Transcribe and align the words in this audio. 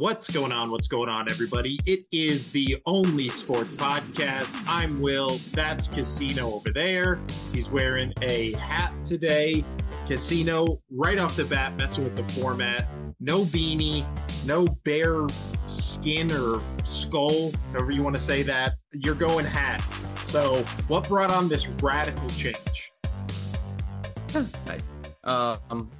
What's 0.00 0.30
going 0.30 0.50
on? 0.50 0.70
What's 0.70 0.88
going 0.88 1.10
on, 1.10 1.30
everybody? 1.30 1.78
It 1.84 2.06
is 2.10 2.48
the 2.48 2.78
only 2.86 3.28
sports 3.28 3.74
podcast. 3.74 4.56
I'm 4.66 4.98
Will. 4.98 5.36
That's 5.52 5.88
Casino 5.88 6.54
over 6.54 6.70
there. 6.70 7.20
He's 7.52 7.70
wearing 7.70 8.14
a 8.22 8.52
hat 8.52 8.94
today. 9.04 9.62
Casino, 10.06 10.78
right 10.90 11.18
off 11.18 11.36
the 11.36 11.44
bat, 11.44 11.76
messing 11.76 12.02
with 12.02 12.16
the 12.16 12.22
format. 12.22 12.88
No 13.20 13.44
beanie, 13.44 14.06
no 14.46 14.64
bear 14.86 15.26
skin 15.66 16.32
or 16.32 16.62
skull, 16.82 17.52
however 17.72 17.90
you 17.90 18.02
want 18.02 18.16
to 18.16 18.22
say 18.22 18.42
that. 18.42 18.76
You're 18.94 19.14
going 19.14 19.44
hat. 19.44 19.84
So, 20.24 20.62
what 20.88 21.08
brought 21.08 21.30
on 21.30 21.46
this 21.46 21.68
radical 21.68 22.30
change? 22.30 22.90
nice. 24.66 24.88
Uh, 25.24 25.58
um, 25.68 25.90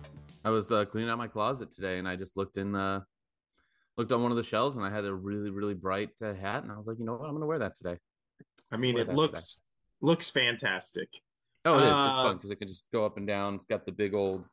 I 0.43 0.49
was 0.49 0.73
uh, 0.73 0.87
cleaning 0.87 1.11
out 1.11 1.19
my 1.19 1.29
closet 1.29 1.71
today, 1.71 1.99
and 1.99 2.09
I 2.09 2.17
just 2.17 2.39
looked 2.39 2.57
in 2.57 2.73
the 2.73 3.05
looked 4.01 4.13
on 4.13 4.23
one 4.23 4.33
of 4.33 4.39
the 4.39 4.43
shelves, 4.43 4.79
and 4.79 4.87
I 4.87 4.91
had 4.91 5.05
a 5.05 5.15
really 5.15 5.51
really 5.51 5.75
bright 5.75 6.09
uh, 6.25 6.33
hat, 6.33 6.63
and 6.63 6.73
I 6.73 6.77
was 6.77 6.87
like, 6.87 6.99
you 6.99 7.05
know 7.05 7.13
what, 7.17 7.27
I'm 7.27 7.35
gonna 7.35 7.47
wear 7.47 7.59
that 7.59 7.77
today. 7.77 7.99
I 8.73 8.79
mean, 8.79 8.99
it 8.99 9.11
looks 9.11 9.59
today. 9.59 9.67
looks 10.01 10.31
fantastic. 10.31 11.09
Oh, 11.67 11.79
it 11.79 11.85
is. 11.85 11.93
Uh, 11.93 12.07
it's 12.09 12.19
fun 12.19 12.37
because 12.37 12.51
it 12.51 12.57
can 12.57 12.69
just 12.69 12.85
go 12.95 13.05
up 13.05 13.19
and 13.19 13.27
down. 13.27 13.57
It's 13.57 13.67
got 13.67 13.85
the 13.85 13.93
big 13.93 14.15
old 14.15 14.47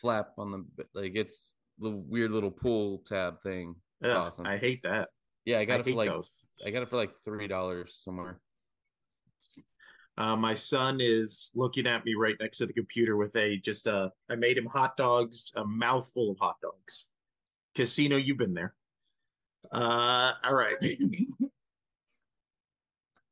flap 0.00 0.30
on 0.36 0.50
the 0.50 0.84
like. 0.94 1.12
It's 1.14 1.54
the 1.78 1.90
weird 1.90 2.32
little 2.32 2.50
pull 2.50 3.04
tab 3.06 3.40
thing. 3.42 3.76
Ugh, 4.04 4.16
awesome. 4.16 4.46
I 4.46 4.58
hate 4.58 4.82
that. 4.82 5.10
Yeah, 5.44 5.60
I 5.60 5.64
got 5.64 5.76
I 5.76 5.80
it 5.80 5.84
for 5.84 5.90
like 5.92 6.10
those. 6.10 6.32
I 6.66 6.70
got 6.70 6.82
it 6.82 6.88
for 6.88 6.96
like 6.96 7.12
three 7.24 7.46
dollars 7.46 8.00
somewhere. 8.04 8.40
Uh, 10.16 10.34
my 10.34 10.54
son 10.54 10.98
is 11.00 11.52
looking 11.54 11.86
at 11.86 12.04
me 12.04 12.14
right 12.14 12.34
next 12.40 12.58
to 12.58 12.66
the 12.66 12.72
computer 12.72 13.16
with 13.16 13.36
a 13.36 13.58
just 13.58 13.86
a. 13.86 14.10
Uh, 14.28 14.36
made 14.36 14.58
him 14.58 14.66
hot 14.66 14.96
dogs, 14.96 15.52
a 15.54 15.64
mouthful 15.64 16.32
of 16.32 16.38
hot 16.40 16.56
dogs. 16.60 17.06
Casino, 17.76 18.16
you've 18.16 18.38
been 18.38 18.54
there. 18.54 18.74
Uh, 19.72 20.32
all 20.44 20.54
right. 20.54 20.76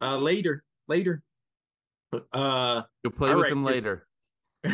uh, 0.00 0.16
later, 0.16 0.64
later. 0.88 1.22
Uh, 2.32 2.82
you'll 3.02 3.12
play 3.12 3.34
with 3.34 3.44
right, 3.44 3.52
him 3.52 3.64
later. 3.64 4.06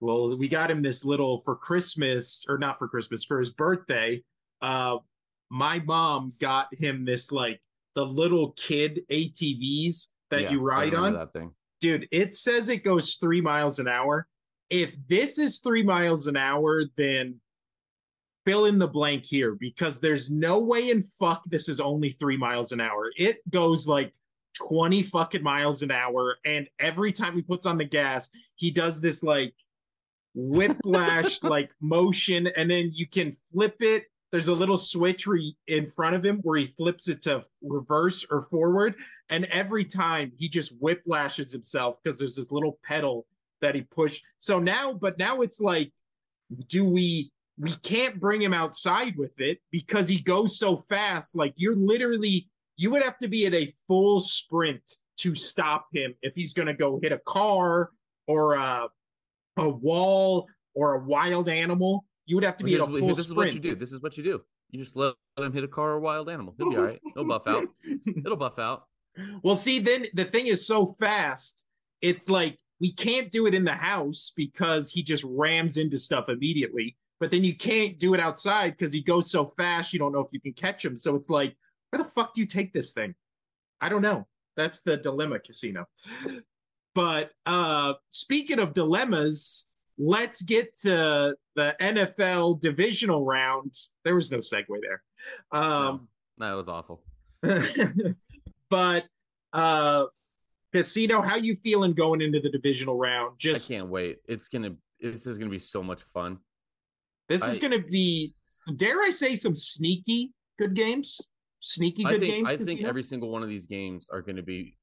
well, 0.00 0.36
we 0.36 0.48
got 0.48 0.70
him 0.70 0.82
this 0.82 1.04
little 1.04 1.38
for 1.38 1.56
Christmas, 1.56 2.44
or 2.48 2.58
not 2.58 2.78
for 2.78 2.88
Christmas, 2.88 3.24
for 3.24 3.38
his 3.38 3.50
birthday. 3.50 4.22
Uh, 4.62 4.98
my 5.50 5.78
mom 5.80 6.32
got 6.40 6.68
him 6.74 7.04
this 7.04 7.32
like 7.32 7.60
the 7.94 8.04
little 8.04 8.52
kid 8.52 9.00
ATVs 9.10 10.08
that 10.30 10.42
yeah, 10.42 10.50
you 10.50 10.60
ride 10.60 10.94
on. 10.94 11.14
That 11.14 11.32
thing. 11.32 11.52
Dude, 11.80 12.08
it 12.10 12.34
says 12.34 12.68
it 12.68 12.84
goes 12.84 13.14
three 13.14 13.40
miles 13.40 13.78
an 13.78 13.88
hour. 13.88 14.26
If 14.70 14.96
this 15.06 15.38
is 15.38 15.60
three 15.60 15.82
miles 15.82 16.26
an 16.26 16.36
hour, 16.36 16.84
then 16.96 17.40
fill 18.44 18.66
in 18.66 18.78
the 18.78 18.88
blank 18.88 19.24
here 19.24 19.54
because 19.54 20.00
there's 20.00 20.30
no 20.30 20.58
way 20.58 20.90
in 20.90 21.02
fuck 21.02 21.44
this 21.46 21.68
is 21.68 21.80
only 21.80 22.10
three 22.10 22.36
miles 22.36 22.72
an 22.72 22.80
hour. 22.80 23.10
It 23.16 23.38
goes 23.50 23.88
like 23.88 24.12
20 24.56 25.02
fucking 25.02 25.42
miles 25.42 25.82
an 25.82 25.90
hour. 25.90 26.36
And 26.44 26.68
every 26.78 27.12
time 27.12 27.34
he 27.34 27.42
puts 27.42 27.66
on 27.66 27.78
the 27.78 27.84
gas, 27.84 28.30
he 28.56 28.70
does 28.70 29.00
this 29.00 29.22
like 29.22 29.54
whiplash 30.34 31.42
like 31.42 31.72
motion. 31.80 32.48
And 32.56 32.70
then 32.70 32.90
you 32.92 33.06
can 33.06 33.32
flip 33.32 33.76
it 33.80 34.06
there's 34.34 34.48
a 34.48 34.52
little 34.52 34.76
switch 34.76 35.26
he, 35.26 35.56
in 35.68 35.86
front 35.86 36.16
of 36.16 36.24
him 36.24 36.38
where 36.38 36.58
he 36.58 36.66
flips 36.66 37.08
it 37.08 37.22
to 37.22 37.40
reverse 37.62 38.26
or 38.28 38.40
forward, 38.40 38.96
and 39.28 39.44
every 39.44 39.84
time 39.84 40.32
he 40.36 40.48
just 40.48 40.76
whiplashes 40.80 41.52
himself 41.52 42.00
because 42.02 42.18
there's 42.18 42.34
this 42.34 42.50
little 42.50 42.76
pedal 42.82 43.26
that 43.60 43.76
he 43.76 43.82
pushed. 43.82 44.24
So 44.38 44.58
now, 44.58 44.92
but 44.92 45.18
now 45.18 45.42
it's 45.42 45.60
like, 45.60 45.92
do 46.66 46.84
we? 46.84 47.30
We 47.58 47.74
can't 47.76 48.18
bring 48.18 48.42
him 48.42 48.52
outside 48.52 49.16
with 49.16 49.40
it 49.40 49.58
because 49.70 50.08
he 50.08 50.18
goes 50.20 50.58
so 50.58 50.76
fast. 50.76 51.36
Like 51.36 51.54
you're 51.56 51.76
literally, 51.76 52.48
you 52.76 52.90
would 52.90 53.02
have 53.02 53.18
to 53.18 53.28
be 53.28 53.46
at 53.46 53.54
a 53.54 53.72
full 53.86 54.20
sprint 54.20 54.82
to 55.18 55.34
stop 55.34 55.86
him 55.92 56.14
if 56.22 56.34
he's 56.34 56.52
going 56.52 56.66
to 56.66 56.74
go 56.74 56.98
hit 57.00 57.12
a 57.12 57.20
car 57.26 57.90
or 58.26 58.54
a, 58.54 58.88
a 59.56 59.68
wall 59.68 60.48
or 60.74 60.94
a 60.94 61.04
wild 61.04 61.48
animal 61.48 62.04
you 62.26 62.36
would 62.36 62.44
have 62.44 62.56
to 62.58 62.64
be 62.64 62.74
at 62.74 62.80
a 62.80 62.86
full 62.86 62.92
This 62.92 63.00
sprint. 63.00 63.16
This 63.16 63.26
is 63.26 63.34
what 63.34 63.54
you 63.54 63.60
do. 63.60 63.74
This 63.74 63.92
is 63.92 64.02
what 64.02 64.16
you 64.16 64.24
do. 64.24 64.42
You 64.70 64.82
just 64.82 64.96
let, 64.96 65.14
let 65.36 65.46
him 65.46 65.52
hit 65.52 65.64
a 65.64 65.68
car 65.68 65.92
or 65.92 66.00
wild 66.00 66.28
animal. 66.28 66.54
He'll 66.56 66.70
be 66.70 66.76
all 66.76 66.82
right. 66.82 67.00
He'll 67.14 67.24
buff 67.24 67.46
out. 67.46 67.64
It'll 68.06 68.36
buff 68.36 68.58
out. 68.58 68.84
Well, 69.44 69.54
see, 69.54 69.78
then 69.78 70.06
the 70.14 70.24
thing 70.24 70.48
is 70.48 70.66
so 70.66 70.84
fast. 70.84 71.68
It's 72.00 72.28
like 72.28 72.58
we 72.80 72.92
can't 72.92 73.30
do 73.30 73.46
it 73.46 73.54
in 73.54 73.62
the 73.62 73.70
house 73.70 74.32
because 74.34 74.90
he 74.90 75.04
just 75.04 75.22
rams 75.24 75.76
into 75.76 75.98
stuff 75.98 76.28
immediately. 76.28 76.96
But 77.24 77.30
then 77.30 77.42
you 77.42 77.56
can't 77.56 77.98
do 77.98 78.12
it 78.12 78.20
outside 78.20 78.72
because 78.72 78.92
he 78.92 79.00
goes 79.00 79.30
so 79.30 79.46
fast. 79.46 79.94
You 79.94 79.98
don't 79.98 80.12
know 80.12 80.18
if 80.18 80.30
you 80.30 80.42
can 80.42 80.52
catch 80.52 80.84
him. 80.84 80.94
So 80.94 81.16
it's 81.16 81.30
like, 81.30 81.56
where 81.88 81.96
the 81.96 82.04
fuck 82.04 82.34
do 82.34 82.42
you 82.42 82.46
take 82.46 82.74
this 82.74 82.92
thing? 82.92 83.14
I 83.80 83.88
don't 83.88 84.02
know. 84.02 84.26
That's 84.58 84.82
the 84.82 84.98
dilemma, 84.98 85.38
Casino. 85.38 85.86
But 86.94 87.30
uh 87.46 87.94
speaking 88.10 88.58
of 88.58 88.74
dilemmas, 88.74 89.70
let's 89.96 90.42
get 90.42 90.76
to 90.80 91.34
the 91.56 91.74
NFL 91.80 92.60
divisional 92.60 93.24
round. 93.24 93.72
There 94.04 94.16
was 94.16 94.30
no 94.30 94.40
segue 94.40 94.66
there. 94.82 95.02
Um, 95.50 96.08
no, 96.36 96.50
that 96.50 96.56
was 96.56 96.68
awful. 96.68 97.02
but 98.68 99.06
uh, 99.54 100.04
Casino, 100.74 101.22
how 101.22 101.36
you 101.36 101.56
feeling 101.56 101.94
going 101.94 102.20
into 102.20 102.40
the 102.40 102.50
divisional 102.50 102.98
round? 102.98 103.38
Just 103.38 103.70
I 103.70 103.76
can't 103.76 103.88
wait. 103.88 104.18
It's 104.28 104.48
gonna. 104.48 104.74
This 105.00 105.26
is 105.26 105.38
gonna 105.38 105.50
be 105.50 105.58
so 105.58 105.82
much 105.82 106.02
fun. 106.12 106.38
This 107.28 107.42
I, 107.42 107.50
is 107.50 107.58
gonna 107.58 107.82
be. 107.82 108.34
Dare 108.76 109.00
I 109.00 109.10
say 109.10 109.34
some 109.34 109.56
sneaky 109.56 110.32
good 110.58 110.74
games? 110.74 111.20
Sneaky 111.60 112.04
good 112.04 112.16
I 112.16 112.18
think, 112.18 112.48
games. 112.48 112.48
I 112.48 112.56
think 112.64 112.84
every 112.84 113.02
single 113.02 113.30
one 113.30 113.42
of 113.42 113.48
these 113.48 113.66
games 113.66 114.08
are 114.12 114.20
going 114.20 114.36
to 114.36 114.42
be 114.42 114.76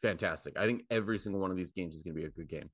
fantastic. 0.00 0.58
I 0.58 0.66
think 0.66 0.84
every 0.90 1.18
single 1.18 1.40
one 1.40 1.50
of 1.50 1.56
these 1.56 1.72
games 1.72 1.94
is 1.94 2.02
going 2.02 2.14
to 2.14 2.20
be 2.20 2.26
a 2.26 2.30
good 2.30 2.48
game. 2.48 2.70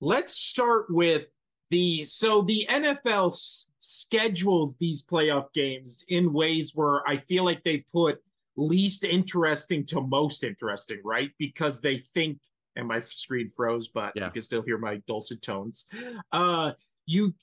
Let's 0.00 0.36
start 0.36 0.86
with 0.90 1.26
the 1.70 2.02
so 2.02 2.42
the 2.42 2.66
NFL 2.68 3.30
s- 3.30 3.72
schedules 3.78 4.76
these 4.78 5.02
playoff 5.02 5.52
games 5.54 6.04
in 6.08 6.32
ways 6.32 6.72
where 6.74 7.00
I 7.08 7.16
feel 7.16 7.44
like 7.44 7.64
they 7.64 7.78
put 7.90 8.18
least 8.56 9.04
interesting 9.04 9.86
to 9.86 10.02
most 10.02 10.44
interesting, 10.44 11.00
right? 11.04 11.30
Because 11.38 11.80
they 11.80 11.96
think 11.98 12.38
and 12.76 12.86
my 12.88 13.00
screen 13.00 13.48
froze, 13.48 13.88
but 13.88 14.12
yeah. 14.14 14.26
you 14.26 14.30
can 14.32 14.42
still 14.42 14.62
hear 14.62 14.76
my 14.76 15.00
dulcet 15.06 15.40
tones. 15.40 15.86
Uh 16.32 16.72
you 17.06 17.34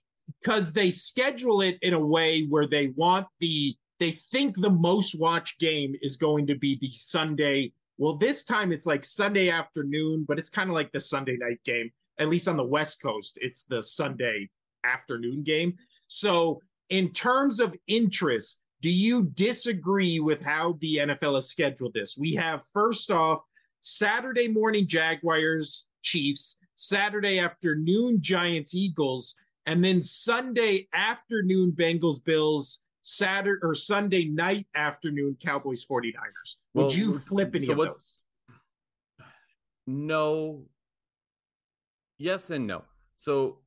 because 0.41 0.73
they 0.73 0.89
schedule 0.89 1.61
it 1.61 1.77
in 1.81 1.93
a 1.93 1.99
way 1.99 2.45
where 2.45 2.67
they 2.67 2.87
want 2.95 3.27
the 3.39 3.75
they 3.99 4.11
think 4.11 4.55
the 4.55 4.69
most 4.69 5.19
watched 5.19 5.59
game 5.59 5.93
is 6.01 6.15
going 6.15 6.47
to 6.47 6.55
be 6.55 6.77
the 6.79 6.89
Sunday. 6.91 7.73
Well, 7.97 8.15
this 8.15 8.45
time 8.45 8.71
it's 8.71 8.85
like 8.85 9.03
Sunday 9.03 9.49
afternoon, 9.49 10.23
but 10.25 10.39
it's 10.39 10.49
kind 10.49 10.69
of 10.69 10.73
like 10.73 10.91
the 10.93 11.01
Sunday 11.01 11.35
night 11.37 11.59
game 11.65 11.91
at 12.19 12.27
least 12.27 12.47
on 12.47 12.57
the 12.57 12.63
West 12.63 13.01
Coast, 13.01 13.39
it's 13.41 13.63
the 13.63 13.81
Sunday 13.81 14.49
afternoon 14.83 15.41
game. 15.41 15.75
So, 16.07 16.61
in 16.89 17.11
terms 17.11 17.59
of 17.59 17.75
interest, 17.87 18.61
do 18.81 18.91
you 18.91 19.23
disagree 19.33 20.19
with 20.19 20.43
how 20.43 20.77
the 20.81 20.97
NFL 20.97 21.35
has 21.35 21.49
scheduled 21.49 21.93
this? 21.93 22.17
We 22.17 22.33
have 22.33 22.65
first 22.73 23.11
off 23.11 23.41
Saturday 23.81 24.47
morning 24.47 24.87
Jaguars 24.87 25.87
Chiefs, 26.01 26.57
Saturday 26.75 27.39
afternoon 27.39 28.21
Giants 28.21 28.73
Eagles, 28.75 29.35
and 29.65 29.83
then 29.83 30.01
Sunday 30.01 30.87
afternoon 30.93 31.71
Bengals 31.71 32.23
Bills, 32.23 32.81
Saturday 33.01 33.59
or 33.63 33.75
Sunday 33.75 34.25
night 34.25 34.67
afternoon 34.75 35.37
Cowboys 35.41 35.85
49ers. 35.85 36.13
Would 36.73 36.83
well, 36.83 36.91
you 36.91 37.17
flip 37.17 37.55
any 37.55 37.65
so 37.65 37.73
of 37.73 37.77
what, 37.77 37.89
those? 37.89 38.19
No, 39.87 40.65
yes 42.17 42.49
and 42.49 42.67
no. 42.67 42.83
So 43.15 43.59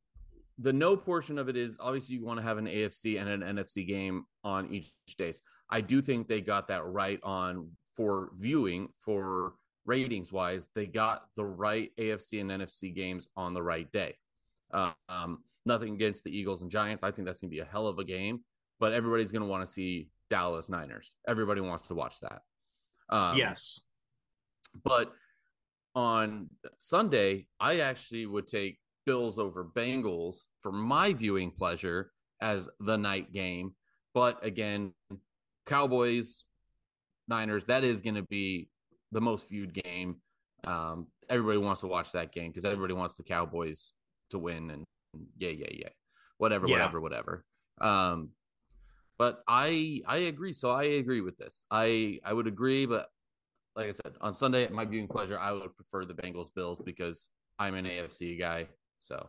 the 0.59 0.73
no 0.73 0.97
portion 0.97 1.39
of 1.39 1.49
it 1.49 1.57
is 1.57 1.79
obviously 1.81 2.17
you 2.17 2.25
want 2.25 2.39
to 2.39 2.45
have 2.45 2.59
an 2.59 2.67
AFC 2.67 3.21
and 3.21 3.29
an 3.29 3.57
NFC 3.57 3.87
game 3.87 4.25
on 4.45 4.73
each 4.73 4.93
days. 5.17 5.43
I 5.71 5.81
do 5.81 6.03
think 6.03 6.29
they 6.29 6.41
got 6.41 6.69
that 6.69 6.85
right 6.85 7.19
on 7.23 7.71
for 7.97 8.31
viewing 8.39 8.89
for 9.01 9.55
ratings 9.85 10.33
wise. 10.33 10.69
They 10.75 10.87
got 10.87 11.25
the 11.37 11.45
right 11.45 11.91
AFC 11.99 12.41
and 12.41 12.51
NFC 12.51 12.95
games 12.95 13.29
on 13.37 13.55
the 13.55 13.63
right 13.63 13.91
day. 13.91 14.17
Um, 14.73 15.43
nothing 15.67 15.95
against 15.95 16.25
the 16.25 16.37
Eagles 16.37 16.63
and 16.63 16.71
Giants. 16.71 17.03
I 17.03 17.11
think 17.11 17.27
that's 17.27 17.41
going 17.41 17.51
to 17.51 17.55
be 17.55 17.61
a 17.61 17.65
hell 17.65 17.87
of 17.87 17.99
a 17.99 18.05
game, 18.05 18.41
but 18.81 18.93
everybody's 18.93 19.33
going 19.33 19.43
to 19.43 19.49
want 19.49 19.65
to 19.65 19.71
see 19.71 20.09
Dallas 20.31 20.69
Niners. 20.69 21.13
Everybody 21.29 21.61
wants 21.61 21.89
to 21.89 21.95
watch 21.95 22.21
that. 22.21 22.43
Um, 23.09 23.37
yes. 23.37 23.81
But 24.85 25.13
on 25.95 26.49
Sunday, 26.79 27.47
I 27.61 27.81
actually 27.81 28.27
would 28.27 28.47
take 28.47 28.79
Bills 29.05 29.39
over 29.39 29.65
Bengals 29.65 30.45
for 30.61 30.73
my 30.73 31.13
viewing 31.13 31.51
pleasure 31.51 32.13
as 32.41 32.69
the 32.81 32.97
night 32.97 33.33
game. 33.33 33.75
But 34.15 34.45
again, 34.45 34.93
Cowboys, 35.67 36.45
Niners, 37.29 37.65
that 37.67 37.85
is 37.85 38.01
going 38.01 38.15
to 38.15 38.23
be 38.23 38.69
the 39.13 39.21
most 39.21 39.49
viewed 39.49 39.75
game. 39.75 40.17
Um, 40.65 41.09
everybody 41.29 41.59
wants 41.59 41.81
to 41.83 41.87
watch 41.87 42.13
that 42.13 42.33
game 42.33 42.51
because 42.51 42.65
everybody 42.65 42.95
wants 42.95 43.15
the 43.15 43.23
Cowboys 43.23 43.93
to 44.31 44.39
win 44.39 44.71
and 44.71 44.85
yeah, 45.39 45.51
yeah, 45.51 45.67
yeah, 45.71 45.89
whatever, 46.39 46.67
yeah. 46.67 46.75
whatever, 46.75 47.01
whatever. 47.01 47.45
Um, 47.81 48.31
But 49.19 49.43
I 49.47 50.03
I 50.07 50.19
agree. 50.19 50.53
So 50.53 50.71
I 50.71 50.85
agree 50.85 51.21
with 51.21 51.37
this. 51.39 51.65
I 51.71 52.19
I 52.25 52.33
would 52.33 52.47
agree, 52.47 52.87
but 52.87 53.09
like 53.77 53.89
I 53.89 53.93
said, 53.93 54.15
on 54.21 54.35
Sunday 54.35 54.65
at 54.65 54.73
my 54.73 54.85
viewing 54.85 55.09
pleasure, 55.09 55.39
I 55.39 55.53
would 55.53 55.75
prefer 55.77 56.05
the 56.05 56.15
Bengals 56.15 56.53
Bills 56.55 56.81
because 56.85 57.31
I'm 57.59 57.75
an 57.75 57.85
AFC 57.85 58.39
guy. 58.39 58.69
So 58.99 59.29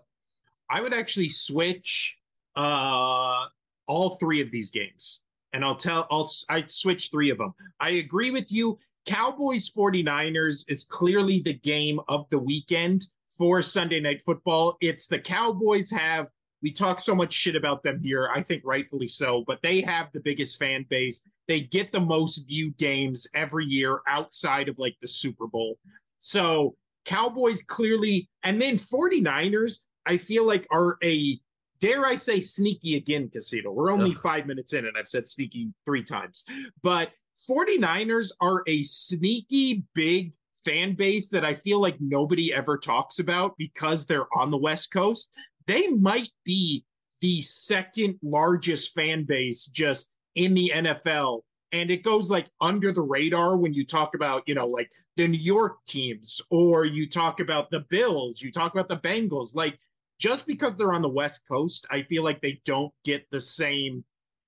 I 0.70 0.82
would 0.82 0.94
actually 0.94 1.30
switch 1.30 2.18
uh 2.56 3.46
all 3.88 4.12
three 4.20 4.42
of 4.42 4.52
these 4.52 4.72
games. 4.72 5.24
And 5.54 5.64
I'll 5.64 5.76
tell 5.76 6.08
I'll 6.10 6.30
I 6.50 6.64
switch 6.66 7.12
three 7.12 7.30
of 7.30 7.38
them. 7.38 7.54
I 7.80 7.92
agree 7.92 8.32
with 8.32 8.52
you. 8.52 8.80
Cowboys 9.06 9.70
49ers 9.70 10.66
is 10.70 10.86
clearly 10.86 11.42
the 11.42 11.54
game 11.54 12.00
of 12.08 12.28
the 12.30 12.40
weekend 12.40 13.08
for 13.38 13.62
Sunday 13.62 14.00
night 14.00 14.22
football. 14.22 14.78
It's 14.82 15.08
the 15.08 15.20
Cowboys 15.20 15.92
have 15.92 16.30
we 16.64 16.72
talk 16.72 17.02
so 17.02 17.14
much 17.14 17.34
shit 17.34 17.58
about 17.58 17.84
them 17.84 18.00
here, 18.02 18.30
I 18.34 18.42
think 18.42 18.64
rightfully 18.66 19.08
so, 19.08 19.44
but 19.46 19.62
they 19.62 19.82
have 19.82 20.10
the 20.14 20.22
biggest 20.22 20.58
fan 20.58 20.86
base. 20.90 21.22
They 21.50 21.60
get 21.60 21.92
the 21.92 22.00
most 22.00 22.48
viewed 22.48 22.78
games 22.78 23.28
every 23.36 23.66
year 23.66 24.00
outside 24.08 24.70
of 24.70 24.80
like 24.80 24.96
the 25.02 25.08
Super 25.08 25.46
Bowl. 25.46 25.78
So, 26.20 26.78
Cowboys 27.04 27.64
clearly, 27.64 28.30
and 28.44 28.62
then 28.62 28.78
49ers, 28.78 29.80
I 30.06 30.18
feel 30.18 30.48
like 30.48 30.66
are 30.72 30.98
a 31.04 31.38
dare 31.80 32.06
I 32.06 32.16
say 32.16 32.40
sneaky 32.40 32.96
again 32.96 33.30
casino. 33.30 33.74
We're 33.74 33.92
only 33.92 34.12
Ugh. 34.12 34.22
5 34.24 34.46
minutes 34.46 34.72
in 34.72 34.86
and 34.86 34.96
I've 34.98 35.10
said 35.10 35.28
sneaky 35.28 35.74
3 35.86 36.02
times. 36.04 36.46
But 36.82 37.12
49ers 37.50 38.32
are 38.40 38.64
a 38.68 38.84
sneaky 38.84 39.84
big 39.94 40.34
fan 40.64 40.96
base 40.96 41.30
that 41.30 41.46
I 41.46 41.54
feel 41.54 41.82
like 41.82 41.98
nobody 42.00 42.54
ever 42.54 42.78
talks 42.78 43.20
about 43.20 43.58
because 43.58 44.06
they're 44.06 44.28
on 44.36 44.52
the 44.52 44.58
West 44.58 44.92
Coast 44.92 45.32
they 45.68 45.88
might 45.88 46.30
be 46.44 46.86
the 47.22 47.42
second 47.42 48.20
largest 48.22 48.94
fan 48.94 49.24
base 49.24 49.68
just 49.68 50.12
in 50.36 50.54
the 50.54 50.72
NFL. 50.76 51.42
And 51.72 51.90
it 51.90 52.04
goes 52.04 52.30
like 52.30 52.48
under 52.62 52.92
the 52.92 53.02
radar 53.02 53.58
when 53.58 53.74
you 53.74 53.86
talk 53.86 54.14
about, 54.14 54.44
you 54.48 54.56
know, 54.56 54.68
like 54.68 54.92
the 55.16 55.28
New 55.28 55.40
York 55.40 55.78
teams 55.88 56.42
or 56.50 56.86
you 56.86 57.10
talk 57.10 57.40
about 57.40 57.72
the 57.72 57.82
Bills, 57.90 58.42
you 58.42 58.52
talk 58.52 58.74
about 58.74 58.90
the 58.90 58.98
Bengals. 58.98 59.56
Like 59.56 59.80
just 60.20 60.46
because 60.46 60.78
they're 60.78 60.94
on 60.94 61.02
the 61.02 61.10
West 61.10 61.48
Coast, 61.48 61.88
I 61.90 62.04
feel 62.04 62.24
like 62.24 62.42
they 62.42 62.62
don't 62.66 62.94
get 63.04 63.26
the 63.32 63.40
same 63.42 64.04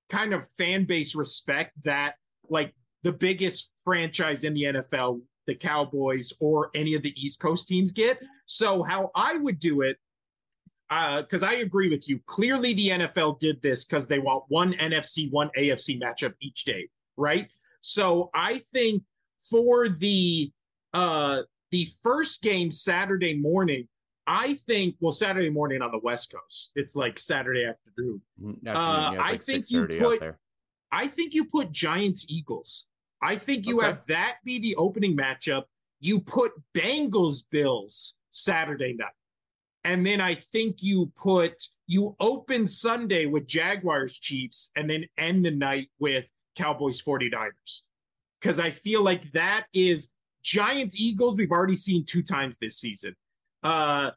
kind 0.08 0.34
of 0.34 0.48
fan 0.50 0.84
base 0.84 1.16
respect 1.16 1.72
that 1.82 2.14
like 2.48 2.74
the 3.02 3.12
biggest 3.12 3.72
franchise 3.82 4.44
in 4.44 4.54
the 4.54 4.64
NFL, 4.64 5.20
the 5.46 5.54
Cowboys 5.54 6.32
or 6.40 6.70
any 6.74 6.94
of 6.94 7.02
the 7.02 7.14
East 7.20 7.40
Coast 7.40 7.68
teams 7.68 7.92
get. 7.92 8.20
So, 8.46 8.82
how 8.82 9.10
I 9.14 9.36
would 9.36 9.58
do 9.58 9.82
it 9.82 9.98
because 10.88 11.42
uh, 11.42 11.46
I 11.46 11.54
agree 11.54 11.88
with 11.88 12.08
you. 12.08 12.20
Clearly, 12.26 12.74
the 12.74 12.90
NFL 12.90 13.40
did 13.40 13.60
this 13.60 13.84
because 13.84 14.06
they 14.06 14.18
want 14.20 14.44
one 14.48 14.72
NFC, 14.74 15.30
one 15.32 15.50
AFC 15.58 16.00
matchup 16.00 16.34
each 16.40 16.64
day, 16.64 16.88
right? 17.16 17.48
So 17.80 18.30
I 18.34 18.58
think 18.72 19.02
for 19.50 19.88
the 19.88 20.50
uh 20.94 21.42
the 21.70 21.88
first 22.02 22.42
game 22.42 22.70
Saturday 22.70 23.34
morning, 23.34 23.88
I 24.26 24.54
think 24.54 24.96
well 25.00 25.12
Saturday 25.12 25.50
morning 25.50 25.82
on 25.82 25.90
the 25.90 26.00
West 26.02 26.32
Coast, 26.32 26.72
it's 26.76 26.96
like 26.96 27.18
Saturday 27.18 27.64
afternoon. 27.64 28.20
Mm, 28.42 28.54
uh, 28.68 29.12
yeah, 29.12 29.18
like 29.18 29.34
I 29.34 29.36
think 29.38 29.70
you 29.70 29.86
put 29.86 30.22
I 30.92 31.08
think 31.08 31.34
you 31.34 31.44
put 31.44 31.72
Giants 31.72 32.26
Eagles. 32.28 32.88
I 33.26 33.36
think 33.36 33.66
you 33.66 33.78
okay. 33.78 33.86
have 33.88 34.06
that 34.06 34.36
be 34.44 34.60
the 34.60 34.76
opening 34.76 35.16
matchup. 35.16 35.64
You 35.98 36.20
put 36.20 36.52
Bengals 36.74 37.42
Bills 37.50 38.14
Saturday 38.30 38.94
night. 38.94 39.08
And 39.82 40.06
then 40.06 40.20
I 40.20 40.36
think 40.36 40.80
you 40.80 41.10
put 41.16 41.60
you 41.88 42.14
open 42.20 42.68
Sunday 42.68 43.26
with 43.26 43.48
Jaguars 43.48 44.16
Chiefs 44.16 44.70
and 44.76 44.88
then 44.88 45.06
end 45.18 45.44
the 45.44 45.50
night 45.50 45.88
with 45.98 46.30
Cowboys 46.54 47.02
49ers. 47.02 47.82
Because 48.40 48.60
I 48.60 48.70
feel 48.70 49.02
like 49.02 49.32
that 49.32 49.66
is 49.72 50.12
Giants 50.44 50.94
Eagles, 50.96 51.36
we've 51.36 51.50
already 51.50 51.74
seen 51.74 52.04
two 52.04 52.22
times 52.22 52.58
this 52.58 52.78
season. 52.78 53.16
Uh 53.64 54.10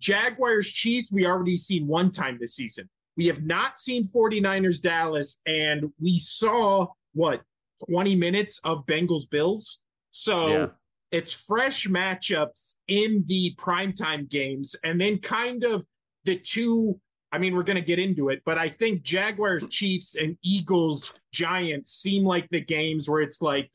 Jaguars 0.00 0.68
Chiefs, 0.68 1.12
we 1.12 1.24
already 1.24 1.56
seen 1.56 1.86
one 1.86 2.10
time 2.10 2.36
this 2.40 2.56
season. 2.56 2.88
We 3.16 3.28
have 3.28 3.44
not 3.44 3.78
seen 3.78 4.02
49ers 4.02 4.82
Dallas, 4.82 5.40
and 5.46 5.84
we 6.00 6.18
saw 6.18 6.88
what 7.14 7.42
20 7.88 8.14
minutes 8.16 8.60
of 8.64 8.86
Bengals 8.86 9.28
Bills. 9.28 9.82
So 10.10 10.48
yeah 10.48 10.66
it's 11.12 11.32
fresh 11.32 11.86
matchups 11.86 12.74
in 12.88 13.24
the 13.28 13.54
primetime 13.56 14.28
games 14.28 14.74
and 14.82 15.00
then 15.00 15.18
kind 15.18 15.62
of 15.62 15.86
the 16.24 16.36
two 16.36 17.00
I 17.32 17.38
mean, 17.38 17.54
we're 17.54 17.64
going 17.64 17.76
to 17.76 17.82
get 17.82 17.98
into 17.98 18.28
it, 18.28 18.40
but 18.46 18.56
I 18.56 18.68
think 18.68 19.02
Jaguars, 19.02 19.64
Chiefs, 19.68 20.14
and 20.14 20.38
Eagles, 20.42 21.12
Giants 21.32 21.92
seem 21.92 22.24
like 22.24 22.48
the 22.50 22.60
games 22.60 23.10
where 23.10 23.20
it's 23.20 23.42
like 23.42 23.70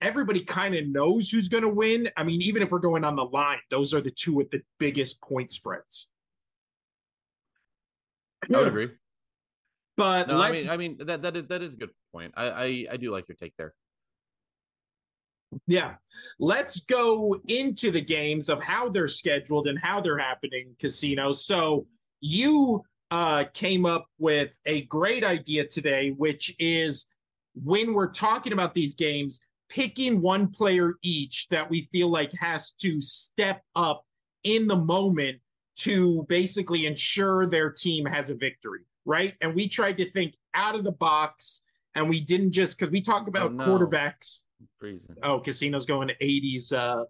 everybody 0.00 0.40
kind 0.44 0.74
of 0.74 0.86
knows 0.86 1.28
who's 1.28 1.48
going 1.48 1.64
to 1.64 1.68
win. 1.68 2.08
I 2.16 2.22
mean, 2.22 2.40
even 2.40 2.62
if 2.62 2.70
we're 2.70 2.78
going 2.78 3.04
on 3.04 3.16
the 3.16 3.24
line, 3.24 3.58
those 3.70 3.92
are 3.92 4.00
the 4.00 4.10
two 4.10 4.32
with 4.32 4.50
the 4.50 4.62
biggest 4.78 5.20
point 5.20 5.50
spreads. 5.50 6.10
I 8.44 8.56
would 8.56 8.68
agree. 8.68 8.88
But 10.00 10.28
no, 10.28 10.40
I 10.40 10.50
mean, 10.50 10.70
I 10.70 10.76
mean 10.78 10.96
that 11.00 11.20
that 11.20 11.36
is 11.36 11.46
that 11.48 11.60
is 11.60 11.74
a 11.74 11.76
good 11.76 11.90
point. 12.10 12.32
I, 12.34 12.50
I 12.50 12.86
I 12.92 12.96
do 12.96 13.10
like 13.10 13.28
your 13.28 13.36
take 13.36 13.52
there. 13.58 13.74
Yeah. 15.66 15.96
Let's 16.38 16.80
go 16.80 17.38
into 17.48 17.90
the 17.90 18.00
games 18.00 18.48
of 18.48 18.62
how 18.62 18.88
they're 18.88 19.08
scheduled 19.08 19.66
and 19.66 19.78
how 19.78 20.00
they're 20.00 20.16
happening, 20.16 20.74
Casino. 20.80 21.32
So 21.32 21.86
you 22.22 22.82
uh, 23.10 23.44
came 23.52 23.84
up 23.84 24.06
with 24.18 24.58
a 24.64 24.86
great 24.86 25.22
idea 25.22 25.66
today, 25.66 26.12
which 26.16 26.56
is 26.58 27.06
when 27.54 27.92
we're 27.92 28.10
talking 28.10 28.54
about 28.54 28.72
these 28.72 28.94
games, 28.94 29.38
picking 29.68 30.22
one 30.22 30.48
player 30.48 30.94
each 31.02 31.46
that 31.48 31.68
we 31.68 31.82
feel 31.82 32.08
like 32.08 32.32
has 32.40 32.72
to 32.80 33.02
step 33.02 33.60
up 33.76 34.02
in 34.44 34.66
the 34.66 34.76
moment 34.76 35.40
to 35.80 36.24
basically 36.28 36.86
ensure 36.86 37.44
their 37.44 37.70
team 37.70 38.06
has 38.06 38.30
a 38.30 38.34
victory, 38.34 38.80
right? 39.04 39.34
And 39.40 39.54
we 39.54 39.68
tried 39.68 39.96
to 39.98 40.10
think 40.10 40.36
out 40.54 40.74
of 40.74 40.84
the 40.84 40.92
box 40.92 41.62
and 41.94 42.08
we 42.08 42.20
didn't 42.20 42.52
just 42.52 42.78
because 42.78 42.92
we 42.92 43.00
talk 43.00 43.28
about 43.28 43.50
oh, 43.50 43.54
no. 43.54 43.64
quarterbacks 43.64 44.44
Freezing. 44.78 45.16
Oh, 45.22 45.40
Casino's 45.40 45.86
going 45.86 46.08
to 46.08 46.16
80s 46.16 46.72
uh 46.72 47.04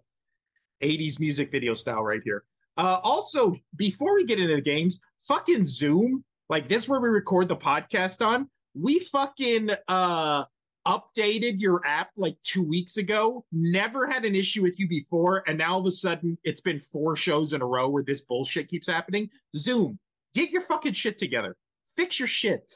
80s 0.81 1.19
music 1.19 1.51
video 1.51 1.73
style 1.73 2.03
right 2.03 2.21
here. 2.23 2.43
Uh 2.77 2.99
also, 3.03 3.53
before 3.75 4.15
we 4.15 4.25
get 4.25 4.39
into 4.39 4.55
the 4.55 4.61
games, 4.61 5.01
fucking 5.19 5.65
Zoom, 5.65 6.23
like 6.49 6.67
this 6.67 6.87
where 6.87 6.99
we 6.99 7.09
record 7.09 7.47
the 7.47 7.55
podcast 7.55 8.25
on, 8.25 8.49
we 8.73 8.99
fucking 8.99 9.71
uh 9.87 10.45
updated 10.87 11.59
your 11.59 11.85
app 11.85 12.09
like 12.17 12.35
two 12.43 12.63
weeks 12.63 12.97
ago. 12.97 13.45
Never 13.51 14.09
had 14.09 14.25
an 14.25 14.35
issue 14.35 14.61
with 14.61 14.79
you 14.79 14.87
before, 14.87 15.43
and 15.47 15.57
now 15.57 15.73
all 15.73 15.79
of 15.81 15.85
a 15.85 15.91
sudden 15.91 16.37
it's 16.43 16.61
been 16.61 16.79
four 16.79 17.15
shows 17.15 17.53
in 17.53 17.61
a 17.61 17.65
row 17.65 17.89
where 17.89 18.03
this 18.03 18.21
bullshit 18.21 18.67
keeps 18.67 18.87
happening. 18.87 19.29
Zoom, 19.55 19.99
get 20.33 20.49
your 20.51 20.61
fucking 20.61 20.93
shit 20.93 21.17
together. 21.17 21.55
Fix 21.95 22.19
your 22.19 22.27
shit. 22.27 22.73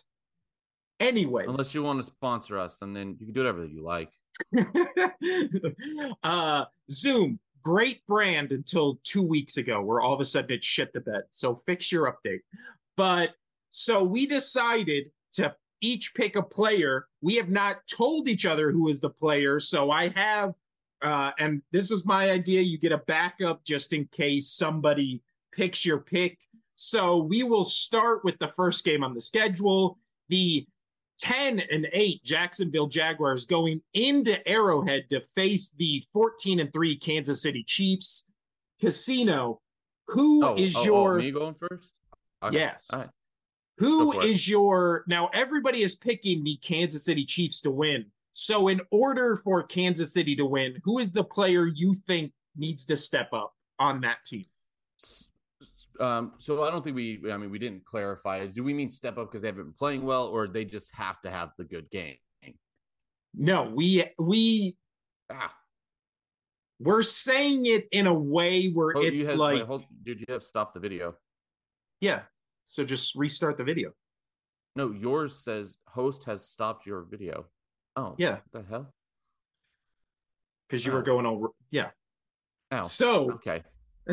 Anyways. 0.99 1.47
Unless 1.47 1.75
you 1.75 1.83
want 1.83 1.99
to 1.99 2.05
sponsor 2.05 2.57
us, 2.57 2.81
and 2.81 2.95
then 2.95 3.17
you 3.19 3.25
can 3.25 3.33
do 3.33 3.41
whatever 3.41 3.65
you 3.65 3.83
like. 3.83 4.11
uh, 6.23 6.65
Zoom, 6.89 7.39
great 7.61 8.05
brand 8.07 8.51
until 8.51 8.99
two 9.03 9.23
weeks 9.23 9.57
ago, 9.57 9.81
where 9.81 9.99
all 9.99 10.13
of 10.13 10.21
a 10.21 10.25
sudden 10.25 10.51
it 10.51 10.63
shit 10.63 10.93
the 10.93 11.01
bed. 11.01 11.23
So 11.31 11.53
fix 11.53 11.91
your 11.91 12.11
update. 12.11 12.41
But 12.95 13.31
so 13.71 14.03
we 14.03 14.25
decided 14.25 15.05
to 15.33 15.53
each 15.81 16.13
pick 16.15 16.35
a 16.35 16.43
player. 16.43 17.07
We 17.21 17.35
have 17.35 17.49
not 17.49 17.77
told 17.87 18.27
each 18.27 18.45
other 18.45 18.71
who 18.71 18.87
is 18.87 19.01
the 19.01 19.09
player. 19.09 19.59
So 19.59 19.91
I 19.91 20.09
have, 20.09 20.53
uh, 21.01 21.31
and 21.39 21.61
this 21.71 21.89
was 21.89 22.05
my 22.05 22.31
idea. 22.31 22.61
You 22.61 22.77
get 22.77 22.91
a 22.91 22.99
backup 22.99 23.65
just 23.65 23.93
in 23.93 24.05
case 24.11 24.49
somebody 24.49 25.21
picks 25.51 25.85
your 25.85 25.99
pick. 25.99 26.39
So 26.75 27.17
we 27.17 27.43
will 27.43 27.63
start 27.63 28.23
with 28.23 28.37
the 28.39 28.49
first 28.49 28.83
game 28.83 29.03
on 29.03 29.13
the 29.13 29.21
schedule. 29.21 29.97
The 30.29 30.67
10 31.19 31.61
and 31.71 31.87
8 31.91 32.23
Jacksonville 32.23 32.87
Jaguars 32.87 33.45
going 33.45 33.81
into 33.93 34.45
Arrowhead 34.47 35.09
to 35.09 35.21
face 35.21 35.71
the 35.71 36.03
14 36.11 36.59
and 36.59 36.73
3 36.73 36.97
Kansas 36.97 37.41
City 37.41 37.63
Chiefs. 37.63 38.29
Casino, 38.81 39.61
Who 40.07 40.45
oh, 40.45 40.55
is 40.55 40.75
oh, 40.75 40.81
oh 40.81 40.83
your 40.83 41.13
oh, 41.13 41.17
me 41.17 41.31
going 41.31 41.55
first? 41.55 41.99
Okay. 42.43 42.57
Yes. 42.57 42.89
Right. 42.91 43.07
Who 43.77 44.21
is 44.21 44.47
your 44.47 45.03
now 45.07 45.29
everybody 45.33 45.81
is 45.81 45.95
picking 45.95 46.43
the 46.43 46.57
Kansas 46.57 47.03
City 47.03 47.25
Chiefs 47.25 47.61
to 47.61 47.71
win. 47.71 48.05
So 48.31 48.67
in 48.67 48.81
order 48.91 49.37
for 49.37 49.63
Kansas 49.63 50.13
City 50.13 50.35
to 50.37 50.45
win, 50.45 50.81
who 50.83 50.99
is 50.99 51.11
the 51.11 51.23
player 51.23 51.67
you 51.67 51.93
think 52.07 52.31
needs 52.55 52.85
to 52.85 52.97
step 52.97 53.33
up 53.33 53.53
on 53.79 54.01
that 54.01 54.17
team? 54.25 54.45
Um, 55.99 56.33
so 56.37 56.63
I 56.63 56.71
don't 56.71 56.83
think 56.83 56.95
we. 56.95 57.21
I 57.31 57.37
mean, 57.37 57.49
we 57.49 57.59
didn't 57.59 57.85
clarify. 57.85 58.45
Do 58.47 58.63
we 58.63 58.73
mean 58.73 58.91
step 58.91 59.17
up 59.17 59.29
because 59.29 59.41
they 59.41 59.47
haven't 59.47 59.63
been 59.63 59.73
playing 59.73 60.03
well, 60.03 60.25
or 60.27 60.47
they 60.47 60.65
just 60.65 60.93
have 60.95 61.21
to 61.21 61.31
have 61.31 61.51
the 61.57 61.63
good 61.63 61.89
game? 61.89 62.15
No, 63.37 63.63
we 63.63 64.05
we 64.17 64.77
ah. 65.31 65.53
we're 66.79 67.01
saying 67.01 67.65
it 67.65 67.87
in 67.91 68.07
a 68.07 68.13
way 68.13 68.67
where 68.69 68.93
oh, 68.95 69.01
it's 69.01 69.25
had, 69.25 69.37
like, 69.37 69.55
wait, 69.55 69.65
hold, 69.65 69.85
dude, 70.03 70.19
you 70.19 70.25
have 70.29 70.43
stopped 70.43 70.73
the 70.73 70.79
video. 70.79 71.15
Yeah, 71.99 72.21
so 72.65 72.83
just 72.83 73.15
restart 73.15 73.57
the 73.57 73.63
video. 73.63 73.91
No, 74.75 74.91
yours 74.91 75.43
says 75.43 75.77
host 75.87 76.25
has 76.25 76.47
stopped 76.47 76.85
your 76.85 77.03
video. 77.09 77.45
Oh, 77.95 78.15
yeah. 78.17 78.37
the 78.51 78.63
hell? 78.69 78.93
Because 80.67 80.85
you 80.85 80.91
oh. 80.91 80.95
were 80.95 81.01
going 81.01 81.25
over. 81.25 81.49
Yeah. 81.71 81.91
Oh, 82.71 82.83
so 82.83 83.31
okay. 83.33 83.63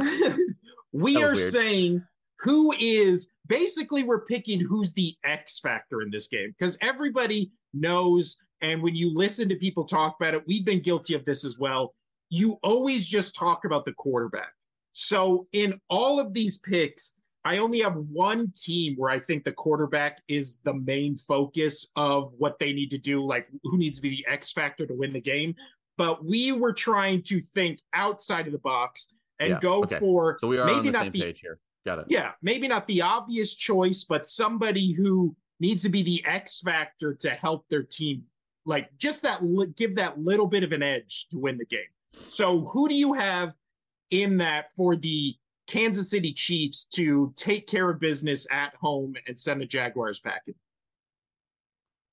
we 0.93 1.17
are 1.17 1.33
weird. 1.33 1.53
saying 1.53 2.03
who 2.39 2.73
is 2.79 3.31
basically 3.47 4.03
we're 4.03 4.25
picking 4.25 4.61
who's 4.61 4.93
the 4.95 5.15
X 5.25 5.61
factor 5.61 6.03
in 6.03 6.11
this 6.11 6.29
game 6.29 6.55
because 6.59 6.77
everybody 6.81 7.51
knows. 7.73 8.37
And 8.61 8.83
when 8.83 8.95
you 8.95 9.13
listen 9.15 9.49
to 9.49 9.57
people 9.57 9.85
talk 9.85 10.17
about 10.21 10.35
it, 10.35 10.47
we've 10.47 10.65
been 10.65 10.81
guilty 10.81 11.15
of 11.15 11.25
this 11.25 11.45
as 11.45 11.59
well. 11.59 11.95
You 12.29 12.59
always 12.63 13.09
just 13.09 13.35
talk 13.35 13.65
about 13.65 13.85
the 13.85 13.93
quarterback. 13.93 14.53
So 14.93 15.47
in 15.53 15.81
all 15.89 16.21
of 16.21 16.33
these 16.33 16.59
picks, 16.59 17.15
I 17.45 17.59
only 17.59 17.81
have 17.81 17.97
one 17.97 18.53
team 18.55 18.95
where 18.97 19.11
I 19.11 19.19
think 19.19 19.43
the 19.43 19.53
quarterback 19.53 20.23
is 20.29 20.59
the 20.59 20.75
main 20.75 21.17
focus 21.17 21.87
of 21.97 22.33
what 22.39 22.59
they 22.59 22.73
need 22.73 22.91
to 22.91 22.99
do, 22.99 23.25
like 23.25 23.49
who 23.65 23.79
needs 23.79 23.97
to 23.97 24.03
be 24.03 24.11
the 24.11 24.27
X 24.29 24.53
factor 24.53 24.87
to 24.87 24.95
win 24.95 25.13
the 25.13 25.21
game. 25.21 25.55
But 25.97 26.25
we 26.25 26.53
were 26.53 26.73
trying 26.73 27.23
to 27.25 27.41
think 27.41 27.81
outside 27.95 28.47
of 28.47 28.53
the 28.53 28.59
box 28.59 29.09
and 29.43 29.51
yeah, 29.51 29.59
go 29.61 29.83
okay. 29.83 29.99
for 29.99 30.39
so 30.41 30.47
we 30.47 30.59
are 30.59 30.67
maybe 30.67 30.91
not 30.91 31.03
same 31.03 31.13
the, 31.13 31.21
page 31.21 31.41
here. 31.41 31.59
Got 31.85 31.99
it. 31.99 32.07
Yeah, 32.09 32.31
maybe 32.43 32.69
not 32.69 32.87
the 32.87 33.03
obvious 33.03 33.55
choice, 33.55 34.05
but 34.05 34.25
somebody 34.25 34.93
who 34.93 35.35
needs 35.59 35.83
to 35.83 35.89
be 35.89 36.03
the 36.03 36.25
X 36.25 36.61
factor 36.61 37.13
to 37.15 37.31
help 37.31 37.69
their 37.69 37.83
team, 37.83 38.23
like 38.65 38.97
just 38.99 39.23
that 39.23 39.41
give 39.77 39.97
that 39.97 40.19
little 40.19 40.47
bit 40.47 40.63
of 40.63 40.73
an 40.73 40.83
edge 40.83 41.27
to 41.31 41.39
win 41.39 41.59
the 41.59 41.67
game. 41.67 41.81
So 42.29 42.61
who 42.67 42.89
do 42.89 42.95
you 42.95 43.15
have 43.15 43.55
in 44.11 44.37
that 44.39 44.67
for 44.77 44.95
the 44.95 45.35
Kansas 45.67 46.11
City 46.11 46.33
Chiefs 46.33 46.85
to 46.95 47.33
take 47.35 47.67
care 47.67 47.91
of 47.91 47.99
business 47.99 48.47
at 48.51 48.75
home 48.77 49.15
and 49.27 49.39
send 49.39 49.61
the 49.61 49.67
Jaguars 49.67 50.21
packing? 50.21 50.55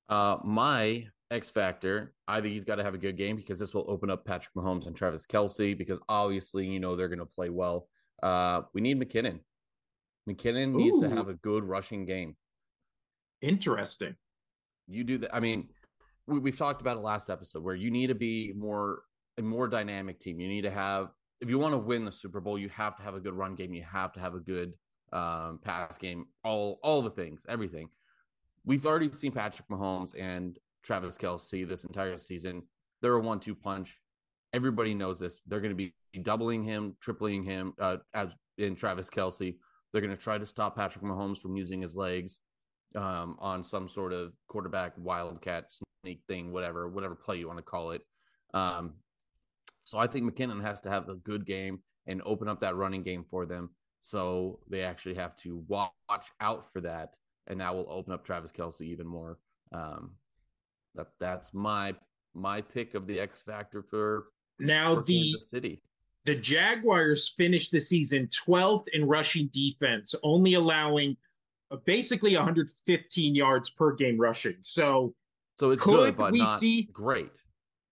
Uh, 0.07 0.37
my 0.43 1.05
X 1.31 1.51
factor, 1.51 2.13
I 2.27 2.41
think 2.41 2.53
he's 2.53 2.65
got 2.65 2.75
to 2.75 2.83
have 2.83 2.95
a 2.95 2.99
good 2.99 3.17
game 3.17 3.35
because 3.35 3.59
this 3.59 3.73
will 3.73 3.85
open 3.87 4.09
up 4.09 4.25
Patrick 4.25 4.53
Mahomes 4.55 4.87
and 4.87 4.95
Travis 4.95 5.25
Kelce 5.25 5.77
because 5.77 5.99
obviously 6.09 6.65
you 6.65 6.79
know 6.79 6.95
they're 6.95 7.07
going 7.07 7.19
to 7.19 7.25
play 7.25 7.49
well. 7.49 7.87
Uh, 8.21 8.61
we 8.73 8.81
need 8.81 8.99
McKinnon. 8.99 9.39
McKinnon 10.27 10.73
Ooh. 10.73 10.77
needs 10.77 10.99
to 10.99 11.09
have 11.09 11.29
a 11.29 11.33
good 11.35 11.63
rushing 11.63 12.05
game. 12.05 12.35
Interesting. 13.41 14.15
You 14.87 15.03
do 15.03 15.19
that. 15.19 15.35
I 15.35 15.39
mean, 15.39 15.69
we, 16.27 16.39
we've 16.39 16.57
talked 16.57 16.81
about 16.81 16.97
it 16.97 17.01
last 17.01 17.29
episode 17.29 17.63
where 17.63 17.75
you 17.75 17.91
need 17.91 18.07
to 18.07 18.15
be 18.15 18.53
more 18.55 19.03
a 19.37 19.41
more 19.41 19.67
dynamic 19.67 20.19
team. 20.19 20.39
You 20.39 20.47
need 20.47 20.63
to 20.63 20.71
have 20.71 21.09
if 21.41 21.49
you 21.49 21.57
want 21.57 21.73
to 21.73 21.77
win 21.77 22.05
the 22.05 22.11
Super 22.11 22.41
Bowl, 22.41 22.57
you 22.57 22.69
have 22.69 22.97
to 22.97 23.03
have 23.03 23.15
a 23.15 23.19
good 23.19 23.33
run 23.33 23.55
game. 23.55 23.73
You 23.73 23.83
have 23.83 24.13
to 24.13 24.19
have 24.19 24.35
a 24.35 24.39
good 24.39 24.73
um, 25.13 25.59
pass 25.63 25.97
game. 25.97 26.25
All 26.43 26.79
all 26.83 27.01
the 27.01 27.11
things, 27.11 27.45
everything. 27.47 27.89
We've 28.65 28.85
already 28.85 29.11
seen 29.13 29.31
Patrick 29.31 29.67
Mahomes 29.69 30.13
and 30.19 30.57
Travis 30.83 31.17
Kelce 31.17 31.67
this 31.67 31.83
entire 31.83 32.17
season. 32.17 32.63
They're 33.01 33.15
a 33.15 33.19
one-two 33.19 33.55
punch. 33.55 33.97
Everybody 34.53 34.93
knows 34.93 35.19
this. 35.19 35.41
They're 35.47 35.61
going 35.61 35.75
to 35.75 35.75
be 35.75 35.93
doubling 36.23 36.63
him, 36.63 36.95
tripling 36.99 37.43
him 37.43 37.73
uh, 37.79 37.97
as 38.13 38.29
in 38.57 38.75
Travis 38.75 39.09
Kelce. 39.09 39.55
They're 39.91 40.01
going 40.01 40.15
to 40.15 40.21
try 40.21 40.37
to 40.37 40.45
stop 40.45 40.75
Patrick 40.75 41.03
Mahomes 41.03 41.39
from 41.39 41.55
using 41.55 41.81
his 41.81 41.95
legs 41.95 42.39
um, 42.95 43.37
on 43.39 43.63
some 43.63 43.87
sort 43.87 44.13
of 44.13 44.33
quarterback 44.47 44.93
wildcat 44.97 45.71
sneak 46.03 46.21
thing, 46.27 46.51
whatever, 46.51 46.87
whatever 46.87 47.15
play 47.15 47.37
you 47.37 47.47
want 47.47 47.59
to 47.59 47.63
call 47.63 47.91
it. 47.91 48.01
Um, 48.53 48.95
so 49.83 49.97
I 49.97 50.07
think 50.07 50.25
McKinnon 50.25 50.61
has 50.61 50.81
to 50.81 50.89
have 50.89 51.09
a 51.09 51.15
good 51.15 51.45
game 51.45 51.79
and 52.07 52.21
open 52.25 52.47
up 52.47 52.59
that 52.61 52.75
running 52.75 53.03
game 53.03 53.23
for 53.23 53.45
them. 53.45 53.69
So 53.99 54.59
they 54.69 54.83
actually 54.83 55.15
have 55.15 55.35
to 55.37 55.63
watch 55.67 55.91
out 56.39 56.71
for 56.71 56.81
that, 56.81 57.15
and 57.47 57.59
that 57.59 57.75
will 57.75 57.87
open 57.89 58.13
up 58.13 58.23
Travis 58.23 58.51
Kelce 58.51 58.81
even 58.81 59.07
more. 59.07 59.39
Um, 59.71 60.11
that 60.95 61.07
that's 61.19 61.53
my 61.53 61.95
my 62.33 62.61
pick 62.61 62.93
of 62.93 63.07
the 63.07 63.19
X 63.19 63.43
factor 63.43 63.81
for 63.81 64.27
now 64.59 64.95
for 64.95 65.03
the 65.03 65.31
Kansas 65.31 65.49
City. 65.49 65.81
The 66.25 66.35
Jaguars 66.35 67.33
finished 67.35 67.71
the 67.71 67.79
season 67.79 68.27
12th 68.27 68.83
in 68.93 69.05
rushing 69.05 69.49
defense, 69.53 70.13
only 70.21 70.53
allowing 70.55 71.17
uh, 71.71 71.77
basically 71.85 72.35
115 72.35 73.35
yards 73.35 73.69
per 73.69 73.95
game 73.95 74.19
rushing. 74.19 74.57
So, 74.61 75.15
so 75.59 75.71
it's 75.71 75.81
good, 75.81 76.17
but 76.17 76.31
we 76.31 76.39
not 76.39 76.59
see, 76.59 76.83
great. 76.91 77.31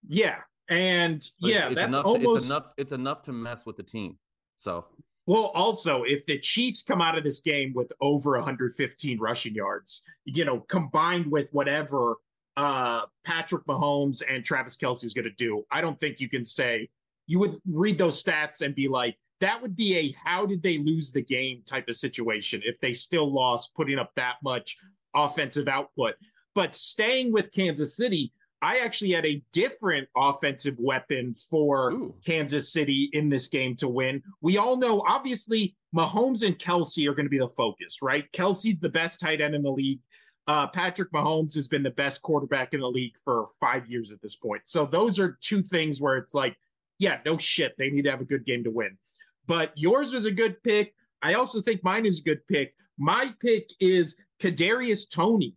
Yeah, 0.07 0.39
and 0.69 1.27
yeah, 1.39 1.69
it's, 1.69 1.71
it's 1.71 1.81
that's 1.81 1.95
almost 1.95 2.23
to, 2.23 2.33
it's 2.35 2.49
enough. 2.49 2.73
It's 2.77 2.93
enough 2.93 3.21
to 3.23 3.33
mess 3.33 3.65
with 3.65 3.77
the 3.77 3.83
team. 3.83 4.17
So 4.57 4.85
well, 5.27 5.51
also, 5.53 6.03
if 6.03 6.25
the 6.25 6.39
Chiefs 6.39 6.81
come 6.81 7.01
out 7.01 7.17
of 7.17 7.23
this 7.25 7.41
game 7.41 7.73
with 7.75 7.91
over 7.99 8.31
115 8.37 9.19
rushing 9.19 9.53
yards, 9.53 10.03
you 10.23 10.45
know, 10.45 10.61
combined 10.61 11.29
with 11.29 11.49
whatever 11.51 12.15
uh, 12.57 13.03
Patrick 13.23 13.65
Mahomes 13.65 14.23
and 14.27 14.43
Travis 14.43 14.75
Kelce 14.75 15.05
is 15.05 15.13
going 15.13 15.25
to 15.25 15.35
do, 15.37 15.63
I 15.71 15.79
don't 15.79 15.99
think 15.99 16.19
you 16.19 16.27
can 16.27 16.43
say 16.43 16.89
you 17.27 17.39
would 17.39 17.61
read 17.67 17.97
those 17.97 18.21
stats 18.21 18.61
and 18.61 18.75
be 18.75 18.87
like, 18.87 19.17
that 19.39 19.61
would 19.61 19.75
be 19.75 19.95
a 19.95 20.15
how 20.23 20.45
did 20.47 20.63
they 20.63 20.79
lose 20.79 21.11
the 21.11 21.21
game 21.21 21.61
type 21.65 21.87
of 21.87 21.95
situation 21.95 22.61
if 22.65 22.79
they 22.79 22.91
still 22.91 23.31
lost 23.31 23.75
putting 23.75 23.99
up 23.99 24.11
that 24.15 24.37
much 24.43 24.77
offensive 25.13 25.67
output. 25.67 26.15
But 26.55 26.73
staying 26.73 27.31
with 27.31 27.51
Kansas 27.51 27.95
City, 27.95 28.33
I 28.63 28.79
actually 28.79 29.11
had 29.11 29.27
a 29.27 29.43
different 29.53 30.07
offensive 30.17 30.77
weapon 30.79 31.35
for 31.35 31.91
Ooh. 31.91 32.15
Kansas 32.25 32.73
City 32.73 33.11
in 33.13 33.29
this 33.29 33.47
game 33.47 33.75
to 33.75 33.87
win. 33.87 34.23
We 34.41 34.57
all 34.57 34.75
know, 34.77 35.03
obviously, 35.07 35.75
Mahomes 35.95 36.43
and 36.43 36.57
Kelce 36.57 37.07
are 37.07 37.13
going 37.13 37.27
to 37.27 37.29
be 37.29 37.37
the 37.37 37.47
focus, 37.49 38.01
right? 38.01 38.25
Kelce's 38.31 38.79
the 38.79 38.89
best 38.89 39.19
tight 39.19 39.41
end 39.41 39.53
in 39.53 39.61
the 39.61 39.69
league. 39.71 39.99
Uh, 40.47 40.67
Patrick 40.67 41.11
Mahomes 41.11 41.53
has 41.55 41.67
been 41.67 41.83
the 41.83 41.91
best 41.91 42.21
quarterback 42.21 42.73
in 42.73 42.79
the 42.79 42.87
league 42.87 43.15
for 43.23 43.47
five 43.59 43.87
years 43.87 44.11
at 44.11 44.21
this 44.21 44.35
point. 44.35 44.61
So 44.65 44.85
those 44.85 45.19
are 45.19 45.37
two 45.41 45.61
things 45.61 46.01
where 46.01 46.15
it's 46.15 46.33
like, 46.33 46.55
yeah, 46.99 47.19
no 47.25 47.37
shit. 47.37 47.73
They 47.77 47.89
need 47.89 48.03
to 48.03 48.11
have 48.11 48.21
a 48.21 48.25
good 48.25 48.45
game 48.45 48.63
to 48.63 48.71
win. 48.71 48.97
But 49.45 49.73
yours 49.75 50.13
was 50.13 50.25
a 50.25 50.31
good 50.31 50.61
pick. 50.63 50.93
I 51.21 51.33
also 51.33 51.61
think 51.61 51.83
mine 51.83 52.05
is 52.05 52.19
a 52.19 52.23
good 52.23 52.45
pick. 52.47 52.75
My 52.97 53.33
pick 53.41 53.69
is 53.79 54.15
Kadarius 54.39 55.09
Toney, 55.09 55.55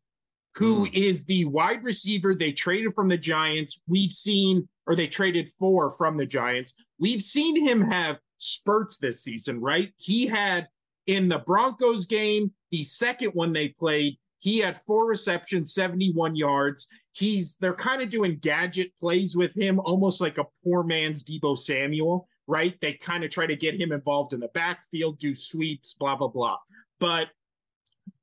who 0.57 0.87
mm. 0.87 0.95
is 0.95 1.25
the 1.25 1.45
wide 1.47 1.85
receiver 1.85 2.35
they 2.35 2.53
traded 2.53 2.93
from 2.95 3.09
the 3.09 3.17
Giants. 3.17 3.83
We've 3.87 4.13
seen, 4.13 4.69
or 4.87 4.97
they 4.97 5.07
traded 5.07 5.49
for 5.49 5.91
from 5.91 6.17
the 6.17 6.27
Giants. 6.27 6.75
We've 6.99 7.23
seen 7.23 7.63
him 7.65 7.81
have 7.81 8.19
spurts 8.39 8.99
this 8.99 9.23
season, 9.23 9.61
right? 9.61 9.93
He 9.97 10.27
had 10.27 10.69
in 11.07 11.29
the 11.29 11.39
Broncos 11.39 12.07
game, 12.07 12.53
the 12.71 12.83
second 12.83 13.31
one 13.31 13.53
they 13.53 13.69
played, 13.69 14.19
he 14.41 14.59
had 14.59 14.81
four 14.81 15.07
receptions, 15.07 15.75
71 15.75 16.35
yards. 16.35 16.89
He's 17.13 17.57
they're 17.59 17.75
kind 17.75 18.01
of 18.01 18.09
doing 18.09 18.39
gadget 18.39 18.97
plays 18.97 19.37
with 19.37 19.55
him, 19.55 19.79
almost 19.81 20.21
like 20.21 20.39
a 20.39 20.47
poor 20.65 20.83
man's 20.83 21.23
Deebo 21.23 21.57
Samuel, 21.59 22.27
right? 22.47 22.75
They 22.81 22.95
kind 22.95 23.23
of 23.23 23.31
try 23.31 23.47
to 23.47 23.55
get 23.55 23.79
him 23.79 23.93
involved 23.93 24.33
in 24.33 24.41
the 24.41 24.49
backfield, 24.49 25.19
do 25.19 25.35
sweeps, 25.35 25.95
blah, 25.95 26.17
blah, 26.17 26.29
blah. 26.29 26.57
But 26.99 27.29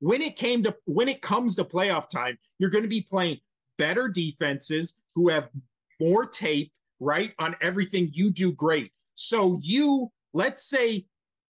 when 0.00 0.20
it 0.20 0.34
came 0.34 0.64
to 0.64 0.76
when 0.86 1.08
it 1.08 1.22
comes 1.22 1.54
to 1.56 1.64
playoff 1.64 2.10
time, 2.10 2.36
you're 2.58 2.70
going 2.70 2.84
to 2.84 2.88
be 2.88 3.00
playing 3.00 3.38
better 3.76 4.08
defenses 4.08 4.96
who 5.14 5.28
have 5.28 5.48
more 6.00 6.26
tape, 6.26 6.72
right, 6.98 7.32
on 7.38 7.54
everything 7.60 8.10
you 8.12 8.30
do 8.30 8.52
great. 8.52 8.92
So 9.14 9.60
you, 9.62 10.10
let's 10.32 10.68
say 10.68 11.06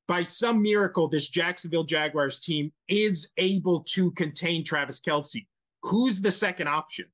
by 0.09 0.23
some 0.23 0.63
miracle, 0.63 1.07
this 1.07 1.29
Jacksonville 1.29 1.85
Jaguars 1.85 2.41
team 2.41 2.73
is 2.89 3.31
able 3.37 3.85
to 3.91 4.11
contain 4.13 4.65
Travis 4.65 5.01
Kelce. 5.01 5.47
Who's 5.83 6.21
the 6.21 6.31
second 6.31 6.67
option? 6.67 7.05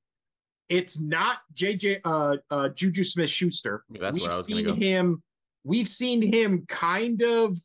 It's 0.69 0.99
not 0.99 1.39
JJ 1.53 1.99
uh, 2.03 2.37
uh, 2.49 2.69
Juju 2.69 3.03
Smith 3.03 3.29
Schuster. 3.29 3.83
We've 3.89 4.33
seen 4.33 4.73
him. 4.73 5.21
We've 5.63 5.89
seen 5.89 6.21
him 6.21 6.65
kind 6.67 7.21
of 7.21 7.55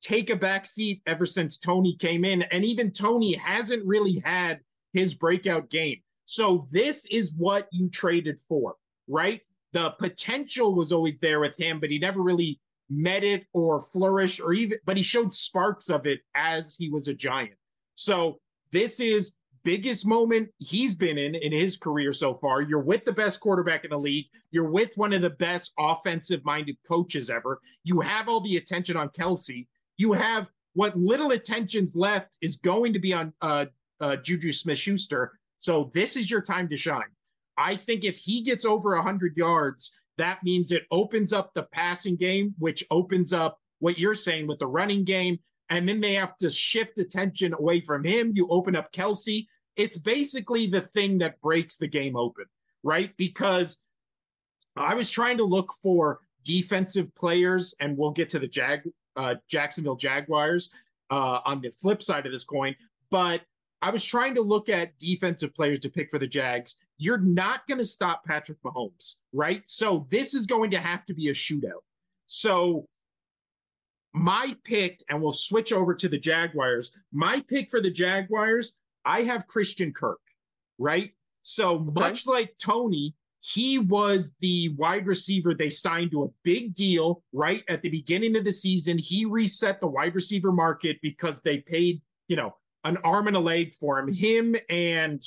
take 0.00 0.30
a 0.30 0.36
back 0.36 0.66
seat 0.66 1.02
ever 1.06 1.26
since 1.26 1.58
Toney 1.58 1.96
came 1.98 2.24
in. 2.24 2.42
And 2.42 2.64
even 2.64 2.92
Toney 2.92 3.34
hasn't 3.34 3.84
really 3.84 4.22
had 4.24 4.60
his 4.92 5.14
breakout 5.14 5.68
game. 5.68 6.00
So 6.26 6.64
this 6.72 7.06
is 7.06 7.34
what 7.36 7.66
you 7.72 7.88
traded 7.88 8.38
for, 8.40 8.76
right? 9.08 9.40
The 9.72 9.90
potential 9.98 10.74
was 10.74 10.92
always 10.92 11.18
there 11.18 11.40
with 11.40 11.58
him, 11.58 11.80
but 11.80 11.90
he 11.90 11.98
never 11.98 12.22
really 12.22 12.60
met 12.88 13.24
it 13.24 13.46
or 13.52 13.86
flourished 13.92 14.40
or 14.40 14.52
even, 14.52 14.78
but 14.84 14.96
he 14.96 15.02
showed 15.02 15.34
sparks 15.34 15.90
of 15.90 16.06
it 16.06 16.20
as 16.34 16.76
he 16.76 16.88
was 16.88 17.08
a 17.08 17.14
giant. 17.14 17.54
So 17.94 18.38
this 18.72 19.00
is 19.00 19.34
biggest 19.64 20.06
moment 20.06 20.48
he's 20.58 20.94
been 20.94 21.18
in 21.18 21.34
in 21.34 21.50
his 21.50 21.76
career 21.76 22.12
so 22.12 22.32
far. 22.32 22.62
You're 22.62 22.78
with 22.78 23.04
the 23.04 23.12
best 23.12 23.40
quarterback 23.40 23.84
in 23.84 23.90
the 23.90 23.98
league. 23.98 24.26
You're 24.52 24.70
with 24.70 24.90
one 24.96 25.12
of 25.12 25.22
the 25.22 25.30
best 25.30 25.72
offensive 25.76 26.44
minded 26.44 26.76
coaches 26.86 27.30
ever. 27.30 27.60
You 27.82 28.00
have 28.00 28.28
all 28.28 28.40
the 28.40 28.58
attention 28.58 28.96
on 28.96 29.08
Kelce. 29.08 29.66
you 29.96 30.12
have 30.12 30.46
what 30.74 30.96
little 30.96 31.32
attention's 31.32 31.96
left 31.96 32.36
is 32.42 32.56
going 32.56 32.92
to 32.92 32.98
be 32.98 33.14
on 33.14 33.32
uh, 33.40 33.64
uh, 34.00 34.16
Juju 34.16 34.52
Smith 34.52 34.78
Schuster. 34.78 35.32
So 35.58 35.90
this 35.94 36.16
is 36.16 36.30
your 36.30 36.42
time 36.42 36.68
to 36.68 36.76
shine. 36.76 37.10
I 37.56 37.76
think 37.76 38.04
if 38.04 38.18
he 38.18 38.42
gets 38.42 38.66
over 38.66 38.94
100 38.94 39.36
yards, 39.36 39.92
that 40.18 40.42
means 40.42 40.72
it 40.72 40.86
opens 40.90 41.32
up 41.32 41.52
the 41.52 41.64
passing 41.64 42.16
game, 42.16 42.54
which 42.58 42.84
opens 42.90 43.32
up 43.32 43.58
what 43.78 43.98
you're 43.98 44.14
saying 44.14 44.46
with 44.46 44.58
the 44.58 44.66
running 44.66 45.04
game. 45.04 45.38
And 45.68 45.88
then 45.88 46.00
they 46.00 46.14
have 46.14 46.36
to 46.38 46.48
shift 46.48 46.98
attention 46.98 47.52
away 47.54 47.80
from 47.80 48.04
him. 48.04 48.32
You 48.34 48.48
open 48.48 48.76
up 48.76 48.92
Kelce. 48.92 49.46
it's 49.76 49.98
basically 49.98 50.66
the 50.66 50.80
thing 50.80 51.18
that 51.18 51.40
breaks 51.42 51.76
the 51.76 51.88
game 51.88 52.16
open, 52.16 52.46
right? 52.82 53.14
Because 53.16 53.80
I 54.76 54.94
was 54.94 55.10
trying 55.10 55.36
to 55.38 55.44
look 55.44 55.72
for 55.82 56.20
defensive 56.44 57.14
players, 57.14 57.74
and 57.80 57.96
we'll 57.98 58.12
get 58.12 58.30
to 58.30 58.38
the 58.38 58.46
Jag 58.46 58.82
uh, 59.16 59.34
Jacksonville 59.48 59.96
Jaguars 59.96 60.70
uh, 61.10 61.40
on 61.44 61.60
the 61.60 61.70
flip 61.70 62.02
side 62.02 62.26
of 62.26 62.32
this 62.32 62.44
coin. 62.44 62.74
But 63.10 63.42
I 63.82 63.90
was 63.90 64.04
trying 64.04 64.34
to 64.36 64.42
look 64.42 64.68
at 64.68 64.96
defensive 64.98 65.54
players 65.54 65.80
to 65.80 65.90
pick 65.90 66.10
for 66.10 66.18
the 66.18 66.26
Jags. 66.26 66.76
You're 66.98 67.18
not 67.18 67.66
going 67.66 67.78
to 67.78 67.84
stop 67.84 68.24
Patrick 68.24 68.58
Mahomes, 68.62 69.16
right? 69.32 69.62
So 69.66 70.06
this 70.10 70.34
is 70.34 70.46
going 70.46 70.70
to 70.70 70.78
have 70.78 71.04
to 71.06 71.14
be 71.14 71.28
a 71.28 71.32
shootout. 71.32 71.82
So 72.26 72.86
my 74.14 74.56
pick, 74.64 75.04
and 75.10 75.20
we'll 75.20 75.30
switch 75.30 75.72
over 75.72 75.94
to 75.94 76.08
the 76.08 76.18
Jaguars. 76.18 76.92
My 77.12 77.40
pick 77.40 77.70
for 77.70 77.80
the 77.80 77.90
Jaguars, 77.90 78.74
I 79.04 79.22
have 79.22 79.46
Christian 79.46 79.92
Kirk, 79.92 80.20
right? 80.78 81.12
So 81.42 81.76
okay. 81.76 82.00
much 82.00 82.26
like 82.26 82.56
Toney, 82.58 83.14
he 83.40 83.78
was 83.78 84.34
the 84.40 84.70
wide 84.70 85.06
receiver 85.06 85.54
they 85.54 85.70
signed 85.70 86.10
to 86.10 86.24
a 86.24 86.28
big 86.42 86.74
deal 86.74 87.22
right 87.32 87.62
at 87.68 87.82
the 87.82 87.90
beginning 87.90 88.36
of 88.36 88.44
the 88.44 88.50
season. 88.50 88.98
He 88.98 89.24
reset 89.24 89.80
the 89.80 89.86
wide 89.86 90.14
receiver 90.14 90.50
market 90.50 90.98
because 91.02 91.42
they 91.42 91.58
paid, 91.58 92.00
you 92.26 92.36
know, 92.36 92.56
an 92.82 92.96
arm 93.04 93.28
and 93.28 93.36
a 93.36 93.40
leg 93.40 93.74
for 93.74 93.98
him. 93.98 94.12
Him 94.12 94.56
and 94.68 95.22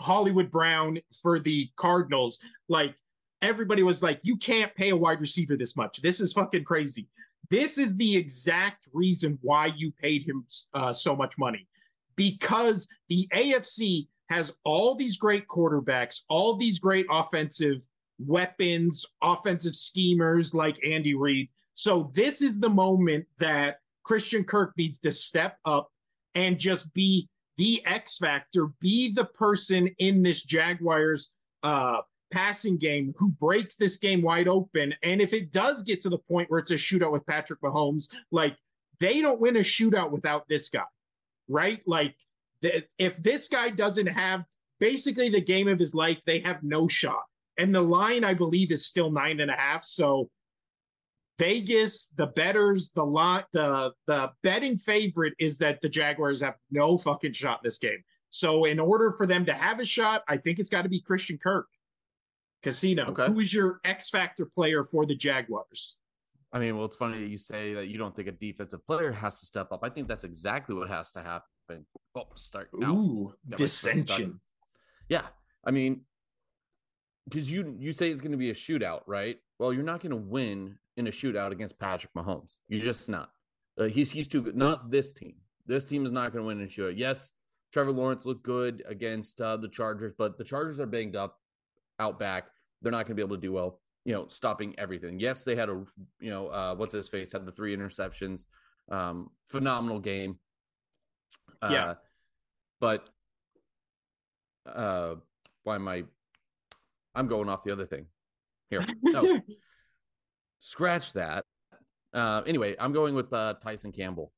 Hollywood 0.00 0.50
Brown 0.50 0.98
for 1.22 1.38
the 1.38 1.70
Cardinals. 1.76 2.38
Like 2.68 2.94
everybody 3.42 3.82
was 3.82 4.02
like, 4.02 4.20
you 4.22 4.36
can't 4.36 4.74
pay 4.74 4.90
a 4.90 4.96
wide 4.96 5.20
receiver 5.20 5.56
this 5.56 5.76
much. 5.76 6.02
This 6.02 6.20
is 6.20 6.32
fucking 6.32 6.64
crazy. 6.64 7.06
This 7.50 7.78
is 7.78 7.96
the 7.96 8.16
exact 8.16 8.88
reason 8.92 9.38
why 9.42 9.66
you 9.66 9.92
paid 9.92 10.22
him 10.22 10.44
uh, 10.74 10.92
so 10.92 11.16
much 11.16 11.36
money 11.38 11.66
because 12.16 12.86
the 13.08 13.28
AFC 13.32 14.06
has 14.28 14.54
all 14.64 14.94
these 14.94 15.16
great 15.16 15.48
quarterbacks, 15.48 16.20
all 16.28 16.54
these 16.54 16.78
great 16.78 17.06
offensive 17.10 17.78
weapons, 18.18 19.04
offensive 19.22 19.74
schemers 19.74 20.54
like 20.54 20.78
Andy 20.86 21.14
Reid. 21.14 21.48
So 21.72 22.10
this 22.14 22.42
is 22.42 22.60
the 22.60 22.68
moment 22.68 23.26
that 23.38 23.78
Christian 24.04 24.44
Kirk 24.44 24.74
needs 24.76 25.00
to 25.00 25.10
step 25.10 25.56
up 25.64 25.90
and 26.34 26.58
just 26.58 26.92
be 26.94 27.28
the 27.60 27.84
X 27.84 28.16
factor, 28.16 28.68
be 28.80 29.12
the 29.12 29.26
person 29.26 29.86
in 29.98 30.22
this 30.22 30.42
Jaguars 30.42 31.30
uh, 31.62 31.98
passing 32.30 32.78
game 32.78 33.12
who 33.18 33.32
breaks 33.32 33.76
this 33.76 33.98
game 33.98 34.22
wide 34.22 34.48
open. 34.48 34.94
And 35.02 35.20
if 35.20 35.34
it 35.34 35.52
does 35.52 35.82
get 35.82 36.00
to 36.00 36.08
the 36.08 36.16
point 36.16 36.50
where 36.50 36.58
it's 36.58 36.70
a 36.70 36.76
shootout 36.76 37.12
with 37.12 37.26
Patrick 37.26 37.60
Mahomes, 37.60 38.08
like 38.30 38.56
they 38.98 39.20
don't 39.20 39.42
win 39.42 39.58
a 39.58 39.60
shootout 39.60 40.10
without 40.10 40.48
this 40.48 40.70
guy, 40.70 40.84
right? 41.48 41.82
Like 41.86 42.16
if 42.62 43.22
this 43.22 43.48
guy 43.48 43.68
doesn't 43.68 44.06
have 44.06 44.44
basically 44.78 45.28
the 45.28 45.42
game 45.42 45.68
of 45.68 45.78
his 45.78 45.94
life, 45.94 46.18
they 46.24 46.40
have 46.40 46.62
no 46.62 46.88
shot. 46.88 47.24
And 47.58 47.74
the 47.74 47.82
line, 47.82 48.24
I 48.24 48.32
believe, 48.32 48.72
is 48.72 48.86
still 48.86 49.10
nine 49.10 49.38
and 49.40 49.50
a 49.50 49.54
half. 49.54 49.84
So 49.84 50.30
Vegas, 51.40 52.08
the 52.16 52.26
betters, 52.26 52.90
the 52.90 53.04
lot, 53.04 53.46
the 53.52 53.92
the 54.06 54.30
betting 54.42 54.76
favorite 54.76 55.32
is 55.38 55.56
that 55.58 55.80
the 55.80 55.88
Jaguars 55.88 56.42
have 56.42 56.56
no 56.70 56.98
fucking 56.98 57.32
shot 57.32 57.60
in 57.62 57.68
this 57.68 57.78
game. 57.78 58.04
So 58.28 58.66
in 58.66 58.78
order 58.78 59.14
for 59.16 59.26
them 59.26 59.46
to 59.46 59.54
have 59.54 59.80
a 59.80 59.84
shot, 59.84 60.22
I 60.28 60.36
think 60.36 60.58
it's 60.58 60.68
got 60.68 60.82
to 60.82 60.90
be 60.90 61.00
Christian 61.00 61.38
Kirk. 61.38 61.66
Casino. 62.62 63.06
Okay. 63.06 63.26
Who 63.26 63.40
is 63.40 63.54
your 63.54 63.80
X 63.84 64.10
factor 64.10 64.44
player 64.44 64.84
for 64.84 65.06
the 65.06 65.14
Jaguars? 65.14 65.96
I 66.52 66.58
mean, 66.58 66.76
well, 66.76 66.84
it's 66.84 66.96
funny 66.96 67.18
that 67.20 67.28
you 67.28 67.38
say 67.38 67.72
that 67.72 67.88
you 67.88 67.96
don't 67.96 68.14
think 68.14 68.28
a 68.28 68.32
defensive 68.32 68.86
player 68.86 69.10
has 69.10 69.40
to 69.40 69.46
step 69.46 69.72
up. 69.72 69.80
I 69.82 69.88
think 69.88 70.08
that's 70.08 70.24
exactly 70.24 70.74
what 70.74 70.90
has 70.90 71.10
to 71.12 71.22
happen. 71.22 71.86
Oh, 72.14 72.26
start 72.34 72.68
now. 72.74 72.92
Ooh, 72.92 73.32
dissension. 73.56 74.40
Yeah, 75.08 75.22
I 75.64 75.70
mean, 75.70 76.02
because 77.24 77.50
you 77.50 77.76
you 77.78 77.92
say 77.92 78.10
it's 78.10 78.20
going 78.20 78.32
to 78.32 78.38
be 78.38 78.50
a 78.50 78.54
shootout, 78.54 79.02
right? 79.06 79.38
Well, 79.58 79.72
you're 79.72 79.84
not 79.84 80.00
going 80.00 80.10
to 80.10 80.16
win 80.16 80.76
in 81.00 81.08
a 81.08 81.10
shootout 81.10 81.50
against 81.50 81.78
Patrick 81.78 82.12
Mahomes. 82.14 82.58
You're 82.68 82.82
just 82.82 83.08
not. 83.08 83.30
Uh, 83.78 83.84
he's 83.84 84.10
he's 84.10 84.28
too 84.28 84.42
good. 84.42 84.56
Not 84.56 84.90
this 84.90 85.12
team. 85.12 85.34
This 85.66 85.84
team 85.84 86.06
is 86.06 86.12
not 86.12 86.32
going 86.32 86.42
to 86.42 86.46
win 86.46 86.58
in 86.58 86.64
a 86.64 86.68
shootout. 86.68 86.94
Yes, 86.96 87.32
Trevor 87.72 87.92
Lawrence 87.92 88.26
looked 88.26 88.42
good 88.42 88.82
against 88.86 89.40
uh, 89.40 89.56
the 89.56 89.68
Chargers, 89.68 90.14
but 90.16 90.38
the 90.38 90.44
Chargers 90.44 90.78
are 90.78 90.86
banged 90.86 91.16
up 91.16 91.38
out 91.98 92.18
back. 92.18 92.46
They're 92.82 92.92
not 92.92 93.06
going 93.06 93.16
to 93.16 93.22
be 93.22 93.22
able 93.22 93.36
to 93.36 93.42
do 93.42 93.52
well. 93.52 93.80
You 94.04 94.14
know, 94.14 94.26
stopping 94.28 94.74
everything. 94.78 95.20
Yes, 95.20 95.44
they 95.44 95.56
had 95.56 95.68
a 95.68 95.82
you 96.20 96.30
know 96.30 96.46
uh, 96.48 96.74
what's 96.74 96.94
his 96.94 97.08
face 97.08 97.32
had 97.32 97.44
the 97.44 97.52
three 97.52 97.76
interceptions. 97.76 98.46
Um, 98.90 99.30
phenomenal 99.48 99.98
game. 99.98 100.38
Yeah. 101.62 101.90
Uh, 101.90 101.94
but 102.80 103.08
uh 104.66 105.14
why 105.64 105.74
am 105.74 105.86
I 105.88 106.04
I'm 107.14 107.28
going 107.28 107.48
off 107.48 107.64
the 107.64 107.72
other 107.72 107.86
thing. 107.86 108.06
Here. 108.70 108.86
No. 109.02 109.40
Scratch 110.60 111.12
that. 111.14 111.44
Uh 112.12 112.42
anyway, 112.46 112.76
I'm 112.78 112.92
going 112.92 113.14
with 113.14 113.32
uh 113.32 113.54
Tyson 113.62 113.92
Campbell. 113.92 114.32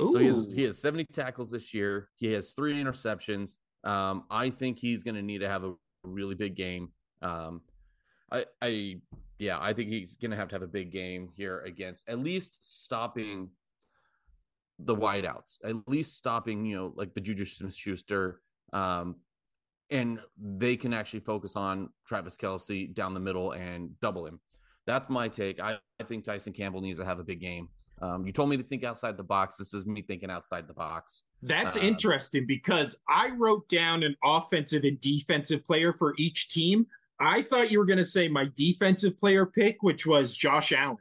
Ooh. 0.00 0.12
So 0.12 0.18
he 0.18 0.26
has 0.26 0.46
he 0.54 0.62
has 0.64 0.78
70 0.78 1.06
tackles 1.12 1.50
this 1.50 1.74
year. 1.74 2.08
He 2.16 2.32
has 2.32 2.52
three 2.52 2.74
interceptions. 2.74 3.56
Um, 3.84 4.24
I 4.30 4.50
think 4.50 4.78
he's 4.78 5.02
gonna 5.02 5.22
need 5.22 5.38
to 5.38 5.48
have 5.48 5.64
a 5.64 5.74
really 6.02 6.34
big 6.34 6.54
game. 6.54 6.90
Um 7.22 7.62
I 8.32 8.44
I 8.62 9.00
yeah, 9.38 9.58
I 9.60 9.72
think 9.72 9.90
he's 9.90 10.16
gonna 10.16 10.36
have 10.36 10.48
to 10.48 10.54
have 10.54 10.62
a 10.62 10.68
big 10.68 10.92
game 10.92 11.30
here 11.34 11.60
against 11.60 12.08
at 12.08 12.18
least 12.18 12.58
stopping 12.62 13.50
the 14.84 14.96
wideouts, 14.96 15.58
at 15.64 15.76
least 15.88 16.16
stopping, 16.16 16.64
you 16.64 16.76
know, 16.76 16.92
like 16.96 17.14
the 17.14 17.20
Juju 17.20 17.44
Smith 17.44 17.74
Schuster. 17.74 18.40
Um, 18.72 19.16
and 19.90 20.20
they 20.38 20.76
can 20.76 20.94
actually 20.94 21.20
focus 21.20 21.56
on 21.56 21.90
Travis 22.06 22.36
Kelce 22.36 22.94
down 22.94 23.12
the 23.12 23.20
middle 23.20 23.52
and 23.52 23.98
double 24.00 24.26
him. 24.26 24.40
That's 24.86 25.08
my 25.08 25.28
take. 25.28 25.60
I, 25.60 25.78
I 26.00 26.04
think 26.04 26.24
Tyson 26.24 26.52
Campbell 26.52 26.80
needs 26.80 26.98
to 26.98 27.04
have 27.04 27.18
a 27.18 27.24
big 27.24 27.40
game. 27.40 27.68
Um, 28.02 28.26
you 28.26 28.32
told 28.32 28.48
me 28.48 28.56
to 28.56 28.62
think 28.62 28.82
outside 28.82 29.16
the 29.16 29.22
box. 29.22 29.56
This 29.56 29.74
is 29.74 29.84
me 29.84 30.02
thinking 30.02 30.30
outside 30.30 30.66
the 30.66 30.72
box. 30.72 31.24
That's 31.42 31.76
uh, 31.76 31.80
interesting 31.80 32.46
because 32.46 32.98
I 33.08 33.30
wrote 33.30 33.68
down 33.68 34.02
an 34.02 34.16
offensive 34.24 34.84
and 34.84 35.00
defensive 35.00 35.64
player 35.64 35.92
for 35.92 36.14
each 36.18 36.48
team. 36.48 36.86
I 37.20 37.42
thought 37.42 37.70
you 37.70 37.78
were 37.78 37.84
going 37.84 37.98
to 37.98 38.04
say 38.04 38.28
my 38.28 38.48
defensive 38.56 39.18
player 39.18 39.44
pick, 39.44 39.82
which 39.82 40.06
was 40.06 40.34
Josh 40.34 40.72
Allen, 40.72 40.96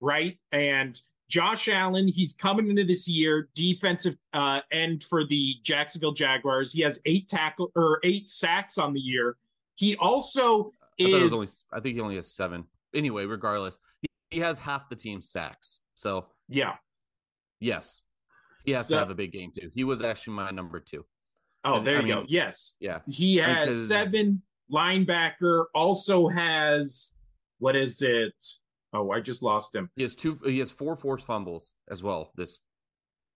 right? 0.00 0.36
And 0.50 1.00
Josh 1.28 1.68
Allen, 1.68 2.08
he's 2.08 2.32
coming 2.32 2.68
into 2.68 2.84
this 2.84 3.08
year 3.08 3.48
defensive 3.54 4.16
uh, 4.32 4.60
end 4.72 5.04
for 5.04 5.24
the 5.24 5.54
Jacksonville 5.62 6.12
Jaguars. 6.12 6.72
He 6.72 6.82
has 6.82 6.98
eight 7.06 7.28
tackle 7.28 7.70
or 7.76 8.00
eight 8.02 8.28
sacks 8.28 8.76
on 8.76 8.92
the 8.92 9.00
year. 9.00 9.36
He 9.76 9.96
also 9.96 10.72
I 11.00 11.04
is. 11.04 11.32
Only, 11.32 11.48
I 11.72 11.80
think 11.80 11.94
he 11.94 12.00
only 12.00 12.16
has 12.16 12.32
seven. 12.32 12.64
Anyway, 12.94 13.24
regardless, 13.26 13.78
he, 14.00 14.08
he 14.30 14.40
has 14.40 14.58
half 14.58 14.88
the 14.88 14.96
team 14.96 15.20
sacks. 15.20 15.80
So 15.96 16.26
yeah, 16.48 16.74
yes, 17.60 18.02
he 18.64 18.72
has 18.72 18.88
so, 18.88 18.94
to 18.94 18.98
have 19.00 19.10
a 19.10 19.14
big 19.14 19.32
game 19.32 19.50
too. 19.52 19.70
He 19.72 19.84
was 19.84 20.02
actually 20.02 20.34
my 20.34 20.50
number 20.50 20.80
two. 20.80 21.04
Oh, 21.64 21.78
there 21.78 21.96
I 21.96 22.00
you 22.00 22.02
mean, 22.02 22.14
go. 22.14 22.24
Yes, 22.28 22.76
yeah, 22.80 23.00
he 23.06 23.36
has 23.36 23.68
because... 23.68 23.88
seven 23.88 24.42
linebacker. 24.72 25.64
Also 25.74 26.28
has 26.28 27.14
what 27.58 27.76
is 27.76 28.02
it? 28.02 28.34
Oh, 28.92 29.10
I 29.10 29.20
just 29.20 29.42
lost 29.42 29.74
him. 29.74 29.90
He 29.96 30.02
has 30.02 30.14
two. 30.14 30.38
He 30.44 30.58
has 30.58 30.70
four 30.70 30.96
forced 30.96 31.26
fumbles 31.26 31.74
as 31.90 32.02
well 32.02 32.30
this 32.36 32.60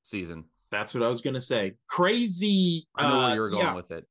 season. 0.02 0.44
That's 0.70 0.94
what 0.94 1.02
I 1.02 1.08
was 1.08 1.20
gonna 1.20 1.40
say. 1.40 1.74
Crazy. 1.88 2.86
I 2.94 3.08
know 3.08 3.20
uh, 3.20 3.26
where 3.26 3.34
you 3.34 3.40
were 3.40 3.50
going 3.50 3.66
yeah. 3.66 3.74
with 3.74 3.90
it. 3.90 4.06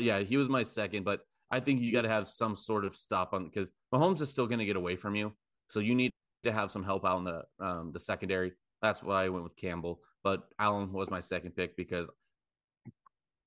yeah, 0.00 0.20
he 0.20 0.36
was 0.36 0.48
my 0.48 0.62
second, 0.62 1.04
but 1.04 1.20
I 1.50 1.60
think 1.60 1.80
you 1.80 1.92
got 1.92 2.02
to 2.02 2.08
have 2.08 2.28
some 2.28 2.56
sort 2.56 2.84
of 2.84 2.94
stop 2.94 3.32
on 3.32 3.44
because 3.44 3.72
Mahomes 3.92 4.20
is 4.20 4.28
still 4.28 4.46
going 4.46 4.58
to 4.58 4.66
get 4.66 4.76
away 4.76 4.96
from 4.96 5.14
you, 5.14 5.32
so 5.68 5.80
you 5.80 5.94
need 5.94 6.10
to 6.44 6.52
have 6.52 6.70
some 6.70 6.82
help 6.82 7.04
out 7.04 7.18
in 7.18 7.24
the 7.24 7.42
um, 7.60 7.92
the 7.92 8.00
secondary. 8.00 8.52
That's 8.82 9.02
why 9.02 9.24
I 9.24 9.28
went 9.28 9.44
with 9.44 9.56
Campbell, 9.56 10.00
but 10.22 10.44
Allen 10.58 10.92
was 10.92 11.10
my 11.10 11.20
second 11.20 11.56
pick 11.56 11.76
because 11.76 12.08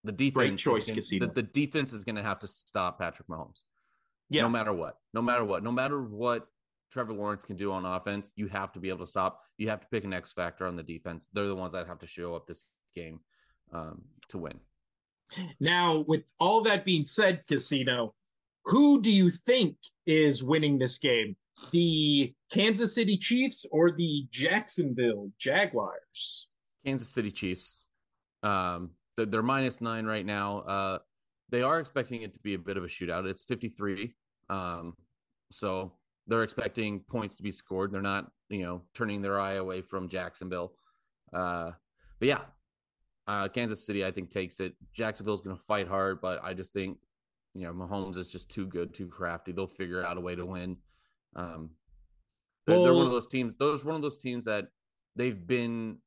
the 0.03 0.11
defense. 0.11 0.33
Great 0.33 0.57
choice, 0.57 0.87
gonna, 0.87 1.27
the, 1.27 1.31
the, 1.33 1.43
defense 1.43 1.93
is 1.93 2.03
going 2.03 2.15
to 2.15 2.23
have 2.23 2.39
to 2.39 2.47
stop 2.47 2.99
Patrick 2.99 3.27
Mahomes. 3.27 3.61
Yeah. 4.29 4.43
No 4.43 4.49
matter 4.49 4.73
what. 4.73 4.97
No 5.13 5.21
matter 5.21 5.43
what. 5.43 5.63
No 5.63 5.71
matter 5.71 6.01
what 6.01 6.47
Trevor 6.91 7.13
Lawrence 7.13 7.43
can 7.43 7.55
do 7.55 7.71
on 7.71 7.85
offense, 7.85 8.31
you 8.35 8.47
have 8.47 8.71
to 8.73 8.79
be 8.79 8.89
able 8.89 8.99
to 8.99 9.05
stop. 9.05 9.41
You 9.57 9.69
have 9.69 9.81
to 9.81 9.87
pick 9.87 10.03
an 10.03 10.13
X 10.13 10.33
factor 10.33 10.65
on 10.65 10.75
the 10.75 10.83
defense. 10.83 11.27
They're 11.33 11.47
the 11.47 11.55
ones 11.55 11.73
that 11.73 11.87
have 11.87 11.99
to 11.99 12.07
show 12.07 12.35
up 12.35 12.47
this 12.47 12.63
game 12.95 13.19
um, 13.71 14.03
to 14.29 14.37
win. 14.37 14.59
Now, 15.59 16.03
with 16.07 16.23
all 16.39 16.61
that 16.61 16.85
being 16.85 17.05
said, 17.05 17.43
Casino, 17.47 18.13
who 18.65 19.01
do 19.01 19.11
you 19.11 19.29
think 19.29 19.77
is 20.05 20.43
winning 20.43 20.77
this 20.77 20.97
game? 20.97 21.35
The 21.71 22.33
Kansas 22.51 22.95
City 22.95 23.17
Chiefs 23.17 23.65
or 23.71 23.91
the 23.91 24.25
Jacksonville 24.31 25.31
Jaguars? 25.39 26.49
Kansas 26.85 27.09
City 27.09 27.31
Chiefs. 27.31 27.85
Um, 28.43 28.91
they're 29.17 29.43
minus 29.43 29.81
nine 29.81 30.05
right 30.05 30.25
now. 30.25 30.59
Uh, 30.59 30.99
they 31.49 31.61
are 31.61 31.79
expecting 31.79 32.23
it 32.23 32.33
to 32.33 32.39
be 32.39 32.55
a 32.55 32.59
bit 32.59 32.77
of 32.77 32.83
a 32.83 32.87
shootout. 32.87 33.29
It's 33.29 33.43
53. 33.43 34.13
Um, 34.49 34.95
so 35.51 35.93
they're 36.27 36.43
expecting 36.43 37.01
points 37.01 37.35
to 37.35 37.43
be 37.43 37.51
scored. 37.51 37.91
They're 37.91 38.01
not, 38.01 38.31
you 38.49 38.63
know, 38.63 38.81
turning 38.95 39.21
their 39.21 39.39
eye 39.39 39.53
away 39.53 39.81
from 39.81 40.09
Jacksonville. 40.09 40.73
Uh, 41.33 41.71
but 42.19 42.27
yeah, 42.27 42.41
Uh, 43.27 43.47
Kansas 43.47 43.85
City, 43.85 44.03
I 44.03 44.11
think, 44.11 44.29
takes 44.29 44.59
it. 44.59 44.73
Jacksonville's 44.93 45.41
going 45.41 45.55
to 45.55 45.61
fight 45.61 45.87
hard, 45.87 46.21
but 46.21 46.43
I 46.43 46.53
just 46.53 46.73
think, 46.73 46.97
you 47.53 47.65
know, 47.65 47.73
Mahomes 47.73 48.17
is 48.17 48.31
just 48.31 48.49
too 48.49 48.65
good, 48.65 48.93
too 48.93 49.07
crafty. 49.07 49.51
They'll 49.51 49.67
figure 49.67 50.03
out 50.03 50.17
a 50.17 50.21
way 50.21 50.35
to 50.35 50.45
win. 50.45 50.77
Um, 51.35 51.71
they're, 52.65 52.75
well, 52.75 52.83
they're 52.83 52.93
one 52.93 53.05
of 53.05 53.11
those 53.11 53.27
teams. 53.27 53.55
Those 53.55 53.85
one 53.85 53.95
of 53.95 54.01
those 54.01 54.17
teams 54.17 54.45
that 54.45 54.65
they've 55.15 55.45
been. 55.47 55.97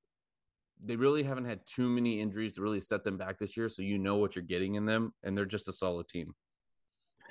They 0.85 0.96
really 0.96 1.22
haven't 1.22 1.44
had 1.46 1.61
too 1.66 1.88
many 1.88 2.20
injuries 2.20 2.53
to 2.55 2.62
really 2.62 2.81
set 2.81 3.05
them 3.05 3.16
back 3.16 3.38
this 3.38 3.57
year, 3.57 3.68
so 3.68 3.81
you 3.81 3.96
know 3.96 4.16
what 4.16 4.37
you're 4.37 4.44
getting 4.44 4.74
in 4.74 4.85
them, 4.85 5.14
and 5.22 5.38
they're 5.38 5.46
just 5.46 5.68
a 5.68 5.72
solid 5.72 6.09
team. 6.09 6.35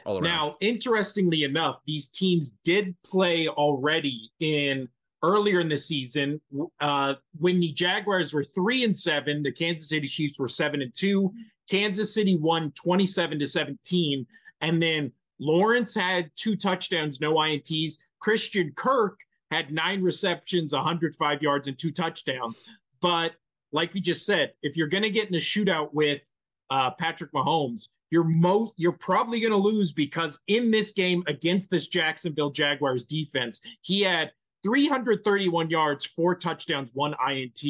All 0.05 0.19
now, 0.21 0.57
interestingly 0.59 1.43
enough, 1.43 1.79
these 1.85 2.09
teams 2.09 2.59
did 2.63 2.95
play 3.03 3.47
already 3.47 4.31
in 4.39 4.89
earlier 5.23 5.59
in 5.59 5.69
the 5.69 5.77
season 5.77 6.39
uh, 6.79 7.15
when 7.39 7.59
the 7.59 7.71
Jaguars 7.71 8.33
were 8.33 8.43
three 8.43 8.83
and 8.83 8.97
seven. 8.97 9.41
The 9.41 9.51
Kansas 9.51 9.89
City 9.89 10.07
Chiefs 10.07 10.39
were 10.39 10.47
seven 10.47 10.81
and 10.81 10.93
two. 10.93 11.33
Kansas 11.69 12.13
City 12.13 12.37
won 12.37 12.71
twenty 12.71 13.05
seven 13.05 13.39
to 13.39 13.47
seventeen, 13.47 14.27
and 14.61 14.81
then 14.81 15.11
Lawrence 15.39 15.95
had 15.95 16.31
two 16.35 16.55
touchdowns, 16.55 17.19
no 17.19 17.33
ints. 17.35 17.97
Christian 18.19 18.71
Kirk 18.75 19.17
had 19.51 19.71
nine 19.71 20.01
receptions, 20.01 20.73
105 20.73 21.41
yards, 21.41 21.67
and 21.67 21.77
two 21.77 21.91
touchdowns. 21.91 22.63
But 23.01 23.33
like 23.71 23.93
we 23.93 24.01
just 24.01 24.25
said, 24.25 24.53
if 24.61 24.77
you're 24.77 24.87
going 24.87 25.03
to 25.03 25.09
get 25.09 25.27
in 25.27 25.35
a 25.35 25.39
shootout 25.39 25.93
with 25.93 26.29
uh, 26.69 26.91
Patrick 26.91 27.31
Mahomes, 27.33 27.89
you're 28.09 28.23
most 28.23 28.73
you're 28.77 28.91
probably 28.91 29.39
going 29.39 29.51
to 29.51 29.57
lose 29.57 29.91
because 29.91 30.39
in 30.47 30.69
this 30.71 30.91
game 30.91 31.23
against 31.27 31.71
this 31.71 31.87
Jacksonville 31.87 32.51
Jaguars 32.51 33.05
defense, 33.05 33.61
he 33.81 34.01
had 34.01 34.31
331 34.63 35.69
yards, 35.69 36.05
four 36.05 36.35
touchdowns, 36.35 36.91
one 36.93 37.15
INT, 37.29 37.63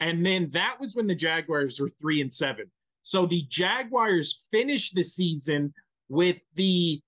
and 0.00 0.24
then 0.24 0.50
that 0.50 0.76
was 0.80 0.96
when 0.96 1.06
the 1.06 1.14
Jaguars 1.14 1.80
were 1.80 1.88
three 1.88 2.20
and 2.20 2.32
seven. 2.32 2.70
So 3.02 3.26
the 3.26 3.42
Jaguars 3.48 4.40
finished 4.50 4.94
the 4.94 5.02
season 5.02 5.72
with 6.08 6.36
the 6.54 7.00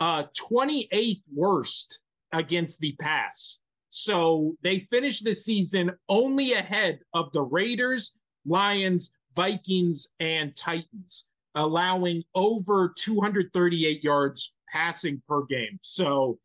uh, 0.00 0.24
28th 0.36 1.22
worst 1.34 2.00
against 2.32 2.80
the 2.80 2.96
pass. 3.00 3.60
So 3.88 4.56
they 4.62 4.80
finished 4.80 5.24
the 5.24 5.34
season 5.34 5.92
only 6.08 6.54
ahead 6.54 7.00
of 7.14 7.32
the 7.32 7.42
Raiders, 7.42 8.18
Lions, 8.44 9.12
Vikings, 9.36 10.08
and 10.20 10.54
Titans 10.56 11.26
allowing 11.54 12.24
over 12.34 12.92
238 12.96 14.02
yards 14.02 14.54
passing 14.68 15.22
per 15.28 15.42
game. 15.42 15.78
So, 15.82 16.38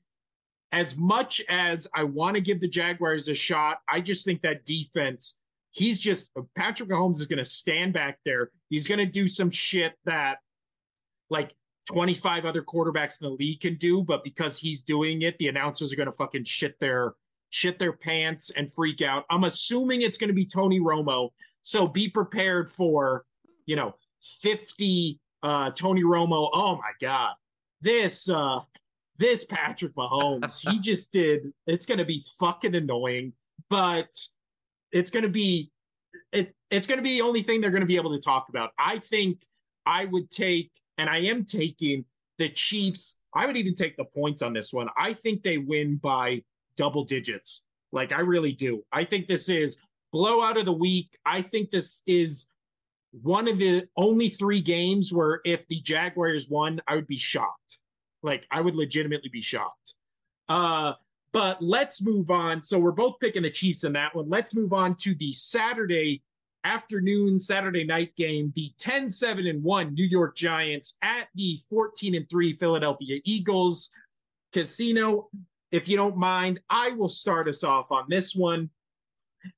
as 0.72 0.96
much 0.96 1.42
as 1.50 1.88
I 1.96 2.04
want 2.04 2.36
to 2.36 2.42
give 2.42 2.60
the 2.60 2.68
Jaguars 2.68 3.28
a 3.28 3.34
shot, 3.34 3.80
I 3.88 4.02
just 4.02 4.26
think 4.26 4.42
that 4.42 4.66
defense, 4.66 5.40
he's 5.72 6.00
just, 6.00 6.32
Patrick 6.56 6.90
Mahomes 6.90 7.16
is 7.16 7.26
going 7.26 7.38
to 7.38 7.44
stand 7.44 7.94
back 7.94 8.20
there. 8.26 8.52
He's 8.70 8.88
going 8.88 9.00
to 9.00 9.06
do 9.06 9.28
some 9.28 9.50
shit 9.50 9.94
that 10.06 10.40
like 11.30 11.56
25 11.88 12.46
other 12.46 12.62
quarterbacks 12.62 13.22
in 13.22 13.28
the 13.28 13.34
league 13.34 13.62
can 13.62 13.76
do, 13.76 14.04
but 14.04 14.24
because 14.24 14.60
he's 14.60 14.84
doing 14.84 15.24
it, 15.24 15.38
the 15.40 15.48
announcers 15.48 15.92
are 15.92 15.96
going 15.96 16.06
to 16.06 16.12
fucking 16.12 16.44
shit 16.44 16.80
their 16.80 17.16
shit 17.52 17.80
their 17.80 17.94
pants 17.94 18.52
and 18.52 18.72
freak 18.72 19.02
out. 19.02 19.26
I'm 19.32 19.46
assuming 19.46 20.04
it's 20.04 20.20
going 20.20 20.28
to 20.28 20.36
be 20.36 20.46
Tony 20.46 20.80
Romo. 20.80 21.30
So 21.64 21.88
be 21.88 22.08
prepared 22.08 22.70
for, 22.70 23.26
you 23.66 23.76
know, 23.76 23.96
50 24.42 25.20
uh, 25.42 25.72
Tony 25.72 26.04
Romo. 26.04 26.50
Oh 26.54 26.76
my 26.76 26.92
God. 27.02 27.34
This 27.82 28.30
uh 28.30 28.60
this 29.20 29.46
Patrick 29.46 29.94
Mahomes, 29.96 30.68
he 30.68 30.80
just 30.90 31.14
did 31.14 31.52
it's 31.68 31.86
gonna 31.86 32.06
be 32.06 32.26
fucking 32.40 32.74
annoying, 32.74 33.34
but 33.70 34.18
it's 34.92 35.12
gonna 35.12 35.30
be 35.30 35.72
it 36.32 36.56
it's 36.72 36.88
gonna 36.88 37.02
be 37.02 37.20
the 37.20 37.22
only 37.22 37.44
thing 37.44 37.62
they're 37.62 37.70
gonna 37.70 37.86
be 37.86 37.98
able 37.98 38.16
to 38.16 38.22
talk 38.22 38.48
about. 38.50 38.72
I 38.80 38.98
think 39.00 39.42
I 39.86 40.06
would 40.06 40.32
take, 40.32 40.72
and 40.98 41.10
I 41.10 41.18
am 41.20 41.46
taking 41.46 42.06
the 42.38 42.50
Chiefs. 42.50 43.18
I 43.36 43.46
would 43.46 43.58
even 43.58 43.76
take 43.76 43.98
the 43.98 44.06
points 44.06 44.42
on 44.42 44.54
this 44.54 44.74
one. 44.74 44.88
I 44.98 45.14
think 45.14 45.44
they 45.44 45.58
win 45.58 45.98
by 45.98 46.44
double 46.78 47.04
digits. 47.04 47.66
Like 47.92 48.12
I 48.12 48.22
really 48.22 48.54
do. 48.54 48.84
I 48.92 49.04
think 49.04 49.28
this 49.28 49.50
is 49.50 49.78
blowout 50.12 50.58
of 50.58 50.66
the 50.66 50.74
week. 50.74 51.18
I 51.26 51.42
think 51.42 51.70
this 51.70 52.02
is 52.08 52.48
one 53.12 53.48
of 53.48 53.58
the 53.58 53.88
only 53.98 54.30
three 54.30 54.62
games 54.62 55.12
where 55.12 55.42
if 55.44 55.68
the 55.68 55.82
Jaguars 55.82 56.50
won, 56.50 56.80
I 56.88 56.96
would 56.96 57.08
be 57.08 57.18
shocked. 57.18 57.80
Like 58.24 58.48
I 58.52 58.62
would 58.62 58.76
legitimately 58.76 59.30
be 59.30 59.42
shocked. 59.42 59.96
Uh, 60.48 60.94
but 61.32 61.62
let's 61.62 62.04
move 62.04 62.32
on. 62.32 62.64
So 62.64 62.80
we're 62.80 62.92
both 62.92 63.20
picking 63.20 63.44
the 63.44 63.50
Chiefs 63.50 63.84
in 63.84 63.94
that 63.94 64.16
one. 64.16 64.30
Let's 64.30 64.56
move 64.56 64.74
on 64.74 64.96
to 64.96 65.14
the 65.16 65.32
Saturday 65.32 66.24
afternoon, 66.64 67.40
Saturday 67.40 67.84
night 67.84 68.16
game, 68.16 68.52
the 68.56 68.74
10 68.80 69.12
7 69.12 69.48
and 69.48 69.64
1 69.64 69.94
New 69.94 70.06
York 70.06 70.36
Giants 70.36 70.98
at 71.02 71.28
the 71.36 71.60
14 71.70 72.16
and 72.16 72.30
3 72.30 72.54
Philadelphia 72.54 73.22
Eagles. 73.24 73.92
Casino, 74.52 75.30
if 75.72 75.88
you 75.88 75.96
don't 75.96 76.18
mind, 76.18 76.60
I 76.70 76.92
will 76.92 77.10
start 77.10 77.48
us 77.48 77.64
off 77.64 77.92
on 77.92 78.06
this 78.10 78.36
one 78.36 78.70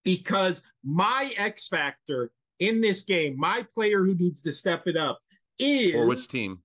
because 0.04 0.62
my 0.84 1.34
X 1.38 1.68
factor 1.68 2.32
in 2.60 2.82
this 2.82 3.04
game, 3.04 3.36
my 3.38 3.66
player 3.74 4.04
who 4.04 4.14
needs 4.16 4.42
to 4.44 4.52
step 4.52 4.88
it 4.88 4.98
up 4.98 5.20
is 5.58 5.94
for 5.94 6.06
which 6.06 6.28
team? 6.28 6.60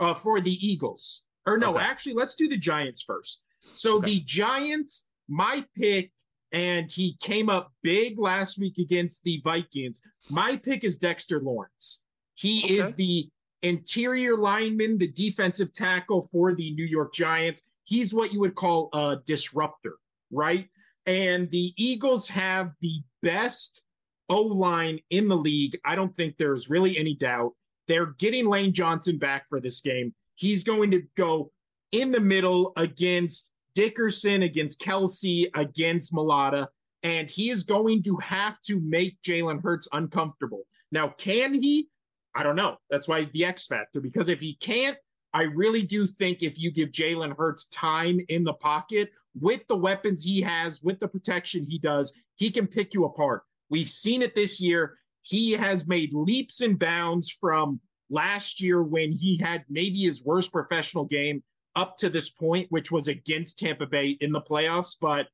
Uh, 0.00 0.14
for 0.14 0.40
the 0.40 0.54
Eagles. 0.64 1.24
Or 1.46 1.58
no, 1.58 1.74
okay. 1.74 1.84
actually, 1.84 2.14
let's 2.14 2.36
do 2.36 2.48
the 2.48 2.56
Giants 2.56 3.02
first. 3.02 3.40
So 3.72 3.96
okay. 3.96 4.06
the 4.06 4.20
Giants, 4.20 5.06
my 5.28 5.64
pick, 5.74 6.12
and 6.52 6.90
he 6.90 7.16
came 7.20 7.48
up 7.48 7.72
big 7.82 8.18
last 8.18 8.58
week 8.58 8.78
against 8.78 9.22
the 9.24 9.40
Vikings. 9.44 10.02
My 10.28 10.56
pick 10.56 10.84
is 10.84 10.98
Dexter 10.98 11.40
Lawrence. 11.40 12.02
He 12.34 12.64
okay. 12.64 12.74
is 12.74 12.94
the 12.94 13.28
interior 13.62 14.36
lineman, 14.36 14.98
the 14.98 15.08
defensive 15.08 15.72
tackle 15.74 16.22
for 16.30 16.54
the 16.54 16.72
New 16.74 16.86
York 16.86 17.12
Giants. 17.12 17.62
He's 17.84 18.14
what 18.14 18.32
you 18.32 18.40
would 18.40 18.54
call 18.54 18.90
a 18.92 19.16
disruptor, 19.26 19.96
right? 20.30 20.68
And 21.06 21.50
the 21.50 21.72
Eagles 21.76 22.28
have 22.28 22.72
the 22.80 23.02
best 23.22 23.84
O 24.28 24.42
line 24.42 25.00
in 25.10 25.26
the 25.26 25.36
league. 25.36 25.78
I 25.84 25.94
don't 25.94 26.14
think 26.14 26.36
there's 26.36 26.68
really 26.68 26.98
any 26.98 27.14
doubt. 27.14 27.54
They're 27.88 28.14
getting 28.18 28.48
Lane 28.48 28.72
Johnson 28.72 29.18
back 29.18 29.48
for 29.48 29.60
this 29.60 29.80
game. 29.80 30.14
He's 30.34 30.62
going 30.62 30.90
to 30.92 31.02
go 31.16 31.50
in 31.92 32.12
the 32.12 32.20
middle 32.20 32.72
against 32.76 33.52
Dickerson, 33.74 34.42
against 34.42 34.80
Kelce, 34.80 35.46
against 35.54 36.12
Mailata, 36.12 36.68
and 37.02 37.30
he 37.30 37.50
is 37.50 37.62
going 37.62 38.02
to 38.04 38.16
have 38.18 38.60
to 38.62 38.80
make 38.80 39.20
Jalen 39.22 39.62
Hurts 39.62 39.88
uncomfortable. 39.92 40.62
Now, 40.92 41.08
can 41.08 41.54
he? 41.54 41.88
I 42.34 42.42
don't 42.42 42.56
know. 42.56 42.76
That's 42.90 43.08
why 43.08 43.18
he's 43.18 43.30
the 43.30 43.44
X 43.44 43.66
factor 43.66 44.00
because 44.00 44.28
if 44.28 44.40
he 44.40 44.54
can't, 44.56 44.96
I 45.32 45.42
really 45.42 45.82
do 45.82 46.06
think 46.06 46.42
if 46.42 46.58
you 46.58 46.70
give 46.70 46.90
Jalen 46.90 47.36
Hurts 47.36 47.66
time 47.66 48.18
in 48.28 48.44
the 48.44 48.54
pocket 48.54 49.10
with 49.38 49.66
the 49.68 49.76
weapons 49.76 50.24
he 50.24 50.40
has, 50.40 50.82
with 50.82 51.00
the 51.00 51.08
protection 51.08 51.66
he 51.66 51.78
does, 51.78 52.12
he 52.36 52.50
can 52.50 52.66
pick 52.66 52.94
you 52.94 53.04
apart. 53.04 53.42
We've 53.70 53.90
seen 53.90 54.22
it 54.22 54.34
this 54.34 54.60
year. 54.60 54.96
He 55.22 55.52
has 55.52 55.86
made 55.86 56.12
leaps 56.12 56.60
and 56.60 56.78
bounds 56.78 57.30
from 57.30 57.80
last 58.10 58.62
year 58.62 58.82
when 58.82 59.12
he 59.12 59.38
had 59.38 59.64
maybe 59.68 60.00
his 60.00 60.24
worst 60.24 60.52
professional 60.52 61.04
game 61.04 61.42
up 61.76 61.96
to 61.98 62.08
this 62.10 62.30
point, 62.30 62.66
which 62.70 62.90
was 62.90 63.08
against 63.08 63.58
Tampa 63.58 63.86
Bay 63.86 64.16
in 64.20 64.32
the 64.32 64.40
playoffs. 64.40 64.96
But 65.00 65.28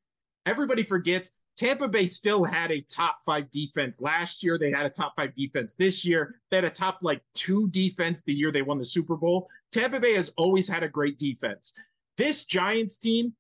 everybody 0.46 0.82
forgets 0.82 1.30
Tampa 1.56 1.86
Bay 1.86 2.06
still 2.06 2.44
had 2.44 2.72
a 2.72 2.80
top 2.82 3.18
five 3.24 3.50
defense 3.50 4.00
last 4.00 4.42
year. 4.42 4.58
They 4.58 4.70
had 4.70 4.86
a 4.86 4.90
top 4.90 5.14
five 5.14 5.34
defense 5.34 5.74
this 5.74 6.04
year. 6.04 6.40
They 6.50 6.56
had 6.56 6.64
a 6.64 6.70
top 6.70 6.98
like 7.02 7.22
two 7.34 7.68
defense 7.68 8.22
the 8.22 8.34
year 8.34 8.50
they 8.50 8.62
won 8.62 8.78
the 8.78 8.84
Super 8.84 9.16
Bowl. 9.16 9.48
Tampa 9.70 10.00
Bay 10.00 10.14
has 10.14 10.32
always 10.36 10.68
had 10.68 10.82
a 10.82 10.88
great 10.88 11.18
defense. 11.18 11.72
This 12.18 12.44
Giants 12.44 12.98
team, 12.98 13.34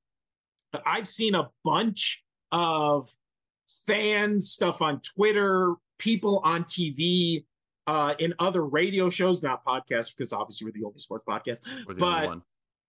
I've 0.86 1.08
seen 1.08 1.34
a 1.34 1.50
bunch 1.64 2.24
of 2.52 3.08
fans, 3.86 4.50
stuff 4.50 4.80
on 4.80 5.00
Twitter, 5.00 5.74
people 5.98 6.40
on 6.44 6.64
TV, 6.64 7.44
uh, 7.86 8.14
in 8.18 8.34
other 8.38 8.64
radio 8.64 9.08
shows, 9.10 9.42
not 9.42 9.64
podcasts, 9.64 10.16
because 10.16 10.32
obviously 10.32 10.66
we're 10.66 10.72
the 10.72 10.84
only 10.84 10.98
sports 10.98 11.24
podcast. 11.28 11.58
but 11.98 12.38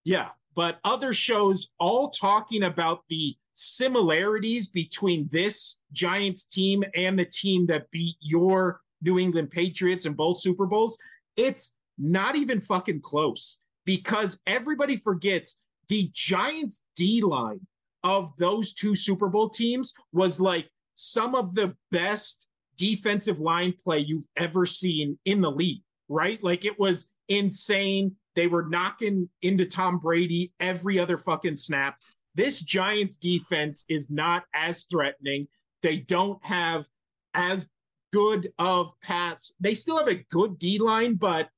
yeah, 0.04 0.30
but 0.56 0.80
other 0.84 1.14
shows 1.14 1.74
all 1.80 2.10
talking 2.10 2.64
about 2.64 3.04
the 3.10 3.36
similarities 3.54 4.68
between 4.68 5.28
this 5.32 5.82
Giants 5.92 6.46
team 6.46 6.84
and 6.94 7.18
the 7.18 7.26
team 7.26 7.66
that 7.68 7.90
beat 7.92 8.16
your 8.20 8.82
New 9.02 9.20
England 9.20 9.52
Patriots 9.52 10.06
in 10.06 10.14
both 10.14 10.40
Super 10.40 10.66
Bowls. 10.66 10.98
It's 11.36 11.74
not 11.98 12.36
even 12.36 12.60
fucking 12.60 13.02
close 13.02 13.62
because 13.86 14.40
everybody 14.48 14.96
forgets 14.98 15.58
the 15.88 16.10
Giants 16.14 16.86
D 16.96 17.22
line 17.22 17.62
of 18.04 18.36
those 18.38 18.74
two 18.74 18.96
Super 18.96 19.30
Bowl 19.30 19.50
teams 19.50 19.94
was 20.12 20.40
like 20.40 20.70
some 20.96 21.36
of 21.36 21.56
the 21.56 21.76
best 21.92 22.50
defensive 22.78 23.40
line 23.40 23.74
play 23.74 24.00
you've 24.00 24.28
ever 24.38 24.66
seen 24.66 25.18
in 25.26 25.42
the 25.42 25.52
league, 25.52 25.82
right? 26.10 26.44
Like 26.44 26.66
it 26.66 26.80
was 26.80 27.10
insane. 27.30 28.16
They 28.36 28.48
were 28.48 28.68
knocking 28.68 29.30
into 29.42 29.66
Tom 29.66 30.00
Brady 30.00 30.54
every 30.60 31.00
other 31.00 31.18
fucking 31.18 31.56
snap. 31.56 31.98
This 32.36 32.62
Giants 32.62 33.18
defense 33.18 33.86
is 33.88 34.12
not 34.12 34.44
as 34.54 34.84
threatening. 34.86 35.48
They 35.82 35.98
don't 35.98 36.44
have 36.44 36.86
as 37.34 37.66
good 38.12 38.52
of 38.60 38.92
pass. 39.02 39.54
They 39.60 39.76
still 39.76 39.98
have 39.98 40.08
a 40.08 40.24
good 40.32 40.60
D 40.60 40.80
line, 40.80 41.16
but 41.16 41.50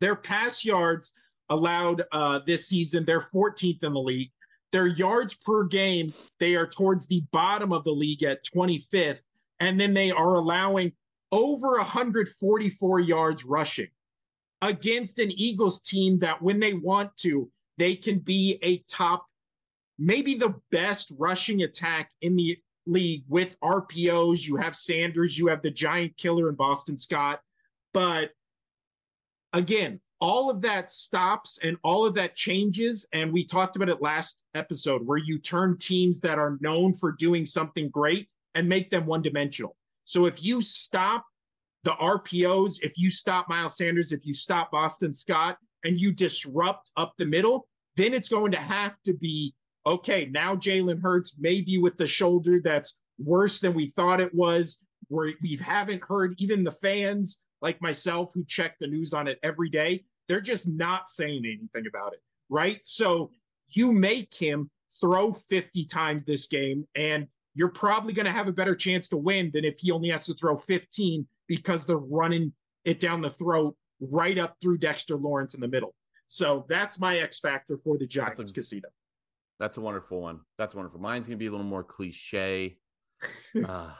their 0.00 0.16
pass 0.16 0.64
yards 0.64 1.14
allowed 1.48 2.02
uh, 2.12 2.40
this 2.46 2.66
season, 2.66 3.04
they're 3.04 3.20
14th 3.20 3.84
in 3.84 3.92
the 3.92 4.00
league. 4.00 4.30
Their 4.72 4.86
yards 4.86 5.34
per 5.34 5.64
game, 5.64 6.14
they 6.40 6.54
are 6.54 6.66
towards 6.66 7.06
the 7.06 7.22
bottom 7.30 7.72
of 7.72 7.84
the 7.84 7.92
league 7.92 8.22
at 8.22 8.44
25th. 8.44 9.22
And 9.62 9.78
then 9.78 9.94
they 9.94 10.10
are 10.10 10.34
allowing 10.34 10.90
over 11.30 11.76
144 11.76 12.98
yards 12.98 13.44
rushing 13.44 13.86
against 14.60 15.20
an 15.20 15.30
Eagles 15.30 15.80
team 15.80 16.18
that, 16.18 16.42
when 16.42 16.58
they 16.58 16.74
want 16.74 17.16
to, 17.18 17.48
they 17.78 17.94
can 17.94 18.18
be 18.18 18.58
a 18.62 18.78
top, 18.90 19.24
maybe 20.00 20.34
the 20.34 20.56
best 20.72 21.12
rushing 21.16 21.62
attack 21.62 22.10
in 22.22 22.34
the 22.34 22.58
league 22.86 23.22
with 23.28 23.56
RPOs. 23.60 24.44
You 24.44 24.56
have 24.56 24.74
Sanders, 24.74 25.38
you 25.38 25.46
have 25.46 25.62
the 25.62 25.70
giant 25.70 26.16
killer 26.16 26.48
in 26.48 26.56
Boston 26.56 26.96
Scott. 26.96 27.40
But 27.94 28.30
again, 29.52 30.00
all 30.20 30.50
of 30.50 30.60
that 30.62 30.90
stops 30.90 31.60
and 31.62 31.76
all 31.84 32.04
of 32.04 32.14
that 32.14 32.34
changes. 32.34 33.06
And 33.12 33.32
we 33.32 33.46
talked 33.46 33.76
about 33.76 33.90
it 33.90 34.02
last 34.02 34.44
episode 34.54 35.06
where 35.06 35.18
you 35.18 35.38
turn 35.38 35.78
teams 35.78 36.20
that 36.22 36.36
are 36.38 36.58
known 36.60 36.94
for 36.94 37.12
doing 37.12 37.46
something 37.46 37.88
great 37.90 38.28
and 38.54 38.68
make 38.68 38.90
them 38.90 39.06
one 39.06 39.22
dimensional. 39.22 39.76
So 40.04 40.26
if 40.26 40.42
you 40.42 40.60
stop 40.60 41.24
the 41.84 41.92
RPOs, 41.92 42.82
if 42.82 42.96
you 42.96 43.10
stop 43.10 43.48
Miles 43.48 43.76
Sanders, 43.76 44.12
if 44.12 44.24
you 44.24 44.34
stop 44.34 44.70
Boston 44.70 45.12
Scott, 45.12 45.58
and 45.84 46.00
you 46.00 46.12
disrupt 46.12 46.90
up 46.96 47.12
the 47.18 47.26
middle, 47.26 47.66
then 47.96 48.14
it's 48.14 48.28
going 48.28 48.52
to 48.52 48.58
have 48.58 48.94
to 49.04 49.14
be 49.14 49.52
okay. 49.84 50.28
Now 50.30 50.54
Jalen 50.54 51.02
Hurts, 51.02 51.34
maybe 51.40 51.78
with 51.78 51.96
the 51.96 52.06
shoulder 52.06 52.60
that's 52.62 52.98
worse 53.18 53.58
than 53.58 53.74
we 53.74 53.88
thought 53.88 54.20
it 54.20 54.32
was, 54.32 54.78
where 55.08 55.32
we 55.42 55.56
haven't 55.56 56.04
heard 56.04 56.34
even 56.38 56.62
the 56.62 56.70
fans 56.70 57.40
like 57.60 57.82
myself 57.82 58.30
who 58.32 58.44
check 58.44 58.76
the 58.78 58.86
news 58.86 59.12
on 59.12 59.26
it 59.26 59.40
every 59.42 59.68
day 59.68 60.04
they're 60.28 60.40
just 60.40 60.68
not 60.68 61.08
saying 61.08 61.44
anything 61.44 61.86
about 61.86 62.12
it, 62.12 62.20
right? 62.48 62.80
So 62.84 63.32
you 63.68 63.92
make 63.92 64.32
him 64.34 64.70
throw 65.00 65.32
50 65.32 65.84
times 65.86 66.24
this 66.24 66.46
game, 66.46 66.86
and 66.94 67.26
you're 67.54 67.68
probably 67.68 68.12
going 68.12 68.26
to 68.26 68.32
have 68.32 68.48
a 68.48 68.52
better 68.52 68.74
chance 68.74 69.08
to 69.10 69.16
win 69.16 69.50
than 69.52 69.64
if 69.64 69.78
he 69.78 69.90
only 69.90 70.08
has 70.08 70.26
to 70.26 70.34
throw 70.34 70.56
15 70.56 71.26
because 71.46 71.86
they're 71.86 71.96
running 71.96 72.52
it 72.84 73.00
down 73.00 73.20
the 73.20 73.30
throat 73.30 73.76
right 74.00 74.38
up 74.38 74.56
through 74.60 74.78
Dexter 74.78 75.16
Lawrence 75.16 75.54
in 75.54 75.60
the 75.60 75.68
middle. 75.68 75.94
So 76.26 76.64
that's 76.68 76.98
my 76.98 77.18
X 77.18 77.40
factor 77.40 77.78
for 77.84 77.98
the 77.98 78.06
Giants 78.06 78.38
that's 78.38 78.50
a, 78.50 78.54
casino. 78.54 78.88
That's 79.60 79.76
a 79.76 79.80
wonderful 79.80 80.20
one. 80.20 80.40
That's 80.56 80.74
wonderful. 80.74 81.00
Mine's 81.00 81.26
going 81.26 81.38
to 81.38 81.42
be 81.42 81.46
a 81.46 81.50
little 81.50 81.66
more 81.66 81.84
cliche. 81.84 82.78
uh, 83.68 83.90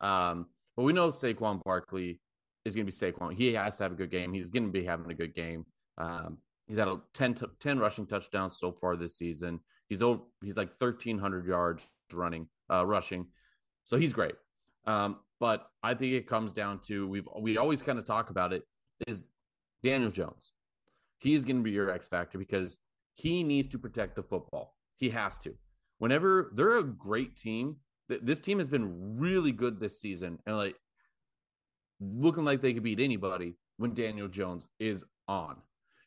um, 0.00 0.46
but 0.76 0.82
we 0.82 0.92
know 0.92 1.08
Saquon 1.08 1.62
Barkley 1.64 2.20
is 2.64 2.76
going 2.76 2.86
to 2.86 2.92
be 2.92 3.12
Saquon. 3.12 3.32
He 3.34 3.54
has 3.54 3.78
to 3.78 3.84
have 3.84 3.92
a 3.92 3.96
good 3.96 4.10
game. 4.10 4.32
He's 4.32 4.50
going 4.50 4.66
to 4.66 4.72
be 4.72 4.84
having 4.84 5.10
a 5.10 5.14
good 5.14 5.34
game. 5.34 5.64
Um, 5.96 6.38
he's 6.66 6.76
had 6.76 6.88
a 6.88 7.00
10, 7.14 7.36
10 7.58 7.78
rushing 7.78 8.06
touchdowns 8.06 8.58
so 8.58 8.70
far 8.70 8.94
this 8.94 9.16
season. 9.16 9.60
He's 9.88 10.02
over. 10.02 10.20
He's 10.42 10.56
like 10.56 10.72
thirteen 10.74 11.18
hundred 11.18 11.46
yards 11.46 11.86
running, 12.12 12.46
uh, 12.70 12.84
rushing. 12.86 13.26
So 13.84 13.96
he's 13.96 14.12
great. 14.12 14.34
Um, 14.86 15.20
but 15.40 15.70
I 15.82 15.94
think 15.94 16.14
it 16.14 16.26
comes 16.26 16.52
down 16.52 16.80
to 16.80 17.06
we've 17.06 17.28
we 17.40 17.58
always 17.58 17.82
kind 17.82 17.98
of 17.98 18.04
talk 18.04 18.30
about 18.30 18.52
it 18.52 18.64
is 19.06 19.22
Daniel 19.82 20.10
Jones. 20.10 20.52
He's 21.18 21.44
going 21.44 21.56
to 21.56 21.62
be 21.62 21.70
your 21.70 21.90
X 21.90 22.08
factor 22.08 22.38
because 22.38 22.78
he 23.14 23.42
needs 23.42 23.66
to 23.68 23.78
protect 23.78 24.16
the 24.16 24.22
football. 24.22 24.76
He 24.96 25.10
has 25.10 25.38
to. 25.40 25.54
Whenever 25.98 26.52
they're 26.54 26.78
a 26.78 26.84
great 26.84 27.36
team, 27.36 27.76
this 28.08 28.40
team 28.40 28.58
has 28.58 28.68
been 28.68 29.18
really 29.18 29.52
good 29.52 29.80
this 29.80 30.00
season 30.00 30.38
and 30.46 30.56
like 30.56 30.76
looking 32.00 32.44
like 32.44 32.60
they 32.60 32.72
could 32.72 32.82
beat 32.82 33.00
anybody 33.00 33.54
when 33.76 33.94
Daniel 33.94 34.28
Jones 34.28 34.68
is 34.78 35.04
on. 35.26 35.56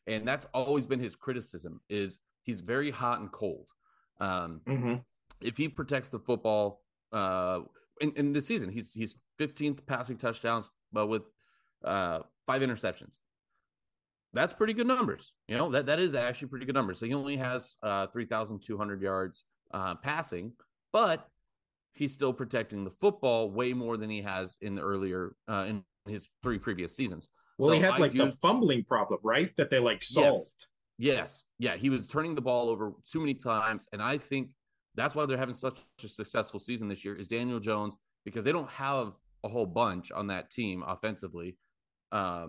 And 0.06 0.26
that's 0.26 0.46
always 0.52 0.86
been 0.86 0.98
his 0.98 1.14
criticism 1.14 1.80
is 1.88 2.18
he's 2.42 2.60
very 2.60 2.90
hot 2.90 3.20
and 3.20 3.30
cold. 3.30 3.68
Um, 4.20 4.60
mm-hmm. 4.66 4.94
If 5.44 5.56
he 5.56 5.68
protects 5.68 6.08
the 6.08 6.18
football 6.18 6.82
uh, 7.12 7.60
in, 8.00 8.12
in 8.16 8.32
this 8.32 8.46
season, 8.46 8.70
he's 8.70 8.92
he's 8.92 9.16
15th 9.38 9.84
passing 9.86 10.16
touchdowns, 10.16 10.70
but 10.92 11.06
with 11.06 11.22
uh, 11.84 12.20
five 12.46 12.62
interceptions. 12.62 13.18
That's 14.34 14.52
pretty 14.52 14.72
good 14.72 14.86
numbers. 14.86 15.34
You 15.48 15.58
know 15.58 15.70
that 15.70 15.86
that 15.86 15.98
is 15.98 16.14
actually 16.14 16.48
pretty 16.48 16.66
good 16.66 16.74
numbers. 16.74 16.98
So 16.98 17.06
he 17.06 17.14
only 17.14 17.36
has 17.36 17.76
uh, 17.82 18.06
3,200 18.06 19.02
yards 19.02 19.44
uh, 19.72 19.94
passing, 19.96 20.52
but 20.92 21.28
he's 21.92 22.12
still 22.12 22.32
protecting 22.32 22.84
the 22.84 22.90
football 22.90 23.50
way 23.50 23.72
more 23.72 23.96
than 23.96 24.08
he 24.08 24.22
has 24.22 24.56
in 24.60 24.74
the 24.74 24.82
earlier 24.82 25.36
uh, 25.48 25.66
in 25.68 25.84
his 26.06 26.28
three 26.42 26.58
previous 26.58 26.96
seasons. 26.96 27.28
Well, 27.58 27.70
so 27.70 27.74
he 27.74 27.80
had 27.80 27.98
like 27.98 28.12
do, 28.12 28.18
the 28.24 28.30
fumbling 28.30 28.84
problem, 28.84 29.20
right? 29.22 29.54
That 29.56 29.70
they 29.70 29.78
like 29.78 30.02
solved. 30.02 30.66
Yes. 30.98 31.16
yes. 31.16 31.44
Yeah. 31.58 31.76
He 31.76 31.90
was 31.90 32.08
turning 32.08 32.34
the 32.34 32.40
ball 32.40 32.68
over 32.68 32.92
too 33.10 33.20
many 33.20 33.34
times. 33.34 33.86
And 33.92 34.02
I 34.02 34.18
think 34.18 34.48
that's 34.94 35.14
why 35.14 35.26
they're 35.26 35.38
having 35.38 35.54
such 35.54 35.80
a 36.02 36.08
successful 36.08 36.60
season 36.60 36.88
this 36.88 37.04
year 37.04 37.14
is 37.14 37.28
Daniel 37.28 37.60
Jones 37.60 37.96
because 38.24 38.44
they 38.44 38.52
don't 38.52 38.70
have 38.70 39.18
a 39.44 39.48
whole 39.48 39.66
bunch 39.66 40.12
on 40.12 40.28
that 40.28 40.50
team 40.50 40.84
offensively. 40.86 41.56
Uh, 42.10 42.48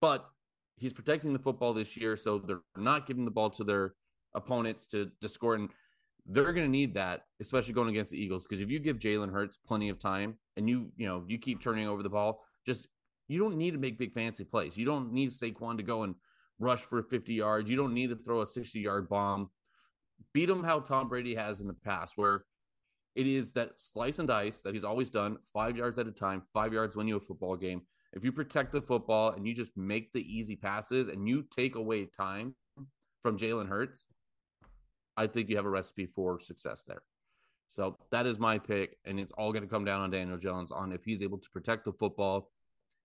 but 0.00 0.28
he's 0.76 0.92
protecting 0.92 1.32
the 1.32 1.38
football 1.38 1.72
this 1.72 1.96
year. 1.96 2.16
So 2.16 2.38
they're 2.38 2.60
not 2.76 3.06
giving 3.06 3.24
the 3.24 3.30
ball 3.30 3.50
to 3.50 3.64
their 3.64 3.94
opponents 4.34 4.86
to, 4.88 5.10
to 5.20 5.28
score. 5.28 5.54
And 5.54 5.68
they're 6.26 6.52
going 6.52 6.66
to 6.66 6.70
need 6.70 6.94
that, 6.94 7.22
especially 7.40 7.74
going 7.74 7.88
against 7.88 8.10
the 8.10 8.20
Eagles. 8.20 8.44
Because 8.44 8.60
if 8.60 8.70
you 8.70 8.78
give 8.78 8.98
Jalen 8.98 9.32
Hurts 9.32 9.58
plenty 9.58 9.88
of 9.88 9.98
time 9.98 10.36
and 10.56 10.68
you, 10.68 10.90
you 10.96 11.06
know, 11.06 11.24
you 11.26 11.38
keep 11.38 11.62
turning 11.62 11.88
over 11.88 12.02
the 12.02 12.08
ball, 12.08 12.44
just 12.66 12.88
you 13.28 13.38
don't 13.38 13.56
need 13.56 13.72
to 13.72 13.78
make 13.78 13.98
big 13.98 14.14
fancy 14.14 14.44
plays. 14.44 14.76
You 14.76 14.86
don't 14.86 15.12
need 15.12 15.30
Saquon 15.30 15.76
to 15.76 15.82
go 15.82 16.02
and 16.02 16.14
rush 16.58 16.80
for 16.80 17.02
50 17.02 17.34
yards. 17.34 17.68
You 17.68 17.76
don't 17.76 17.94
need 17.94 18.10
to 18.10 18.16
throw 18.16 18.42
a 18.42 18.46
60 18.46 18.78
yard 18.78 19.08
bomb. 19.08 19.50
Beat 20.32 20.50
him 20.50 20.64
how 20.64 20.80
Tom 20.80 21.08
Brady 21.08 21.34
has 21.34 21.60
in 21.60 21.66
the 21.66 21.74
past, 21.74 22.16
where 22.16 22.44
it 23.14 23.26
is 23.26 23.52
that 23.52 23.80
slice 23.80 24.18
and 24.18 24.28
dice 24.28 24.62
that 24.62 24.74
he's 24.74 24.84
always 24.84 25.10
done, 25.10 25.38
five 25.52 25.76
yards 25.76 25.98
at 25.98 26.06
a 26.06 26.12
time, 26.12 26.42
five 26.52 26.72
yards 26.72 26.96
win 26.96 27.08
you 27.08 27.16
a 27.16 27.20
football 27.20 27.56
game. 27.56 27.82
If 28.12 28.24
you 28.24 28.32
protect 28.32 28.72
the 28.72 28.80
football 28.80 29.32
and 29.32 29.46
you 29.46 29.54
just 29.54 29.76
make 29.76 30.12
the 30.12 30.22
easy 30.22 30.56
passes 30.56 31.08
and 31.08 31.28
you 31.28 31.44
take 31.54 31.74
away 31.74 32.06
time 32.06 32.54
from 33.22 33.36
Jalen 33.36 33.68
Hurts, 33.68 34.06
I 35.16 35.26
think 35.26 35.48
you 35.48 35.56
have 35.56 35.66
a 35.66 35.70
recipe 35.70 36.06
for 36.06 36.40
success 36.40 36.84
there. 36.86 37.02
So 37.68 37.96
that 38.10 38.26
is 38.26 38.38
my 38.38 38.58
pick, 38.58 38.96
and 39.04 39.20
it's 39.20 39.32
all 39.32 39.52
going 39.52 39.64
to 39.64 39.68
come 39.68 39.84
down 39.84 40.00
on 40.00 40.10
Daniel 40.10 40.38
Jones 40.38 40.70
on 40.70 40.92
if 40.92 41.04
he's 41.04 41.22
able 41.22 41.38
to 41.38 41.50
protect 41.50 41.84
the 41.84 41.92
football 41.92 42.50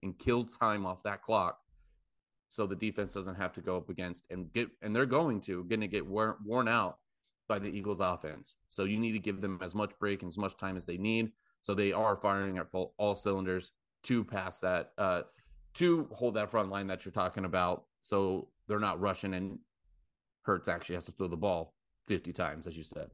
and 0.04 0.17
kill 0.17 0.45
time 0.45 0.86
off 0.86 1.04
that 1.04 1.21
clock 1.21 1.58
so 2.49 2.67
the 2.67 2.76
defense 2.76 3.13
doesn't 3.13 3.36
have 3.36 3.52
to 3.54 3.62
go 3.62 3.78
up 3.78 3.89
against 3.89 4.28
and 4.30 4.54
get 4.54 4.69
and 4.84 4.95
they're 4.95 5.08
going 5.08 5.41
to 5.41 5.63
going 5.63 5.82
to 5.82 5.88
get 5.88 6.06
worn 6.06 6.67
out 6.67 6.99
by 7.47 7.60
the 7.60 7.67
Eagles 7.67 7.99
offense. 7.99 8.56
So 8.67 8.84
you 8.84 8.97
need 8.97 9.12
to 9.13 9.19
give 9.19 9.41
them 9.41 9.60
as 9.62 9.75
much 9.75 9.91
break 9.99 10.21
and 10.21 10.29
as 10.29 10.38
much 10.38 10.58
time 10.58 10.77
as 10.77 10.86
they 10.86 10.97
need. 10.97 11.32
So 11.62 11.73
they 11.73 11.91
are 11.91 12.15
firing 12.15 12.58
at 12.58 12.71
full, 12.71 12.93
all 12.97 13.15
cylinders 13.15 13.71
to 14.03 14.23
pass 14.23 14.60
that 14.60 14.91
uh 14.97 15.21
to 15.75 16.08
hold 16.12 16.36
that 16.36 16.51
front 16.51 16.69
line 16.69 16.88
that 16.88 17.06
you're 17.06 17.12
talking 17.12 17.45
about. 17.45 17.86
So 18.01 18.49
they're 18.67 18.79
not 18.79 18.99
rushing 18.99 19.34
and 19.34 19.60
Hurts 20.43 20.67
actually 20.67 20.95
has 20.95 21.06
to 21.06 21.12
throw 21.13 21.27
the 21.27 21.38
ball 21.38 21.73
50 22.08 22.34
times 22.34 22.67
as 22.67 22.77
you 22.77 22.84
said. 22.84 23.10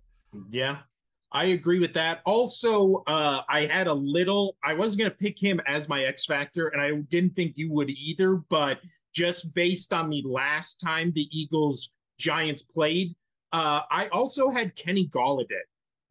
Yeah. 0.49 0.77
I 1.31 1.45
agree 1.45 1.79
with 1.79 1.93
that. 1.93 2.21
Also, 2.25 3.03
uh, 3.05 3.41
I 3.47 3.67
had 3.67 3.85
a 3.85 3.93
little, 3.93 4.57
I 4.63 4.73
was 4.73 4.95
going 4.95 5.11
to 5.11 5.15
pick 5.15 5.37
him 5.37 5.61
as 5.67 5.87
my 5.87 6.03
X 6.03 6.25
Factor, 6.25 6.69
and 6.69 6.81
I 6.81 6.91
didn't 7.09 7.35
think 7.35 7.53
you 7.55 7.71
would 7.71 7.91
either, 7.91 8.37
but 8.49 8.79
just 9.13 9.53
based 9.53 9.93
on 9.93 10.09
the 10.09 10.23
last 10.25 10.81
time 10.81 11.11
the 11.11 11.27
Eagles 11.31 11.91
Giants 12.17 12.63
played, 12.63 13.15
uh, 13.51 13.81
I 13.89 14.07
also 14.11 14.49
had 14.49 14.75
Kenny 14.75 15.07
Golladay. 15.07 15.61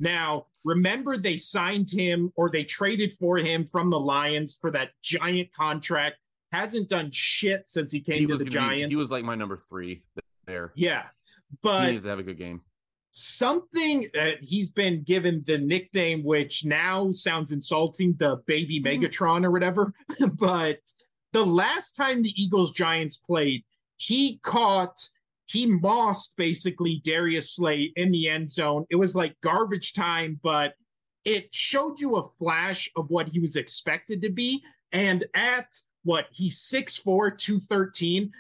Now, 0.01 0.47
remember 0.65 1.17
they 1.17 1.37
signed 1.37 1.91
him 1.91 2.33
or 2.37 2.51
they 2.51 2.65
traded 2.65 3.13
for 3.13 3.37
him 3.39 3.65
from 3.65 3.91
the 3.91 3.99
Lions 3.99 4.59
for 4.61 4.71
that 4.71 4.91
giant 5.03 5.53
contract. 5.53 6.17
Hasn't 6.53 6.89
done 6.89 7.11
shit 7.13 7.69
since 7.69 7.93
he 7.93 8.01
came 8.01 8.21
he 8.21 8.27
to 8.27 8.37
the 8.37 8.45
Giants. 8.45 8.89
Be, 8.89 8.95
he 8.95 8.99
was 8.99 9.11
like 9.11 9.25
my 9.25 9.35
number 9.35 9.57
three 9.57 10.03
there. 10.47 10.73
Yeah. 10.75 11.05
But 11.63 11.87
he 11.87 11.93
needs 11.93 12.05
to 12.05 12.11
have 12.11 12.19
a 12.19 12.23
good 12.23 12.39
game 12.39 12.63
something 13.11 14.07
uh, 14.19 14.33
he's 14.43 14.71
been 14.71 15.03
given 15.03 15.43
the 15.47 15.59
nickname 15.59 16.23
which 16.23 16.65
now 16.65 17.11
sounds 17.11 17.53
insulting 17.53 18.15
the 18.19 18.37
baby 18.47 18.81
mm-hmm. 18.81 19.03
megatron 19.03 19.45
or 19.45 19.51
whatever 19.51 19.93
but 20.35 20.79
the 21.33 21.45
last 21.45 21.93
time 21.93 22.23
the 22.23 22.43
eagles 22.43 22.71
giants 22.71 23.17
played 23.17 23.65
he 23.97 24.39
caught 24.43 25.01
he 25.49 25.67
mossed 25.67 26.37
basically 26.37 27.01
darius 27.05 27.55
slay 27.55 27.93
in 27.97 28.11
the 28.11 28.29
end 28.29 28.51
zone 28.51 28.85
it 28.91 28.97
was 28.97 29.15
like 29.15 29.35
garbage 29.43 29.93
time 29.93 30.39
but 30.43 30.75
it 31.25 31.53
showed 31.53 32.01
you 32.01 32.17
a 32.17 32.29
flash 32.39 32.91
of 32.97 33.11
what 33.11 33.29
he 33.29 33.39
was 33.39 33.57
expected 33.57 34.23
to 34.23 34.31
be 34.31 34.63
and 34.93 35.25
at 35.35 35.67
what 36.05 36.27
he's 36.31 36.69
6'4 36.73 37.37
213 37.37 38.31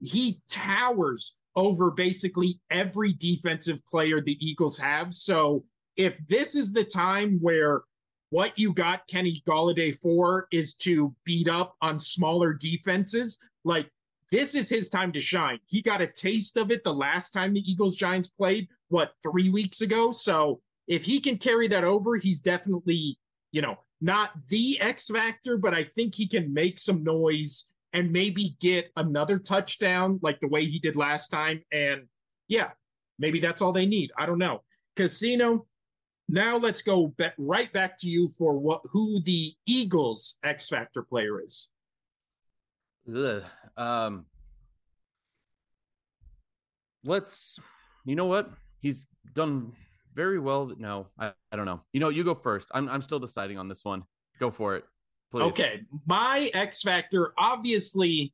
he 0.00 0.40
towers 0.50 1.36
over 1.56 1.90
basically 1.90 2.60
every 2.70 3.12
defensive 3.12 3.84
player 3.86 4.20
the 4.20 4.36
Eagles 4.40 4.76
have. 4.78 5.14
So 5.14 5.64
if 5.96 6.14
this 6.28 6.54
is 6.54 6.72
the 6.72 6.84
time 6.84 7.38
where 7.40 7.82
what 8.30 8.58
you 8.58 8.72
got 8.72 9.06
Kenny 9.06 9.42
Golladay 9.46 9.94
for 9.94 10.48
is 10.50 10.74
to 10.74 11.14
beat 11.24 11.48
up 11.48 11.76
on 11.80 12.00
smaller 12.00 12.52
defenses. 12.52 13.38
Like 13.64 13.88
this 14.34 14.56
is 14.56 14.68
his 14.68 14.90
time 14.90 15.12
to 15.12 15.20
shine. 15.20 15.60
He 15.66 15.80
got 15.80 16.00
a 16.00 16.08
taste 16.08 16.56
of 16.56 16.72
it 16.72 16.82
the 16.82 16.92
last 16.92 17.30
time 17.30 17.54
the 17.54 17.70
Eagles 17.70 17.94
Giants 17.94 18.28
played, 18.28 18.66
what, 18.88 19.12
three 19.22 19.48
weeks 19.48 19.80
ago? 19.80 20.10
So 20.10 20.60
if 20.88 21.04
he 21.04 21.20
can 21.20 21.38
carry 21.38 21.68
that 21.68 21.84
over, 21.84 22.16
he's 22.16 22.40
definitely, 22.40 23.16
you 23.52 23.62
know, 23.62 23.78
not 24.00 24.32
the 24.48 24.80
X 24.80 25.06
factor, 25.06 25.56
but 25.56 25.72
I 25.72 25.84
think 25.84 26.16
he 26.16 26.26
can 26.26 26.52
make 26.52 26.80
some 26.80 27.04
noise 27.04 27.66
and 27.92 28.10
maybe 28.10 28.56
get 28.60 28.90
another 28.96 29.38
touchdown 29.38 30.18
like 30.20 30.40
the 30.40 30.48
way 30.48 30.64
he 30.64 30.80
did 30.80 30.96
last 30.96 31.28
time. 31.28 31.62
And 31.70 32.02
yeah, 32.48 32.70
maybe 33.20 33.38
that's 33.38 33.62
all 33.62 33.70
they 33.72 33.86
need. 33.86 34.10
I 34.18 34.26
don't 34.26 34.38
know. 34.38 34.62
Casino, 34.96 35.64
now 36.28 36.56
let's 36.56 36.82
go 36.82 37.14
be- 37.16 37.28
right 37.38 37.72
back 37.72 37.96
to 37.98 38.08
you 38.08 38.26
for 38.26 38.58
what 38.58 38.80
who 38.90 39.20
the 39.20 39.54
Eagles 39.64 40.38
X 40.42 40.68
Factor 40.68 41.02
player 41.02 41.40
is. 41.40 41.68
Um, 43.76 44.26
let's. 47.04 47.58
You 48.04 48.16
know 48.16 48.26
what? 48.26 48.50
He's 48.80 49.06
done 49.34 49.72
very 50.14 50.38
well. 50.38 50.70
No, 50.78 51.08
I, 51.18 51.32
I 51.50 51.56
don't 51.56 51.66
know. 51.66 51.80
You 51.92 52.00
know, 52.00 52.08
you 52.08 52.24
go 52.24 52.34
first. 52.34 52.68
I'm 52.72 52.88
I'm 52.88 53.02
still 53.02 53.18
deciding 53.18 53.58
on 53.58 53.68
this 53.68 53.84
one. 53.84 54.04
Go 54.38 54.50
for 54.50 54.76
it, 54.76 54.84
please. 55.30 55.44
Okay, 55.44 55.82
my 56.06 56.50
X 56.54 56.82
Factor, 56.82 57.32
obviously, 57.38 58.32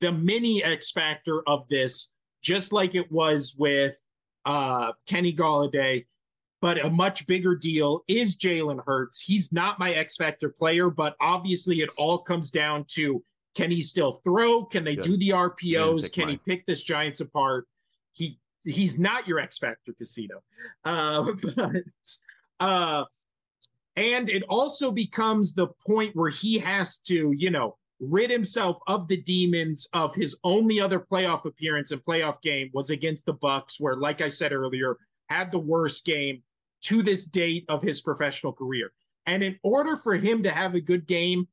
the 0.00 0.12
mini 0.12 0.62
X 0.62 0.90
Factor 0.90 1.42
of 1.46 1.68
this, 1.68 2.10
just 2.42 2.72
like 2.72 2.94
it 2.94 3.10
was 3.10 3.54
with 3.58 3.96
uh 4.44 4.92
Kenny 5.06 5.32
Golladay 5.32 6.04
but 6.62 6.84
a 6.84 6.90
much 6.90 7.26
bigger 7.26 7.54
deal 7.54 8.02
is 8.08 8.36
Jalen 8.36 8.80
Hurts. 8.84 9.22
He's 9.22 9.52
not 9.52 9.78
my 9.78 9.92
X 9.92 10.16
Factor 10.16 10.48
player, 10.48 10.90
but 10.90 11.14
obviously 11.20 11.80
it 11.80 11.90
all 11.96 12.18
comes 12.18 12.50
down 12.50 12.84
to 12.88 13.22
can 13.56 13.70
he 13.70 13.80
still 13.80 14.12
throw? 14.12 14.64
Can 14.64 14.84
they 14.84 14.96
do 14.96 15.16
the 15.16 15.30
RPOs? 15.30 16.12
Can 16.12 16.26
mine. 16.26 16.40
he 16.44 16.52
pick 16.52 16.66
this 16.66 16.82
Giants 16.82 17.20
apart? 17.20 17.66
He 18.12 18.38
he's 18.64 18.98
not 18.98 19.26
your 19.26 19.38
X 19.38 19.58
Factor 19.58 19.94
casino. 19.94 20.42
Uh, 20.84 21.32
but 21.54 21.82
uh 22.60 23.04
and 23.96 24.28
it 24.28 24.42
also 24.50 24.92
becomes 24.92 25.54
the 25.54 25.68
point 25.86 26.14
where 26.14 26.28
he 26.28 26.58
has 26.58 26.98
to, 26.98 27.32
you 27.32 27.50
know, 27.50 27.78
rid 27.98 28.30
himself 28.30 28.78
of 28.86 29.08
the 29.08 29.16
demons 29.22 29.88
of 29.94 30.14
his 30.14 30.36
only 30.44 30.78
other 30.78 31.00
playoff 31.00 31.46
appearance 31.46 31.92
and 31.92 32.04
playoff 32.04 32.42
game 32.42 32.70
was 32.74 32.90
against 32.90 33.24
the 33.24 33.32
Bucs, 33.32 33.80
where, 33.80 33.96
like 33.96 34.20
I 34.20 34.28
said 34.28 34.52
earlier, 34.52 34.98
had 35.30 35.50
the 35.50 35.58
worst 35.58 36.04
game 36.04 36.42
to 36.82 37.02
this 37.02 37.24
date 37.24 37.64
of 37.70 37.82
his 37.82 38.02
professional 38.02 38.52
career. 38.52 38.92
And 39.24 39.42
in 39.42 39.58
order 39.62 39.96
for 39.96 40.14
him 40.14 40.42
to 40.42 40.52
have 40.52 40.74
a 40.74 40.80
good 40.80 41.06
game, 41.06 41.48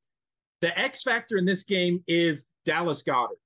the 0.63 0.79
X 0.79 1.03
factor 1.03 1.35
in 1.35 1.43
this 1.43 1.63
game 1.63 2.01
is 2.07 2.45
Dallas 2.65 3.03
Goedert. 3.03 3.37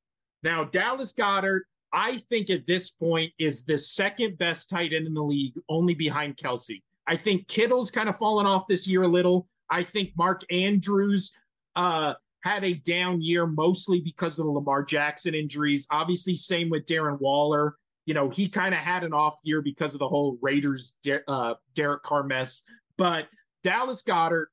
Now, 0.43 0.65
Dallas 0.65 1.13
Goedert, 1.13 1.62
I 1.91 2.19
think 2.30 2.51
at 2.51 2.67
this 2.67 2.91
point 2.91 3.34
is 3.39 3.65
the 3.65 3.75
second 3.75 4.38
best 4.38 4.69
tight 4.69 4.93
end 4.93 5.08
in 5.08 5.15
the 5.15 5.23
league, 5.23 5.56
only 5.67 5.95
behind 5.95 6.38
Kelce. 6.38 6.80
I 7.08 7.15
think 7.15 7.47
Kittle's 7.47 7.89
kind 7.89 8.08
of 8.08 8.17
fallen 8.17 8.45
off 8.45 8.67
this 8.69 8.88
year 8.88 9.01
a 9.01 9.08
little. 9.08 9.47
I 9.67 9.82
think 9.82 10.12
Mark 10.15 10.43
Andrews 10.51 11.34
uh, 11.75 12.13
had 12.41 12.63
a 12.63 12.75
down 12.75 13.19
year 13.19 13.47
mostly 13.47 13.99
because 13.99 14.38
of 14.38 14.45
the 14.45 14.51
Lamar 14.51 14.84
Jackson 14.84 15.34
injuries. 15.34 15.88
Obviously, 15.89 16.36
same 16.36 16.69
with 16.69 16.86
Darren 16.86 17.19
Waller 17.19 17.77
you 18.06 18.13
know, 18.13 18.30
he 18.30 18.47
kind 18.47 18.73
of 18.73 18.80
had 18.80 19.03
an 19.03 19.12
off 19.12 19.38
year 19.43 19.62
because 19.62 19.93
of 19.93 19.99
the 19.99 20.08
whole 20.08 20.38
Raiders 20.41 20.95
uh, 21.27 21.56
Derek 21.75 22.03
Carr 22.03 22.23
mess. 22.23 22.63
But 22.97 23.27
Dallas 23.65 24.01
Goedert, 24.01 24.45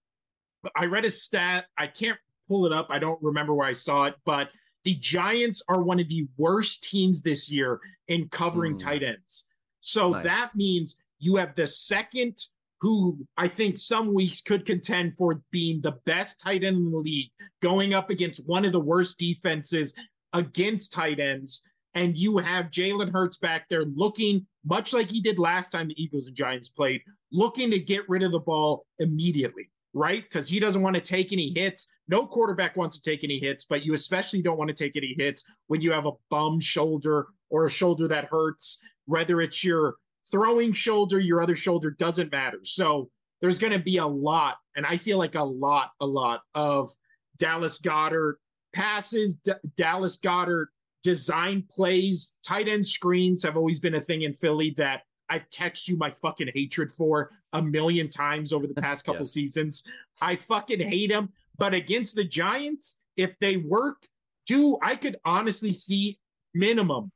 I 0.74 0.86
read 0.86 1.04
a 1.04 1.10
stat. 1.10 1.66
I 1.78 1.86
can't 1.86 2.18
pull 2.46 2.66
it 2.66 2.72
up. 2.72 2.88
I 2.90 2.98
don't 2.98 3.22
remember 3.22 3.54
where 3.54 3.66
I 3.66 3.72
saw 3.72 4.04
it, 4.04 4.14
but 4.24 4.50
the 4.84 4.94
Giants 4.96 5.62
are 5.68 5.82
one 5.82 6.00
of 6.00 6.08
the 6.08 6.26
worst 6.36 6.84
teams 6.84 7.22
this 7.22 7.50
year 7.50 7.80
in 8.08 8.28
covering 8.28 8.74
mm. 8.74 8.78
tight 8.78 9.02
ends. 9.02 9.46
So 9.80 10.10
nice. 10.10 10.24
that 10.24 10.50
means 10.54 10.96
you 11.18 11.36
have 11.36 11.54
the 11.54 11.66
second 11.66 12.38
who 12.80 13.18
I 13.36 13.48
think 13.48 13.78
some 13.78 14.12
weeks 14.12 14.42
could 14.42 14.66
contend 14.66 15.16
for 15.16 15.42
being 15.50 15.80
the 15.80 15.98
best 16.04 16.40
tight 16.40 16.64
end 16.64 16.76
in 16.76 16.90
the 16.90 16.98
league, 16.98 17.30
going 17.62 17.94
up 17.94 18.10
against 18.10 18.46
one 18.46 18.64
of 18.64 18.72
the 18.72 18.80
worst 18.80 19.18
defenses 19.18 19.94
against 20.34 20.92
tight 20.92 21.18
ends 21.18 21.62
and 21.94 22.16
you 22.16 22.38
have 22.38 22.70
Jalen 22.70 23.12
Hurts 23.12 23.38
back 23.38 23.68
there 23.68 23.84
looking 23.84 24.46
much 24.64 24.92
like 24.92 25.10
he 25.10 25.20
did 25.20 25.38
last 25.38 25.70
time 25.70 25.88
the 25.88 26.02
Eagles 26.02 26.28
and 26.28 26.36
Giants 26.36 26.68
played, 26.68 27.02
looking 27.30 27.70
to 27.70 27.78
get 27.78 28.08
rid 28.08 28.22
of 28.22 28.32
the 28.32 28.40
ball 28.40 28.86
immediately, 28.98 29.70
right? 29.94 30.24
Because 30.24 30.48
he 30.48 30.58
doesn't 30.58 30.82
want 30.82 30.94
to 30.94 31.00
take 31.00 31.32
any 31.32 31.52
hits. 31.54 31.86
No 32.08 32.26
quarterback 32.26 32.76
wants 32.76 33.00
to 33.00 33.10
take 33.10 33.24
any 33.24 33.38
hits, 33.38 33.64
but 33.64 33.84
you 33.84 33.94
especially 33.94 34.42
don't 34.42 34.58
want 34.58 34.68
to 34.68 34.74
take 34.74 34.96
any 34.96 35.14
hits 35.16 35.44
when 35.68 35.80
you 35.80 35.92
have 35.92 36.06
a 36.06 36.12
bum 36.30 36.60
shoulder 36.60 37.28
or 37.48 37.64
a 37.64 37.70
shoulder 37.70 38.08
that 38.08 38.26
hurts, 38.26 38.78
whether 39.06 39.40
it's 39.40 39.62
your 39.64 39.94
throwing 40.30 40.72
shoulder, 40.72 41.20
your 41.20 41.40
other 41.40 41.56
shoulder, 41.56 41.92
doesn't 41.92 42.32
matter. 42.32 42.58
So 42.62 43.08
there's 43.40 43.58
going 43.58 43.72
to 43.72 43.78
be 43.78 43.98
a 43.98 44.06
lot, 44.06 44.56
and 44.74 44.84
I 44.84 44.96
feel 44.96 45.18
like 45.18 45.36
a 45.36 45.42
lot, 45.42 45.90
a 46.00 46.06
lot 46.06 46.40
of 46.54 46.90
Dallas 47.38 47.78
Goedert 47.78 48.34
passes, 48.74 49.38
D- 49.38 49.52
Dallas 49.76 50.18
Goedert 50.18 50.66
design 51.02 51.62
plays, 51.70 52.34
tight 52.44 52.66
end 52.66 52.86
screens 52.86 53.42
have 53.44 53.56
always 53.56 53.78
been 53.78 53.94
a 53.94 54.00
thing 54.00 54.22
in 54.22 54.32
Philly 54.32 54.70
that 54.78 55.02
I've 55.30 55.48
texted 55.50 55.88
you 55.88 55.96
my 55.96 56.10
fucking 56.10 56.50
hatred 56.54 56.90
for 56.90 57.30
a 57.52 57.62
million 57.62 58.08
times 58.08 58.52
over 58.52 58.66
the 58.66 58.74
past 58.74 59.04
couple 59.06 59.22
yes. 59.22 59.32
seasons. 59.32 59.84
I 60.20 60.36
fucking 60.36 60.80
hate 60.80 61.10
him. 61.10 61.30
But 61.58 61.74
against 61.74 62.14
the 62.14 62.24
Giants, 62.24 62.96
if 63.16 63.38
they 63.40 63.56
work, 63.56 64.06
do 64.46 64.78
I 64.82 64.96
could 64.96 65.16
honestly 65.24 65.72
see 65.72 66.18
minimum 66.54 67.10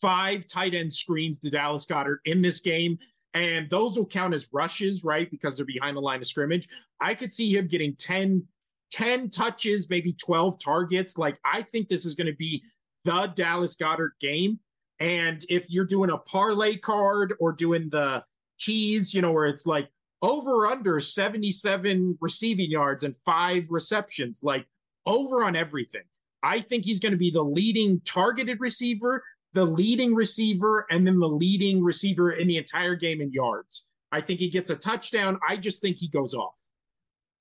five 0.00 0.46
tight 0.46 0.74
end 0.74 0.92
screens 0.92 1.40
to 1.40 1.50
Dallas 1.50 1.86
Goedert 1.86 2.18
in 2.24 2.42
this 2.42 2.60
game. 2.60 2.98
And 3.32 3.68
those 3.68 3.96
will 3.96 4.06
count 4.06 4.34
as 4.34 4.48
rushes, 4.52 5.02
right? 5.02 5.30
Because 5.30 5.56
they're 5.56 5.66
behind 5.66 5.96
the 5.96 6.00
line 6.00 6.20
of 6.20 6.26
scrimmage. 6.26 6.68
I 7.00 7.14
could 7.14 7.32
see 7.32 7.54
him 7.54 7.66
getting 7.66 7.96
10, 7.96 8.44
10 8.92 9.30
touches, 9.30 9.90
maybe 9.90 10.12
12 10.12 10.60
targets. 10.62 11.18
Like, 11.18 11.38
I 11.44 11.62
think 11.62 11.88
this 11.88 12.04
is 12.04 12.14
going 12.14 12.28
to 12.28 12.36
be 12.36 12.62
the 13.04 13.32
Dallas 13.34 13.76
Goedert 13.76 14.12
game. 14.20 14.60
And 15.00 15.44
if 15.48 15.68
you're 15.68 15.84
doing 15.84 16.10
a 16.10 16.18
parlay 16.18 16.76
card 16.76 17.34
or 17.40 17.52
doing 17.52 17.88
the 17.90 18.24
tease, 18.58 19.12
you 19.12 19.22
know, 19.22 19.32
where 19.32 19.46
it's 19.46 19.66
like 19.66 19.88
over 20.22 20.66
under 20.66 21.00
77 21.00 22.16
receiving 22.20 22.70
yards 22.70 23.02
and 23.04 23.16
five 23.16 23.66
receptions, 23.70 24.40
like 24.42 24.66
over 25.06 25.44
on 25.44 25.56
everything. 25.56 26.02
I 26.42 26.60
think 26.60 26.84
he's 26.84 27.00
going 27.00 27.12
to 27.12 27.18
be 27.18 27.30
the 27.30 27.42
leading 27.42 28.00
targeted 28.00 28.60
receiver, 28.60 29.22
the 29.52 29.64
leading 29.64 30.14
receiver, 30.14 30.86
and 30.90 31.06
then 31.06 31.18
the 31.18 31.28
leading 31.28 31.82
receiver 31.82 32.32
in 32.32 32.46
the 32.46 32.58
entire 32.58 32.94
game 32.94 33.20
in 33.20 33.32
yards. 33.32 33.86
I 34.12 34.20
think 34.20 34.40
he 34.40 34.48
gets 34.48 34.70
a 34.70 34.76
touchdown. 34.76 35.38
I 35.46 35.56
just 35.56 35.80
think 35.80 35.96
he 35.96 36.08
goes 36.08 36.34
off. 36.34 36.56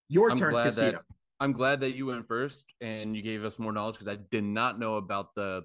Your 0.09 0.31
I'm 0.31 0.39
turn, 0.39 0.53
Casino. 0.53 1.01
I'm 1.39 1.51
glad 1.51 1.81
that 1.81 1.95
you 1.95 2.05
went 2.05 2.27
first 2.27 2.65
and 2.79 3.15
you 3.15 3.21
gave 3.21 3.43
us 3.43 3.59
more 3.59 3.73
knowledge 3.73 3.95
because 3.95 4.07
I 4.07 4.17
did 4.31 4.43
not 4.43 4.79
know 4.79 4.95
about 4.95 5.35
the 5.35 5.63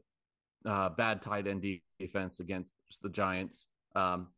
uh, 0.68 0.90
bad 0.90 1.22
tight 1.22 1.46
end 1.46 1.64
defense 1.98 2.40
against 2.40 2.68
the 3.02 3.08
Giants. 3.08 3.66
Um, 3.96 4.28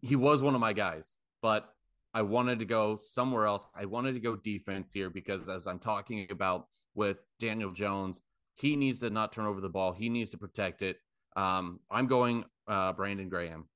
he 0.00 0.16
was 0.16 0.42
one 0.42 0.54
of 0.54 0.60
my 0.60 0.72
guys, 0.72 1.16
but 1.42 1.68
I 2.14 2.22
wanted 2.22 2.60
to 2.60 2.64
go 2.64 2.96
somewhere 2.96 3.46
else. 3.46 3.66
I 3.74 3.84
wanted 3.84 4.14
to 4.14 4.20
go 4.20 4.36
defense 4.36 4.92
here 4.92 5.10
because, 5.10 5.48
as 5.48 5.66
I'm 5.66 5.78
talking 5.78 6.26
about 6.30 6.66
with 6.94 7.18
Daniel 7.38 7.72
Jones, 7.72 8.20
he 8.54 8.76
needs 8.76 8.98
to 9.00 9.10
not 9.10 9.32
turn 9.32 9.46
over 9.46 9.60
the 9.60 9.68
ball. 9.68 9.92
He 9.92 10.08
needs 10.08 10.30
to 10.30 10.38
protect 10.38 10.82
it. 10.82 10.96
Um, 11.36 11.80
I'm 11.90 12.06
going 12.06 12.44
uh, 12.66 12.92
Brandon 12.92 13.28
Graham. 13.28 13.66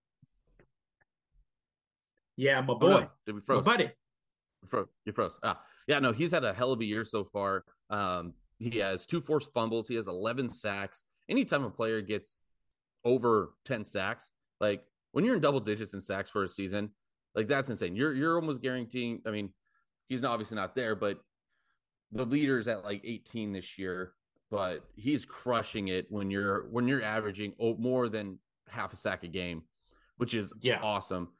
Yeah, 2.36 2.60
my 2.60 2.74
boy. 2.74 2.86
Oh, 2.86 3.00
no. 3.00 3.10
Did 3.24 3.34
we 3.34 3.40
froze? 3.40 3.64
My 3.64 3.72
buddy. 3.72 3.90
You 4.62 4.68
froze. 4.68 4.88
You 5.04 5.12
froze. 5.12 5.38
Ah, 5.42 5.60
yeah, 5.86 5.98
no, 5.98 6.12
he's 6.12 6.30
had 6.30 6.44
a 6.44 6.52
hell 6.52 6.72
of 6.72 6.80
a 6.80 6.84
year 6.84 7.04
so 7.04 7.24
far. 7.24 7.64
Um, 7.90 8.34
he 8.58 8.78
has 8.78 9.06
two 9.06 9.20
forced 9.20 9.52
fumbles. 9.52 9.88
He 9.88 9.94
has 9.96 10.06
11 10.06 10.50
sacks. 10.50 11.04
Anytime 11.28 11.64
a 11.64 11.70
player 11.70 12.00
gets 12.00 12.40
over 13.04 13.54
10 13.64 13.84
sacks, 13.84 14.30
like 14.60 14.84
when 15.12 15.24
you're 15.24 15.34
in 15.34 15.40
double 15.40 15.60
digits 15.60 15.94
in 15.94 16.00
sacks 16.00 16.30
for 16.30 16.44
a 16.44 16.48
season, 16.48 16.90
like 17.34 17.48
that's 17.48 17.68
insane. 17.68 17.94
You're 17.94 18.14
you're 18.14 18.36
almost 18.36 18.62
guaranteeing. 18.62 19.20
I 19.26 19.30
mean, 19.30 19.50
he's 20.08 20.22
not, 20.22 20.32
obviously 20.32 20.56
not 20.56 20.74
there, 20.74 20.94
but 20.94 21.20
the 22.12 22.24
leader's 22.24 22.68
at 22.68 22.84
like 22.84 23.02
18 23.04 23.52
this 23.52 23.78
year. 23.78 24.12
But 24.50 24.84
he's 24.94 25.24
crushing 25.24 25.88
it 25.88 26.06
when 26.08 26.30
you're 26.30 26.68
when 26.70 26.86
you're 26.86 27.02
averaging 27.02 27.54
more 27.58 28.08
than 28.08 28.38
half 28.68 28.92
a 28.92 28.96
sack 28.96 29.24
a 29.24 29.28
game, 29.28 29.62
which 30.18 30.34
is 30.34 30.52
yeah. 30.60 30.80
awesome. 30.80 31.30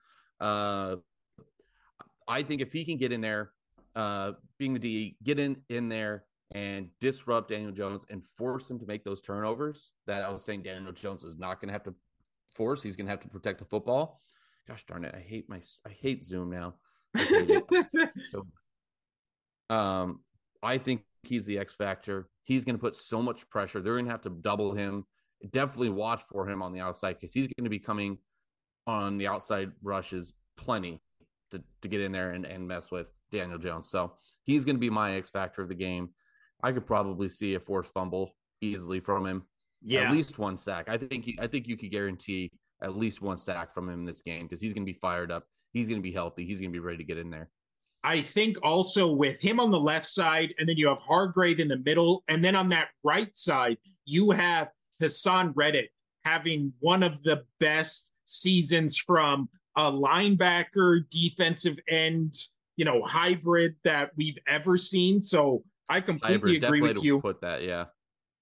Uh, 0.41 0.97
I 2.27 2.43
think 2.43 2.61
if 2.61 2.73
he 2.73 2.85
can 2.85 2.97
get 2.97 3.13
in 3.13 3.21
there, 3.21 3.53
uh, 3.95 4.33
being 4.59 4.75
the 4.75 4.81
D, 4.81 5.17
get 5.23 5.39
in 5.39 5.63
in 5.69 5.89
there 5.89 6.25
and 6.53 6.89
disrupt 7.01 7.51
Daniel 7.51 7.73
Jones 7.73 8.07
and 8.11 8.23
force 8.23 8.71
him 8.71 8.79
to 8.79 8.87
make 8.87 9.05
those 9.05 9.21
turnovers 9.21 9.91
that 10.07 10.23
I 10.23 10.31
was 10.31 10.45
saying 10.45 10.63
Daniel 10.63 10.93
Jones 10.93 11.25
is 11.25 11.37
not 11.37 11.61
going 11.61 11.69
to 11.69 11.73
have 11.73 11.85
to 11.85 11.95
force. 12.51 12.83
He's 12.83 12.97
going 12.97 13.07
to 13.07 13.11
have 13.11 13.21
to 13.21 13.29
protect 13.29 13.59
the 13.59 13.65
football. 13.65 14.21
Gosh 14.69 14.85
darn 14.85 15.05
it, 15.05 15.15
I 15.15 15.21
hate 15.21 15.49
my 15.49 15.61
I 15.85 15.91
hate 15.91 16.25
Zoom 16.25 16.51
now. 16.51 16.75
so, 18.31 18.47
um, 19.71 20.21
I 20.63 20.79
think 20.79 21.03
he's 21.23 21.47
the 21.47 21.59
X 21.59 21.75
factor. 21.75 22.29
He's 22.45 22.65
going 22.65 22.77
to 22.77 22.81
put 22.81 22.97
so 22.97 23.23
much 23.23 23.49
pressure. 23.49 23.81
They're 23.81 23.95
going 23.95 24.07
to 24.07 24.11
have 24.11 24.23
to 24.23 24.31
double 24.31 24.73
him. 24.73 25.05
Definitely 25.51 25.91
watch 25.91 26.23
for 26.23 26.49
him 26.49 26.63
on 26.63 26.73
the 26.73 26.81
outside 26.81 27.15
because 27.15 27.33
he's 27.33 27.47
going 27.47 27.65
to 27.65 27.71
be 27.71 27.79
coming 27.79 28.19
on 28.87 29.19
the 29.19 29.27
outside 29.27 29.73
rushes 29.83 30.33
plenty 30.57 31.01
to, 31.51 31.63
to 31.83 31.89
get 31.89 32.01
in 32.01 32.13
there 32.13 32.31
and, 32.31 32.45
and 32.45 32.67
mess 32.67 32.91
with 32.91 33.09
Daniel 33.33 33.59
Jones. 33.59 33.89
So 33.89 34.15
he's 34.45 34.65
going 34.65 34.77
to 34.77 34.81
be 34.81 34.91
my 34.91 35.13
X 35.13 35.31
factor 35.31 35.63
of 35.63 35.69
the 35.69 35.75
game. 35.75 36.11
I 36.63 36.73
could 36.73 36.87
probably 36.87 37.29
see 37.29 37.55
a 37.55 37.61
forced 37.61 37.93
fumble 37.93 38.35
easily 38.61 39.01
from 39.01 39.27
him. 39.27 39.45
Yeah, 39.83 40.03
at 40.03 40.13
least 40.13 40.39
one 40.39 40.57
sack. 40.57 40.89
I 40.89 40.97
think 40.97 41.25
he, 41.25 41.39
I 41.41 41.47
think 41.47 41.69
you 41.69 41.77
could 41.77 41.91
guarantee 41.91 42.51
at 42.83 42.97
least 42.97 43.23
one 43.23 43.37
sack 43.37 43.73
from 43.73 43.89
him 43.89 44.05
this 44.05 44.21
game 44.21 44.47
because 44.47 44.61
he's 44.61 44.75
going 44.75 44.85
to 44.85 44.93
be 44.93 44.99
fired 44.99 45.31
up. 45.31 45.45
He's 45.73 45.89
going 45.89 46.01
to 46.01 46.03
be 46.03 46.13
healthy. 46.13 46.47
He's 46.47 46.61
going 46.61 46.73
to 46.73 46.77
be 46.77 46.85
ready 46.85 46.99
to 46.99 47.05
get 47.05 47.19
in 47.19 47.31
there. 47.31 47.51
I 48.03 48.23
think 48.23 48.57
also 48.63 49.11
with 49.11 49.41
him 49.41 49.59
on 49.59 49.71
the 49.71 49.81
left 49.81 50.07
side, 50.07 50.55
and 50.59 50.69
then 50.69 50.77
you 50.77 50.89
have 50.89 51.01
Hargrave 51.01 51.59
in 51.61 51.69
the 51.69 51.79
middle, 51.79 52.23
and 52.29 52.45
then 52.45 52.55
on 52.55 52.69
that 52.71 52.89
right 53.03 53.37
side, 53.37 53.79
you 54.05 54.31
have 54.31 54.71
Haason 55.03 55.53
Reddick 55.55 55.91
having 56.25 56.73
one 56.81 57.03
of 57.03 57.23
the 57.23 57.45
best 57.61 58.13
seasons 58.25 58.97
from 58.97 59.49
a 59.77 59.91
linebacker, 59.91 61.09
defensive 61.11 61.79
end, 61.89 62.35
you 62.77 62.85
know, 62.85 63.03
hybrid 63.03 63.75
that 63.85 64.11
we've 64.17 64.39
ever 64.47 64.77
seen. 64.77 65.21
So 65.21 65.63
I 65.89 66.01
completely 66.01 66.57
agree 66.57 66.81
with 66.81 67.03
you. 67.03 67.21
Put 67.21 67.41
that, 67.43 67.63
yeah. 67.63 67.87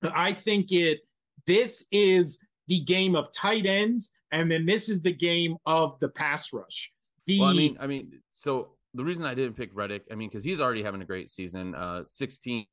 I 0.03 0.33
think 0.33 0.73
it. 0.73 1.01
This 1.47 1.85
is 1.93 2.39
the 2.69 2.81
game 2.81 3.15
of 3.15 3.33
tight 3.33 3.67
ends, 3.67 4.13
and 4.33 4.51
then 4.51 4.65
this 4.65 4.89
is 4.89 5.03
the 5.03 5.13
game 5.13 5.57
of 5.67 5.99
the 6.01 6.09
pass 6.09 6.53
rush. 6.53 6.91
The, 7.27 7.41
well, 7.41 7.51
I 7.51 7.53
mean, 7.53 7.77
I 7.81 7.87
mean, 7.87 8.21
so 8.33 8.71
the 8.95 9.05
reason 9.05 9.27
I 9.27 9.35
didn't 9.35 9.57
pick 9.57 9.71
Reddick, 9.75 10.05
I 10.11 10.15
mean, 10.15 10.29
because 10.29 10.45
he's 10.45 10.61
already 10.61 10.83
having 10.83 11.03
a 11.03 11.05
great 11.05 11.29
season. 11.29 11.75
Uh, 11.75 12.05
16, 12.07 12.65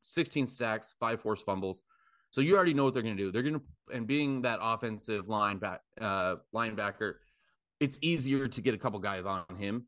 16 0.00 0.46
sacks, 0.46 0.94
five 1.00 1.20
forced 1.20 1.44
fumbles. 1.44 1.84
So 2.30 2.40
you 2.40 2.54
already 2.54 2.74
know 2.74 2.84
what 2.84 2.94
they're 2.94 3.02
going 3.02 3.16
to 3.16 3.22
do. 3.22 3.32
They're 3.32 3.42
going 3.42 3.54
to, 3.54 3.62
and 3.92 4.06
being 4.06 4.42
that 4.42 4.60
offensive 4.62 5.26
lineback, 5.26 5.78
uh, 6.00 6.36
linebacker, 6.54 7.14
it's 7.80 7.98
easier 8.02 8.46
to 8.46 8.60
get 8.60 8.74
a 8.74 8.78
couple 8.78 8.98
guys 9.00 9.26
on 9.26 9.44
him. 9.58 9.86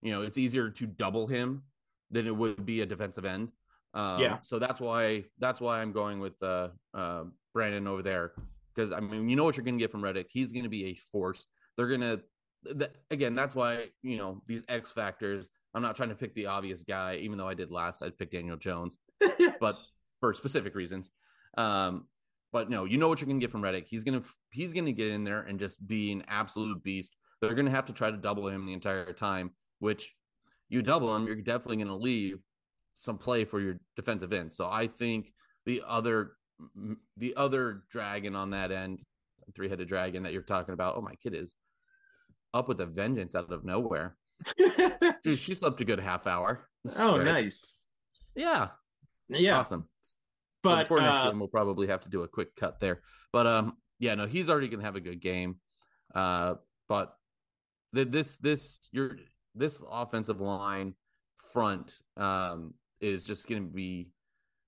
You 0.00 0.12
know, 0.12 0.22
it's 0.22 0.38
easier 0.38 0.70
to 0.70 0.86
double 0.86 1.26
him 1.26 1.62
than 2.10 2.26
it 2.26 2.34
would 2.34 2.64
be 2.64 2.80
a 2.80 2.86
defensive 2.86 3.24
end. 3.24 3.50
Um, 3.94 4.20
yeah. 4.20 4.38
So 4.42 4.58
that's 4.58 4.80
why 4.80 5.24
that's 5.38 5.60
why 5.60 5.80
I'm 5.80 5.92
going 5.92 6.20
with 6.20 6.40
uh, 6.42 6.68
uh, 6.94 7.24
Brandon 7.52 7.86
over 7.86 8.02
there 8.02 8.32
because 8.74 8.92
I 8.92 9.00
mean 9.00 9.28
you 9.28 9.36
know 9.36 9.44
what 9.44 9.56
you're 9.56 9.64
going 9.64 9.78
to 9.78 9.82
get 9.82 9.90
from 9.90 10.02
Reddick. 10.02 10.28
He's 10.30 10.52
going 10.52 10.64
to 10.64 10.70
be 10.70 10.86
a 10.86 10.94
force. 10.94 11.46
They're 11.76 11.88
going 11.88 12.00
to 12.00 12.20
that, 12.74 12.94
again, 13.10 13.34
that's 13.34 13.54
why 13.54 13.86
you 14.02 14.16
know 14.16 14.42
these 14.46 14.64
X 14.68 14.92
factors. 14.92 15.48
I'm 15.74 15.82
not 15.82 15.96
trying 15.96 16.10
to 16.10 16.14
pick 16.14 16.34
the 16.34 16.46
obvious 16.46 16.82
guy, 16.82 17.16
even 17.16 17.38
though 17.38 17.48
I 17.48 17.54
did 17.54 17.70
last. 17.70 18.02
I'd 18.02 18.18
pick 18.18 18.30
Daniel 18.30 18.56
Jones, 18.56 18.96
but 19.60 19.76
for 20.20 20.34
specific 20.34 20.74
reasons. 20.74 21.10
Um, 21.56 22.06
but 22.52 22.68
no, 22.68 22.84
you 22.84 22.98
know 22.98 23.08
what 23.08 23.20
you're 23.20 23.28
gonna 23.28 23.40
get 23.40 23.50
from 23.50 23.62
Reddick. 23.62 23.86
He's 23.88 24.04
gonna 24.04 24.22
he's 24.50 24.74
gonna 24.74 24.92
get 24.92 25.08
in 25.08 25.24
there 25.24 25.40
and 25.40 25.58
just 25.58 25.86
be 25.86 26.12
an 26.12 26.24
absolute 26.28 26.82
beast. 26.82 27.16
They're 27.40 27.54
gonna 27.54 27.70
have 27.70 27.86
to 27.86 27.92
try 27.92 28.10
to 28.10 28.16
double 28.16 28.48
him 28.48 28.66
the 28.66 28.74
entire 28.74 29.12
time. 29.12 29.50
Which 29.78 30.14
you 30.68 30.82
double 30.82 31.14
him, 31.16 31.26
you're 31.26 31.36
definitely 31.36 31.78
gonna 31.78 31.96
leave 31.96 32.38
some 32.94 33.18
play 33.18 33.44
for 33.44 33.60
your 33.60 33.76
defensive 33.96 34.32
end. 34.32 34.52
So 34.52 34.68
I 34.70 34.86
think 34.86 35.32
the 35.66 35.82
other 35.86 36.32
the 37.16 37.34
other 37.36 37.82
dragon 37.90 38.36
on 38.36 38.50
that 38.50 38.70
end, 38.70 39.02
three 39.54 39.68
headed 39.68 39.88
dragon 39.88 40.22
that 40.22 40.32
you're 40.32 40.42
talking 40.42 40.74
about. 40.74 40.96
Oh, 40.96 41.02
my 41.02 41.14
kid 41.16 41.34
is 41.34 41.54
up 42.54 42.68
with 42.68 42.80
a 42.80 42.86
vengeance 42.86 43.34
out 43.34 43.50
of 43.52 43.64
nowhere. 43.64 44.16
Dude, 45.24 45.38
she 45.38 45.54
slept 45.54 45.80
a 45.80 45.84
good 45.84 46.00
half 46.00 46.26
hour. 46.26 46.68
Oh, 46.98 47.14
great. 47.14 47.26
nice. 47.26 47.86
Yeah. 48.34 48.68
Yeah. 49.28 49.58
Awesome. 49.58 49.88
But 50.62 50.74
so 50.74 50.78
before 50.82 51.00
uh, 51.00 51.02
next 51.02 51.24
game, 51.24 51.38
we'll 51.38 51.48
probably 51.48 51.86
have 51.88 52.02
to 52.02 52.08
do 52.08 52.22
a 52.22 52.28
quick 52.28 52.54
cut 52.56 52.80
there. 52.80 53.02
But 53.32 53.46
um, 53.46 53.76
yeah, 53.98 54.14
no, 54.14 54.26
he's 54.26 54.48
already 54.48 54.68
gonna 54.68 54.84
have 54.84 54.96
a 54.96 55.00
good 55.00 55.20
game. 55.20 55.56
Uh, 56.14 56.54
but 56.88 57.16
the, 57.92 58.04
this 58.04 58.36
this 58.36 58.88
your 58.92 59.16
this 59.54 59.82
offensive 59.90 60.40
line 60.40 60.94
front 61.52 61.98
um 62.16 62.74
is 63.02 63.24
just 63.24 63.46
gonna 63.46 63.60
be, 63.60 64.08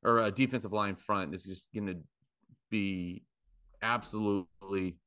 or 0.03 0.19
a 0.19 0.31
defensive 0.31 0.73
line 0.73 0.97
front 0.97 1.35
is 1.35 1.45
just 1.45 1.71
gonna 1.75 1.95
be 2.71 3.25
absolutely 3.81 4.99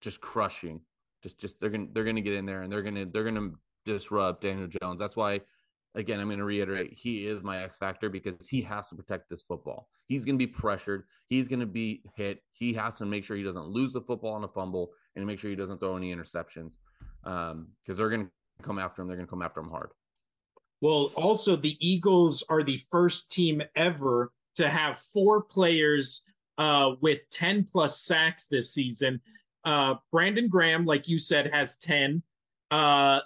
just 0.00 0.22
crushing 0.22 0.80
just 1.22 1.38
just 1.38 1.60
they're 1.60 1.70
gonna 1.70 1.86
they're 1.92 2.04
gonna 2.04 2.20
get 2.20 2.34
in 2.34 2.46
there 2.46 2.62
and 2.62 2.72
they're 2.72 2.82
gonna 2.82 3.06
they're 3.06 3.24
gonna 3.24 3.50
disrupt 3.84 4.42
Daniel 4.42 4.68
Jones. 4.68 5.00
That's 5.00 5.16
why 5.16 5.40
again 5.94 6.20
I'm 6.20 6.28
gonna 6.28 6.44
reiterate 6.44 6.92
he 6.94 7.26
is 7.26 7.42
my 7.42 7.58
X 7.58 7.78
factor 7.78 8.10
because 8.10 8.48
he 8.48 8.60
has 8.62 8.88
to 8.88 8.96
protect 8.96 9.30
this 9.30 9.42
football. 9.42 9.88
He's 10.06 10.24
gonna 10.24 10.38
be 10.38 10.46
pressured, 10.46 11.04
he's 11.26 11.48
gonna 11.48 11.66
be 11.66 12.02
hit, 12.16 12.40
he 12.50 12.72
has 12.74 12.94
to 12.94 13.06
make 13.06 13.24
sure 13.24 13.36
he 13.36 13.42
doesn't 13.42 13.66
lose 13.66 13.92
the 13.92 14.00
football 14.00 14.34
on 14.34 14.44
a 14.44 14.48
fumble 14.48 14.90
and 15.14 15.24
make 15.26 15.38
sure 15.38 15.50
he 15.50 15.56
doesn't 15.56 15.78
throw 15.78 15.96
any 15.96 16.14
interceptions. 16.14 16.76
Um, 17.24 17.68
because 17.82 17.98
they're 17.98 18.10
gonna 18.10 18.30
come 18.62 18.78
after 18.78 19.02
him, 19.02 19.08
they're 19.08 19.16
gonna 19.16 19.28
come 19.28 19.42
after 19.42 19.60
him 19.60 19.70
hard. 19.70 19.90
Well, 20.82 21.12
also 21.14 21.54
the 21.54 21.76
Eagles 21.78 22.42
are 22.48 22.64
the 22.64 22.76
first 22.76 23.30
team 23.30 23.62
ever 23.76 24.32
to 24.56 24.68
have 24.68 24.98
four 24.98 25.40
players 25.42 26.24
uh, 26.58 26.90
with 27.00 27.20
10 27.30 27.64
plus 27.70 28.02
sacks 28.02 28.48
this 28.48 28.74
season. 28.74 29.20
Uh, 29.64 29.94
Brandon 30.10 30.48
Graham, 30.48 30.84
like 30.84 31.08
you 31.08 31.18
said, 31.18 31.48
has 31.52 31.78
10. 31.78 32.20
Uh, 32.72 33.20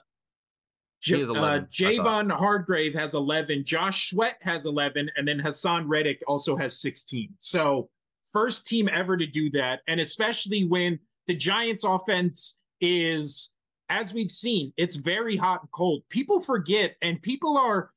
J- 1.01 1.23
uh, 1.23 1.61
Javon 1.71 2.31
Hargrave 2.31 2.93
has 2.93 3.15
11. 3.15 3.65
Josh 3.65 4.11
Sweat 4.11 4.37
has 4.43 4.67
11. 4.67 5.11
And 5.17 5.27
then 5.27 5.41
Haason 5.41 5.85
Reddick 5.87 6.23
also 6.29 6.57
has 6.57 6.79
16. 6.81 7.31
So, 7.39 7.89
first 8.33 8.67
team 8.67 8.87
ever 8.93 9.17
to 9.17 9.27
do 9.27 9.49
that. 9.53 9.81
And 9.89 9.99
especially 9.99 10.65
when 10.65 10.99
the 11.27 11.35
Giants 11.35 11.85
offense 11.85 12.59
is, 12.83 13.53
as 13.89 14.13
we've 14.13 14.31
seen, 14.31 14.73
it's 14.77 14.97
very 14.97 15.37
hot 15.37 15.61
and 15.63 15.71
cold. 15.73 16.03
People 16.09 16.41
forget, 16.41 16.97
and 17.03 17.21
people 17.23 17.57
are 17.57 17.91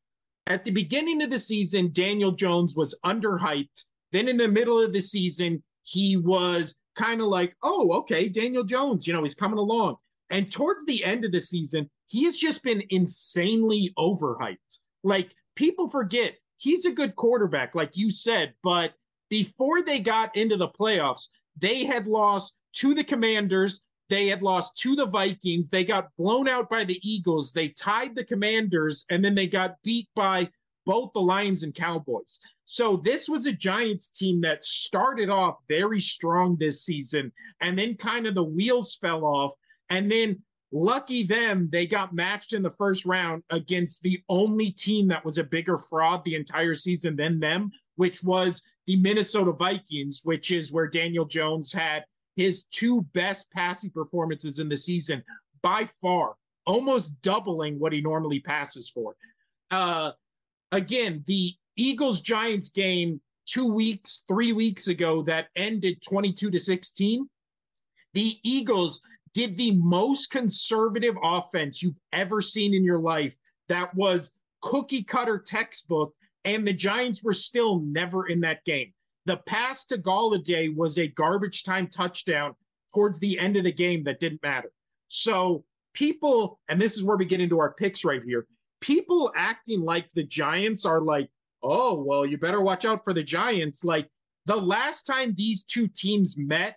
at 0.48 0.66
the 0.66 0.72
beginning 0.72 1.22
of 1.22 1.30
the 1.30 1.40
season, 1.40 1.92
Daniel 1.92 2.32
Jones 2.32 2.76
was 2.76 2.98
underhyped. 3.06 3.86
Then 4.12 4.28
in 4.28 4.38
the 4.38 4.48
middle 4.48 4.80
of 4.80 4.94
the 4.94 5.02
season, 5.02 5.64
he 5.84 6.18
was 6.18 6.76
kind 6.96 7.22
of 7.22 7.28
like, 7.28 7.56
oh, 7.64 7.94
okay, 8.00 8.28
Daniel 8.28 8.64
Jones, 8.64 9.06
you 9.06 9.14
know, 9.14 9.22
he's 9.22 9.36
coming 9.36 9.60
along. 9.60 9.98
And 10.30 10.52
towards 10.52 10.86
the 10.86 11.04
end 11.04 11.26
of 11.26 11.32
the 11.32 11.40
season, 11.40 11.90
he 12.08 12.26
has 12.26 12.38
just 12.38 12.64
been 12.64 12.84
insanely 12.90 13.94
overhyped. 13.98 14.58
Like 15.04 15.34
people 15.56 15.88
forget 15.88 16.36
he's 16.58 16.86
a 16.86 16.92
good 16.92 17.16
quarterback, 17.16 17.76
like 17.76 17.96
you 17.96 18.12
said, 18.12 18.54
but 18.64 18.94
before 19.30 19.84
they 19.84 20.00
got 20.00 20.36
into 20.36 20.58
the 20.58 20.68
playoffs, 20.68 21.30
they 21.58 21.86
had 21.86 22.08
lost 22.08 22.56
to 22.74 22.94
the 22.94 23.04
Commanders. 23.04 23.82
They 24.10 24.28
had 24.28 24.42
lost 24.42 24.76
to 24.78 24.96
the 24.96 25.06
Vikings. 25.06 25.70
They 25.70 25.84
got 25.84 26.10
blown 26.18 26.48
out 26.48 26.70
by 26.70 26.84
the 26.84 27.00
Eagles. 27.08 27.52
They 27.52 27.70
tied 27.70 28.16
the 28.16 28.24
Commanders, 28.24 29.06
and 29.10 29.24
then 29.24 29.36
they 29.36 29.48
got 29.48 29.76
beat 29.84 30.10
by 30.16 30.50
both 30.86 31.14
the 31.14 31.22
Lions 31.22 31.64
and 31.64 31.76
Cowboys. 31.76 32.40
So 32.66 32.98
this 32.98 33.30
was 33.30 33.46
a 33.46 33.52
Giants 33.52 34.10
team 34.10 34.42
that 34.42 34.66
started 34.66 35.30
off 35.30 35.58
very 35.68 36.00
strong 36.00 36.56
this 36.56 36.84
season, 36.84 37.32
and 37.62 37.78
then 37.78 37.96
kind 37.96 38.26
of 38.26 38.34
the 38.34 38.44
wheels 38.44 38.96
fell 38.96 39.24
off. 39.24 39.54
And 39.92 40.12
then, 40.12 40.42
lucky 40.72 41.24
them, 41.24 41.70
they 41.72 41.86
got 41.86 42.14
matched 42.14 42.54
in 42.54 42.64
the 42.64 42.70
first 42.70 43.06
round 43.06 43.44
against 43.52 44.02
the 44.02 44.22
only 44.30 44.72
team 44.72 45.08
that 45.08 45.26
was 45.26 45.38
a 45.38 45.44
bigger 45.44 45.78
fraud 45.78 46.24
the 46.24 46.36
entire 46.36 46.76
season 46.76 47.16
than 47.16 47.40
them, 47.40 47.72
which 47.96 48.24
was 48.24 48.64
the 48.88 48.96
Minnesota 48.96 49.52
Vikings, 49.52 50.22
which 50.24 50.52
is 50.52 50.72
where 50.72 50.88
Daniel 50.88 51.26
Jones 51.26 51.72
had 51.72 52.04
his 52.40 52.64
two 52.64 53.02
best 53.14 53.52
passing 53.52 53.90
performances 53.90 54.60
in 54.60 54.70
the 54.70 54.78
season 54.78 55.22
by 55.62 55.86
far, 56.02 56.36
almost 56.66 57.22
doubling 57.22 57.78
what 57.78 57.92
he 57.92 58.00
normally 58.00 58.40
passes 58.40 58.90
for. 58.90 59.14
Uh, 59.72 60.12
again, 60.72 61.22
the 61.28 61.54
Eagles 61.76 62.22
Giants 62.22 62.70
game 62.70 63.20
two 63.46 63.70
weeks, 63.70 64.24
three 64.30 64.54
weeks 64.54 64.88
ago 64.88 65.22
that 65.24 65.48
ended 65.58 66.02
22 66.02 66.50
to 66.50 66.58
16, 66.58 67.30
the 68.14 68.38
Eagles 68.44 69.02
did 69.34 69.58
the 69.58 69.72
most 69.72 70.32
conservative 70.32 71.16
offense 71.22 71.84
you've 71.84 72.00
ever 72.14 72.40
seen 72.40 72.74
in 72.74 72.86
your 72.86 73.00
life. 73.00 73.36
That 73.68 73.94
was 73.96 74.32
cookie 74.62 75.04
cutter 75.04 75.40
textbook, 75.40 76.16
and 76.46 76.66
the 76.66 76.72
Giants 76.72 77.22
were 77.22 77.34
still 77.34 77.82
never 77.82 78.28
in 78.28 78.40
that 78.42 78.64
game. 78.64 78.94
The 79.26 79.38
pass 79.38 79.86
to 79.88 79.98
Golladay 79.98 80.76
was 80.76 80.98
a 80.98 81.08
garbage 81.08 81.64
time 81.64 81.88
touchdown 81.88 82.56
towards 82.94 83.20
the 83.20 83.38
end 83.38 83.58
of 83.58 83.64
the 83.64 83.72
game 83.72 84.04
that 84.06 84.20
didn't 84.20 84.42
matter. 84.42 84.72
So 85.08 85.64
people, 85.94 86.60
and 86.70 86.82
this 86.82 86.96
is 86.96 87.04
where 87.04 87.18
we 87.18 87.26
get 87.26 87.42
into 87.42 87.60
our 87.60 87.74
picks 87.74 88.04
right 88.04 88.22
here. 88.24 88.48
People 88.82 89.32
acting 89.36 89.82
like 89.82 90.10
the 90.14 90.24
Giants 90.24 90.86
are 90.86 91.02
like 91.02 91.30
oh, 91.64 91.96
well, 92.06 92.26
you 92.26 92.38
better 92.38 92.62
watch 92.62 92.86
out 92.86 93.04
for 93.04 93.14
the 93.14 93.24
Giants. 93.24 93.84
Like 93.84 94.08
the 94.46 94.56
last 94.56 95.04
time 95.04 95.34
these 95.36 95.64
two 95.64 95.88
teams 95.88 96.38
met, 96.38 96.76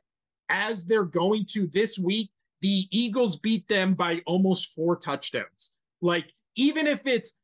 as 0.48 0.84
they're 0.84 1.04
going 1.04 1.46
to 1.50 1.66
this 1.68 1.98
week, 1.98 2.30
the 2.60 2.86
Eagles 2.90 3.38
beat 3.38 3.66
them 3.68 3.94
by 3.94 4.22
almost 4.26 4.74
four 4.74 4.96
touchdowns. 4.96 5.72
Like, 6.00 6.32
even 6.56 6.86
if 6.86 7.06
it's 7.06 7.40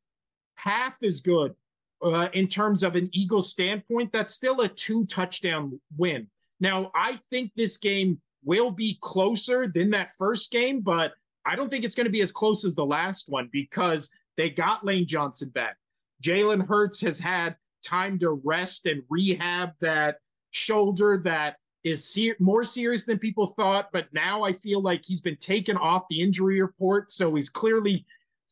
half 0.55 1.01
as 1.03 1.21
good 1.21 1.55
uh, 2.01 2.29
in 2.33 2.47
terms 2.47 2.83
of 2.83 2.95
an 2.95 3.09
Eagles 3.11 3.51
standpoint, 3.51 4.11
that's 4.11 4.33
still 4.33 4.61
a 4.61 4.67
two 4.67 5.05
touchdown 5.05 5.79
win. 5.97 6.27
Now, 6.59 6.91
I 6.95 7.19
think 7.29 7.51
this 7.55 7.77
game 7.77 8.19
will 8.43 8.71
be 8.71 8.97
closer 9.01 9.67
than 9.67 9.91
that 9.91 10.15
first 10.17 10.51
game, 10.51 10.81
but 10.81 11.13
I 11.45 11.55
don't 11.55 11.69
think 11.69 11.83
it's 11.85 11.95
going 11.95 12.05
to 12.05 12.11
be 12.11 12.21
as 12.21 12.31
close 12.31 12.65
as 12.65 12.75
the 12.75 12.85
last 12.85 13.29
one 13.29 13.49
because 13.51 14.09
they 14.37 14.49
got 14.49 14.85
Lane 14.85 15.07
Johnson 15.07 15.49
back. 15.49 15.77
Jalen 16.23 16.67
Hurts 16.67 17.01
has 17.01 17.19
had 17.19 17.55
time 17.83 18.19
to 18.19 18.41
rest 18.43 18.85
and 18.85 19.03
rehab 19.09 19.71
that 19.79 20.17
shoulder 20.51 21.21
that 21.23 21.57
is 21.83 22.13
ser- 22.13 22.35
more 22.39 22.63
serious 22.63 23.05
than 23.05 23.19
people 23.19 23.47
thought. 23.47 23.89
But 23.91 24.07
now 24.13 24.43
I 24.43 24.53
feel 24.53 24.81
like 24.81 25.05
he's 25.05 25.21
been 25.21 25.37
taken 25.37 25.77
off 25.77 26.03
the 26.09 26.21
injury 26.21 26.61
report. 26.61 27.11
So 27.11 27.33
he's 27.35 27.49
clearly 27.49 28.05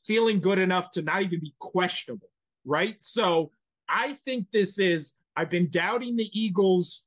feeling 0.05 0.39
good 0.39 0.59
enough 0.59 0.91
to 0.91 1.01
not 1.01 1.21
even 1.21 1.39
be 1.39 1.53
questionable. 1.59 2.29
Right. 2.67 2.97
So 2.99 3.51
I 3.87 4.13
think 4.25 4.47
this 4.51 4.77
is, 4.77 5.15
I've 5.37 5.49
been 5.49 5.69
doubting 5.69 6.17
the 6.17 6.29
Eagles 6.37 7.05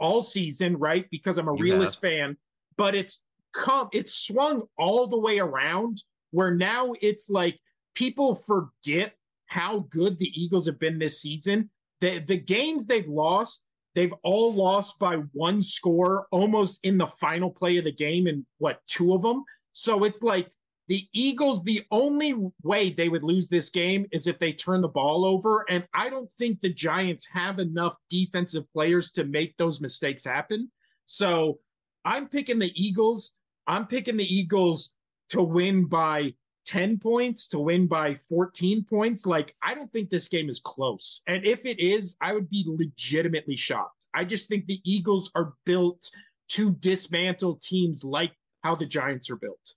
all 0.00 0.22
season, 0.22 0.78
right? 0.78 1.06
Because 1.10 1.36
I'm 1.36 1.48
a 1.48 1.56
you 1.56 1.62
realist 1.62 1.96
have. 2.02 2.10
fan, 2.10 2.36
but 2.76 2.94
it's 2.94 3.22
come, 3.52 3.88
it's 3.92 4.14
swung 4.14 4.62
all 4.78 5.06
the 5.06 5.20
way 5.20 5.38
around 5.38 6.02
where 6.30 6.54
now 6.54 6.94
it's 7.02 7.28
like 7.28 7.58
people 7.94 8.34
forget 8.34 9.14
how 9.46 9.80
good 9.90 10.18
the 10.18 10.32
Eagles 10.40 10.66
have 10.66 10.78
been 10.78 10.98
this 10.98 11.20
season. 11.20 11.68
The, 12.00 12.20
the 12.20 12.38
games 12.38 12.86
they've 12.86 13.08
lost, 13.08 13.66
they've 13.94 14.14
all 14.22 14.54
lost 14.54 14.98
by 14.98 15.16
one 15.32 15.60
score 15.60 16.26
almost 16.30 16.80
in 16.84 16.96
the 16.96 17.06
final 17.06 17.50
play 17.50 17.76
of 17.76 17.84
the 17.84 17.92
game 17.92 18.26
and 18.26 18.46
what, 18.58 18.80
two 18.86 19.12
of 19.12 19.20
them? 19.22 19.44
So 19.72 20.04
it's 20.04 20.22
like 20.22 20.50
the 20.90 21.06
Eagles, 21.12 21.62
the 21.62 21.84
only 21.92 22.34
way 22.64 22.90
they 22.90 23.08
would 23.08 23.22
lose 23.22 23.48
this 23.48 23.70
game 23.70 24.06
is 24.10 24.26
if 24.26 24.40
they 24.40 24.52
turn 24.52 24.80
the 24.80 24.88
ball 24.88 25.24
over. 25.24 25.64
And 25.70 25.86
I 25.94 26.10
don't 26.10 26.30
think 26.32 26.60
the 26.60 26.72
Giants 26.72 27.28
have 27.32 27.60
enough 27.60 27.94
defensive 28.10 28.64
players 28.72 29.12
to 29.12 29.22
make 29.22 29.56
those 29.56 29.80
mistakes 29.80 30.24
happen. 30.24 30.68
So 31.06 31.60
I'm 32.04 32.26
picking 32.26 32.58
the 32.58 32.72
Eagles. 32.74 33.36
I'm 33.68 33.86
picking 33.86 34.16
the 34.16 34.34
Eagles 34.34 34.90
to 35.28 35.40
win 35.40 35.84
by 35.84 36.34
10 36.66 36.98
points 36.98 37.46
to 37.50 37.60
win 37.60 37.86
by 37.86 38.16
14 38.28 38.82
points. 38.82 39.26
Like, 39.26 39.54
I 39.62 39.76
don't 39.76 39.92
think 39.92 40.10
this 40.10 40.26
game 40.26 40.48
is 40.48 40.58
close. 40.58 41.22
And 41.28 41.46
if 41.46 41.64
it 41.66 41.78
is, 41.78 42.16
I 42.20 42.32
would 42.32 42.50
be 42.50 42.64
legitimately 42.66 43.54
shocked. 43.54 44.06
I 44.12 44.24
just 44.24 44.48
think 44.48 44.66
the 44.66 44.80
Eagles 44.84 45.30
are 45.36 45.52
built 45.64 46.10
to 46.48 46.72
dismantle 46.72 47.60
teams 47.62 48.02
like 48.02 48.32
how 48.64 48.74
the 48.74 48.86
Giants 48.86 49.30
are 49.30 49.36
built. 49.36 49.74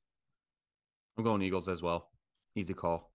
I'm 1.18 1.24
going 1.24 1.42
Eagles 1.42 1.68
as 1.68 1.82
well. 1.82 2.10
Easy 2.56 2.74
call. 2.74 3.12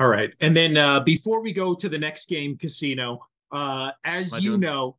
All 0.00 0.08
right. 0.08 0.32
And 0.40 0.56
then 0.56 0.76
uh, 0.76 1.00
before 1.00 1.40
we 1.40 1.52
go 1.52 1.74
to 1.74 1.88
the 1.88 1.98
next 1.98 2.28
game, 2.28 2.56
Casino, 2.56 3.18
uh, 3.52 3.92
as 4.04 4.32
you 4.42 4.50
doing? 4.50 4.60
know, 4.60 4.96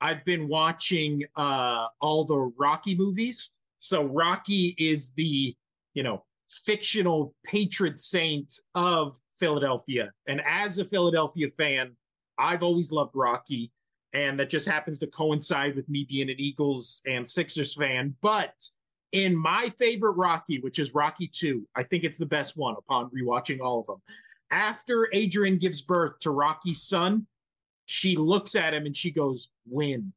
I've 0.00 0.24
been 0.24 0.48
watching 0.48 1.24
uh, 1.36 1.86
all 2.00 2.24
the 2.24 2.52
Rocky 2.56 2.94
movies. 2.94 3.50
So 3.78 4.04
Rocky 4.04 4.74
is 4.78 5.12
the, 5.12 5.54
you 5.94 6.02
know, 6.02 6.24
fictional 6.48 7.34
patron 7.44 7.96
saint 7.96 8.54
of 8.74 9.18
Philadelphia. 9.38 10.10
And 10.26 10.40
as 10.46 10.78
a 10.78 10.84
Philadelphia 10.84 11.48
fan, 11.48 11.96
I've 12.38 12.62
always 12.62 12.92
loved 12.92 13.14
Rocky. 13.14 13.72
And 14.14 14.40
that 14.40 14.48
just 14.48 14.66
happens 14.66 14.98
to 15.00 15.06
coincide 15.08 15.76
with 15.76 15.88
me 15.88 16.06
being 16.08 16.30
an 16.30 16.36
Eagles 16.38 17.02
and 17.06 17.28
Sixers 17.28 17.74
fan. 17.74 18.14
But 18.22 18.54
in 19.12 19.36
my 19.36 19.72
favorite 19.78 20.12
Rocky, 20.12 20.60
which 20.60 20.78
is 20.78 20.94
Rocky 20.94 21.28
2, 21.28 21.66
I 21.74 21.82
think 21.82 22.04
it's 22.04 22.18
the 22.18 22.26
best 22.26 22.56
one 22.56 22.74
upon 22.78 23.10
rewatching 23.10 23.60
all 23.60 23.80
of 23.80 23.86
them. 23.86 24.02
After 24.50 25.08
Adrian 25.12 25.58
gives 25.58 25.82
birth 25.82 26.18
to 26.20 26.30
Rocky's 26.30 26.82
son, 26.82 27.26
she 27.86 28.16
looks 28.16 28.54
at 28.54 28.74
him 28.74 28.86
and 28.86 28.96
she 28.96 29.10
goes, 29.10 29.50
win. 29.66 30.12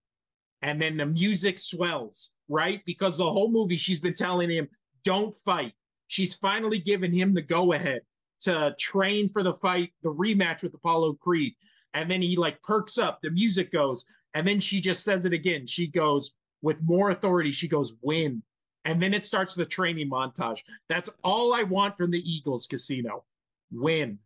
And 0.62 0.82
then 0.82 0.98
the 0.98 1.06
music 1.06 1.58
swells, 1.58 2.34
right? 2.48 2.82
Because 2.86 3.18
the 3.18 3.32
whole 3.32 3.50
movie 3.50 3.78
she's 3.78 4.00
been 4.00 4.14
telling 4.14 4.50
him, 4.50 4.68
don't 5.04 5.34
fight, 5.34 5.74
she's 6.08 6.36
finally 6.36 6.80
given 6.80 7.12
him 7.12 7.34
the 7.34 7.42
go 7.42 7.74
ahead 7.74 8.02
to 8.42 8.76
train 8.78 9.30
for 9.30 9.44
the 9.44 9.54
fight, 9.54 9.92
the 10.04 10.14
rematch 10.14 10.64
with 10.64 10.74
Apollo 10.74 11.14
Creed. 11.14 11.54
And 11.94 12.10
then 12.10 12.22
he 12.22 12.36
like 12.36 12.62
perks 12.62 12.98
up, 12.98 13.22
the 13.22 13.32
music 13.32 13.72
goes, 13.72 14.06
and 14.34 14.48
then 14.48 14.60
she 14.60 14.80
just 14.80 15.04
says 15.04 15.26
it 15.26 15.34
again. 15.34 15.66
She 15.66 15.88
goes 15.88 16.34
with 16.62 16.84
more 16.84 17.10
authority, 17.10 17.52
she 17.52 17.68
goes, 17.68 17.96
win. 18.02 18.44
And 18.86 19.02
then 19.02 19.14
it 19.14 19.26
starts 19.26 19.54
the 19.54 19.66
training 19.66 20.10
montage. 20.10 20.62
That's 20.90 21.10
all 21.24 21.54
I 21.54 21.64
want 21.64 21.98
from 21.98 22.12
the 22.12 22.32
Eagles 22.32 22.68
casino. 22.68 23.24
Win. 23.72 24.20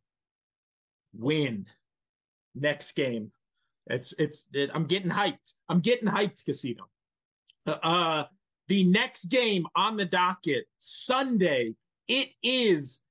Win. 1.13 1.65
Next 2.55 2.93
game. 2.93 3.31
It's 3.87 4.13
it's 4.13 4.47
it, 4.53 4.71
I'm 4.73 4.85
getting 4.85 5.11
hyped. 5.11 5.53
I'm 5.69 5.81
getting 5.81 6.07
hyped, 6.07 6.45
casino. 6.45 6.87
Uh 7.67 8.25
the 8.67 8.83
next 8.83 9.25
game 9.25 9.67
on 9.75 9.95
the 9.95 10.05
docket, 10.05 10.65
Sunday, 10.79 11.75
it 12.07 12.29
is 12.41 13.01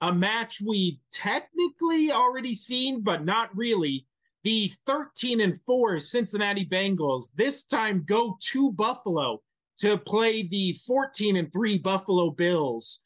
a 0.00 0.12
match 0.12 0.60
we've 0.60 0.98
technically 1.12 2.10
already 2.12 2.54
seen, 2.54 3.02
but 3.02 3.24
not 3.24 3.54
really. 3.54 4.06
The 4.44 4.72
13 4.86 5.40
and 5.40 5.60
4 5.60 6.00
Cincinnati 6.00 6.66
Bengals 6.66 7.26
this 7.36 7.64
time 7.64 8.02
go 8.04 8.36
to 8.50 8.72
Buffalo 8.72 9.40
to 9.82 9.98
play 9.98 10.42
the 10.42 10.72
14 10.86 11.36
and 11.36 11.52
3 11.52 11.78
Buffalo 11.78 12.30
Bills. 12.30 13.00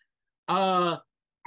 Uh 0.48 0.96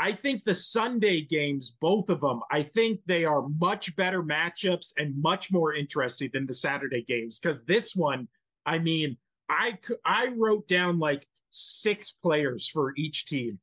I 0.02 0.14
think 0.14 0.46
the 0.46 0.56
Sunday 0.56 1.22
games, 1.24 1.76
both 1.82 2.10
of 2.10 2.22
them, 2.22 2.40
I 2.50 2.64
think 2.64 3.02
they 3.06 3.26
are 3.26 3.50
much 3.60 3.94
better 3.98 4.24
matchups 4.24 4.94
and 4.98 5.22
much 5.22 5.52
more 5.52 5.74
interesting 5.74 6.30
than 6.32 6.46
the 6.46 6.54
Saturday 6.54 7.04
games. 7.04 7.38
Because 7.38 7.66
this 7.66 7.98
one, 7.98 8.30
I 8.66 8.80
mean, 8.80 9.18
I 9.50 9.78
I 10.06 10.30
wrote 10.38 10.68
down 10.68 11.00
like 11.00 11.28
six 11.50 12.12
players 12.12 12.70
for 12.70 12.94
each 12.96 13.26
team. 13.26 13.60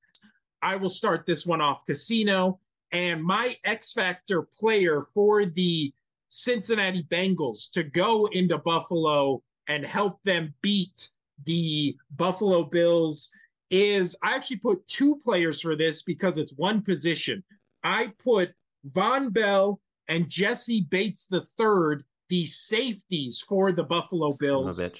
I 0.62 0.76
will 0.76 0.90
start 0.90 1.24
this 1.26 1.46
one 1.46 1.62
off 1.62 1.86
casino 1.86 2.60
and 2.92 3.22
my 3.22 3.56
X 3.64 3.92
factor 3.92 4.42
player 4.42 5.06
for 5.14 5.46
the 5.46 5.92
Cincinnati 6.28 7.06
Bengals 7.10 7.70
to 7.72 7.82
go 7.82 8.26
into 8.26 8.58
Buffalo 8.58 9.42
and 9.68 9.84
help 9.84 10.22
them 10.22 10.54
beat 10.62 11.10
the 11.44 11.96
Buffalo 12.16 12.64
Bills 12.64 13.30
is 13.70 14.16
I 14.22 14.34
actually 14.34 14.58
put 14.58 14.86
two 14.86 15.16
players 15.24 15.60
for 15.60 15.76
this 15.76 16.02
because 16.02 16.38
it's 16.38 16.56
one 16.56 16.82
position. 16.82 17.42
I 17.82 18.12
put 18.22 18.50
Vonn 18.90 19.32
Bell 19.32 19.80
and 20.08 20.28
Jessie 20.28 20.86
Bates 20.88 21.26
the 21.26 21.40
third, 21.40 22.04
the 22.28 22.44
safeties 22.44 23.44
for 23.46 23.72
the 23.72 23.84
Buffalo 23.84 24.34
Bills. 24.38 24.94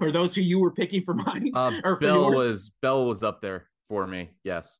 Or 0.00 0.12
those 0.12 0.34
who 0.34 0.42
you 0.42 0.60
were 0.60 0.70
picking 0.70 1.02
for 1.02 1.14
mine? 1.14 1.50
Uh, 1.54 1.80
or 1.84 1.96
Bell 1.96 2.32
was 2.32 2.70
Bell 2.82 3.06
was 3.06 3.24
up 3.24 3.40
there 3.40 3.68
for 3.88 4.06
me. 4.06 4.30
Yes. 4.44 4.78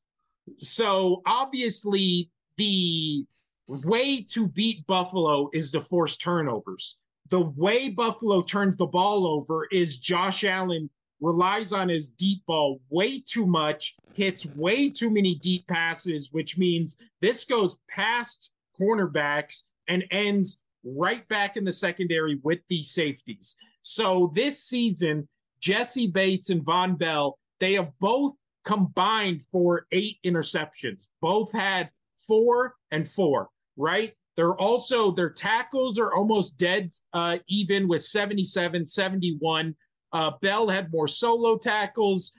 So 0.58 1.22
obviously 1.26 2.30
the 2.56 3.24
way 3.66 4.22
to 4.22 4.46
beat 4.48 4.86
Buffalo 4.86 5.50
is 5.52 5.72
to 5.72 5.80
force 5.80 6.16
turnovers. 6.16 6.98
The 7.30 7.40
way 7.40 7.90
Buffalo 7.90 8.42
turns 8.42 8.76
the 8.76 8.86
ball 8.86 9.26
over 9.26 9.66
is 9.70 9.98
Josh 9.98 10.44
Allen 10.44 10.88
relies 11.20 11.72
on 11.72 11.88
his 11.88 12.10
deep 12.10 12.44
ball 12.46 12.80
way 12.90 13.20
too 13.20 13.46
much, 13.46 13.96
hits 14.14 14.46
way 14.46 14.88
too 14.88 15.10
many 15.10 15.34
deep 15.34 15.66
passes, 15.66 16.32
which 16.32 16.56
means 16.56 16.96
this 17.20 17.44
goes 17.44 17.78
past 17.88 18.52
cornerbacks 18.80 19.64
and 19.88 20.04
ends 20.10 20.60
right 20.84 21.26
back 21.28 21.56
in 21.56 21.64
the 21.64 21.72
secondary 21.72 22.36
with 22.42 22.60
these 22.68 22.90
safeties. 22.90 23.56
So 23.82 24.32
this 24.34 24.62
season, 24.62 25.28
Jessie 25.60 26.06
Bates 26.06 26.50
and 26.50 26.64
Vonn 26.64 26.98
Bell, 26.98 27.38
they 27.60 27.74
have 27.74 27.90
both 27.98 28.34
combined 28.64 29.42
for 29.50 29.86
eight 29.92 30.18
interceptions. 30.24 31.08
Both 31.20 31.52
had 31.52 31.90
four 32.26 32.74
and 32.90 33.08
four, 33.08 33.48
right? 33.76 34.14
They're 34.38 34.54
also, 34.54 35.10
their 35.10 35.30
tackles 35.30 35.98
are 35.98 36.14
almost 36.14 36.58
dead 36.58 36.92
uh, 37.12 37.38
even 37.48 37.88
with 37.88 38.04
77, 38.04 38.86
71. 38.86 39.74
Uh, 40.12 40.30
Bell 40.40 40.68
had 40.68 40.92
more 40.92 41.08
solo 41.08 41.58
tackles. 41.58 42.32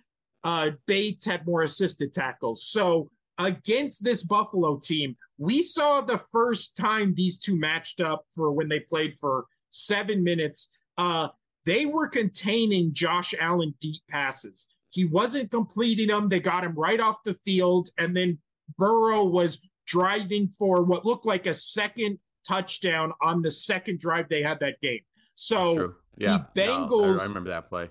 Uh, 0.45 0.69
Bates 0.87 1.25
had 1.25 1.45
more 1.45 1.63
assisted 1.63 2.13
tackles. 2.13 2.67
So 2.67 3.09
against 3.37 4.01
this 4.01 4.23
Buffalo 4.23 4.79
team, 4.81 5.17
we 5.37 5.61
saw 5.61 5.99
the 5.99 6.17
first 6.31 6.77
time 6.77 7.13
these 7.13 7.37
two 7.37 7.59
matched 7.59 7.99
up 7.99 8.23
for 8.33 8.53
when 8.53 8.69
they 8.69 8.79
played 8.79 9.15
for 9.19 9.47
seven 9.69 10.23
minutes. 10.23 10.69
Uh, 10.97 11.27
they 11.65 11.85
were 11.85 12.07
containing 12.07 12.93
Josh 12.93 13.33
Allen 13.41 13.75
deep 13.81 14.01
passes. 14.09 14.69
He 14.89 15.03
wasn't 15.03 15.51
completing 15.51 16.07
them. 16.07 16.29
They 16.29 16.39
got 16.39 16.63
him 16.63 16.75
right 16.75 17.01
off 17.01 17.23
the 17.25 17.33
field. 17.33 17.89
And 17.97 18.15
then 18.15 18.37
Burrow 18.77 19.25
was 19.25 19.59
driving 19.89 20.47
for 20.47 20.83
what 20.83 21.05
looked 21.05 21.25
like 21.25 21.47
a 21.47 21.53
second 21.53 22.19
touchdown 22.47 23.11
on 23.21 23.41
the 23.41 23.51
second 23.51 23.99
drive 23.99 24.29
they 24.29 24.41
had 24.41 24.59
that 24.59 24.79
game. 24.81 25.01
So 25.35 25.93
yeah, 26.17 26.45
the 26.55 26.61
Bengals. 26.61 27.17
No, 27.17 27.21
I 27.21 27.25
remember 27.25 27.49
that 27.49 27.69
play. 27.69 27.89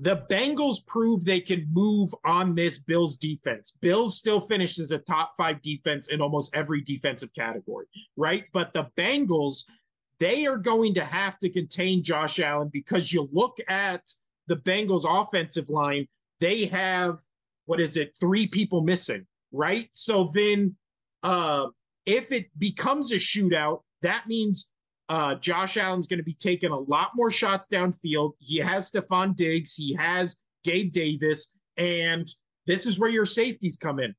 the 0.00 0.24
Bengals 0.30 0.86
prove 0.86 1.24
they 1.24 1.40
can 1.40 1.66
move 1.72 2.14
on 2.24 2.54
this 2.54 2.78
Bills 2.78 3.16
defense. 3.16 3.74
Bills 3.80 4.18
still 4.18 4.40
finishes 4.40 4.90
a 4.92 4.98
top 4.98 5.32
five 5.36 5.60
defense 5.62 6.08
in 6.08 6.20
almost 6.22 6.54
every 6.54 6.80
defensive 6.80 7.32
category, 7.34 7.86
right? 8.16 8.44
But 8.52 8.72
the 8.72 8.88
Bengals, 8.96 9.64
they 10.18 10.46
are 10.46 10.58
going 10.58 10.94
to 10.94 11.04
have 11.04 11.38
to 11.40 11.50
contain 11.50 12.02
Josh 12.02 12.40
Allen 12.40 12.70
because 12.72 13.12
you 13.12 13.28
look 13.32 13.58
at 13.68 14.02
the 14.46 14.56
Bengals 14.56 15.04
offensive 15.08 15.68
line, 15.68 16.08
they 16.40 16.66
have 16.66 17.18
what 17.68 17.80
is 17.80 17.98
it, 17.98 18.14
three 18.18 18.46
people 18.46 18.80
missing, 18.80 19.26
right? 19.52 19.90
So 19.92 20.30
then 20.32 20.74
uh 21.22 21.66
if 22.06 22.32
it 22.32 22.46
becomes 22.58 23.12
a 23.12 23.16
shootout, 23.16 23.82
that 24.00 24.26
means 24.26 24.70
uh, 25.10 25.34
Josh 25.34 25.76
Allen's 25.76 26.06
going 26.06 26.18
to 26.18 26.24
be 26.24 26.34
taking 26.34 26.70
a 26.70 26.78
lot 26.78 27.10
more 27.14 27.30
shots 27.30 27.68
downfield. 27.68 28.32
He 28.38 28.58
has 28.58 28.90
Stefon 28.90 29.36
Diggs, 29.36 29.74
he 29.74 29.94
has 29.94 30.38
Gabe 30.64 30.92
Davis, 30.92 31.50
and 31.76 32.28
this 32.66 32.86
is 32.86 32.98
where 32.98 33.10
your 33.10 33.26
safeties 33.26 33.78
come 33.78 33.98
in. 33.98 34.14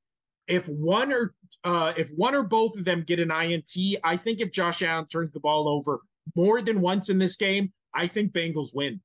If 0.47 0.67
one 0.67 1.13
or 1.13 1.33
uh, 1.63 1.93
if 1.97 2.09
one 2.11 2.33
or 2.33 2.43
both 2.43 2.77
of 2.77 2.85
them 2.85 3.03
get 3.05 3.19
an 3.19 3.31
INT, 3.31 3.71
I 4.03 4.17
think 4.17 4.39
if 4.39 4.51
Josh 4.51 4.81
Allen 4.81 5.07
turns 5.07 5.33
the 5.33 5.39
ball 5.39 5.67
over 5.67 6.01
more 6.35 6.61
than 6.61 6.81
once 6.81 7.09
in 7.09 7.17
this 7.17 7.35
game, 7.35 7.71
I 7.93 8.07
think 8.07 8.33
Bengals 8.33 8.73
win. 8.73 9.01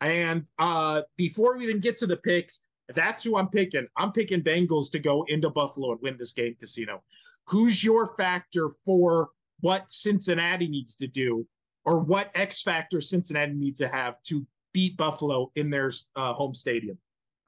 And 0.00 0.44
uh, 0.58 1.02
before 1.16 1.56
we 1.56 1.64
even 1.64 1.80
get 1.80 1.98
to 1.98 2.06
the 2.06 2.16
picks, 2.16 2.62
that's 2.94 3.22
who 3.22 3.36
I'm 3.36 3.48
picking. 3.48 3.86
I'm 3.96 4.12
picking 4.12 4.42
Bengals 4.42 4.90
to 4.92 4.98
go 4.98 5.24
into 5.28 5.50
Buffalo 5.50 5.92
and 5.92 6.00
win 6.00 6.16
this 6.18 6.32
game, 6.32 6.56
Casino. 6.58 7.02
Who's 7.48 7.82
your 7.82 8.06
factor 8.06 8.68
for 8.84 9.30
what 9.60 9.90
Cincinnati 9.90 10.68
needs 10.68 10.96
to 10.96 11.06
do 11.06 11.46
or 11.84 11.98
what 12.00 12.30
X 12.34 12.62
factor 12.62 13.00
Cincinnati 13.00 13.52
needs 13.52 13.78
to 13.80 13.88
have 13.88 14.22
to 14.24 14.46
beat 14.72 14.96
Buffalo 14.96 15.50
in 15.56 15.70
their 15.70 15.90
uh, 16.16 16.32
home 16.32 16.54
stadium. 16.54 16.98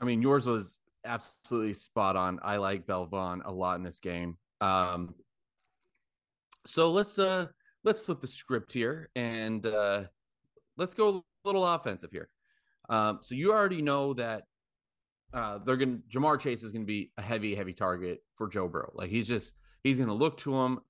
I 0.01 0.05
mean, 0.05 0.22
yours 0.22 0.46
was 0.46 0.78
absolutely 1.05 1.74
spot 1.74 2.16
on. 2.16 2.40
I 2.42 2.57
like 2.57 2.86
Belvon 2.86 3.40
a 3.44 3.53
lot 3.53 3.76
in 3.76 3.82
this 3.82 3.98
game. 3.98 4.36
Um, 4.61 5.14
so 6.66 6.90
let's 6.90 7.18
uh 7.18 7.46
let's 7.84 8.01
flip 8.01 8.20
the 8.20 8.28
script 8.28 8.72
here 8.72 9.09
and 9.16 9.64
uh 9.64 10.03
let's 10.76 10.92
go 10.92 11.18
a 11.18 11.22
little 11.44 11.66
offensive 11.66 12.11
here. 12.11 12.28
Um, 12.88 13.20
so 13.22 13.34
you 13.34 13.53
already 13.53 13.80
know 13.80 14.12
that 14.14 14.42
uh, 15.32 15.59
they're 15.64 15.76
gonna 15.76 15.98
Ja'Marr 16.12 16.40
Chase 16.40 16.62
is 16.62 16.72
gonna 16.72 16.84
be 16.84 17.12
a 17.16 17.22
heavy, 17.22 17.55
heavy 17.55 17.72
target 17.72 18.22
for 18.34 18.48
Joe 18.48 18.68
Burrow. 18.68 18.92
Like 18.94 19.11
he's 19.11 19.28
just 19.28 19.55
he's 19.82 19.98
gonna 19.98 20.14
look 20.14 20.36
to 20.38 20.54
him 20.54 20.80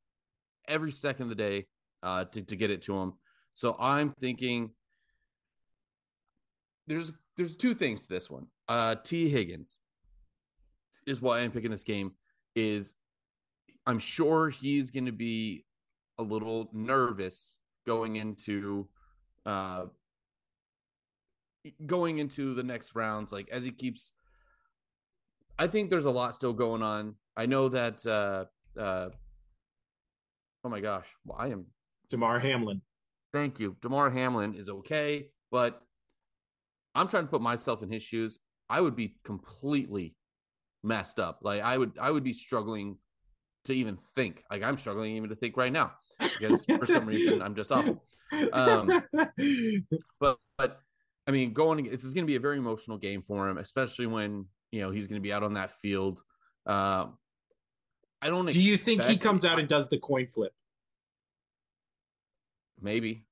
every 0.68 0.92
second 0.92 1.24
of 1.24 1.28
the 1.30 1.34
day 1.34 1.66
uh, 2.02 2.24
to, 2.24 2.42
to 2.42 2.56
get 2.56 2.70
it 2.70 2.82
to 2.82 2.96
him. 2.96 3.14
So 3.52 3.76
I'm 3.78 4.12
thinking 4.12 4.70
there's 6.86 7.12
there's 7.36 7.56
two 7.56 7.74
things 7.74 8.02
to 8.02 8.08
this 8.08 8.30
one. 8.30 8.46
Uh, 8.68 8.96
Tee 9.02 9.28
Higgins 9.28 9.78
is 11.06 11.20
why 11.20 11.40
I'm 11.40 11.50
picking 11.50 11.70
this 11.70 11.84
game. 11.84 12.12
Is 12.54 12.94
I'm 13.86 13.98
sure 13.98 14.50
he's 14.50 14.90
going 14.90 15.06
to 15.06 15.12
be 15.12 15.64
a 16.18 16.22
little 16.22 16.68
nervous 16.72 17.56
going 17.86 18.16
into 18.16 18.88
uh, 19.46 19.86
going 21.86 22.18
into 22.18 22.54
the 22.54 22.62
next 22.62 22.94
rounds. 22.94 23.32
Like 23.32 23.48
as 23.50 23.64
he 23.64 23.70
keeps, 23.70 24.12
I 25.58 25.66
think 25.66 25.90
there's 25.90 26.04
a 26.04 26.10
lot 26.10 26.34
still 26.34 26.52
going 26.52 26.82
on. 26.82 27.14
I 27.36 27.46
know 27.46 27.68
that 27.68 28.04
uh, 28.06 28.46
uh, 28.80 29.10
Oh 30.64 30.68
my 30.68 30.80
gosh. 30.80 31.06
Well, 31.24 31.38
I 31.38 31.48
am 31.48 31.66
Damar 32.10 32.38
Hamlin. 32.38 32.82
Thank 33.32 33.60
you. 33.60 33.76
Damar 33.80 34.10
Hamlin 34.10 34.54
is 34.54 34.68
okay, 34.68 35.28
but 35.50 35.80
I'm 36.94 37.08
trying 37.08 37.24
to 37.24 37.30
put 37.30 37.40
myself 37.40 37.82
in 37.82 37.90
his 37.90 38.02
shoes. 38.02 38.38
I 38.68 38.80
would 38.80 38.96
be 38.96 39.16
completely 39.24 40.14
messed 40.82 41.18
up. 41.18 41.40
Like 41.42 41.62
I 41.62 41.78
would 41.78 41.92
I 42.00 42.10
would 42.10 42.24
be 42.24 42.32
struggling 42.32 42.98
to 43.64 43.72
even 43.72 43.96
think. 44.14 44.42
Like 44.50 44.62
I'm 44.62 44.76
struggling 44.76 45.16
even 45.16 45.30
to 45.30 45.36
think 45.36 45.56
right 45.56 45.72
now 45.72 45.92
because 46.18 46.64
for 46.64 46.86
some 46.86 47.06
reason 47.06 47.40
I'm 47.42 47.54
just 47.54 47.72
awful. 47.72 48.04
Um, 48.52 49.02
but 50.20 50.38
but 50.58 50.80
I 51.26 51.30
mean, 51.30 51.52
going 51.52 51.84
this 51.90 52.04
is 52.04 52.12
going 52.12 52.24
to 52.24 52.30
be 52.30 52.36
a 52.36 52.40
very 52.40 52.58
emotional 52.58 52.98
game 52.98 53.22
for 53.22 53.48
him, 53.48 53.58
especially 53.58 54.06
when 54.06 54.44
you 54.72 54.82
know 54.82 54.90
he's 54.90 55.06
going 55.06 55.20
to 55.20 55.22
be 55.22 55.32
out 55.32 55.42
on 55.42 55.54
that 55.54 55.70
field. 55.70 56.22
Uh, 56.66 57.06
I 58.22 58.28
don't. 58.28 58.50
Do 58.50 58.60
you 58.60 58.76
think 58.76 59.02
he 59.04 59.16
comes 59.16 59.44
out 59.44 59.58
and 59.58 59.68
does 59.68 59.88
the 59.88 59.98
coin 59.98 60.26
flip? 60.26 60.52
Maybe. 62.80 63.24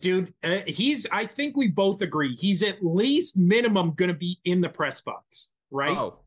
Dude, 0.00 0.32
uh, 0.44 0.58
he's. 0.66 1.06
I 1.10 1.26
think 1.26 1.56
we 1.56 1.68
both 1.68 2.02
agree 2.02 2.36
he's 2.36 2.62
at 2.62 2.84
least 2.84 3.36
minimum 3.36 3.92
going 3.94 4.10
to 4.10 4.14
be 4.14 4.38
in 4.44 4.60
the 4.60 4.68
press 4.68 5.00
box, 5.00 5.50
right? 5.70 5.96
Oh, 5.96 6.20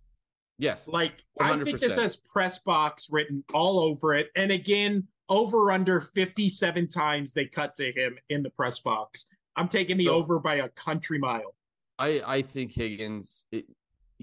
yes. 0.57 0.87
Like 0.87 1.23
100%. 1.39 1.61
I 1.61 1.63
think 1.63 1.79
this 1.79 1.97
has 1.97 2.17
press 2.17 2.59
box 2.59 3.09
written 3.11 3.43
all 3.53 3.79
over 3.79 4.13
it, 4.15 4.29
and 4.35 4.51
again, 4.51 5.07
over 5.29 5.71
under 5.71 6.01
fifty-seven 6.01 6.89
times 6.89 7.33
they 7.33 7.45
cut 7.45 7.75
to 7.75 7.91
him 7.91 8.17
in 8.29 8.43
the 8.43 8.49
press 8.49 8.79
box. 8.79 9.27
I'm 9.55 9.67
taking 9.67 9.97
the 9.97 10.05
so, 10.05 10.15
over 10.15 10.39
by 10.39 10.55
a 10.55 10.69
country 10.69 11.19
mile. 11.19 11.55
I 11.99 12.21
I 12.25 12.41
think 12.41 12.73
Higgins. 12.73 13.45
It, 13.51 13.65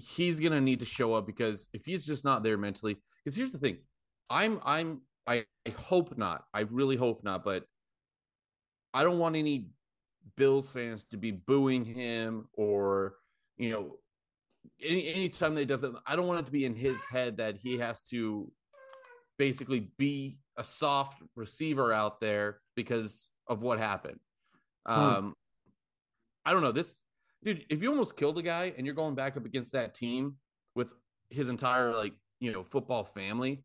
he's 0.01 0.39
gonna 0.39 0.61
need 0.61 0.79
to 0.79 0.85
show 0.85 1.13
up 1.13 1.25
because 1.25 1.69
if 1.73 1.85
he's 1.85 2.05
just 2.05 2.25
not 2.25 2.43
there 2.43 2.57
mentally, 2.57 2.97
because 3.23 3.35
here's 3.35 3.51
the 3.51 3.57
thing, 3.57 3.77
I'm 4.29 4.59
I'm 4.65 5.01
I, 5.27 5.45
I 5.67 5.71
hope 5.71 6.17
not. 6.17 6.43
I 6.53 6.61
really 6.61 6.95
hope 6.95 7.23
not, 7.23 7.43
but 7.43 7.63
I 8.93 9.03
don't 9.03 9.19
want 9.19 9.35
any 9.35 9.67
Bills 10.37 10.71
fans 10.71 11.05
to 11.11 11.17
be 11.17 11.31
booing 11.31 11.85
him 11.85 12.47
or 12.53 13.15
you 13.57 13.69
know 13.69 13.97
any 14.83 15.07
anytime 15.13 15.53
that 15.55 15.61
he 15.61 15.65
doesn't. 15.65 15.95
I 16.05 16.15
don't 16.15 16.27
want 16.27 16.39
it 16.41 16.45
to 16.45 16.51
be 16.51 16.65
in 16.65 16.75
his 16.75 17.05
head 17.05 17.37
that 17.37 17.57
he 17.57 17.77
has 17.77 18.01
to 18.03 18.51
basically 19.37 19.91
be 19.97 20.37
a 20.57 20.63
soft 20.63 21.21
receiver 21.35 21.91
out 21.93 22.19
there 22.19 22.59
because 22.75 23.29
of 23.47 23.61
what 23.61 23.79
happened. 23.79 24.19
Hmm. 24.85 24.99
Um, 24.99 25.33
I 26.45 26.51
don't 26.51 26.61
know 26.61 26.71
this 26.71 26.99
dude. 27.43 27.65
If 27.69 27.81
you 27.81 27.89
almost 27.89 28.17
killed 28.17 28.37
a 28.37 28.41
guy 28.41 28.73
and 28.77 28.85
you're 28.85 28.95
going 28.95 29.15
back 29.15 29.37
up 29.37 29.45
against 29.45 29.73
that 29.73 29.95
team 29.95 30.35
with 30.75 30.93
his 31.29 31.49
entire 31.49 31.93
like 31.93 32.13
you 32.41 32.51
know, 32.51 32.63
football 32.63 33.05
family, 33.05 33.63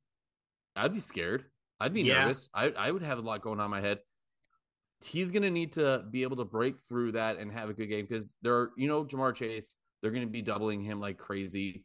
I'd 0.77 0.95
be 0.95 1.01
scared. 1.01 1.47
I'd 1.81 1.95
be 1.95 2.03
yeah. 2.03 2.20
nervous. 2.20 2.49
I, 2.55 2.68
I 2.79 2.91
would 2.93 3.03
have 3.03 3.18
a 3.18 3.22
lot 3.22 3.41
going 3.41 3.59
on 3.59 3.64
in 3.64 3.70
my 3.70 3.81
head. 3.81 3.99
He's 5.01 5.31
going 5.31 5.43
to 5.43 5.51
need 5.51 5.72
to 5.72 6.05
be 6.11 6.22
able 6.22 6.37
to 6.37 6.45
break 6.45 6.77
through 6.89 7.12
that 7.12 7.39
and 7.39 7.51
have 7.53 7.70
a 7.70 7.74
good 7.74 7.87
game 7.87 8.07
because 8.09 8.35
there 8.43 8.55
are, 8.55 8.70
you 8.77 8.87
know, 8.87 9.05
Ja'Marr 9.05 9.35
Chase, 9.35 9.74
they're 10.01 10.11
going 10.11 10.24
to 10.27 10.31
be 10.31 10.43
doubling 10.43 10.83
him 10.83 11.01
like 11.01 11.18
crazy. 11.18 11.85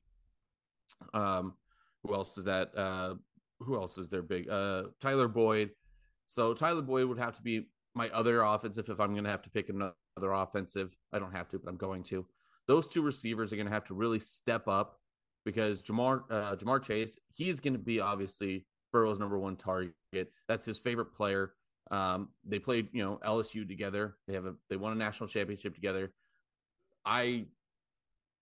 Um, 1.13 1.53
who 2.03 2.13
else 2.13 2.37
is 2.37 2.45
that? 2.45 2.77
Uh, 2.77 3.15
who 3.59 3.75
else 3.75 3.97
is 3.97 4.09
there 4.09 4.21
big? 4.21 4.49
Uh, 4.49 4.83
Tyler 4.99 5.27
Boyd. 5.27 5.71
So 6.27 6.53
Tyler 6.53 6.81
Boyd 6.81 7.07
would 7.07 7.19
have 7.19 7.35
to 7.37 7.41
be 7.41 7.67
my 7.95 8.09
other 8.09 8.41
offensive 8.41 8.89
if 8.89 8.99
I'm 8.99 9.11
going 9.11 9.25
to 9.25 9.29
have 9.29 9.41
to 9.43 9.49
pick 9.49 9.69
another 9.69 9.93
offensive. 10.17 10.95
I 11.13 11.19
don't 11.19 11.33
have 11.33 11.49
to, 11.49 11.59
but 11.59 11.69
I'm 11.69 11.77
going 11.77 12.03
to. 12.03 12.25
Those 12.67 12.87
two 12.87 13.01
receivers 13.01 13.51
are 13.51 13.55
going 13.55 13.67
to 13.67 13.73
have 13.73 13.85
to 13.85 13.93
really 13.93 14.19
step 14.19 14.67
up 14.67 14.99
because 15.45 15.81
Ja'Marr 15.81 16.23
uh, 16.29 16.55
Ja'Marr 16.55 16.83
Chase, 16.83 17.17
he's 17.29 17.59
going 17.59 17.73
to 17.73 17.79
be 17.79 17.99
obviously 17.99 18.65
Burrow's 18.91 19.19
number 19.19 19.39
one 19.39 19.55
target. 19.55 19.93
That's 20.47 20.65
his 20.65 20.77
favorite 20.77 21.13
player. 21.13 21.53
Um, 21.89 22.29
they 22.45 22.59
played, 22.59 22.87
you 22.93 23.03
know, 23.03 23.19
LSU 23.25 23.67
together. 23.67 24.15
They 24.27 24.33
have 24.33 24.45
a 24.45 24.55
they 24.69 24.77
won 24.77 24.93
a 24.93 24.95
national 24.95 25.27
championship 25.27 25.75
together. 25.75 26.13
I 27.05 27.47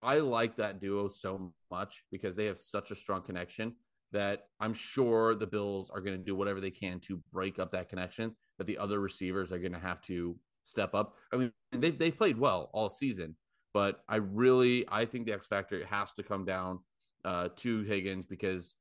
I 0.02 0.20
like 0.20 0.56
that 0.58 0.80
duo 0.80 1.10
so 1.10 1.54
much 1.72 2.04
because 2.12 2.36
they 2.36 2.46
have 2.46 2.60
such 2.60 2.92
a 2.92 2.96
strong 2.96 3.22
connection 3.22 3.76
that 4.12 4.48
I'm 4.60 4.74
sure 4.74 5.36
the 5.36 5.48
Bills 5.48 5.90
are 5.90 6.02
going 6.02 6.18
to 6.18 6.24
do 6.24 6.36
whatever 6.36 6.60
they 6.60 6.72
can 6.72 7.00
to 7.02 7.22
break 7.32 7.60
up 7.60 7.72
that 7.72 7.90
connection. 7.90 8.36
That 8.58 8.68
the 8.68 8.78
other 8.78 9.00
receivers 9.00 9.52
are 9.52 9.60
going 9.60 9.74
to 9.74 9.80
have 9.80 10.02
to 10.04 10.36
step 10.70 10.94
up. 10.94 11.16
I 11.34 11.38
mean, 11.38 11.52
they've 11.72 11.98
they've 11.98 12.18
played 12.18 12.38
well 12.38 12.70
all 12.74 12.90
season, 12.90 13.36
but 13.74 14.02
I 14.08 14.18
really 14.18 14.86
I 14.90 15.06
think 15.06 15.26
the 15.26 15.34
X 15.34 15.48
factor 15.48 15.86
has 15.86 16.12
to 16.14 16.24
come 16.24 16.46
down 16.46 16.80
uh, 17.26 17.50
to 17.58 17.84
Higgins 17.84 18.26
because 18.26 18.76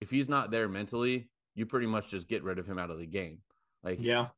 if 0.00 0.10
he's 0.10 0.28
not 0.28 0.50
there 0.50 0.68
mentally, 0.68 1.30
you 1.54 1.66
pretty 1.66 1.86
much 1.86 2.08
just 2.08 2.28
get 2.28 2.44
rid 2.44 2.58
of 2.58 2.66
him 2.66 2.78
out 2.78 2.90
of 2.90 2.98
the 2.98 3.06
game. 3.06 3.38
Like, 3.82 4.00
yeah. 4.00 4.28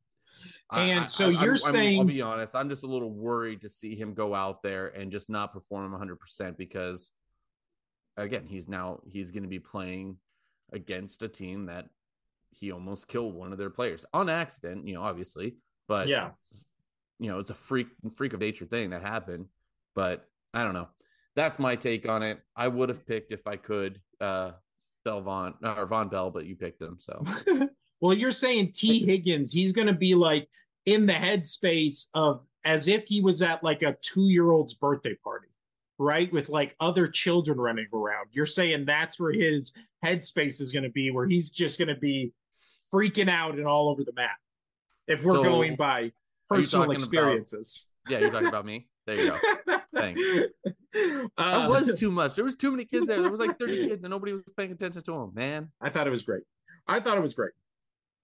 And 0.73 1.05
I, 1.05 1.07
so 1.07 1.27
I, 1.27 1.31
you're 1.31 1.53
I'm, 1.53 1.57
saying, 1.57 1.99
I'll 1.99 2.07
be 2.07 2.23
honest, 2.23 2.55
I'm 2.55 2.69
just 2.71 2.83
a 2.83 2.87
little 2.87 3.11
worried 3.11 3.61
to 3.63 3.69
see 3.69 3.95
him 3.95 4.15
go 4.15 4.35
out 4.35 4.63
there 4.63 4.89
and 4.89 5.13
just 5.13 5.29
not 5.29 5.53
perform 5.53 5.93
100% 5.93 6.57
because, 6.57 7.11
again, 8.17 8.47
he's 8.47 8.69
now 8.69 9.01
he's 9.07 9.31
going 9.31 9.43
to 9.43 9.49
be 9.49 9.59
playing 9.59 10.17
against 10.73 11.23
a 11.23 11.29
team 11.29 11.67
that 11.67 11.89
he 12.51 12.73
almost 12.73 13.09
killed 13.09 13.35
one 13.35 13.53
of 13.53 13.59
their 13.59 13.71
players 13.71 14.07
on 14.15 14.29
accident, 14.29 14.87
you 14.87 14.95
know, 14.95 15.03
obviously, 15.03 15.57
but 15.89 16.09
yeah, 16.09 16.31
you 17.21 17.31
know, 17.31 17.39
it's 17.39 17.51
a 17.51 17.55
freak 17.55 17.89
freak 18.17 18.33
of 18.33 18.41
nature 18.41 18.65
thing 18.65 18.91
that 18.91 19.03
happened. 19.03 19.47
But 19.95 20.29
I 20.53 20.65
don't 20.65 20.75
know 20.75 20.89
that's 21.37 21.59
my 21.59 21.77
take 21.77 22.09
on 22.09 22.23
it. 22.23 22.41
I 22.57 22.69
would 22.69 22.89
have 22.89 23.07
picked 23.07 23.33
if 23.33 23.47
I 23.47 23.57
could 23.57 24.01
uh 24.21 24.53
Belvon 25.07 25.55
or 25.63 25.87
Vonn 25.87 26.11
Bell, 26.11 26.31
but 26.31 26.47
you 26.47 26.57
picked 26.57 26.83
him. 26.83 26.97
So 26.99 27.23
well, 28.01 28.15
you're 28.15 28.31
saying 28.31 28.73
T. 28.75 29.05
Higgins, 29.05 29.53
he's 29.53 29.73
gonna 29.73 29.95
be 29.95 30.15
like 30.15 30.49
in 30.87 31.07
the 31.07 31.13
headspace 31.13 32.09
of 32.15 32.45
as 32.65 32.89
if 32.89 33.07
he 33.07 33.21
was 33.21 33.43
at 33.43 33.65
like 33.65 33.83
a 33.83 33.97
two 34.03 34.29
year 34.29 34.51
old's 34.51 34.75
birthday 34.75 35.15
party, 35.15 35.49
right? 35.99 36.31
With 36.33 36.49
like 36.49 36.77
other 36.81 37.07
children 37.07 37.59
running 37.59 37.87
around. 37.93 38.29
You're 38.33 38.47
saying 38.47 38.85
that's 38.85 39.19
where 39.19 39.33
his 39.33 39.73
headspace 40.05 40.61
is 40.61 40.73
going 40.73 40.83
to 40.83 40.91
be, 40.91 41.11
where 41.11 41.27
he's 41.27 41.49
just 41.49 41.79
going 41.79 41.89
to 41.89 42.01
be 42.01 42.33
freaking 42.93 43.31
out 43.31 43.57
and 43.57 43.67
all 43.67 43.89
over 43.89 44.05
the 44.05 44.13
map. 44.13 44.37
If 45.07 45.25
we're 45.25 45.37
so, 45.37 45.43
going 45.43 45.77
by 45.77 46.13
personal 46.51 46.91
experiences. 46.91 47.95
About, 48.07 48.13
yeah, 48.13 48.19
you're 48.21 48.31
talking 48.31 48.49
about 48.49 48.67
me. 48.67 48.89
There 49.07 49.17
you 49.17 49.31
go. 49.31 49.39
Thanks. 49.95 50.21
Uh, 51.39 51.69
that 51.69 51.71
was 51.71 51.95
too 51.95 52.11
much. 52.11 52.35
There 52.35 52.45
was 52.45 52.57
too 52.57 52.71
many 52.71 52.85
kids 52.85 53.07
there. 53.07 53.21
There 53.21 53.31
was 53.31 53.41
like 53.41 53.59
30 53.59 53.89
kids 53.89 54.05
and 54.05 54.11
nobody 54.11 54.33
was 54.33 54.43
paying 54.57 54.73
attention 54.73 55.03
to 55.03 55.13
them, 55.13 55.33
man. 55.35 55.69
I 55.81 55.89
thought 55.89 56.07
it 56.07 56.11
was 56.11 56.23
great. 56.23 56.43
I 56.87 57.01
thought 57.01 57.17
it 57.17 57.23
was 57.23 57.35
great. 57.35 57.53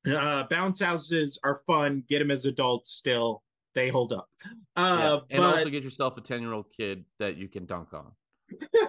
Uh, 0.07 0.45
bounce 0.49 0.81
houses 0.81 1.39
are 1.43 1.61
fun. 1.67 2.05
Get 2.09 2.21
them 2.21 2.31
as 2.31 2.45
adults 2.45 2.93
still. 2.93 3.43
They 3.75 3.89
hold 3.89 4.13
up. 4.13 4.29
Uh, 4.77 5.21
yeah. 5.31 5.37
And 5.37 5.43
but... 5.43 5.57
also 5.57 5.71
get 5.71 5.83
yourself 5.83 6.17
a 6.17 6.21
10 6.21 6.41
year 6.41 6.53
old 6.53 6.67
kid 6.77 7.05
that 7.19 7.37
you 7.37 7.49
can 7.49 7.67
dunk 7.67 7.89
on. 7.93 8.13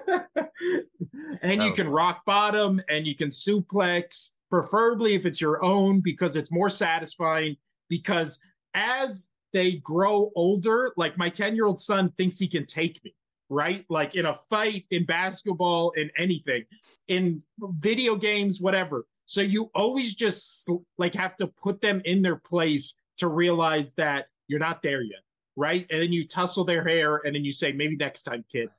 and 1.41 1.59
that 1.59 1.65
you 1.65 1.73
can 1.73 1.85
fun. 1.85 1.93
rock 1.93 2.25
bottom 2.25 2.81
and 2.89 3.05
you 3.07 3.15
can 3.15 3.29
suplex, 3.29 4.31
preferably 4.49 5.13
if 5.13 5.25
it's 5.25 5.41
your 5.41 5.63
own, 5.63 5.99
because 5.99 6.35
it's 6.35 6.51
more 6.51 6.69
satisfying. 6.69 7.57
Because 7.89 8.39
as 8.77 9.31
they 9.53 9.77
grow 9.77 10.31
older, 10.35 10.93
like 10.95 11.17
my 11.17 11.29
10 11.29 11.55
year 11.55 11.65
old 11.65 11.81
son 11.81 12.11
thinks 12.11 12.37
he 12.37 12.47
can 12.47 12.65
take 12.65 13.03
me, 13.03 13.13
right? 13.49 13.83
Like 13.89 14.15
in 14.15 14.27
a 14.27 14.35
fight, 14.49 14.85
in 14.91 15.05
basketball, 15.05 15.91
in 15.91 16.11
anything, 16.17 16.63
in 17.07 17.41
video 17.59 18.15
games, 18.15 18.61
whatever. 18.61 19.05
So 19.25 19.41
you 19.41 19.71
always 19.73 20.15
just 20.15 20.69
like 20.97 21.15
have 21.15 21.35
to 21.37 21.47
put 21.47 21.81
them 21.81 22.01
in 22.05 22.21
their 22.21 22.37
place 22.37 22.95
to 23.17 23.27
realize 23.27 23.95
that 23.95 24.27
you're 24.47 24.59
not 24.59 24.81
there 24.83 25.01
yet, 25.01 25.19
right? 25.55 25.85
And 25.89 26.01
then 26.01 26.13
you 26.13 26.25
tussle 26.25 26.63
their 26.63 26.87
hair, 26.87 27.21
and 27.25 27.35
then 27.35 27.43
you 27.43 27.51
say, 27.51 27.73
"Maybe 27.73 27.97
next 27.97 28.23
time, 28.23 28.45
kid." 28.49 28.69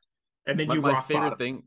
And 0.47 0.59
then 0.59 0.69
my, 0.69 0.75
you 0.75 0.81
my 0.81 1.01
favorite 1.03 1.31
bottom. 1.31 1.39
thing. 1.39 1.63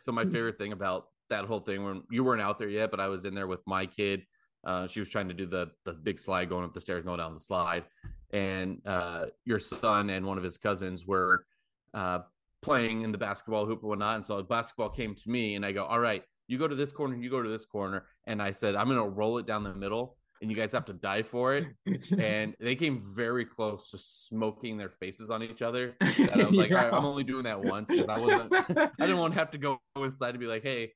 So 0.00 0.10
my 0.10 0.24
favorite 0.34 0.58
thing 0.58 0.72
about 0.72 1.06
that 1.30 1.44
whole 1.44 1.60
thing 1.60 1.84
when 1.84 2.02
you 2.10 2.24
weren't 2.24 2.42
out 2.42 2.58
there 2.58 2.68
yet, 2.68 2.90
but 2.90 2.98
I 2.98 3.06
was 3.06 3.24
in 3.24 3.34
there 3.34 3.46
with 3.46 3.60
my 3.66 3.86
kid. 3.86 4.26
Uh, 4.64 4.86
she 4.86 5.00
was 5.00 5.08
trying 5.08 5.28
to 5.28 5.34
do 5.34 5.46
the 5.46 5.70
the 5.84 5.92
big 5.92 6.18
slide 6.18 6.48
going 6.48 6.64
up 6.64 6.72
the 6.72 6.80
stairs, 6.80 7.04
going 7.04 7.18
down 7.18 7.34
the 7.34 7.40
slide, 7.40 7.84
and 8.32 8.80
uh, 8.86 9.26
your 9.44 9.58
son 9.58 10.10
and 10.10 10.26
one 10.26 10.38
of 10.38 10.44
his 10.44 10.58
cousins 10.58 11.06
were 11.06 11.44
uh, 11.92 12.20
playing 12.62 13.02
in 13.02 13.12
the 13.12 13.18
basketball 13.18 13.66
hoop 13.66 13.80
and 13.80 13.88
whatnot. 13.88 14.16
And 14.16 14.26
so 14.26 14.36
the 14.38 14.44
basketball 14.44 14.88
came 14.88 15.14
to 15.14 15.30
me, 15.30 15.54
and 15.54 15.66
I 15.66 15.72
go, 15.72 15.84
"All 15.84 16.00
right, 16.00 16.22
you 16.46 16.58
go 16.58 16.68
to 16.68 16.74
this 16.74 16.92
corner, 16.92 17.16
you 17.16 17.30
go 17.30 17.42
to 17.42 17.48
this 17.48 17.64
corner. 17.64 18.04
And 18.26 18.42
I 18.42 18.52
said, 18.52 18.74
I'm 18.74 18.88
going 18.88 19.02
to 19.02 19.08
roll 19.08 19.38
it 19.38 19.46
down 19.46 19.64
the 19.64 19.74
middle 19.74 20.16
and 20.40 20.50
you 20.50 20.56
guys 20.56 20.72
have 20.72 20.84
to 20.86 20.92
die 20.92 21.22
for 21.22 21.54
it. 21.54 21.66
and 22.18 22.54
they 22.60 22.76
came 22.76 23.02
very 23.02 23.44
close 23.44 23.90
to 23.90 23.98
smoking 23.98 24.76
their 24.76 24.90
faces 24.90 25.30
on 25.30 25.42
each 25.42 25.62
other. 25.62 25.96
And 26.00 26.30
I 26.30 26.44
was 26.44 26.50
like, 26.56 26.70
yeah. 26.70 26.90
I'm 26.90 27.04
only 27.04 27.24
doing 27.24 27.44
that 27.44 27.62
once 27.62 27.88
because 27.88 28.08
I 28.08 28.18
wasn't, 28.18 28.52
I 28.52 28.90
didn't 28.98 29.18
want 29.18 29.32
to 29.34 29.38
have 29.38 29.50
to 29.52 29.58
go 29.58 29.80
inside 29.96 30.30
and 30.30 30.40
be 30.40 30.46
like, 30.46 30.62
hey, 30.62 30.92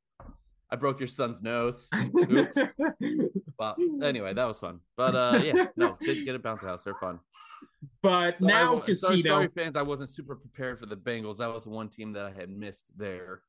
I 0.70 0.76
broke 0.76 1.00
your 1.00 1.08
son's 1.08 1.42
nose. 1.42 1.88
Oops. 2.30 2.58
but 3.58 3.76
anyway, 4.02 4.34
that 4.34 4.44
was 4.46 4.58
fun. 4.58 4.80
But 4.96 5.14
uh, 5.14 5.40
yeah, 5.42 5.66
no, 5.76 5.96
get, 6.00 6.24
get 6.24 6.34
a 6.34 6.38
bounce 6.38 6.62
house. 6.62 6.84
They're 6.84 6.94
fun. 6.94 7.20
But 8.02 8.36
so 8.38 8.46
now, 8.46 8.76
I, 8.76 8.80
casino. 8.80 9.10
Sorry, 9.10 9.22
sorry, 9.22 9.48
fans, 9.48 9.76
I 9.76 9.82
wasn't 9.82 10.10
super 10.10 10.36
prepared 10.36 10.78
for 10.78 10.86
the 10.86 10.96
Bengals. 10.96 11.38
That 11.38 11.52
was 11.52 11.66
one 11.66 11.88
team 11.88 12.12
that 12.12 12.24
I 12.26 12.30
had 12.30 12.50
missed 12.50 12.86
there. 12.96 13.42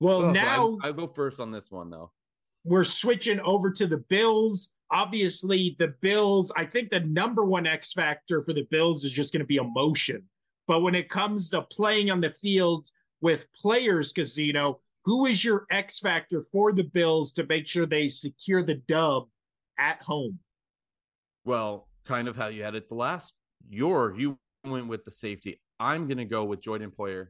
Well, 0.00 0.24
oh, 0.24 0.30
now 0.30 0.78
I, 0.82 0.90
will 0.90 1.06
go 1.06 1.12
first 1.12 1.40
on 1.40 1.50
this 1.50 1.70
one 1.70 1.90
though. 1.90 2.10
We're 2.64 2.84
switching 2.84 3.40
over 3.40 3.70
to 3.70 3.86
the 3.86 3.98
Bills. 3.98 4.72
Obviously, 4.90 5.76
the 5.78 5.94
Bills, 6.00 6.52
I 6.56 6.64
think 6.64 6.90
the 6.90 7.00
number 7.00 7.44
one 7.44 7.66
X 7.66 7.92
factor 7.92 8.42
for 8.42 8.52
the 8.52 8.66
Bills 8.70 9.04
is 9.04 9.12
just 9.12 9.32
going 9.32 9.40
to 9.40 9.46
be 9.46 9.56
emotion. 9.56 10.24
But 10.66 10.80
when 10.80 10.96
it 10.96 11.08
comes 11.08 11.48
to 11.50 11.62
playing 11.62 12.10
on 12.10 12.20
the 12.20 12.30
field 12.30 12.88
with 13.20 13.46
players, 13.52 14.12
Casino, 14.12 14.80
who 15.06 15.26
is 15.26 15.44
your 15.44 15.66
X 15.70 16.00
factor 16.00 16.42
for 16.52 16.72
the 16.72 16.82
Bills 16.82 17.32
to 17.32 17.46
make 17.46 17.68
sure 17.68 17.86
they 17.86 18.08
secure 18.08 18.62
the 18.62 18.82
dub 18.88 19.28
at 19.78 20.02
home? 20.02 20.40
Well, 21.44 21.88
kind 22.04 22.26
of 22.26 22.36
how 22.36 22.48
you 22.48 22.64
had 22.64 22.74
it 22.74 22.88
the 22.88 22.96
last. 22.96 23.32
Your 23.70 24.14
you 24.18 24.36
went 24.64 24.88
with 24.88 25.04
the 25.04 25.12
safety. 25.12 25.60
I'm 25.78 26.08
going 26.08 26.18
to 26.18 26.24
go 26.24 26.44
with 26.44 26.60
Jordan 26.60 26.90
Poyer. 26.90 27.28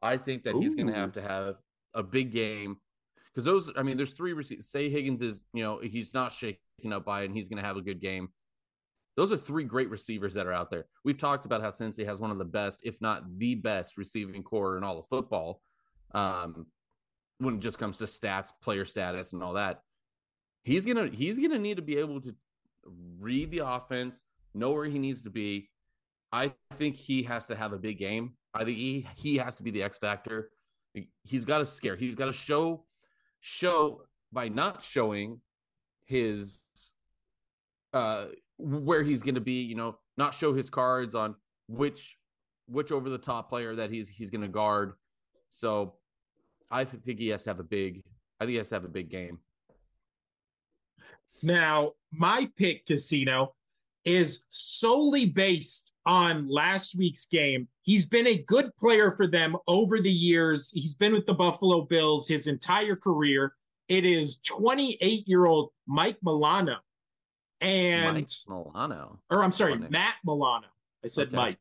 I 0.00 0.16
think 0.16 0.44
that 0.44 0.54
Ooh. 0.54 0.60
he's 0.60 0.76
going 0.76 0.86
to 0.86 0.94
have 0.94 1.12
to 1.14 1.22
have 1.22 1.56
a 1.94 2.02
big 2.02 2.32
game 2.32 2.76
because 3.34 3.44
those 3.44 3.72
I 3.76 3.82
mean 3.82 3.96
there's 3.96 4.12
three 4.12 4.32
receivers. 4.32 4.70
Say 4.70 4.88
Higgins 4.88 5.20
is 5.20 5.42
you 5.52 5.64
know 5.64 5.80
he's 5.82 6.14
not 6.14 6.32
shaken 6.32 6.92
up 6.92 7.04
by 7.04 7.22
it 7.22 7.26
and 7.26 7.34
he's 7.34 7.48
going 7.48 7.60
to 7.60 7.66
have 7.66 7.76
a 7.76 7.82
good 7.82 8.00
game. 8.00 8.28
Those 9.16 9.32
are 9.32 9.36
three 9.36 9.64
great 9.64 9.90
receivers 9.90 10.34
that 10.34 10.46
are 10.46 10.52
out 10.52 10.70
there. 10.70 10.86
We've 11.04 11.18
talked 11.18 11.44
about 11.44 11.60
how 11.60 11.70
Cincy 11.70 12.06
has 12.06 12.20
one 12.20 12.30
of 12.30 12.38
the 12.38 12.44
best, 12.44 12.82
if 12.84 13.00
not 13.00 13.24
the 13.38 13.56
best, 13.56 13.98
receiving 13.98 14.44
corps 14.44 14.76
in 14.76 14.84
all 14.84 14.98
of 14.98 15.06
football. 15.06 15.62
Um, 16.14 16.66
when 17.38 17.54
it 17.56 17.60
just 17.60 17.78
comes 17.78 17.98
to 17.98 18.04
stats, 18.04 18.50
player 18.62 18.84
status, 18.84 19.32
and 19.32 19.42
all 19.42 19.54
that, 19.54 19.82
he's 20.62 20.86
gonna 20.86 21.08
he's 21.08 21.38
gonna 21.38 21.58
need 21.58 21.76
to 21.76 21.82
be 21.82 21.96
able 21.98 22.20
to 22.20 22.34
read 23.18 23.50
the 23.50 23.66
offense, 23.66 24.22
know 24.54 24.72
where 24.72 24.86
he 24.86 24.98
needs 24.98 25.22
to 25.22 25.30
be. 25.30 25.70
I 26.32 26.52
think 26.74 26.96
he 26.96 27.22
has 27.24 27.46
to 27.46 27.56
have 27.56 27.72
a 27.72 27.78
big 27.78 27.98
game. 27.98 28.34
I 28.54 28.64
think 28.64 28.76
he 28.76 29.06
he 29.16 29.36
has 29.36 29.54
to 29.56 29.62
be 29.62 29.70
the 29.70 29.82
X 29.82 29.98
factor 29.98 30.50
he's 31.24 31.44
got 31.44 31.58
to 31.58 31.66
scare. 31.66 31.96
He's 31.96 32.14
got 32.14 32.26
to 32.26 32.32
show 32.32 32.84
show 33.40 34.02
by 34.32 34.48
not 34.48 34.82
showing 34.82 35.40
his 36.06 36.64
uh 37.92 38.26
where 38.58 39.02
he's 39.02 39.22
going 39.22 39.34
to 39.34 39.40
be, 39.40 39.62
you 39.62 39.74
know, 39.74 39.98
not 40.16 40.34
show 40.34 40.54
his 40.54 40.70
cards 40.70 41.14
on 41.14 41.34
which 41.68 42.16
which 42.66 42.90
over 42.92 43.08
the 43.08 43.18
top 43.18 43.48
player 43.48 43.74
that 43.74 43.90
he's 43.90 44.08
he's 44.08 44.30
going 44.30 44.42
to 44.42 44.48
guard. 44.48 44.94
So 45.50 45.94
I 46.70 46.84
think 46.84 47.18
he 47.18 47.28
has 47.28 47.42
to 47.42 47.50
have 47.50 47.60
a 47.60 47.64
big 47.64 48.02
I 48.40 48.44
think 48.44 48.52
he 48.52 48.56
has 48.56 48.68
to 48.68 48.74
have 48.74 48.84
a 48.84 48.88
big 48.88 49.08
game. 49.08 49.38
Now, 51.42 51.92
my 52.12 52.48
pick 52.56 52.86
casino 52.86 53.54
is 54.04 54.44
solely 54.50 55.26
based 55.26 55.92
on 56.06 56.48
last 56.48 56.96
week's 56.96 57.26
game. 57.26 57.68
He's 57.82 58.06
been 58.06 58.26
a 58.28 58.38
good 58.38 58.74
player 58.76 59.12
for 59.16 59.26
them 59.26 59.56
over 59.66 59.98
the 59.98 60.12
years. 60.12 60.70
He's 60.72 60.94
been 60.94 61.12
with 61.12 61.26
the 61.26 61.34
Buffalo 61.34 61.82
Bills 61.82 62.28
his 62.28 62.46
entire 62.46 62.96
career. 62.96 63.54
It 63.88 64.04
is 64.04 64.38
28 64.46 65.28
year 65.28 65.46
old 65.46 65.70
Mike 65.86 66.18
Milano. 66.22 66.76
And 67.60 68.14
Mike 68.14 68.28
Milano. 68.48 69.18
Or 69.30 69.42
I'm 69.42 69.52
sorry, 69.52 69.76
Matt 69.76 70.14
Milano. 70.24 70.66
I 71.04 71.08
said 71.08 71.28
okay. 71.28 71.36
Mike. 71.36 71.58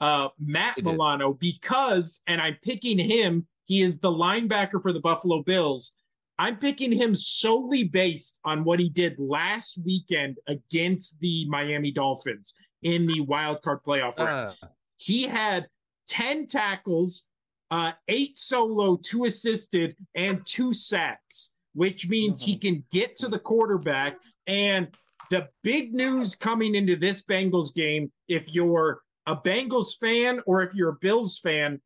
Uh, 0.00 0.28
Matt 0.38 0.82
Milano, 0.82 1.34
because, 1.34 2.22
and 2.26 2.40
I'm 2.40 2.56
picking 2.62 2.98
him, 2.98 3.46
he 3.70 3.82
is 3.82 4.00
the 4.00 4.10
linebacker 4.10 4.82
for 4.82 4.92
the 4.92 4.98
Buffalo 4.98 5.44
Bills. 5.44 5.92
I'm 6.40 6.56
picking 6.56 6.90
him 6.90 7.14
solely 7.14 7.84
based 7.84 8.40
on 8.44 8.64
what 8.64 8.80
he 8.80 8.88
did 8.88 9.14
last 9.16 9.78
weekend 9.84 10.38
against 10.48 11.20
the 11.20 11.46
Miami 11.48 11.92
Dolphins 11.92 12.52
in 12.82 13.06
the 13.06 13.20
wild 13.20 13.62
card 13.62 13.84
playoff 13.86 14.18
round. 14.18 14.56
Uh. 14.60 14.66
He 14.96 15.22
had 15.22 15.68
10 16.08 16.48
tackles, 16.48 17.22
uh, 17.70 17.92
eight 18.08 18.36
solo, 18.36 18.98
two 19.04 19.26
assisted, 19.26 19.94
and 20.16 20.44
two 20.44 20.74
sacks, 20.74 21.52
which 21.74 22.08
means 22.08 22.42
he 22.42 22.58
can 22.58 22.82
get 22.90 23.14
to 23.18 23.28
the 23.28 23.38
quarterback. 23.38 24.16
And 24.48 24.88
the 25.30 25.48
big 25.62 25.94
news 25.94 26.34
coming 26.34 26.74
into 26.74 26.96
this 26.96 27.22
Bengals 27.22 27.72
game, 27.72 28.10
if 28.26 28.52
you're 28.52 29.02
a 29.26 29.36
Bengals 29.36 29.96
fan 30.00 30.40
or 30.44 30.60
if 30.64 30.74
you're 30.74 30.88
a 30.88 30.98
Bills 31.00 31.38
fan, 31.38 31.80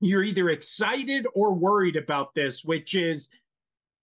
you're 0.00 0.24
either 0.24 0.50
excited 0.50 1.26
or 1.34 1.54
worried 1.54 1.96
about 1.96 2.34
this, 2.34 2.64
which 2.64 2.94
is 2.94 3.28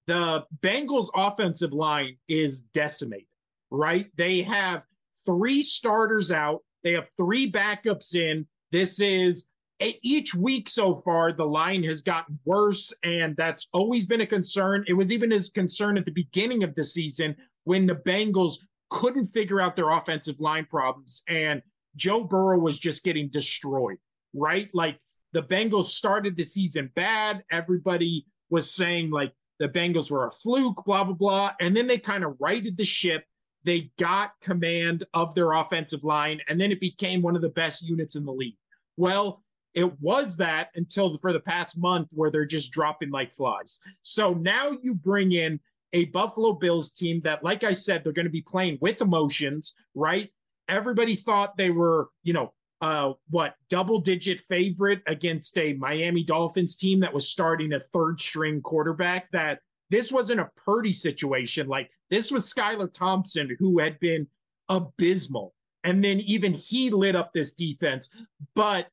the 0.06 0.46
Bengals 0.62 1.10
offensive 1.16 1.74
line 1.74 2.18
is 2.28 2.62
decimated, 2.62 3.28
right? 3.72 4.08
They 4.16 4.42
have 4.44 4.86
three 5.26 5.62
starters 5.62 6.32
out, 6.32 6.64
they 6.84 6.94
have 6.94 7.10
three 7.18 7.52
backups 7.52 8.16
in. 8.16 8.48
This 8.72 9.02
is 9.02 9.48
each 9.80 10.34
week 10.34 10.70
so 10.70 10.94
far, 10.94 11.32
the 11.34 11.46
line 11.46 11.84
has 11.84 12.02
gotten 12.02 12.40
worse, 12.46 12.94
and 13.04 13.36
that's 13.36 13.68
always 13.74 14.06
been 14.06 14.22
a 14.22 14.26
concern. 14.26 14.84
It 14.88 14.94
was 14.94 15.12
even 15.12 15.32
as 15.32 15.50
concern 15.50 15.98
at 15.98 16.06
the 16.06 16.12
beginning 16.12 16.64
of 16.64 16.74
the 16.76 16.84
season 16.84 17.36
when 17.66 17.86
the 17.86 17.96
Bengals 17.96 18.56
couldn't 18.90 19.28
figure 19.28 19.60
out 19.60 19.76
their 19.76 19.92
offensive 19.92 20.40
line 20.40 20.66
problems, 20.70 21.22
and 21.28 21.62
Joe 21.96 22.24
Burrow 22.24 22.58
was 22.58 22.80
just 22.80 23.04
getting 23.04 23.28
destroyed, 23.30 23.98
right? 24.34 24.70
Like 24.74 25.00
the 25.34 25.44
Bengals 25.44 25.86
started 25.86 26.36
the 26.36 26.44
season 26.44 26.92
bad. 26.96 27.44
Everybody 27.52 28.26
was 28.50 28.72
saying, 28.72 29.12
like, 29.12 29.34
the 29.60 29.68
Bengals 29.68 30.12
were 30.12 30.28
a 30.28 30.32
fluke, 30.32 30.84
blah, 30.86 31.04
blah, 31.04 31.14
blah. 31.14 31.52
And 31.60 31.76
then 31.76 31.88
they 31.88 31.98
kind 31.98 32.24
of 32.24 32.36
righted 32.40 32.78
the 32.78 32.86
ship. 32.86 33.24
They 33.64 33.92
got 34.00 34.32
command 34.42 35.04
of 35.14 35.36
their 35.36 35.54
offensive 35.54 36.04
line, 36.04 36.40
and 36.48 36.62
then 36.62 36.72
it 36.72 36.80
became 36.80 37.22
one 37.22 37.36
of 37.36 37.42
the 37.42 37.50
best 37.50 37.82
units 37.82 38.16
in 38.16 38.24
the 38.24 38.32
league. 38.32 38.56
Well, 38.96 39.42
it 39.74 40.00
was 40.00 40.38
that 40.38 40.70
until 40.76 41.18
for 41.18 41.34
the 41.34 41.40
past 41.40 41.78
month 41.78 42.10
where 42.14 42.32
they're 42.32 42.46
just 42.46 42.72
dropping 42.72 43.12
like 43.12 43.34
flies. 43.34 43.80
So 44.02 44.34
now 44.34 44.72
you 44.82 44.96
bring 44.96 45.34
in 45.34 45.60
a 45.94 46.06
Buffalo 46.06 46.54
Bills 46.54 46.92
team 46.92 47.22
that, 47.26 47.44
like 47.44 47.64
I 47.64 47.74
said, 47.74 48.04
they're 48.04 48.14
going 48.14 48.26
to 48.26 48.32
be 48.32 48.42
playing 48.42 48.78
with 48.80 49.02
emotions, 49.02 49.74
right? 49.94 50.30
Everybody 50.70 51.16
thought 51.16 51.58
they 51.58 51.70
were, 51.70 52.10
you 52.24 52.34
know, 52.34 52.54
uh 52.82 53.14
what 53.30 53.56
double 53.70 54.00
digit 54.00 54.40
favorite 54.42 55.02
against 55.08 55.58
a 55.58 55.74
Miami 55.74 56.24
Dolphins 56.24 56.78
team 56.78 57.00
that 57.00 57.14
was 57.14 57.30
starting 57.30 57.74
a 57.74 57.80
third 57.80 58.20
string 58.20 58.62
quarterback 58.62 59.32
that 59.32 59.60
this 59.90 60.12
wasn't 60.12 60.42
a 60.42 60.50
Purdy 60.58 60.92
situation. 60.92 61.68
Like 61.68 61.90
this 62.10 62.32
was 62.32 62.52
Skylar 62.52 62.94
Thompson 62.94 63.56
who 63.58 63.80
had 63.80 64.00
been 64.00 64.28
abysmal. 64.70 65.54
And 65.84 66.04
then 66.04 66.20
even 66.20 66.54
he 66.54 66.90
lit 66.90 67.16
up 67.16 67.32
this 67.34 67.54
defense. 67.54 68.10
But 68.54 68.88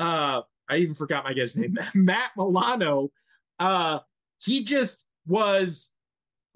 uh 0.00 0.42
I 0.68 0.76
even 0.76 0.94
forgot 0.94 1.24
my 1.24 1.32
guy's 1.32 1.56
name. 1.56 1.78
Matt 1.94 2.32
Milano 2.36 3.10
uh 3.58 4.00
he 4.42 4.64
just 4.64 5.06
was 5.26 5.92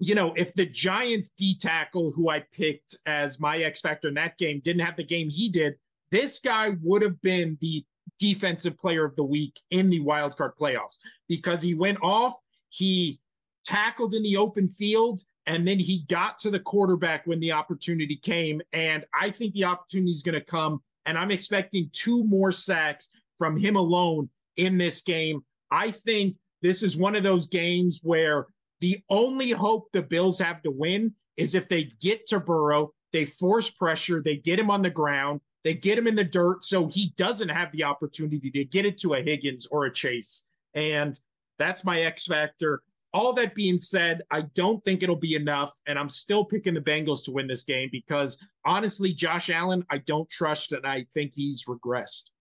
you 0.01 0.15
know, 0.15 0.33
if 0.37 0.53
the 0.53 0.65
Giants 0.65 1.31
D 1.31 1.57
tackle 1.57 2.11
who 2.11 2.29
I 2.29 2.39
picked 2.53 2.97
as 3.05 3.39
my 3.39 3.57
X 3.57 3.81
factor 3.81 4.07
in 4.07 4.13
that 4.13 4.37
game 4.37 4.61
didn't 4.63 4.85
have 4.85 4.95
the 4.95 5.03
game 5.03 5.29
he 5.29 5.49
did, 5.49 5.75
this 6.11 6.39
guy 6.39 6.71
would 6.81 7.01
have 7.01 7.21
been 7.21 7.57
the 7.61 7.85
defensive 8.19 8.77
player 8.77 9.05
of 9.05 9.15
the 9.15 9.23
week 9.23 9.59
in 9.71 9.89
the 9.89 10.01
wildcard 10.01 10.51
playoffs 10.59 10.97
because 11.27 11.61
he 11.61 11.73
went 11.73 11.97
off, 12.01 12.33
he 12.69 13.19
tackled 13.65 14.13
in 14.13 14.23
the 14.23 14.37
open 14.37 14.67
field, 14.67 15.21
and 15.45 15.67
then 15.67 15.79
he 15.79 16.05
got 16.09 16.37
to 16.39 16.51
the 16.51 16.59
quarterback 16.59 17.25
when 17.25 17.39
the 17.39 17.51
opportunity 17.51 18.15
came. 18.15 18.61
And 18.73 19.05
I 19.19 19.31
think 19.31 19.53
the 19.53 19.63
opportunity 19.65 20.11
is 20.11 20.23
going 20.23 20.35
to 20.35 20.41
come, 20.41 20.81
and 21.05 21.17
I'm 21.17 21.31
expecting 21.31 21.89
two 21.91 22.23
more 22.25 22.51
sacks 22.51 23.09
from 23.37 23.57
him 23.57 23.75
alone 23.75 24.29
in 24.57 24.77
this 24.77 25.01
game. 25.01 25.43
I 25.71 25.91
think 25.91 26.35
this 26.61 26.83
is 26.83 26.97
one 26.97 27.15
of 27.15 27.23
those 27.23 27.47
games 27.47 28.01
where 28.03 28.47
the 28.81 29.01
only 29.09 29.51
hope 29.51 29.89
the 29.91 30.01
Bills 30.01 30.39
have 30.39 30.61
to 30.63 30.71
win 30.71 31.13
is 31.37 31.55
if 31.55 31.69
they 31.69 31.91
get 32.01 32.27
to 32.27 32.39
Burrow, 32.39 32.93
they 33.11 33.25
force 33.25 33.69
pressure, 33.69 34.21
they 34.21 34.35
get 34.35 34.59
him 34.59 34.69
on 34.69 34.81
the 34.81 34.89
ground, 34.89 35.41
they 35.63 35.73
get 35.73 35.97
him 35.97 36.07
in 36.07 36.15
the 36.15 36.23
dirt 36.23 36.63
so 36.63 36.87
he 36.87 37.13
doesn't 37.17 37.49
have 37.49 37.71
the 37.71 37.83
opportunity 37.83 38.49
to 38.51 38.65
get 38.65 38.85
it 38.85 38.99
to 39.01 39.15
a 39.15 39.21
Higgins 39.21 39.67
or 39.67 39.85
a 39.85 39.93
Chase. 39.93 40.45
And 40.73 41.19
that's 41.57 41.83
my 41.83 42.01
X 42.01 42.25
factor. 42.25 42.81
All 43.11 43.33
that 43.33 43.55
being 43.55 43.79
said, 43.79 44.21
I 44.31 44.41
don't 44.53 44.83
think 44.85 45.01
it'll 45.01 45.15
be 45.15 45.35
enough. 45.35 45.71
And 45.87 45.97
I'm 45.97 46.09
still 46.09 46.45
picking 46.45 46.75
the 46.75 46.81
Bengals 46.81 47.25
to 47.25 47.31
win 47.31 47.47
this 47.47 47.63
game 47.63 47.89
because 47.91 48.37
honestly, 48.65 49.13
Josh 49.13 49.49
Allen, 49.49 49.83
I 49.89 49.97
don't 49.99 50.29
trust 50.29 50.71
and 50.71 50.85
I 50.85 51.05
think 51.13 51.33
he's 51.33 51.65
regressed. 51.65 52.31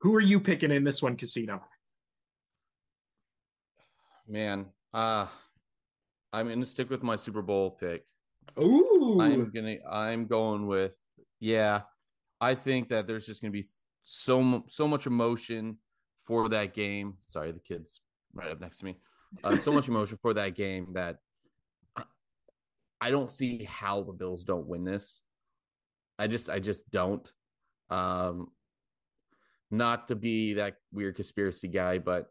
Who 0.00 0.14
are 0.14 0.20
you 0.20 0.40
picking 0.40 0.70
in 0.70 0.84
this 0.84 1.02
one, 1.02 1.16
Casino? 1.16 1.62
Man, 4.28 4.66
uh 4.94 5.26
I'm 6.32 6.48
gonna 6.48 6.64
stick 6.64 6.88
with 6.88 7.02
my 7.02 7.16
Super 7.16 7.42
Bowl 7.42 7.72
pick. 7.72 8.04
Ooh. 8.62 9.18
I'm 9.20 9.50
gonna 9.50 9.76
I'm 9.90 10.26
going 10.26 10.66
with 10.66 10.92
yeah. 11.40 11.82
I 12.42 12.56
think 12.56 12.88
that 12.88 13.06
there's 13.06 13.24
just 13.24 13.40
gonna 13.40 13.52
be 13.52 13.66
so 14.02 14.64
so 14.68 14.88
much 14.88 15.06
emotion 15.06 15.78
for 16.26 16.48
that 16.48 16.74
game. 16.74 17.14
Sorry, 17.28 17.52
the 17.52 17.60
kids 17.60 18.00
right 18.34 18.50
up 18.50 18.60
next 18.60 18.78
to 18.78 18.86
me. 18.86 18.96
Uh, 19.44 19.56
so 19.56 19.70
much 19.72 19.88
emotion 19.88 20.16
for 20.16 20.34
that 20.34 20.56
game 20.56 20.88
that 20.94 21.18
I 23.00 23.10
don't 23.10 23.30
see 23.30 23.62
how 23.64 24.02
the 24.02 24.12
Bills 24.12 24.42
don't 24.42 24.66
win 24.66 24.82
this. 24.82 25.20
I 26.18 26.26
just 26.26 26.50
I 26.50 26.58
just 26.58 26.90
don't. 26.90 27.30
Um 27.90 28.48
not 29.70 30.08
to 30.08 30.16
be 30.16 30.54
that 30.54 30.74
weird 30.92 31.14
conspiracy 31.14 31.68
guy, 31.68 31.98
but 31.98 32.26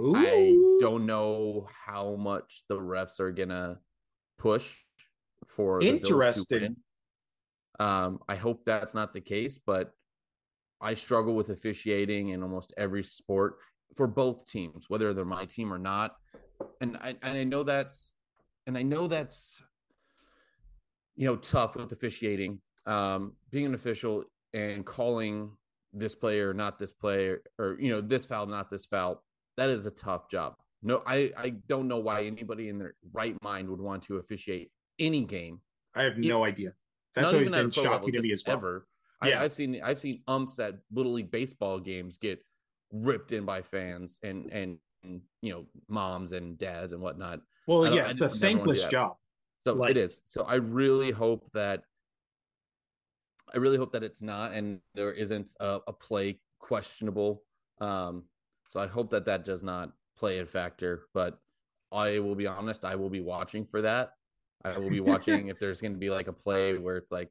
Ooh. 0.00 0.14
I 0.16 0.78
don't 0.80 1.04
know 1.04 1.68
how 1.86 2.16
much 2.16 2.64
the 2.70 2.78
refs 2.78 3.20
are 3.20 3.32
gonna 3.32 3.80
push 4.38 4.74
for 5.46 5.82
interesting. 5.82 6.76
Um, 7.78 8.20
I 8.28 8.36
hope 8.36 8.64
that's 8.64 8.94
not 8.94 9.12
the 9.12 9.20
case, 9.20 9.58
but 9.58 9.92
I 10.80 10.94
struggle 10.94 11.34
with 11.34 11.50
officiating 11.50 12.30
in 12.30 12.42
almost 12.42 12.72
every 12.76 13.02
sport 13.02 13.56
for 13.96 14.06
both 14.06 14.46
teams, 14.46 14.88
whether 14.88 15.12
they're 15.14 15.24
my 15.24 15.44
team 15.44 15.72
or 15.72 15.78
not. 15.78 16.16
And 16.80 16.96
I 16.98 17.16
and 17.22 17.38
I 17.38 17.44
know 17.44 17.62
that's 17.62 18.12
and 18.66 18.76
I 18.76 18.82
know 18.82 19.06
that's 19.06 19.62
you 21.14 21.26
know 21.26 21.36
tough 21.36 21.76
with 21.76 21.92
officiating. 21.92 22.60
Um, 22.86 23.32
being 23.50 23.66
an 23.66 23.74
official 23.74 24.24
and 24.54 24.84
calling 24.84 25.50
this 25.92 26.14
player 26.14 26.52
not 26.54 26.78
this 26.78 26.92
player 26.92 27.42
or 27.58 27.76
you 27.80 27.90
know 27.90 28.00
this 28.00 28.26
foul 28.26 28.46
not 28.46 28.70
this 28.70 28.86
foul 28.86 29.22
that 29.56 29.70
is 29.70 29.86
a 29.86 29.90
tough 29.90 30.30
job. 30.30 30.54
No, 30.82 31.02
I, 31.06 31.32
I 31.36 31.54
don't 31.68 31.88
know 31.88 31.98
why 31.98 32.24
anybody 32.24 32.68
in 32.68 32.78
their 32.78 32.94
right 33.12 33.36
mind 33.42 33.68
would 33.68 33.80
want 33.80 34.02
to 34.04 34.18
officiate 34.18 34.70
any 34.98 35.24
game. 35.24 35.60
I 35.94 36.02
have 36.02 36.18
no 36.18 36.44
it, 36.44 36.48
idea. 36.48 36.72
That's 37.16 37.32
always 37.32 37.50
been 37.50 37.70
shocking 37.70 37.90
level, 37.90 38.12
to 38.12 38.20
me 38.20 38.32
as 38.32 38.44
well. 38.46 38.56
Ever. 38.56 38.86
Yeah. 39.24 39.40
I, 39.40 39.42
have 39.42 39.52
seen 39.52 39.80
I've 39.82 39.98
seen 39.98 40.22
umps 40.28 40.58
at 40.58 40.76
little 40.92 41.12
league 41.12 41.30
baseball 41.30 41.80
games 41.80 42.18
get 42.18 42.44
ripped 42.92 43.32
in 43.32 43.44
by 43.44 43.62
fans 43.62 44.18
and 44.22 44.52
and, 44.52 44.78
and 45.02 45.22
you 45.40 45.52
know 45.52 45.64
moms 45.88 46.32
and 46.32 46.58
dads 46.58 46.92
and 46.92 47.00
whatnot. 47.00 47.40
Well, 47.66 47.92
yeah, 47.92 48.10
it's 48.10 48.20
a 48.20 48.28
thankless 48.28 48.84
job. 48.84 49.16
So 49.66 49.72
like, 49.72 49.92
it 49.92 49.96
is. 49.96 50.20
So 50.24 50.42
I 50.42 50.56
really 50.56 51.10
hope 51.10 51.50
that 51.54 51.82
I 53.52 53.58
really 53.58 53.78
hope 53.78 53.92
that 53.92 54.02
it's 54.02 54.22
not 54.22 54.52
and 54.52 54.80
there 54.94 55.12
isn't 55.12 55.54
a, 55.58 55.80
a 55.86 55.92
play 55.92 56.38
questionable. 56.58 57.42
Um, 57.80 58.24
so 58.68 58.80
I 58.80 58.86
hope 58.86 59.10
that 59.10 59.24
that 59.24 59.44
does 59.44 59.62
not 59.62 59.92
play 60.18 60.40
a 60.40 60.46
factor. 60.46 61.04
But 61.14 61.38
I 61.90 62.18
will 62.18 62.34
be 62.34 62.46
honest, 62.46 62.84
I 62.84 62.96
will 62.96 63.10
be 63.10 63.20
watching 63.20 63.64
for 63.64 63.80
that. 63.82 64.12
I 64.74 64.78
will 64.78 64.90
be 64.90 65.00
watching 65.12 65.48
if 65.48 65.58
there's 65.58 65.80
going 65.80 65.92
to 65.92 65.98
be 65.98 66.10
like 66.10 66.28
a 66.28 66.32
play 66.32 66.76
where 66.76 66.96
it's 66.96 67.12
like, 67.12 67.30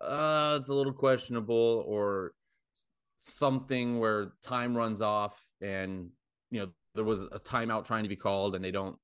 uh, 0.00 0.58
it's 0.60 0.68
a 0.68 0.74
little 0.74 0.92
questionable 0.92 1.84
or 1.86 2.32
something 3.18 3.98
where 3.98 4.32
time 4.42 4.76
runs 4.76 5.00
off 5.00 5.42
and 5.62 6.10
you 6.50 6.60
know 6.60 6.68
there 6.94 7.04
was 7.04 7.22
a 7.22 7.40
timeout 7.40 7.86
trying 7.86 8.02
to 8.02 8.08
be 8.08 8.16
called 8.16 8.54
and 8.54 8.62
they 8.64 8.70
don't 8.70 8.96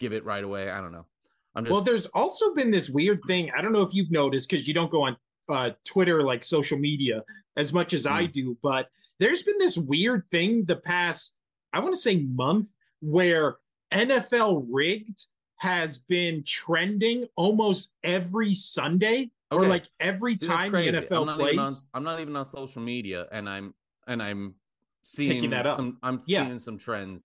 give 0.00 0.12
it 0.12 0.24
right 0.24 0.44
away. 0.44 0.70
I 0.70 0.80
don't 0.80 0.92
know. 0.92 1.06
I'm 1.54 1.64
just... 1.64 1.72
Well, 1.72 1.82
there's 1.82 2.06
also 2.06 2.54
been 2.54 2.70
this 2.70 2.90
weird 2.90 3.20
thing. 3.26 3.50
I 3.56 3.62
don't 3.62 3.72
know 3.72 3.82
if 3.82 3.94
you've 3.94 4.10
noticed 4.10 4.48
because 4.48 4.68
you 4.68 4.74
don't 4.74 4.90
go 4.90 5.02
on 5.02 5.16
uh, 5.48 5.70
Twitter 5.84 6.22
like 6.22 6.44
social 6.44 6.78
media 6.78 7.22
as 7.56 7.72
much 7.72 7.94
as 7.94 8.04
mm. 8.04 8.12
I 8.12 8.26
do, 8.26 8.56
but 8.62 8.88
there's 9.18 9.42
been 9.42 9.58
this 9.58 9.78
weird 9.78 10.26
thing 10.30 10.64
the 10.64 10.76
past, 10.76 11.36
I 11.72 11.80
want 11.80 11.94
to 11.94 12.00
say 12.00 12.16
month, 12.16 12.68
where 13.00 13.56
NFL 13.92 14.66
rigged 14.70 15.24
has 15.58 15.98
been 15.98 16.42
trending 16.44 17.26
almost 17.36 17.94
every 18.02 18.54
Sunday 18.54 19.30
okay. 19.52 19.64
or 19.64 19.68
like 19.68 19.88
every 20.00 20.36
time 20.36 20.72
the 20.72 20.78
NFL 20.78 21.28
I'm 21.28 21.36
plays. 21.36 21.58
On, 21.58 21.72
I'm 21.94 22.04
not 22.04 22.20
even 22.20 22.34
on 22.36 22.44
social 22.44 22.82
media, 22.82 23.26
and 23.30 23.48
I'm 23.48 23.74
and 24.06 24.22
I'm 24.22 24.54
seeing 25.02 25.50
that 25.50 25.76
some. 25.76 25.98
I'm 26.02 26.22
yeah. 26.26 26.46
seeing 26.46 26.58
some 26.58 26.78
trends. 26.78 27.24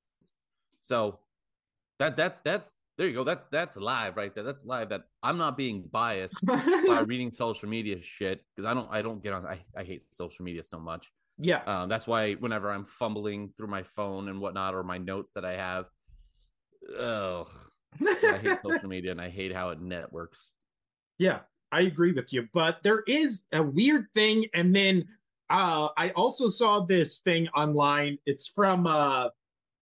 So 0.81 1.19
that 1.99 2.17
that 2.17 2.43
that's 2.43 2.71
there 2.97 3.07
you 3.07 3.13
go. 3.13 3.23
That 3.23 3.45
that's 3.51 3.77
live 3.77 4.17
right 4.17 4.33
there. 4.33 4.43
That's 4.43 4.65
live. 4.65 4.89
That 4.89 5.03
I'm 5.21 5.37
not 5.37 5.57
being 5.57 5.83
biased 5.91 6.35
by 6.45 7.03
reading 7.05 7.31
social 7.31 7.69
media 7.69 8.01
shit 8.01 8.43
because 8.55 8.69
I 8.69 8.73
don't 8.73 8.87
I 8.91 9.01
don't 9.01 9.23
get 9.23 9.33
on. 9.33 9.45
I 9.45 9.59
I 9.75 9.83
hate 9.83 10.03
social 10.13 10.43
media 10.43 10.63
so 10.63 10.79
much. 10.79 11.11
Yeah. 11.39 11.61
Um, 11.65 11.89
that's 11.89 12.05
why 12.05 12.33
whenever 12.33 12.71
I'm 12.71 12.85
fumbling 12.85 13.49
through 13.57 13.67
my 13.67 13.83
phone 13.83 14.29
and 14.29 14.39
whatnot 14.39 14.75
or 14.75 14.83
my 14.83 14.99
notes 14.99 15.33
that 15.33 15.43
I 15.43 15.53
have, 15.53 15.85
oh, 16.99 17.47
I 18.01 18.37
hate 18.41 18.59
social 18.61 18.89
media 18.89 19.11
and 19.11 19.21
I 19.21 19.29
hate 19.29 19.53
how 19.53 19.69
it 19.69 19.81
networks. 19.81 20.49
Yeah, 21.17 21.39
I 21.71 21.81
agree 21.81 22.11
with 22.11 22.33
you. 22.33 22.47
But 22.53 22.83
there 22.83 23.03
is 23.07 23.45
a 23.51 23.61
weird 23.61 24.07
thing. 24.13 24.45
And 24.53 24.75
then 24.75 25.05
uh, 25.49 25.89
I 25.97 26.09
also 26.11 26.47
saw 26.47 26.81
this 26.81 27.19
thing 27.19 27.47
online. 27.49 28.17
It's 28.25 28.47
from 28.47 28.87
uh, 28.87 29.29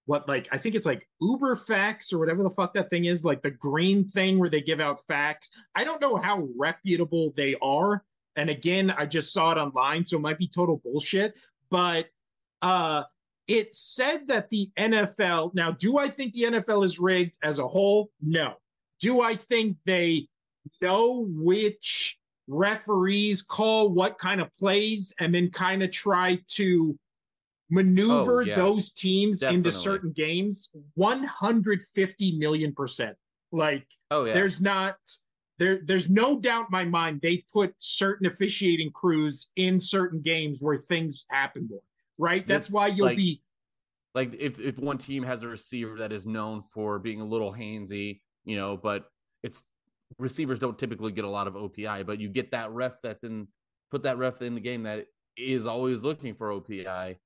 what, 0.06 0.28
like, 0.28 0.48
I 0.52 0.58
think 0.58 0.76
it's 0.76 0.86
like 0.86 1.08
Uber 1.22 1.56
Facts 1.56 2.12
or 2.12 2.20
whatever 2.20 2.44
the 2.44 2.50
fuck 2.50 2.74
that 2.74 2.90
thing 2.90 3.06
is, 3.06 3.24
like 3.24 3.42
the 3.42 3.52
green 3.52 4.06
thing 4.08 4.40
where 4.40 4.50
they 4.50 4.62
give 4.62 4.80
out 4.80 5.04
facts. 5.06 5.52
I 5.76 5.84
don't 5.84 6.02
know 6.02 6.18
how 6.18 6.48
reputable 6.58 7.34
they 7.36 7.56
are 7.62 8.04
and 8.36 8.50
again, 8.50 8.92
I 8.92 9.06
just 9.06 9.34
saw 9.34 9.52
it 9.52 9.58
online, 9.58 10.06
so 10.06 10.18
it 10.18 10.22
might 10.22 10.38
be 10.38 10.48
total 10.48 10.78
bullshit. 10.84 11.36
But 11.70 12.08
uh, 12.62 13.04
it 13.52 13.76
said 13.76 14.30
that 14.30 14.50
the 14.50 14.72
NFL. 14.78 15.54
Now, 15.54 15.72
do 15.72 15.98
I 15.98 16.10
think 16.10 16.32
the 16.32 16.44
NFL 16.44 16.86
is 16.86 17.00
rigged 17.00 17.36
as 17.44 17.60
a 17.60 17.68
whole? 17.68 18.10
No. 18.22 18.54
Do 19.02 19.22
I 19.22 19.36
think 19.36 19.76
they 19.86 20.28
know 20.82 21.26
which 21.28 22.18
referees 22.48 23.42
call 23.42 23.90
what 23.90 24.18
kind 24.18 24.40
of 24.40 24.54
plays 24.56 25.14
and 25.20 25.36
then 25.36 25.52
kind 25.52 25.84
of 25.84 25.92
try 25.92 26.40
to 26.48 26.98
maneuver 27.70 28.42
oh, 28.42 28.46
yeah. 28.46 28.56
those 28.56 28.94
teams 28.94 29.42
Definitely. 29.42 29.58
into 29.58 29.72
certain 29.72 30.12
games? 30.14 30.70
150 30.96 32.38
million 32.38 32.74
percent. 32.74 33.18
Like, 33.52 33.86
oh, 34.12 34.24
yeah. 34.24 34.34
there's 34.34 34.62
not 34.62 34.96
there 35.60 35.82
there's 35.84 36.10
no 36.10 36.40
doubt 36.40 36.68
in 36.68 36.72
my 36.72 36.86
mind 36.86 37.20
they 37.20 37.44
put 37.54 37.74
certain 37.80 38.28
officiating 38.28 38.92
crews 38.92 39.50
in 39.58 39.78
certain 39.78 40.22
games 40.22 40.60
where 40.62 40.78
things 40.78 41.26
happen 41.30 41.68
more 41.70 41.82
right 42.22 42.48
that's 42.48 42.70
why 42.70 42.88
you'll 42.88 43.08
like, 43.08 43.18
be 43.18 43.42
like 44.16 44.36
if 44.40 44.60
if 44.60 44.78
one 44.80 44.98
team 44.98 45.24
has 45.24 45.44
a 45.44 45.48
receiver 45.48 45.98
that 45.98 46.12
is 46.12 46.26
known 46.26 46.62
for 46.62 47.00
being 47.00 47.22
a 47.22 47.26
little 47.26 47.52
handsy 47.52 48.22
you 48.46 48.56
know 48.56 48.78
but 48.78 49.06
it's 49.44 49.62
receivers 50.20 50.60
don't 50.60 50.78
typically 50.78 51.12
get 51.12 51.26
a 51.26 51.30
lot 51.30 51.48
of 51.48 51.56
opi 51.56 52.06
but 52.06 52.20
you 52.20 52.30
get 52.30 52.52
that 52.52 52.72
ref 52.72 53.02
that's 53.02 53.24
in 53.24 53.48
put 53.92 54.04
that 54.04 54.18
ref 54.18 54.42
in 54.42 54.56
the 54.56 54.62
game 54.62 54.84
that 54.84 55.06
is 55.38 55.66
always 55.66 56.02
looking 56.02 56.34
for 56.34 56.50
OPI. 56.50 57.18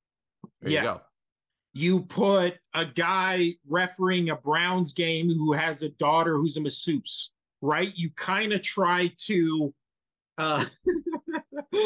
There 0.62 0.72
yeah. 0.72 0.80
you 0.80 0.82
go. 0.82 1.02
You 1.74 2.02
put 2.02 2.56
a 2.74 2.86
guy 2.86 3.54
refereeing 3.68 4.30
a 4.30 4.36
Browns 4.36 4.94
game 4.94 5.28
who 5.28 5.54
has 5.54 5.84
a 5.84 5.90
daughter 5.90 6.38
who's 6.38 6.58
a 6.58 6.62
masseuse, 6.62 7.32
right? 7.62 7.92
You 7.96 8.10
kind 8.16 8.54
of 8.54 8.62
try 8.62 9.12
to. 9.26 9.74
Uh, 10.38 10.66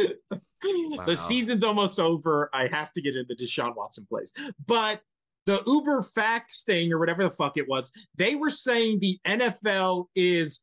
wow. 0.63 1.05
The 1.05 1.15
season's 1.15 1.63
almost 1.63 1.99
over. 1.99 2.49
I 2.53 2.67
have 2.67 2.91
to 2.93 3.01
get 3.01 3.15
into 3.15 3.35
Deshaun 3.35 3.75
Watson 3.75 4.05
place. 4.09 4.33
but 4.65 5.01
the 5.45 5.63
Uber 5.65 6.03
Facts 6.03 6.63
thing 6.63 6.93
or 6.93 6.99
whatever 6.99 7.23
the 7.23 7.31
fuck 7.31 7.57
it 7.57 7.67
was, 7.67 7.91
they 8.15 8.35
were 8.35 8.51
saying 8.51 8.99
the 8.99 9.19
NFL 9.25 10.05
is 10.15 10.61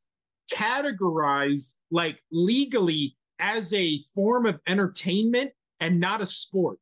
categorized 0.53 1.75
like 1.91 2.23
legally 2.31 3.17
as 3.39 3.75
a 3.75 3.99
form 4.15 4.47
of 4.47 4.61
entertainment 4.67 5.51
and 5.81 6.01
not 6.01 6.21
a 6.21 6.27
sport. 6.27 6.79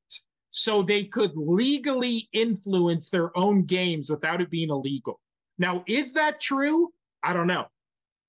So 0.50 0.82
they 0.82 1.04
could 1.04 1.32
legally 1.34 2.28
influence 2.32 3.08
their 3.10 3.36
own 3.36 3.64
games 3.64 4.08
without 4.08 4.40
it 4.40 4.50
being 4.50 4.70
illegal. 4.70 5.20
Now, 5.58 5.82
is 5.86 6.12
that 6.12 6.40
true? 6.40 6.90
I 7.22 7.32
don't 7.32 7.46
know. 7.46 7.66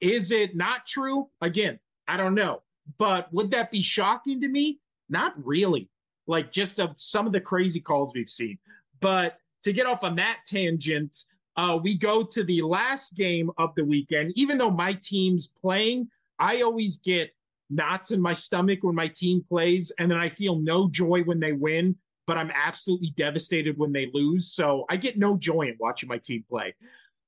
Is 0.01 0.31
it 0.31 0.55
not 0.55 0.85
true? 0.85 1.29
Again, 1.41 1.79
I 2.07 2.17
don't 2.17 2.33
know. 2.33 2.61
But 2.97 3.31
would 3.33 3.51
that 3.51 3.71
be 3.71 3.81
shocking 3.81 4.41
to 4.41 4.47
me? 4.47 4.79
Not 5.09 5.33
really. 5.45 5.89
Like 6.27 6.51
just 6.51 6.79
of 6.79 6.93
some 6.97 7.27
of 7.27 7.33
the 7.33 7.41
crazy 7.41 7.79
calls 7.79 8.13
we've 8.15 8.29
seen. 8.29 8.57
But 8.99 9.37
to 9.63 9.73
get 9.73 9.85
off 9.85 10.03
on 10.03 10.15
that 10.15 10.39
tangent, 10.47 11.17
uh, 11.57 11.79
we 11.81 11.95
go 11.95 12.23
to 12.23 12.43
the 12.43 12.61
last 12.61 13.15
game 13.15 13.49
of 13.57 13.73
the 13.75 13.85
weekend. 13.85 14.33
Even 14.35 14.57
though 14.57 14.71
my 14.71 14.93
team's 14.93 15.47
playing, 15.47 16.07
I 16.39 16.61
always 16.61 16.97
get 16.97 17.31
knots 17.69 18.11
in 18.11 18.21
my 18.21 18.33
stomach 18.33 18.79
when 18.83 18.95
my 18.95 19.07
team 19.07 19.43
plays, 19.47 19.91
and 19.97 20.11
then 20.11 20.17
I 20.17 20.29
feel 20.29 20.57
no 20.57 20.89
joy 20.89 21.23
when 21.23 21.39
they 21.39 21.53
win, 21.53 21.95
but 22.27 22.37
I'm 22.37 22.51
absolutely 22.53 23.13
devastated 23.15 23.77
when 23.77 23.91
they 23.91 24.09
lose. 24.13 24.51
So 24.51 24.85
I 24.89 24.97
get 24.97 25.17
no 25.17 25.37
joy 25.37 25.61
in 25.63 25.75
watching 25.79 26.09
my 26.09 26.17
team 26.17 26.43
play. 26.47 26.75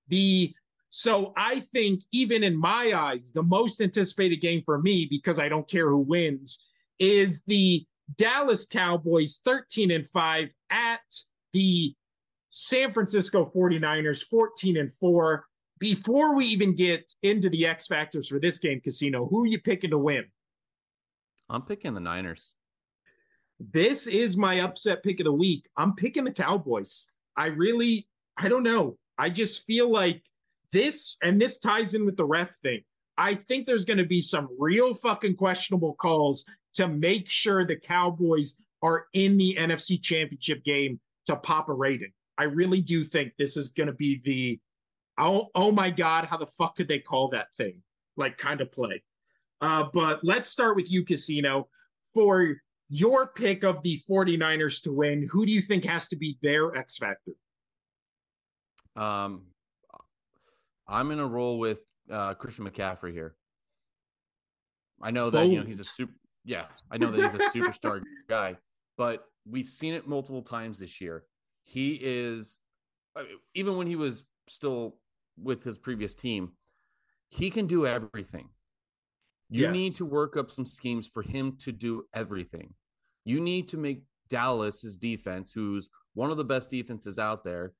The 0.10 0.54
so 0.90 1.34
I 1.36 1.62
think 1.74 2.02
even 2.12 2.44
in 2.44 2.56
my 2.56 2.94
eyes, 2.96 3.32
the 3.34 3.44
most 3.44 3.82
anticipated 3.82 4.38
game 4.38 4.62
for 4.66 4.80
me, 4.80 5.08
because 5.10 5.40
I 5.40 5.50
don't 5.50 5.70
care 5.70 5.90
who 5.90 6.00
wins, 6.00 6.66
is 7.00 7.44
the 7.44 7.86
Dallas 8.16 8.66
Cowboys 8.66 9.42
13 9.44 9.92
and 9.92 10.08
5 10.08 10.50
at 10.70 11.02
the 11.54 11.94
San 12.50 12.92
Francisco 12.94 13.44
49ers 13.46 14.24
14 14.26 14.78
and 14.78 14.94
4. 14.94 15.46
Before 15.80 16.36
we 16.36 16.46
even 16.48 16.74
get 16.74 17.14
into 17.22 17.50
the 17.50 17.68
X 17.68 17.88
factors 17.88 18.30
for 18.30 18.40
this 18.40 18.58
game, 18.58 18.82
Casino, 18.82 19.28
who 19.28 19.44
are 19.44 19.48
you 19.48 19.60
picking 19.60 19.92
to 19.92 19.98
win? 19.98 20.26
I'm 21.50 21.62
picking 21.62 21.94
the 21.94 22.00
Niners. 22.00 22.54
This 23.60 24.08
is 24.08 24.38
my 24.38 24.62
upset 24.62 25.04
pick 25.04 25.20
of 25.20 25.26
the 25.26 25.34
week. 25.34 25.68
I'm 25.76 25.96
picking 25.96 26.24
the 26.24 26.32
Cowboys. 26.32 27.12
I 27.36 27.48
really, 27.48 28.08
I 28.38 28.48
don't 28.48 28.64
know. 28.64 28.98
I 29.18 29.30
just 29.30 29.66
feel 29.66 29.92
like 29.92 30.24
this, 30.72 31.18
and 31.24 31.42
this 31.42 31.60
ties 31.60 31.94
in 31.94 32.06
with 32.06 32.18
the 32.18 32.26
ref 32.26 32.56
thing. 32.58 32.82
I 33.18 33.36
think 33.36 33.66
there's 33.66 33.86
going 33.86 33.98
to 33.98 34.06
be 34.06 34.22
some 34.22 34.48
real 34.60 34.94
fucking 34.94 35.36
questionable 35.36 35.96
calls 35.96 36.46
to 36.76 36.88
make 36.88 37.30
sure 37.30 37.66
the 37.66 37.76
Cowboys 37.76 38.56
are 38.82 39.06
in 39.14 39.38
the 39.38 39.58
NFC 39.60 40.02
Championship 40.02 40.64
game 40.64 41.00
to 41.26 41.36
pop 41.36 41.70
a 41.70 41.74
rating. 41.74 42.12
I 42.38 42.44
really 42.44 42.82
do 42.82 43.04
think 43.04 43.34
this 43.38 43.58
is 43.58 43.72
going 43.72 43.88
to 43.88 43.94
be 43.94 44.22
the 44.24 44.60
oh 45.18 45.48
oh 45.56 45.72
my 45.72 45.90
god, 45.90 46.26
how 46.26 46.38
the 46.38 46.46
fuck 46.46 46.76
could 46.76 46.88
they 46.88 47.00
call 47.00 47.30
that 47.30 47.48
thing? 47.58 47.82
Like 48.16 48.38
kind 48.38 48.62
of 48.62 48.72
play. 48.72 49.02
Uh, 49.60 49.86
but 49.92 50.20
let's 50.24 50.50
start 50.50 50.76
with 50.76 50.92
you, 50.92 51.04
Casino. 51.04 51.68
For 52.14 52.56
your 52.90 53.28
pick 53.28 53.64
of 53.64 53.82
the 53.82 54.00
49ers 54.10 54.82
to 54.84 54.92
win, 54.92 55.28
who 55.30 55.46
do 55.46 55.52
you 55.52 55.62
think 55.62 55.84
has 55.86 56.08
to 56.10 56.16
be 56.16 56.38
their 56.42 56.76
X 56.76 56.98
factor? 56.98 57.34
Um, 58.96 59.44
I'm 60.88 61.10
gonna 61.10 61.28
roll 61.28 61.60
with 61.60 61.82
uh, 62.12 62.34
Christian 62.36 62.70
McCaffrey 62.70 63.12
here. 63.12 63.36
I 65.02 65.12
know 65.12 65.30
that 65.30 65.48
you 65.48 65.60
know 65.60 65.66
he's 65.66 65.80
a 65.80 65.84
super. 65.84 66.14
Yeah, 66.46 66.66
I 66.90 66.98
know 66.98 67.12
that 67.12 67.22
he's 67.22 67.34
a 67.34 67.50
superstar 67.50 68.02
guy, 68.30 68.58
but 68.98 69.26
we've 69.50 69.68
seen 69.68 69.94
it 69.94 70.08
multiple 70.08 70.42
times 70.42 70.80
this 70.80 71.02
year. 71.02 71.24
He 71.64 72.00
is, 72.02 72.60
even 73.54 73.76
when 73.78 73.88
he 73.88 73.96
was 73.98 74.24
still 74.48 74.96
with 75.42 75.64
his 75.64 75.78
previous 75.78 76.16
team, 76.16 76.54
he 77.30 77.50
can 77.50 77.68
do 77.68 77.86
everything. 77.86 78.50
You 79.50 79.64
yes. 79.64 79.74
need 79.74 79.96
to 79.96 80.06
work 80.06 80.36
up 80.38 80.52
some 80.52 80.66
schemes 80.66 81.08
for 81.08 81.22
him 81.22 81.58
to 81.60 81.72
do 81.72 82.06
everything. 82.14 82.74
You 83.26 83.40
need 83.40 83.68
to 83.70 83.78
make 83.78 84.04
Dallas's 84.30 84.98
defense, 84.98 85.52
who's 85.52 85.90
one 86.14 86.32
of 86.32 86.38
the 86.38 86.46
best 86.46 86.70
defenses 86.70 87.20
out 87.20 87.44
there. 87.44 87.74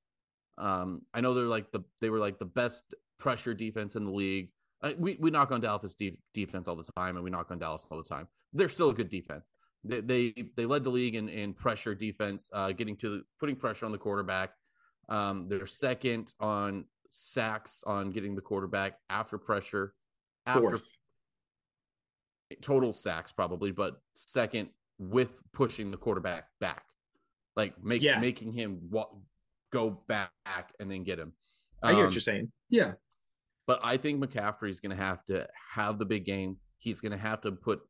Um, 0.58 1.02
I 1.14 1.22
know 1.22 1.34
they're 1.34 1.46
like 1.46 1.72
the 1.72 1.82
they 2.02 2.10
were 2.10 2.20
like 2.20 2.40
the 2.40 2.46
best 2.46 2.84
pressure 3.20 3.54
defense 3.54 3.96
in 3.96 4.06
the 4.06 4.12
league. 4.12 4.50
we 4.98 5.18
we 5.20 5.32
knock 5.32 5.52
on 5.52 5.62
Dallas 5.62 5.94
de- 5.96 6.20
defense 6.34 6.68
all 6.68 6.76
the 6.76 6.90
time, 6.98 7.16
and 7.16 7.24
we 7.24 7.30
knock 7.30 7.52
on 7.52 7.60
Dallas 7.60 7.86
all 7.90 7.98
the 7.98 8.04
time. 8.04 8.28
They're 8.54 8.70
still 8.70 8.90
a 8.90 8.94
good 8.94 9.10
defense. 9.10 9.52
They 9.84 10.02
they, 10.02 10.34
they 10.56 10.66
led 10.66 10.84
the 10.84 10.90
league 10.90 11.16
in, 11.16 11.30
in 11.30 11.54
pressure 11.54 11.96
defense, 11.96 12.50
uh, 12.54 12.72
getting 12.72 12.96
to 12.98 13.10
the, 13.10 13.24
putting 13.40 13.56
pressure 13.56 13.86
on 13.86 13.92
the 13.92 13.98
quarterback. 13.98 14.52
Um, 15.10 15.48
they're 15.48 15.66
second 15.66 16.34
on 16.40 16.86
sacks 17.12 17.84
on 17.86 18.12
getting 18.12 18.36
the 18.36 18.42
quarterback 18.42 18.96
after 19.10 19.38
pressure, 19.38 19.94
after 20.46 20.62
Fourth. 20.62 20.90
total 22.62 22.94
sacks 22.94 23.32
probably, 23.32 23.72
but 23.72 24.02
second 24.14 24.70
with 25.00 25.42
pushing 25.54 25.92
the 25.92 25.98
quarterback 25.98 26.46
back, 26.60 26.84
like 27.56 27.82
make, 27.84 28.02
yeah. 28.02 28.20
making 28.20 28.52
him 28.52 28.80
walk, 28.90 29.16
go 29.72 30.02
back 30.08 30.32
and 30.80 30.92
then 30.92 31.04
get 31.04 31.20
him. 31.20 31.34
Um, 31.84 31.90
I 31.90 31.92
hear 31.94 32.04
what 32.04 32.08
um, 32.08 32.14
you're 32.14 32.22
saying. 32.22 32.52
Yeah. 32.70 32.94
But 33.66 33.82
I 33.84 33.98
think 33.98 34.24
McCaffrey's 34.24 34.80
going 34.80 34.96
to 34.96 35.04
have 35.04 35.24
to 35.26 35.48
have 35.76 36.00
the 36.00 36.06
big 36.06 36.26
game. 36.26 36.58
He's 36.78 37.02
going 37.02 37.12
to 37.12 37.18
have 37.18 37.42
to 37.42 37.52
put 37.52 37.82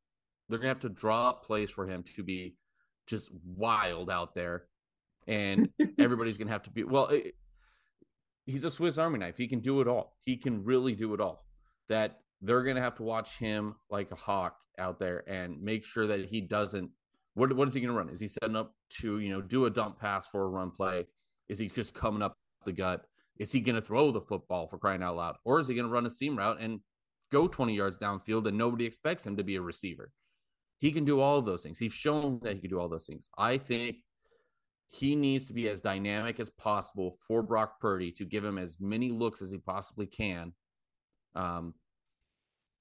they're 0.50 0.60
gonna 0.60 0.70
have 0.70 0.80
to 0.82 0.90
draw 0.90 1.30
up 1.30 1.46
plays 1.46 1.72
for 1.72 1.86
him 1.86 2.04
to 2.16 2.24
be 2.24 2.56
just 3.06 3.30
wild 3.44 4.10
out 4.10 4.34
there, 4.34 4.66
and 5.28 5.70
everybody's 6.00 6.38
gonna 6.38 6.52
have 6.52 6.64
to 6.64 6.70
be 6.70 6.84
well. 6.84 7.08
It, 7.08 7.34
he's 8.46 8.64
a 8.64 8.72
Swiss 8.72 8.98
Army 8.98 9.20
knife. 9.20 9.38
He 9.38 9.48
can 9.48 9.60
do 9.60 9.82
it 9.82 9.88
all. 9.88 10.18
He 10.26 10.38
can 10.38 10.64
really 10.64 10.96
do 10.96 11.14
it 11.14 11.22
all. 11.22 11.46
That 11.90 12.20
they're 12.42 12.64
gonna 12.64 12.82
have 12.82 12.96
to 12.96 13.04
watch 13.04 13.38
him 13.38 13.76
like 13.90 14.12
a 14.12 14.16
hawk 14.16 14.58
out 14.80 15.00
there 15.00 15.24
and 15.28 15.62
make 15.62 15.84
sure 15.84 16.08
that 16.08 16.26
he 16.26 16.42
doesn't. 16.42 16.92
What 17.34 17.54
what 17.54 17.68
is 17.68 17.74
he 17.74 17.82
gonna 17.82 17.94
run? 17.94 18.10
Is 18.10 18.20
he 18.20 18.28
setting 18.28 18.56
up 18.56 18.74
to 19.02 19.20
you 19.20 19.30
know 19.30 19.42
do 19.42 19.66
a 19.66 19.70
dump 19.70 20.00
pass 20.00 20.28
for 20.30 20.44
a 20.44 20.48
run 20.50 20.72
play? 20.72 21.08
Is 21.50 21.60
he 21.60 21.68
just 21.68 21.94
coming 21.94 22.22
up 22.22 22.38
the 22.66 22.74
gut? 22.74 23.06
Is 23.38 23.52
he 23.52 23.60
going 23.60 23.76
to 23.76 23.82
throw 23.82 24.12
the 24.12 24.22
football 24.22 24.68
for 24.68 24.78
crying 24.78 25.04
out 25.04 25.16
loud? 25.16 25.36
Or 25.46 25.60
is 25.60 25.68
he 25.68 25.76
going 25.76 25.88
to 25.88 25.94
run 25.94 26.06
a 26.06 26.10
seam 26.10 26.38
route 26.38 26.60
and 26.60 26.80
go 27.32 27.48
20 27.48 27.76
yards 27.76 27.98
downfield 27.98 28.48
and 28.48 28.58
nobody 28.58 28.86
expects 28.86 29.26
him 29.26 29.38
to 29.38 29.44
be 29.44 29.56
a 29.56 29.62
receiver? 29.62 30.12
He 30.80 30.92
can 30.92 31.06
do 31.06 31.20
all 31.20 31.38
of 31.38 31.46
those 31.46 31.64
things. 31.64 31.80
He's 31.80 31.94
shown 31.94 32.40
that 32.44 32.56
he 32.56 32.62
can 32.62 32.70
do 32.70 32.80
all 32.80 32.90
those 32.90 33.06
things. 33.06 33.30
I 33.38 33.58
think 33.58 33.98
he 34.90 35.16
needs 35.16 35.46
to 35.46 35.54
be 35.54 35.70
as 35.70 35.80
dynamic 35.80 36.40
as 36.40 36.50
possible 36.50 37.16
for 37.28 37.42
Brock 37.42 37.80
Purdy 37.80 38.12
to 38.14 38.26
give 38.26 38.44
him 38.44 38.58
as 38.58 38.78
many 38.80 39.10
looks 39.10 39.42
as 39.42 39.52
he 39.52 39.58
possibly 39.58 40.06
can. 40.06 40.54
Um, 41.36 41.74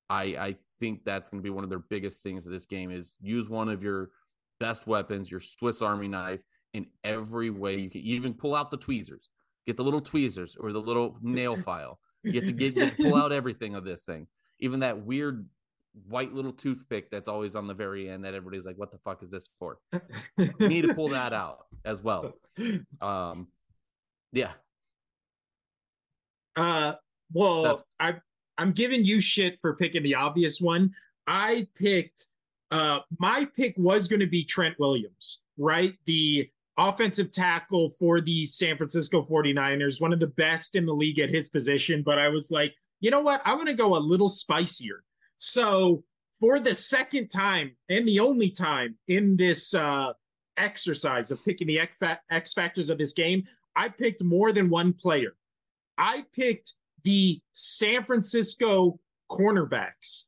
I 0.09 0.23
I 0.23 0.57
think 0.79 1.05
that's 1.05 1.31
going 1.31 1.43
to 1.43 1.47
be 1.47 1.51
one 1.51 1.65
of 1.65 1.71
their 1.71 1.81
biggest 1.81 2.23
things 2.23 2.47
of 2.47 2.53
this 2.53 2.67
game 2.67 2.91
is 2.91 3.17
use 3.21 3.49
one 3.49 3.69
of 3.69 3.83
your 3.83 4.11
best 4.61 4.87
weapons, 4.87 5.31
your 5.31 5.41
Swiss 5.41 5.83
Army 5.83 6.09
knife, 6.09 6.41
in 6.77 6.87
every 7.05 7.51
way 7.51 7.79
you 7.79 7.91
can. 7.91 8.01
Even 8.03 8.35
pull 8.35 8.55
out 8.55 8.71
the 8.71 8.77
tweezers, 8.77 9.29
get 9.67 9.77
the 9.77 9.85
little 9.85 10.01
tweezers 10.01 10.57
or 10.59 10.73
the 10.73 10.81
little 10.81 11.17
nail 11.23 11.57
file. 11.57 11.99
You 12.23 12.33
have 12.35 12.45
to 12.47 12.53
get 12.53 12.77
have 12.79 12.97
to 12.97 13.03
pull 13.03 13.17
out 13.17 13.33
everything 13.33 13.75
of 13.75 13.85
this 13.85 14.05
thing, 14.05 14.27
even 14.59 14.81
that 14.81 15.05
weird 15.05 15.47
white 16.09 16.35
little 16.35 16.53
toothpick 16.53 17.11
that's 17.11 17.29
always 17.29 17.55
on 17.57 17.67
the 17.67 17.75
very 17.75 18.11
end 18.11 18.25
that 18.25 18.35
everybody's 18.35 18.67
like, 18.67 18.77
what 18.77 18.91
the 18.91 18.99
fuck 18.99 19.23
is 19.23 19.31
this 19.31 19.49
for? 19.59 19.79
you 20.37 20.69
need 20.69 20.83
to 20.83 20.95
pull 20.95 21.09
that 21.09 21.33
out 21.33 21.67
as 21.85 22.03
well. 22.03 22.35
Um, 23.01 23.49
yeah. 24.33 24.53
Uh, 26.57 26.95
well, 27.33 27.63
that's- 27.63 27.85
I 28.01 28.15
I'm 28.59 28.73
giving 28.73 29.05
you 29.05 29.21
shit 29.21 29.59
for 29.61 29.77
picking 29.77 30.03
the 30.03 30.15
obvious 30.15 30.61
one. 30.61 30.95
I 31.27 31.69
picked 31.75 32.29
uh 32.71 33.01
my 33.19 33.47
pick 33.57 33.75
was 33.77 34.09
going 34.09 34.21
to 34.21 34.27
be 34.27 34.45
Trent 34.45 34.75
Williams, 34.79 35.43
right? 35.59 35.95
The 36.07 36.51
offensive 36.79 37.33
tackle 37.33 37.89
for 37.91 38.21
the 38.21 38.45
San 38.45 38.77
Francisco 38.77 39.23
49ers, 39.23 40.01
one 40.01 40.13
of 40.13 40.21
the 40.21 40.27
best 40.27 40.77
in 40.77 40.85
the 40.85 40.93
league 40.93 41.19
at 41.19 41.31
his 41.31 41.49
position, 41.49 42.03
but 42.03 42.19
I 42.19 42.29
was 42.29 42.51
like, 42.51 42.75
you 43.01 43.11
know 43.11 43.21
what? 43.21 43.43
I'm 43.45 43.57
going 43.57 43.67
to 43.67 43.75
go 43.75 43.97
a 43.97 43.99
little 43.99 44.29
spicier. 44.29 45.03
So 45.37 46.05
for 46.39 46.61
the 46.61 46.75
second 46.75 47.29
time 47.29 47.77
and 47.89 48.07
the 48.07 48.21
only 48.21 48.51
time 48.51 48.97
in 49.09 49.37
this 49.37 49.75
uh, 49.75 50.13
exercise 50.57 51.31
of 51.31 51.45
picking 51.45 51.67
the 51.67 51.81
X 52.31 52.55
factors 52.55 52.91
of 52.91 52.99
this 52.99 53.13
game, 53.13 53.45
I 53.75 53.89
picked 53.89 54.23
more 54.23 54.53
than 54.53 54.71
one 54.71 54.93
player. 54.93 55.35
I 55.99 56.25
picked 56.35 56.75
the 57.05 57.41
San 57.53 58.05
Francisco 58.05 58.99
cornerbacks 59.31 60.27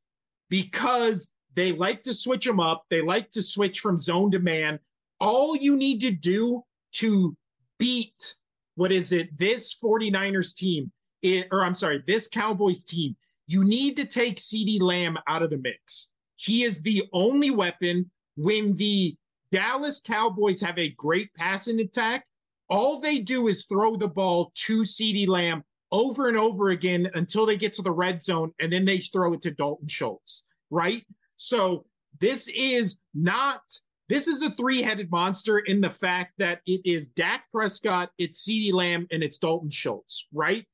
because 0.49 1.33
They 1.55 1.73
like 1.73 2.03
to 2.05 2.15
switch 2.15 2.45
them 2.45 2.61
up. 2.61 2.85
They 2.89 3.03
like 3.03 3.33
to 3.33 3.43
switch 3.43 3.81
from 3.81 3.99
zone 3.99 4.31
to 4.31 4.39
man. 4.39 4.79
All 5.21 5.57
you 5.57 5.77
need 5.77 6.01
to 6.03 6.11
do 6.11 6.63
to 6.93 7.37
beat 7.79 8.35
what 8.79 8.93
is 8.93 9.11
it? 9.11 9.37
This 9.37 9.75
49ers 9.83 10.55
team, 10.55 10.93
it, 11.23 11.49
or 11.51 11.65
I'm 11.65 11.75
sorry, 11.75 12.01
this 12.07 12.29
Cowboys 12.29 12.85
team, 12.85 13.17
you 13.49 13.65
need 13.65 13.97
to 13.97 14.05
take 14.05 14.37
CeeDee 14.37 14.81
Lamb 14.81 15.19
out 15.27 15.43
of 15.43 15.51
the 15.51 15.59
mix. 15.59 16.11
He 16.37 16.63
is 16.63 16.81
the 16.81 17.03
only 17.13 17.51
weapon 17.51 18.09
when 18.37 18.77
the 18.77 19.17
Dallas 19.51 20.01
Cowboys 20.01 20.61
have 20.61 20.79
a 20.79 20.91
great 20.91 21.35
passing 21.35 21.81
attack. 21.81 22.25
All 22.69 23.01
they 23.01 23.19
do 23.19 23.49
is 23.49 23.65
throw 23.65 23.97
the 23.97 24.07
ball 24.07 24.53
to 24.67 24.83
CeeDee 24.83 25.27
Lamb 25.27 25.65
over 25.91 26.29
and 26.29 26.37
over 26.37 26.71
again 26.71 27.11
until 27.15 27.47
they 27.47 27.57
get 27.57 27.73
to 27.73 27.83
the 27.83 27.91
red 27.91 28.23
zone, 28.23 28.53
and 28.61 28.73
then 28.73 28.85
they 28.85 28.99
throw 28.99 29.33
it 29.33 29.43
to 29.43 29.51
Dalton 29.51 29.89
Schultz, 29.89 30.45
right? 30.71 31.05
So 31.35 31.85
this 32.21 32.47
is 32.47 33.01
not 33.13 33.63
this 34.09 34.27
is 34.27 34.43
a 34.43 34.51
three-headed 34.51 35.11
monster 35.11 35.59
in 35.59 35.81
the 35.81 35.91
fact 35.91 36.33
that 36.39 36.61
it 36.67 36.81
is 36.85 37.09
Dak 37.09 37.45
Prescott, 37.53 38.11
it's 38.19 38.47
CeeDee 38.47 38.73
Lamb, 38.73 39.07
and 39.11 39.23
it's 39.23 39.39
Dalton 39.39 39.71
Schultz, 39.71 40.29
right? 40.33 40.67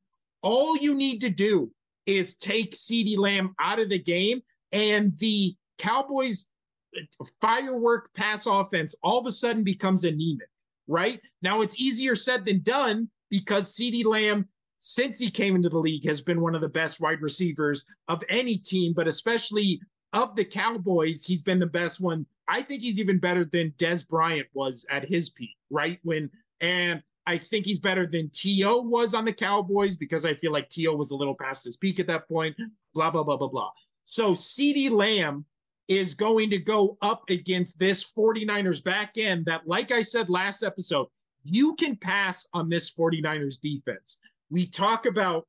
All 0.43 0.77
you 0.77 0.95
need 0.95 1.21
to 1.23 1.31
do 1.31 1.73
is 2.07 2.37
take 2.37 2.75
CeeDee 2.75 3.19
Lamb 3.19 3.55
out 3.59 3.81
of 3.81 3.89
the 3.89 3.99
game, 3.99 4.43
and 4.73 5.17
the 5.19 5.57
Cowboys 5.79 6.49
uh, 6.97 7.25
firework 7.41 8.13
pass 8.15 8.47
offense 8.47 8.95
all 9.03 9.19
of 9.19 9.27
a 9.27 9.33
sudden 9.33 9.65
becomes 9.65 10.05
anemic, 10.05 10.49
right? 10.87 11.21
Now 11.43 11.63
it's 11.63 11.79
easier 11.79 12.15
said 12.15 12.45
than 12.45 12.63
done 12.63 13.09
because 13.31 13.75
CeeDee 13.75 14.05
Lamb, 14.05 14.49
since 14.79 15.19
he 15.19 15.31
came 15.31 15.57
into 15.57 15.69
the 15.69 15.79
league, 15.79 16.07
has 16.07 16.21
been 16.21 16.41
one 16.41 16.55
of 16.55 16.61
the 16.61 16.69
best 16.69 17.01
wide 17.01 17.23
receivers 17.23 17.85
of 18.07 18.23
any 18.29 18.59
team, 18.59 18.93
but 18.93 19.09
especially 19.09 19.81
of 20.13 20.37
the 20.37 20.45
Cowboys, 20.45 21.25
he's 21.25 21.43
been 21.43 21.59
the 21.59 21.67
best 21.67 22.01
one. 22.01 22.25
I 22.49 22.63
think 22.63 22.83
he's 22.83 23.01
even 23.01 23.19
better 23.19 23.45
than 23.45 23.73
Dez 23.79 24.07
Bryant 24.07 24.49
was 24.53 24.85
at 24.91 25.09
his 25.09 25.31
peak, 25.31 25.57
right? 25.71 25.99
When 26.03 26.31
and 26.61 27.03
I 27.27 27.39
think 27.39 27.65
he's 27.65 27.79
better 27.79 28.07
than 28.07 28.31
T.O. 28.31 28.83
was 28.83 29.15
on 29.15 29.25
the 29.25 29.33
Cowboys 29.33 29.97
because 29.97 30.25
I 30.25 30.35
feel 30.35 30.53
like 30.53 30.69
T.O. 30.69 30.95
was 30.95 31.11
a 31.11 31.17
little 31.17 31.35
past 31.35 31.65
his 31.65 31.77
peak 31.77 31.99
at 31.99 32.07
that 32.09 32.29
point. 32.29 32.55
Blah, 32.93 33.11
blah, 33.11 33.23
blah, 33.23 33.37
blah, 33.37 33.49
blah. 33.49 33.71
So 34.05 34.33
CeeDee 34.33 34.91
Lamb 34.91 35.47
is 35.89 36.15
going 36.15 36.51
to 36.51 36.59
go 36.59 36.99
up 37.01 37.23
against 37.31 37.79
this 37.79 38.05
49ers 38.05 38.85
back 38.85 39.17
end 39.17 39.47
that, 39.47 39.67
like 39.67 39.91
I 39.91 40.03
said 40.03 40.29
last 40.29 40.63
episode, 40.63 41.07
you 41.45 41.75
can 41.77 41.97
pass 41.97 42.47
on 42.53 42.69
this 42.69 42.93
49ers 42.93 43.61
defense. 43.61 44.19
We 44.51 44.67
talk 44.67 45.07
about 45.07 45.47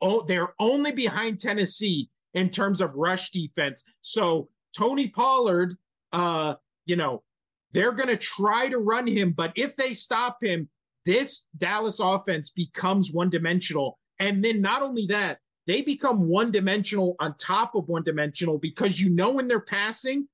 oh, 0.00 0.22
they're 0.22 0.54
only 0.58 0.92
behind 0.92 1.40
Tennessee 1.40 2.10
in 2.34 2.50
terms 2.50 2.80
of 2.80 2.94
rush 2.94 3.30
defense. 3.30 3.84
So 4.00 4.48
Tony 4.76 5.08
Pollard, 5.08 5.74
uh, 6.12 6.54
you 6.84 6.96
know, 6.96 7.22
they're 7.72 7.92
going 7.92 8.08
to 8.08 8.16
try 8.16 8.68
to 8.68 8.78
run 8.78 9.06
him, 9.06 9.32
but 9.32 9.52
if 9.56 9.76
they 9.76 9.92
stop 9.92 10.38
him, 10.42 10.68
this 11.04 11.44
Dallas 11.56 12.00
offense 12.00 12.50
becomes 12.50 13.12
one 13.12 13.30
dimensional. 13.30 13.98
And 14.18 14.44
then 14.44 14.60
not 14.60 14.82
only 14.82 15.06
that, 15.06 15.38
they 15.66 15.82
become 15.82 16.28
one 16.28 16.50
dimensional 16.50 17.16
on 17.20 17.34
top 17.34 17.74
of 17.74 17.88
one 17.88 18.02
dimensional 18.02 18.58
because 18.58 19.00
you 19.00 19.10
know 19.10 19.32
when 19.32 19.48
they're 19.48 19.60
passing, 19.60 20.28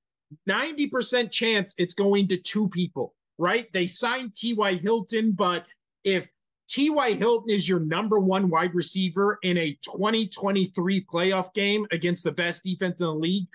90% 0.47 1.31
chance 1.31 1.75
it's 1.77 1.93
going 1.93 2.27
to 2.29 2.37
two 2.37 2.69
people, 2.69 3.13
right? 3.37 3.71
They 3.73 3.87
signed 3.87 4.35
T.Y. 4.35 4.75
Hilton, 4.75 5.31
but 5.31 5.65
if 6.03 6.29
T.Y. 6.69 7.13
Hilton 7.13 7.49
is 7.49 7.67
your 7.67 7.79
number 7.79 8.19
one 8.19 8.49
wide 8.49 8.73
receiver 8.73 9.37
in 9.43 9.57
a 9.57 9.77
2023 9.83 11.05
playoff 11.05 11.53
game 11.53 11.85
against 11.91 12.23
the 12.23 12.31
best 12.31 12.63
defense 12.63 12.99
in 12.99 13.07
the 13.07 13.13
league, 13.13 13.47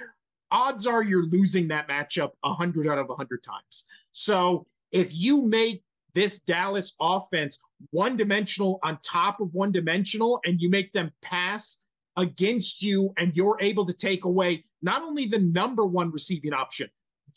odds 0.50 0.86
are 0.86 1.02
you're 1.02 1.26
losing 1.26 1.68
that 1.68 1.88
matchup 1.88 2.30
100 2.40 2.86
out 2.86 2.98
of 2.98 3.08
100 3.08 3.42
times. 3.42 3.84
So 4.12 4.66
if 4.92 5.14
you 5.14 5.42
make 5.42 5.82
this 6.14 6.40
Dallas 6.40 6.94
offense 7.00 7.58
one 7.90 8.16
dimensional 8.16 8.80
on 8.82 8.98
top 9.04 9.40
of 9.40 9.54
one 9.54 9.72
dimensional 9.72 10.40
and 10.44 10.60
you 10.60 10.68
make 10.70 10.92
them 10.92 11.12
pass 11.22 11.78
against 12.16 12.82
you 12.82 13.12
and 13.16 13.36
you're 13.36 13.58
able 13.60 13.86
to 13.86 13.92
take 13.92 14.24
away 14.24 14.64
not 14.82 15.02
only 15.02 15.26
the 15.26 15.38
number 15.38 15.86
one 15.86 16.10
receiving 16.10 16.52
option, 16.52 16.88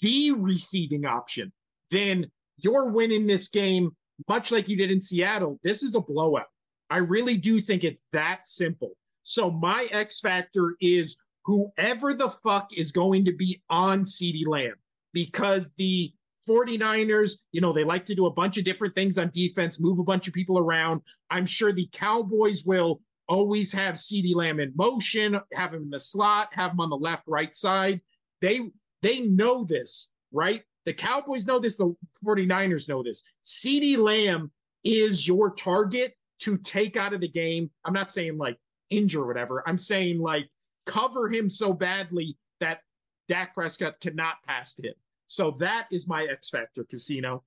the 0.02 0.32
receiving 0.32 1.06
option, 1.06 1.52
then 1.92 2.30
you're 2.58 2.90
winning 2.90 3.28
this 3.28 3.48
game 3.48 3.92
much 4.28 4.52
like 4.52 4.68
you 4.68 4.78
did 4.78 4.92
in 4.92 5.02
Seattle. 5.02 5.60
This 5.64 5.84
is 5.84 5.96
a 5.96 6.02
blowout. 6.02 6.48
I 6.90 6.98
really 6.98 7.38
do 7.38 7.62
think 7.62 7.84
it's 7.84 8.04
that 8.12 8.46
simple. 8.46 8.92
So 9.24 9.52
my 9.52 9.88
X 9.92 10.20
factor 10.20 10.76
is 10.82 11.18
whoever 11.44 12.14
the 12.14 12.30
fuck 12.30 12.70
is 12.76 12.92
going 12.92 13.26
to 13.26 13.34
be 13.34 13.62
on 13.70 14.04
CeeDee 14.04 14.48
Lamb 14.48 14.76
because 15.14 15.74
the 15.74 16.14
49ers, 16.48 17.34
you 17.52 17.62
know, 17.62 17.72
they 17.72 17.84
like 17.84 18.06
to 18.08 18.16
do 18.16 18.26
a 18.26 18.32
bunch 18.32 18.58
of 18.58 18.64
different 18.64 18.96
things 18.96 19.18
on 19.18 19.30
defense, 19.32 19.80
move 19.80 20.00
a 20.00 20.04
bunch 20.04 20.28
of 20.28 20.34
people 20.34 20.58
around. 20.58 21.02
I'm 21.30 21.46
sure 21.46 21.72
the 21.72 21.90
Cowboys 21.92 22.64
will 22.66 23.02
always 23.28 23.72
have 23.72 23.96
CeeDee 23.96 24.36
Lamb 24.36 24.60
in 24.60 24.74
motion, 24.76 25.40
have 25.54 25.74
him 25.74 25.84
in 25.84 25.90
the 25.90 26.00
slot, 26.00 26.54
have 26.54 26.72
him 26.72 26.80
on 26.80 26.90
the 26.90 26.98
left, 26.98 27.24
right 27.28 27.56
side. 27.56 28.02
They 28.42 28.72
they 29.02 29.22
know 29.22 29.64
this, 29.64 30.12
right? 30.32 30.64
The 30.86 30.94
Cowboys 30.94 31.46
know 31.46 31.60
this, 31.60 31.78
the 31.78 31.96
49ers 32.26 32.90
know 32.90 33.04
this. 33.04 33.24
CeeDee 33.44 33.98
Lamb 33.98 34.52
is 34.84 35.28
your 35.28 35.52
target 35.52 36.16
to 36.40 36.58
take 36.58 36.98
out 36.98 37.14
of 37.14 37.22
the 37.22 37.28
game. 37.28 37.70
I'm 37.86 37.94
not 37.94 38.12
saying 38.12 38.38
like 38.38 38.58
injure 38.90 39.26
whatever. 39.26 39.64
I'm 39.68 39.78
saying 39.78 40.20
like 40.20 40.50
cover 40.86 41.30
him 41.30 41.50
so 41.50 41.74
badly 41.74 42.38
that 42.60 42.82
Dak 43.28 43.54
Prescott 43.54 44.00
cannot 44.00 44.36
pass 44.46 44.74
to 44.76 44.88
him. 44.88 44.94
So 45.28 45.52
that 45.60 45.88
is 45.92 46.08
my 46.08 46.26
X 46.26 46.50
Factor 46.50 46.84
casino. 46.84 47.44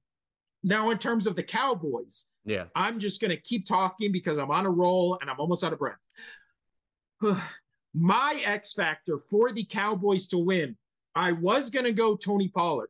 Now, 0.62 0.90
in 0.90 0.96
terms 0.96 1.26
of 1.26 1.36
the 1.36 1.42
Cowboys, 1.42 2.26
yeah, 2.44 2.64
I'm 2.74 2.98
just 2.98 3.20
going 3.20 3.30
to 3.30 3.36
keep 3.36 3.66
talking 3.66 4.10
because 4.12 4.38
I'm 4.38 4.50
on 4.50 4.64
a 4.64 4.70
roll 4.70 5.18
and 5.20 5.28
I'm 5.28 5.38
almost 5.38 5.62
out 5.62 5.74
of 5.74 5.78
breath. 5.78 5.98
my 7.94 8.42
X 8.44 8.72
Factor 8.72 9.18
for 9.18 9.52
the 9.52 9.64
Cowboys 9.64 10.26
to 10.28 10.38
win, 10.38 10.76
I 11.14 11.32
was 11.32 11.70
going 11.70 11.84
to 11.84 11.92
go 11.92 12.16
Tony 12.16 12.48
Pollard. 12.48 12.88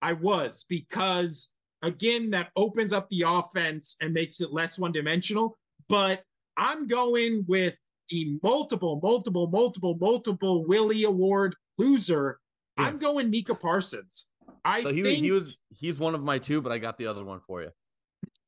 I 0.00 0.12
was 0.12 0.64
because, 0.68 1.50
again, 1.82 2.30
that 2.30 2.50
opens 2.54 2.92
up 2.92 3.08
the 3.10 3.24
offense 3.26 3.96
and 4.00 4.12
makes 4.12 4.40
it 4.40 4.52
less 4.52 4.78
one 4.78 4.92
dimensional. 4.92 5.58
But 5.88 6.22
I'm 6.56 6.86
going 6.86 7.44
with 7.48 7.76
the 8.08 8.38
multiple, 8.42 9.00
multiple, 9.02 9.48
multiple, 9.48 9.96
multiple 10.00 10.64
Willie 10.64 11.04
Award 11.04 11.56
loser. 11.78 12.38
Yeah. 12.78 12.86
I'm 12.86 12.98
going 12.98 13.30
Micah 13.30 13.54
Parsons. 13.54 14.28
I 14.64 14.82
so 14.82 14.92
he, 14.92 15.02
think, 15.02 15.18
he 15.20 15.30
was 15.30 15.58
he's 15.70 15.98
one 15.98 16.14
of 16.14 16.22
my 16.22 16.38
two, 16.38 16.60
but 16.60 16.72
I 16.72 16.78
got 16.78 16.98
the 16.98 17.06
other 17.06 17.24
one 17.24 17.40
for 17.46 17.62
you. 17.62 17.70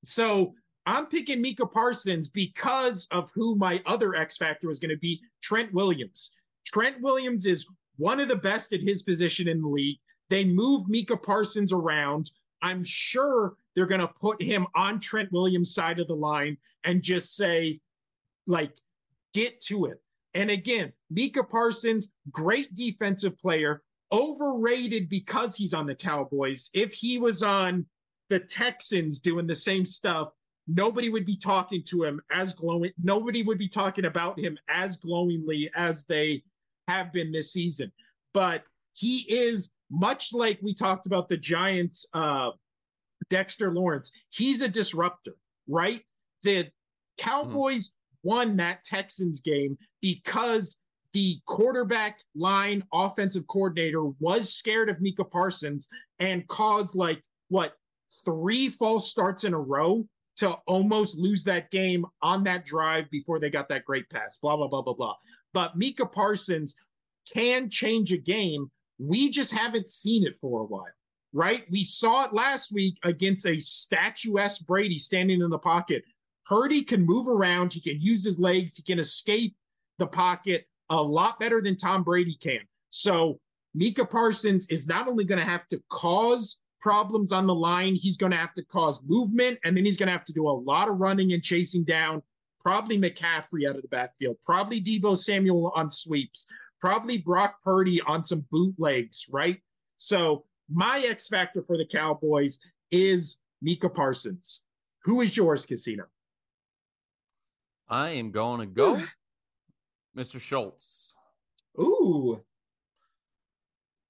So 0.05 0.55
I'm 0.87 1.07
picking 1.07 1.43
Micah 1.43 1.67
Parsons 1.67 2.29
because 2.29 3.07
of 3.11 3.31
who 3.35 3.57
my 3.57 3.83
other 3.87 4.15
X 4.15 4.37
factor 4.37 4.69
was 4.69 4.81
going 4.81 4.91
to 4.91 4.99
be 4.99 5.21
Trent 5.43 5.73
Williams. 5.73 6.31
Trent 6.65 7.01
Williams 7.01 7.47
is 7.47 7.67
one 7.97 8.21
of 8.21 8.29
the 8.29 8.37
best 8.37 8.73
at 8.73 8.81
his 8.81 9.03
position 9.03 9.49
in 9.49 9.61
the 9.61 9.69
league. 9.69 9.99
They 10.31 10.45
move 10.45 10.89
Micah 10.89 11.17
Parsons 11.17 11.73
around. 11.73 12.31
I'm 12.63 12.83
sure 12.85 13.55
they're 13.75 13.87
going 13.87 14.01
to 14.01 14.09
put 14.09 14.43
him 14.43 14.67
on 14.75 15.01
Trent 15.01 15.31
Williams' 15.33 15.75
side 15.75 16.01
of 16.01 16.09
the 16.09 16.17
line 16.17 16.57
and 16.85 17.03
just 17.03 17.37
say, 17.37 17.81
like, 18.47 18.73
get 19.39 19.61
to 19.63 19.87
it. 19.87 19.99
And 20.35 20.51
again, 20.51 20.93
Micah 21.11 21.45
Parsons, 21.45 22.09
great 22.31 22.75
defensive 22.75 23.39
player, 23.39 23.83
overrated 24.13 25.09
because 25.09 25.57
he's 25.57 25.75
on 25.75 25.87
the 25.87 25.95
Cowboys. 25.95 26.71
If 26.75 26.93
he 26.93 27.19
was 27.19 27.43
on 27.43 27.87
the 28.31 28.41
Texans 28.41 29.21
doing 29.21 29.47
the 29.47 29.55
same 29.55 29.87
stuff, 29.87 30.29
nobody 30.67 31.09
would 31.09 31.25
be 31.25 31.37
talking 31.37 31.83
to 31.85 32.05
him 32.05 32.21
as 32.31 32.53
glowing. 32.53 32.93
Nobody 33.03 33.43
would 33.43 33.59
be 33.59 33.69
talking 33.69 34.05
about 34.05 34.39
him 34.39 34.59
as 34.69 34.97
glowingly 34.97 35.71
as 35.75 36.05
they 36.07 36.43
have 36.89 37.13
been 37.13 37.33
this 37.33 37.53
season. 37.53 37.93
But 38.35 38.65
he 38.95 39.19
is 39.29 39.73
much 39.91 40.33
like 40.33 40.59
we 40.63 40.75
talked 40.75 41.07
about 41.07 41.29
the 41.29 41.37
Giants, 41.37 42.07
uh, 42.13 42.51
Dexter 43.31 43.73
Lawrence. 43.73 44.11
He's 44.31 44.63
a 44.63 44.69
disruptor, 44.69 45.37
right? 45.69 46.03
The 46.43 46.69
Cowboys 47.19 47.89
mm-hmm. 47.89 47.98
Won 48.29 48.57
that 48.57 48.85
Texans 48.85 49.41
game 49.41 49.79
because 50.03 50.77
the 51.15 51.41
quarterback 51.47 52.21
line 52.37 52.83
offensive 52.93 53.47
coordinator 53.47 54.05
was 54.21 54.53
scared 54.53 54.91
of 54.91 55.01
Micah 55.01 55.25
Parsons 55.25 55.89
and 56.19 56.47
caused 56.47 56.95
like 56.95 57.23
what 57.49 57.73
three 58.27 58.69
false 58.69 59.11
starts 59.11 59.45
in 59.45 59.55
a 59.55 59.59
row 59.59 60.07
to 60.37 60.51
almost 60.67 61.17
lose 61.17 61.43
that 61.45 61.71
game 61.71 62.05
on 62.21 62.45
that 62.45 62.67
drive 62.67 63.11
before 63.11 63.41
they 63.41 63.49
got 63.49 63.71
that 63.71 63.87
great 63.87 64.11
pass. 64.11 64.37
Blah 64.43 64.59
blah 64.59 64.69
blah 64.69 64.83
blah 64.83 64.93
blah. 64.93 65.15
But 65.55 65.79
Micah 65.79 66.05
Parsons 66.05 66.77
can 67.33 67.71
change 67.71 68.13
a 68.13 68.19
game. 68.19 68.71
We 68.99 69.31
just 69.31 69.55
haven't 69.55 69.89
seen 69.89 70.27
it 70.27 70.35
for 70.35 70.61
a 70.61 70.67
while, 70.67 70.85
right? 71.33 71.65
We 71.71 71.83
saw 71.83 72.27
it 72.27 72.35
last 72.35 72.75
week 72.75 72.99
against 73.05 73.47
a 73.47 73.59
statuesque 73.59 74.67
Brady 74.67 74.99
standing 74.99 75.41
in 75.41 75.49
the 75.49 75.59
pocket. 75.59 76.05
Purdy 76.49 76.83
can 76.83 77.05
move 77.05 77.29
around. 77.29 77.73
He 77.73 77.81
can 77.81 78.01
use 78.01 78.25
his 78.25 78.41
legs. 78.41 78.77
He 78.77 78.83
can 78.83 78.99
escape 78.99 79.55
the 79.99 80.07
pocket 80.07 80.67
a 80.89 81.01
lot 81.01 81.39
better 81.39 81.61
than 81.61 81.77
Tom 81.77 82.03
Brady 82.03 82.39
can. 82.41 82.61
So 82.89 83.39
Micah 83.75 84.07
Parsons 84.07 84.67
is 84.69 84.87
not 84.87 85.09
only 85.09 85.25
going 85.25 85.39
to 85.39 85.45
have 85.45 85.69
to 85.69 85.83
cause 85.91 86.59
problems 86.81 87.33
on 87.33 87.47
the 87.47 87.55
line, 87.55 87.95
he's 87.95 88.17
going 88.17 88.33
to 88.33 88.39
have 88.39 88.55
to 88.55 88.65
cause 88.65 89.01
movement, 89.07 89.59
and 89.65 89.77
then 89.77 89.85
he's 89.85 89.99
going 89.99 90.07
to 90.07 90.13
have 90.13 90.25
to 90.25 90.33
do 90.33 90.49
a 90.49 90.51
lot 90.51 90.89
of 90.89 90.99
running 90.99 91.33
and 91.33 91.43
chasing 91.43 91.85
down. 91.85 92.23
Probably 92.61 92.99
McCaffrey 92.99 93.69
out 93.69 93.77
of 93.77 93.83
the 93.83 93.89
backfield, 93.89 94.37
probably 94.43 94.81
Deebo 94.81 95.19
Samuel 95.19 95.73
on 95.77 95.91
sweeps, 95.91 96.47
probably 96.81 97.19
Brock 97.19 97.57
Purdy 97.63 98.01
on 98.03 98.25
some 98.25 98.45
bootlegs, 98.51 99.27
right? 99.31 99.61
So 99.97 100.45
my 100.71 101.01
X 101.07 101.29
factor 101.29 101.63
for 101.63 101.77
the 101.77 101.87
Cowboys 101.87 102.59
is 102.91 103.39
Micah 103.61 103.89
Parsons. 103.89 104.63
Who 105.05 105.21
is 105.21 105.37
yours, 105.37 105.67
Casino? 105.67 106.05
I 107.89 108.11
am 108.11 108.31
going 108.31 108.61
to 108.61 108.67
go 108.67 109.03
Mr. 110.17 110.41
Schultz. 110.41 111.15
Ooh. 111.79 112.43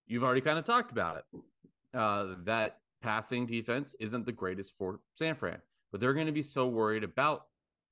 You've 0.07 0.25
already 0.25 0.41
kind 0.41 0.59
of 0.59 0.65
talked 0.65 0.91
about 0.91 1.19
it. 1.19 1.41
Uh, 1.95 2.35
that 2.45 2.79
passing 3.03 3.47
defense 3.47 3.95
isn't 4.01 4.27
the 4.27 4.33
greatest 4.33 4.75
for 4.77 5.01
San 5.15 5.35
Fran, 5.35 5.59
but 5.93 6.01
they're 6.01 6.15
going 6.15 6.27
to 6.27 6.33
be 6.33 6.43
so 6.43 6.67
worried 6.67 7.05
about 7.05 7.43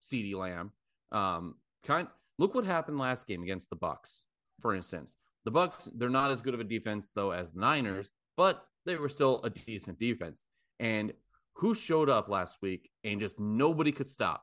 CeeDee 0.03 0.35
Lamb. 0.35 0.73
Um, 1.13 1.57
kind 1.85 2.09
look 2.39 2.55
what 2.55 2.65
happened 2.65 2.99
last 2.99 3.27
game 3.27 3.43
against 3.43 3.71
the 3.71 3.77
Bucs, 3.77 4.23
for 4.61 4.75
instance. 4.75 5.17
The 5.45 5.53
Bucs, 5.53 5.89
they're 5.95 6.09
not 6.09 6.31
as 6.31 6.43
good 6.43 6.55
of 6.55 6.61
a 6.61 6.65
defense 6.65 7.09
though 7.15 7.31
as 7.31 7.55
Niners, 7.55 8.09
but 8.37 8.67
they 8.85 8.97
were 8.97 9.09
still 9.09 9.41
a 9.45 9.51
decent 9.51 9.99
defense. 9.99 10.43
And 10.81 11.13
who 11.55 11.75
showed 11.75 12.11
up 12.11 12.29
last 12.29 12.59
week 12.61 12.91
and 13.05 13.21
just 13.21 13.39
nobody 13.39 13.93
could 13.93 14.09
stop 14.09 14.43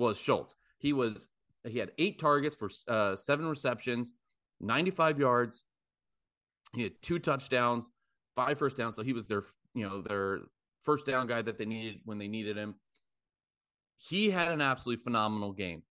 was 0.00 0.18
Schultz. 0.18 0.56
He 0.78 0.92
was 0.92 1.28
he 1.68 1.78
had 1.78 1.92
eight 1.98 2.18
targets 2.18 2.56
for 2.56 2.70
uh, 2.88 3.14
seven 3.14 3.46
receptions, 3.46 4.12
95 4.60 5.20
yards. 5.20 5.62
He 6.74 6.82
had 6.82 6.92
two 7.02 7.18
touchdowns, 7.18 7.90
five 8.34 8.58
first 8.58 8.76
downs. 8.76 8.96
So 8.96 9.02
he 9.02 9.12
was 9.12 9.26
their 9.26 9.42
you 9.74 9.88
know 9.88 10.02
their 10.02 10.40
first 10.82 11.06
down 11.06 11.26
guy 11.26 11.42
that 11.42 11.58
they 11.58 11.66
needed 11.66 12.00
when 12.04 12.18
they 12.18 12.28
needed 12.28 12.56
him. 12.56 12.74
He 13.96 14.30
had 14.30 14.50
an 14.50 14.62
absolutely 14.62 15.04
phenomenal 15.04 15.52
game, 15.52 15.82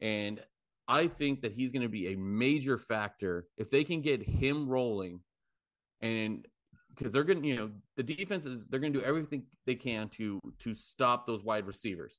and 0.00 0.40
I 0.86 1.08
think 1.08 1.40
that 1.40 1.52
he's 1.52 1.72
going 1.72 1.82
to 1.82 1.88
be 1.88 2.12
a 2.12 2.16
major 2.16 2.76
factor 2.76 3.46
if 3.56 3.70
they 3.70 3.84
can 3.84 4.02
get 4.02 4.22
him 4.22 4.68
rolling, 4.68 5.20
and 6.02 6.46
because 6.94 7.12
they're 7.12 7.24
going 7.24 7.40
to 7.40 7.48
you 7.48 7.56
know 7.56 7.70
the 7.96 8.02
defense 8.02 8.44
is 8.44 8.66
they're 8.66 8.80
going 8.80 8.92
to 8.92 9.00
do 9.00 9.04
everything 9.04 9.44
they 9.64 9.74
can 9.74 10.08
to 10.10 10.40
to 10.58 10.74
stop 10.74 11.26
those 11.26 11.42
wide 11.42 11.66
receivers. 11.66 12.18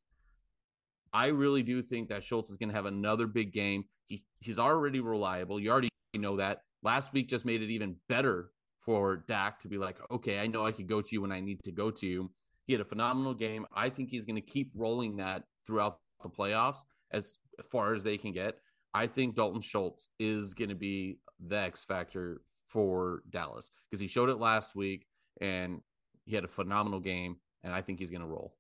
I 1.16 1.28
really 1.28 1.64
do 1.64 1.82
think 1.82 2.10
that 2.10 2.26
Schultz 2.26 2.50
is 2.50 2.58
going 2.58 2.68
to 2.68 2.76
have 2.76 2.86
another 2.86 3.26
big 3.26 3.54
game. 3.54 3.86
He 4.04 4.26
he's 4.40 4.60
already 4.60 5.00
reliable. 5.00 5.62
You 5.62 5.72
already 5.72 5.90
know 6.14 6.36
that. 6.36 6.60
Last 6.84 7.14
week 7.14 7.30
just 7.30 7.46
made 7.46 7.62
it 7.62 7.70
even 7.70 7.96
better 8.10 8.50
for 8.82 9.24
Dak 9.26 9.62
to 9.62 9.70
be 9.70 9.78
like, 9.78 9.96
okay, 10.12 10.40
I 10.40 10.48
know 10.48 10.66
I 10.66 10.74
could 10.74 10.90
go 10.90 11.02
to 11.02 11.08
you 11.10 11.22
when 11.22 11.32
I 11.32 11.40
need 11.40 11.64
to 11.64 11.72
go 11.72 11.90
to 11.90 12.06
you. 12.06 12.32
He 12.66 12.74
had 12.74 12.82
a 12.82 12.86
phenomenal 12.86 13.34
game. 13.34 13.66
I 13.74 13.88
think 13.88 14.10
he's 14.10 14.26
going 14.26 14.36
to 14.36 14.42
keep 14.42 14.74
rolling 14.76 15.16
that 15.16 15.44
throughout 15.66 16.00
the 16.22 16.28
playoffs 16.28 16.80
as 17.12 17.38
far 17.72 17.94
as 17.94 18.04
they 18.04 18.18
can 18.18 18.34
get. 18.34 18.56
I 18.94 19.08
think 19.08 19.36
Dalton 19.36 19.62
Schultz 19.62 20.10
is 20.20 20.54
going 20.54 20.70
to 20.70 20.76
be 20.76 21.20
the 21.40 21.58
X 21.58 21.86
factor 21.86 22.42
for 22.66 23.24
Dallas 23.30 23.72
because 23.90 24.02
he 24.02 24.08
showed 24.08 24.30
it 24.30 24.40
last 24.40 24.76
week 24.76 25.08
and 25.40 25.80
he 26.26 26.36
had 26.36 26.44
a 26.44 26.50
phenomenal 26.50 27.00
game. 27.00 27.38
And 27.64 27.74
I 27.74 27.82
think 27.82 28.00
he's 28.00 28.12
going 28.12 28.22
to 28.22 28.28
roll. 28.28 28.54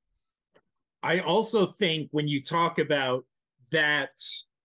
I 1.05 1.19
also 1.19 1.67
think 1.67 2.09
when 2.11 2.27
you 2.27 2.41
talk 2.41 2.79
about 2.79 3.25
that 3.71 4.09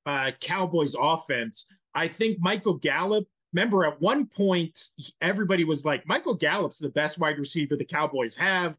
uh, 0.06 0.30
Cowboys 0.40 0.96
offense, 0.98 1.66
I 1.94 2.08
think 2.08 2.38
Michael 2.40 2.74
Gallup. 2.74 3.26
Remember, 3.52 3.84
at 3.84 4.00
one 4.00 4.24
point, 4.24 4.78
everybody 5.20 5.64
was 5.64 5.84
like, 5.84 6.06
Michael 6.06 6.34
Gallup's 6.34 6.78
the 6.78 6.88
best 6.88 7.18
wide 7.18 7.38
receiver 7.38 7.76
the 7.76 7.84
Cowboys 7.84 8.34
have. 8.36 8.78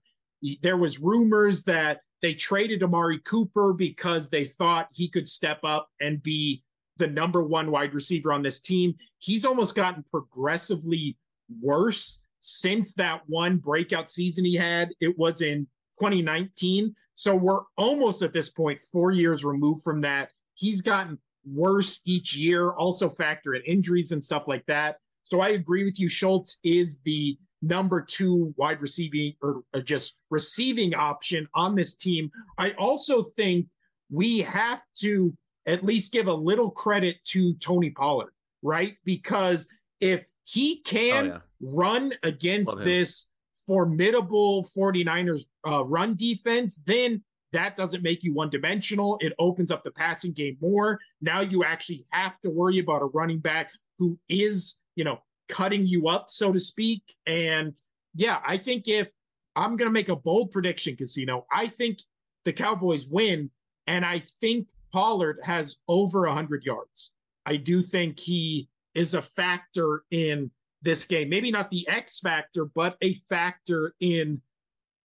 There 0.64 0.78
was 0.78 1.00
rumors 1.00 1.62
that 1.66 2.02
they 2.24 2.34
traded 2.34 2.82
Amari 2.82 3.20
Cooper 3.20 3.74
because 3.74 4.32
they 4.32 4.46
thought 4.46 4.88
he 4.92 5.08
could 5.08 5.28
step 5.28 5.60
up 5.64 5.88
and 6.00 6.24
be 6.24 6.64
the 6.98 7.08
number 7.08 7.44
one 7.44 7.70
wide 7.70 7.94
receiver 7.94 8.34
on 8.34 8.42
this 8.42 8.60
team. 8.60 8.96
He's 9.20 9.46
almost 9.46 9.76
gotten 9.76 10.04
progressively 10.10 11.16
worse 11.62 12.24
since 12.40 12.96
that 12.96 13.22
one 13.28 13.58
breakout 13.58 14.10
season 14.10 14.46
he 14.46 14.56
had. 14.56 14.90
It 15.00 15.16
was 15.20 15.42
in 15.42 15.68
2019. 16.00 16.96
So 17.22 17.35
we're 17.35 17.61
almost 17.77 18.23
at 18.23 18.34
this 18.34 18.49
point, 18.49 18.81
four 18.81 19.11
years 19.11 19.45
removed 19.45 19.84
from 19.84 20.02
that. 20.02 20.31
He's 20.56 20.81
gotten 20.81 21.19
worse 21.45 21.99
each 22.03 22.35
year, 22.35 22.72
also 22.72 23.10
factor 23.10 23.53
in 23.53 23.61
injuries 23.61 24.11
and 24.11 24.23
stuff 24.23 24.48
like 24.48 24.65
that. 24.65 24.95
So 25.22 25.39
I 25.39 25.49
agree 25.49 25.84
with 25.84 25.99
you. 25.99 26.10
Schultz 26.10 26.57
is 26.64 26.99
the 27.06 27.38
number 27.61 28.02
two 28.02 28.56
wide 28.57 28.81
receiving 28.81 29.35
or, 29.43 29.61
or 29.72 29.81
just 29.81 30.18
receiving 30.31 30.95
option 30.95 31.48
on 31.53 31.76
this 31.76 31.93
team. 31.93 32.31
I 32.57 32.72
also 32.72 33.22
think 33.22 33.68
we 34.10 34.39
have 34.39 34.81
to 35.02 35.31
at 35.68 35.85
least 35.85 36.11
give 36.11 36.26
a 36.26 36.34
little 36.34 36.72
credit 36.72 37.18
to 37.26 37.53
Tony 37.57 37.91
Pollard, 37.91 38.31
right? 38.64 38.95
Because 39.06 39.69
if 39.99 40.26
he 40.41 40.81
oh, 40.88 40.89
can 40.89 41.26
oh, 41.26 41.34
yeah. 41.34 41.39
run 41.61 42.14
against 42.23 42.80
this 42.80 43.27
formidable 43.72 44.68
49ers 44.77 45.45
uh, 45.65 45.85
run 45.85 46.14
defense, 46.18 46.84
then 46.85 47.23
that 47.53 47.77
doesn't 47.77 48.03
make 48.03 48.22
you 48.22 48.34
one 48.34 48.49
dimensional. 48.49 49.18
It 49.22 49.31
opens 49.39 49.72
up 49.72 49.81
the 49.85 49.91
passing 49.91 50.34
game 50.34 50.57
more. 50.60 50.99
Now 51.22 51.39
you 51.39 51.64
actually 51.64 52.03
have 52.11 52.38
to 52.41 52.49
worry 52.49 52.80
about 52.80 53.02
a 53.02 53.06
running 53.06 53.39
back 53.39 53.72
who 53.98 54.19
is, 54.27 54.76
you 54.95 55.06
know, 55.06 55.19
cutting 55.48 55.85
you 55.85 56.10
up, 56.10 56.30
so 56.30 56.52
to 56.52 56.60
speak. 56.60 57.02
And 57.26 57.81
yeah, 58.14 58.39
I 58.45 58.57
think 58.57 58.89
if 58.89 59.10
I'm 59.56 59.77
going 59.77 59.88
to 59.88 59.93
make 59.93 60.10
a 60.10 60.18
bold 60.18 60.52
prediction, 60.52 60.98
Casino, 60.98 61.45
I 61.49 61.68
think 61.68 61.99
the 62.43 62.52
Cowboys 62.52 63.07
win. 63.07 63.49
And 63.88 64.06
I 64.06 64.19
think 64.41 64.68
Pollard 64.91 65.39
has 65.45 65.77
over 65.88 66.27
100 66.27 66.65
yards. 66.65 67.11
I 67.45 67.56
do 67.56 67.81
think 67.81 68.19
he 68.19 68.68
is 68.95 69.14
a 69.14 69.22
factor 69.22 70.03
in 70.11 70.52
this 70.82 71.06
game. 71.06 71.30
Maybe 71.30 71.52
not 71.52 71.70
the 71.70 71.88
X 71.88 72.20
factor, 72.20 72.66
but 72.66 72.98
a 73.02 73.14
factor 73.14 73.94
in 73.99 74.41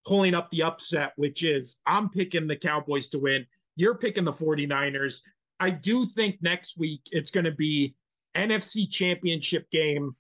pulling 0.07 0.35
up 0.35 0.51
the 0.51 0.63
upset, 0.63 1.13
which 1.17 1.43
is 1.43 1.81
I'm 1.87 2.09
picking 2.09 2.47
the 2.47 2.57
Cowboys 2.57 3.09
to 3.09 3.19
win. 3.19 3.47
You're 3.77 3.97
picking 3.97 4.25
the 4.25 4.33
49ers. 4.33 5.21
I 5.61 5.71
do 5.71 6.07
think 6.07 6.39
next 6.41 6.79
week 6.79 7.03
it's 7.13 7.31
going 7.31 7.45
to 7.45 7.53
be 7.53 7.95
NFC 8.37 8.91
championship 8.91 9.71
game, 9.71 10.15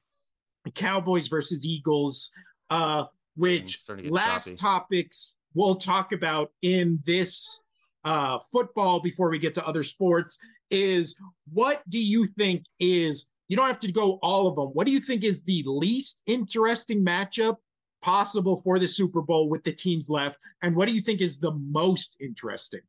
Cowboys 0.74 1.28
versus 1.28 1.64
Eagles, 1.64 2.32
uh, 2.70 3.04
which 3.36 3.84
last 4.04 4.46
choppy. 4.46 4.56
topics 4.56 5.36
we'll 5.54 5.74
talk 5.74 6.12
about 6.12 6.52
in 6.62 7.00
this 7.04 7.62
uh, 8.04 8.38
football 8.52 9.00
before 9.00 9.30
we 9.30 9.38
get 9.38 9.54
to 9.54 9.66
other 9.66 9.82
sports 9.82 10.38
is 10.70 11.16
what 11.52 11.82
do 11.88 11.98
you 11.98 12.26
think 12.26 12.64
is 12.78 13.26
you 13.48 13.56
don't 13.56 13.66
have 13.66 13.78
to 13.80 13.92
go 13.92 14.18
all 14.22 14.48
of 14.48 14.56
them. 14.56 14.68
What 14.68 14.86
do 14.86 14.92
you 14.92 15.00
think 15.00 15.24
is 15.24 15.44
the 15.44 15.62
least 15.66 16.22
interesting 16.26 17.04
matchup 17.04 17.56
possible 18.02 18.56
for 18.56 18.78
the 18.78 18.86
Super 18.86 19.22
Bowl 19.22 19.48
with 19.48 19.62
the 19.64 19.72
teams 19.72 20.10
left? 20.10 20.38
And 20.62 20.74
what 20.74 20.88
do 20.88 20.94
you 20.94 21.00
think 21.00 21.20
is 21.20 21.38
the 21.38 21.52
most 21.52 22.16
interesting? 22.20 22.80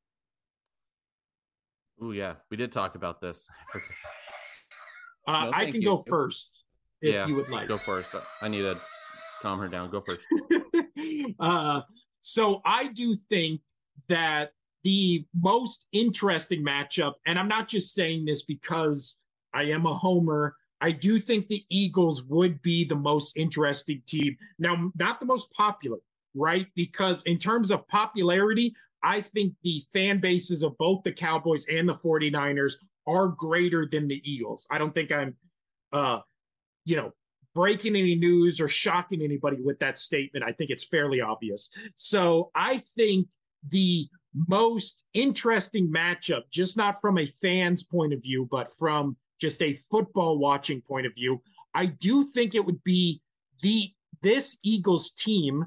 Oh, 2.01 2.11
yeah. 2.11 2.35
We 2.49 2.57
did 2.57 2.71
talk 2.71 2.95
about 2.95 3.21
this. 3.21 3.47
uh, 5.27 5.45
no, 5.45 5.51
I 5.53 5.65
can 5.71 5.81
you. 5.81 5.87
go 5.87 5.97
first 5.97 6.65
if 7.01 7.13
yeah, 7.13 7.27
you 7.27 7.35
would 7.35 7.49
like. 7.49 7.67
Go 7.67 7.77
first. 7.77 8.15
I 8.41 8.47
need 8.47 8.61
to 8.61 8.79
calm 9.41 9.59
her 9.59 9.67
down. 9.67 9.89
Go 9.91 10.01
first. 10.01 10.21
uh, 11.39 11.81
so 12.21 12.61
I 12.65 12.87
do 12.87 13.15
think 13.15 13.61
that 14.07 14.51
the 14.83 15.25
most 15.39 15.87
interesting 15.91 16.63
matchup, 16.63 17.13
and 17.25 17.37
I'm 17.37 17.47
not 17.47 17.67
just 17.67 17.93
saying 17.93 18.25
this 18.25 18.43
because 18.43 19.19
I 19.57 19.63
am 19.63 19.87
a 19.87 19.93
homer. 19.93 20.55
I 20.81 20.91
do 20.91 21.19
think 21.19 21.47
the 21.47 21.65
Eagles 21.69 22.23
would 22.25 22.61
be 22.61 22.85
the 22.85 22.95
most 22.95 23.35
interesting 23.35 24.03
team. 24.05 24.37
Now, 24.59 24.91
not 24.95 25.19
the 25.19 25.25
most 25.25 25.51
popular, 25.51 25.97
right? 26.35 26.67
Because 26.75 27.23
in 27.23 27.39
terms 27.39 27.71
of 27.71 27.87
popularity, 27.87 28.75
I 29.01 29.19
think 29.21 29.55
the 29.63 29.83
fan 29.91 30.19
bases 30.19 30.61
of 30.61 30.77
both 30.77 31.01
the 31.03 31.11
Cowboys 31.11 31.65
and 31.71 31.89
the 31.89 31.95
49ers 31.95 32.73
are 33.07 33.29
greater 33.29 33.87
than 33.91 34.07
the 34.07 34.21
Eagles. 34.23 34.67
I 34.69 34.77
don't 34.77 34.93
think 34.93 35.11
I'm 35.11 35.35
uh 35.91 36.19
you 36.85 36.95
know, 36.95 37.11
breaking 37.55 37.95
any 37.95 38.15
news 38.15 38.61
or 38.61 38.67
shocking 38.67 39.23
anybody 39.23 39.57
with 39.61 39.79
that 39.79 39.97
statement. 39.97 40.45
I 40.45 40.51
think 40.51 40.69
it's 40.69 40.85
fairly 40.85 41.19
obvious. 41.19 41.69
So, 41.95 42.51
I 42.53 42.83
think 42.95 43.27
the 43.69 44.07
most 44.47 45.05
interesting 45.15 45.91
matchup, 45.91 46.43
just 46.51 46.77
not 46.77 47.01
from 47.01 47.17
a 47.17 47.25
fan's 47.25 47.83
point 47.83 48.13
of 48.13 48.21
view, 48.21 48.47
but 48.51 48.67
from 48.77 49.17
just 49.39 49.61
a 49.61 49.73
football 49.73 50.37
watching 50.37 50.81
point 50.81 51.05
of 51.05 51.13
view, 51.15 51.41
I 51.73 51.87
do 51.87 52.23
think 52.23 52.55
it 52.55 52.65
would 52.65 52.83
be 52.83 53.21
the 53.61 53.91
this 54.21 54.57
Eagles 54.63 55.11
team. 55.11 55.65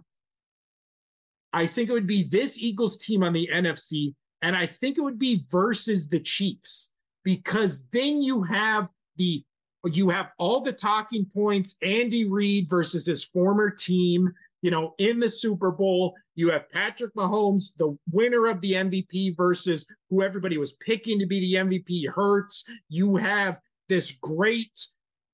I 1.52 1.66
think 1.66 1.88
it 1.88 1.92
would 1.92 2.06
be 2.06 2.24
this 2.24 2.58
Eagles 2.58 2.98
team 2.98 3.22
on 3.22 3.32
the 3.32 3.48
NFC, 3.52 4.14
and 4.42 4.56
I 4.56 4.66
think 4.66 4.98
it 4.98 5.02
would 5.02 5.18
be 5.18 5.44
versus 5.50 6.08
the 6.08 6.20
Chiefs 6.20 6.92
because 7.24 7.88
then 7.88 8.22
you 8.22 8.42
have 8.42 8.88
the 9.16 9.44
you 9.86 10.10
have 10.10 10.30
all 10.38 10.60
the 10.60 10.72
talking 10.72 11.24
points 11.24 11.76
Andy 11.82 12.28
Reid 12.28 12.68
versus 12.68 13.06
his 13.06 13.24
former 13.24 13.70
team, 13.70 14.30
you 14.62 14.70
know, 14.70 14.94
in 14.98 15.20
the 15.20 15.28
Super 15.28 15.70
Bowl. 15.70 16.14
You 16.34 16.50
have 16.50 16.70
Patrick 16.70 17.14
Mahomes, 17.14 17.74
the 17.76 17.96
winner 18.12 18.46
of 18.46 18.60
the 18.60 18.72
MVP, 18.72 19.36
versus 19.36 19.86
who 20.08 20.22
everybody 20.22 20.58
was 20.58 20.72
picking 20.74 21.18
to 21.18 21.26
be 21.26 21.40
the 21.40 21.54
MVP, 21.54 22.08
Hurts. 22.08 22.64
You 22.88 23.16
have 23.16 23.58
this 23.88 24.12
great 24.12 24.78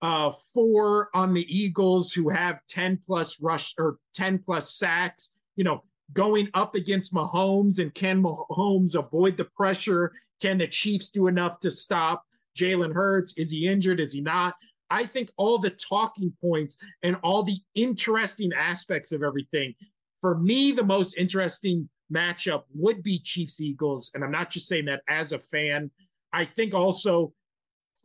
uh, 0.03 0.31
four 0.53 1.09
on 1.15 1.33
the 1.33 1.47
Eagles 1.49 2.13
who 2.13 2.29
have 2.29 2.61
10 2.69 3.01
plus 3.07 3.41
rush 3.41 3.75
or 3.79 3.99
10 4.15 4.39
plus 4.39 4.77
sacks, 4.77 5.33
you 5.57 5.65
know, 5.65 5.83
going 6.13 6.49
up 6.55 6.75
against 6.75 7.15
Mahomes. 7.15 7.79
And 7.79 7.95
can 7.95 8.23
Mahomes 8.23 8.95
avoid 8.95 9.37
the 9.37 9.45
pressure? 9.45 10.13
Can 10.41 10.59
the 10.59 10.67
Chiefs 10.67 11.11
do 11.11 11.27
enough 11.27 11.61
to 11.61 11.71
stop 11.71 12.25
Jalen 12.57 12.95
Hurts? 12.95 13.35
Is 13.37 13.51
he 13.51 13.67
injured? 13.67 14.01
Is 14.01 14.13
he 14.13 14.21
not? 14.21 14.55
I 14.91 15.05
think 15.05 15.31
all 15.37 15.59
the 15.59 15.71
talking 15.71 16.33
points 16.41 16.77
and 17.03 17.17
all 17.23 17.43
the 17.43 17.59
interesting 17.75 18.53
aspects 18.53 19.13
of 19.13 19.23
everything, 19.23 19.75
for 20.21 20.39
me, 20.39 20.73
the 20.73 20.85
most 20.85 21.17
interesting 21.17 21.89
matchup 22.13 22.63
would 22.75 23.03
be 23.03 23.19
Chiefs 23.19 23.61
Eagles. 23.61 24.11
And 24.15 24.23
I'm 24.23 24.31
not 24.31 24.51
just 24.51 24.69
saying 24.69 24.87
that 24.87 25.03
as 25.09 25.33
a 25.33 25.39
fan. 25.39 25.91
I 26.33 26.45
think 26.45 26.75
also 26.75 27.33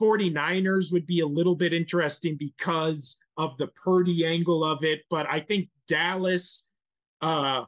49ers 0.02 0.92
would 0.92 1.06
be 1.06 1.20
a 1.20 1.28
little 1.28 1.56
bit 1.56 1.74
interesting 1.74 2.36
because 2.38 3.18
of 3.38 3.58
the 3.58 3.68
Purdy 3.68 4.26
angle 4.26 4.64
of 4.64 4.84
it. 4.84 5.02
But 5.10 5.28
I 5.30 5.40
think 5.40 5.70
Dallas, 5.88 6.66
uh, 7.22 7.66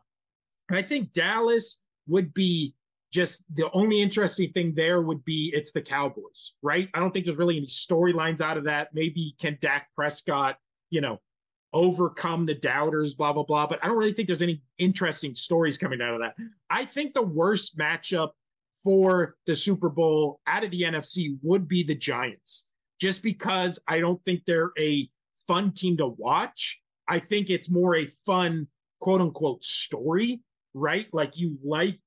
I 0.72 0.81
think 0.81 1.14
Dallas 1.14 1.80
would 2.07 2.34
be 2.34 2.73
just 3.14 3.45
the 3.53 3.69
only 3.73 4.02
interesting 4.02 4.52
thing 4.52 4.73
there 4.73 4.99
would 5.02 5.23
be 5.23 5.52
it's 5.56 5.72
the 5.72 5.81
Cowboys, 5.81 6.56
right? 6.64 6.90
I 6.95 6.99
don't 6.99 7.11
think 7.11 7.26
there's 7.26 7.38
really 7.38 7.57
any 7.57 7.68
storylines 7.68 8.41
out 8.41 8.57
of 8.57 8.64
that. 8.64 8.90
Maybe 8.94 9.35
can 9.40 9.60
Dak 9.61 9.88
Prescott, 9.95 10.57
you 10.90 10.99
know, 10.99 11.22
overcome 11.73 12.48
the 12.48 12.56
doubters, 12.56 13.14
blah, 13.14 13.31
blah, 13.31 13.44
blah. 13.44 13.68
But 13.68 13.80
I 13.84 13.88
don't 13.88 13.98
really 13.98 14.14
think 14.14 14.27
there's 14.27 14.41
any 14.41 14.64
interesting 14.80 15.35
stories 15.35 15.77
coming 15.77 16.02
out 16.02 16.15
of 16.15 16.22
that. 16.22 16.34
I 16.72 16.85
think 16.85 17.14
the 17.14 17.22
worst 17.22 17.77
matchup 17.77 18.31
for 18.84 19.35
the 19.45 19.53
Super 19.53 19.90
Bowl 19.90 20.40
out 20.48 20.64
of 20.64 20.72
the 20.72 20.81
NFC 20.81 21.38
would 21.44 21.68
be 21.68 21.84
the 21.84 21.95
Giants, 21.95 22.68
just 22.99 23.22
because 23.22 23.80
I 23.88 23.99
don't 23.99 24.23
think 24.26 24.41
they're 24.45 24.72
a 24.80 25.07
fun 25.48 25.72
team 25.73 25.98
to 25.98 26.07
watch. 26.07 26.80
I 27.07 27.19
think 27.19 27.52
it's 27.52 27.69
more 27.69 27.95
a 27.95 28.07
fun 28.26 28.68
quote 28.99 29.22
unquote 29.22 29.64
story, 29.64 30.41
right? 30.73 31.06
Like 31.14 31.38
you 31.38 31.60
like 31.64 31.99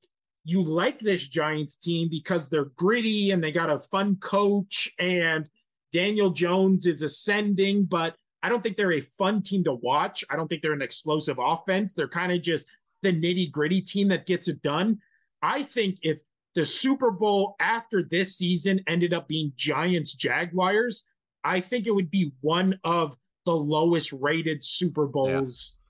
you 0.47 0.63
like 0.63 1.01
this 1.01 1.27
Giants 1.27 1.77
team 1.77 2.09
because 2.09 2.49
they're 2.49 2.71
gritty 2.77 3.33
and 3.33 3.43
they 3.43 3.51
got 3.51 3.69
a 3.69 3.81
fun 3.81 4.15
coach 4.17 4.89
and 5.01 5.51
Daniel 5.93 6.31
Jones 6.31 6.87
is 6.87 7.03
ascending, 7.03 7.85
but 7.85 8.15
I 8.45 8.49
don't 8.49 8.63
think 8.63 8.77
they're 8.77 8.93
a 8.93 9.01
fun 9.01 9.43
team 9.43 9.65
to 9.65 9.75
watch. 9.75 10.25
I 10.31 10.37
don't 10.37 10.47
think 10.47 10.63
they're 10.63 10.73
an 10.73 10.83
explosive 10.83 11.39
offense. 11.41 11.95
They're 11.95 12.07
kind 12.07 12.31
of 12.31 12.43
just 12.43 12.69
the 13.03 13.13
nitty 13.13 13.51
gritty 13.51 13.81
team 13.81 14.07
that 14.09 14.25
gets 14.25 14.47
it 14.47 14.63
done. 14.63 15.01
I 15.43 15.65
think 15.65 15.99
if 16.03 16.21
the 16.55 16.65
Super 16.65 17.11
Bowl 17.11 17.57
after 17.59 18.05
this 18.05 18.37
season 18.37 18.81
ended 18.87 19.13
up 19.13 19.27
being 19.27 19.53
Giants 19.57 20.15
Jaguars, 20.15 21.09
I 21.43 21.61
think 21.61 21.89
it 21.89 21.95
would 21.95 22.11
be 22.11 22.31
one 22.41 22.79
of 22.85 23.17
the 23.47 23.57
lowest 23.57 24.13
rated 24.13 24.63
Super 24.63 25.07
Bowls 25.07 25.81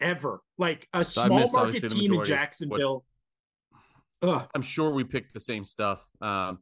yeah. 0.00 0.08
ever. 0.08 0.40
Like 0.56 0.88
a 0.94 1.02
so 1.02 1.26
small 1.26 1.50
market 1.50 1.90
team 1.90 2.14
in 2.14 2.24
Jacksonville. 2.24 3.04
Ugh. 4.24 4.48
I'm 4.54 4.62
sure 4.62 4.90
we 4.90 5.04
picked 5.04 5.34
the 5.34 5.40
same 5.40 5.64
stuff. 5.64 6.04
Um, 6.20 6.58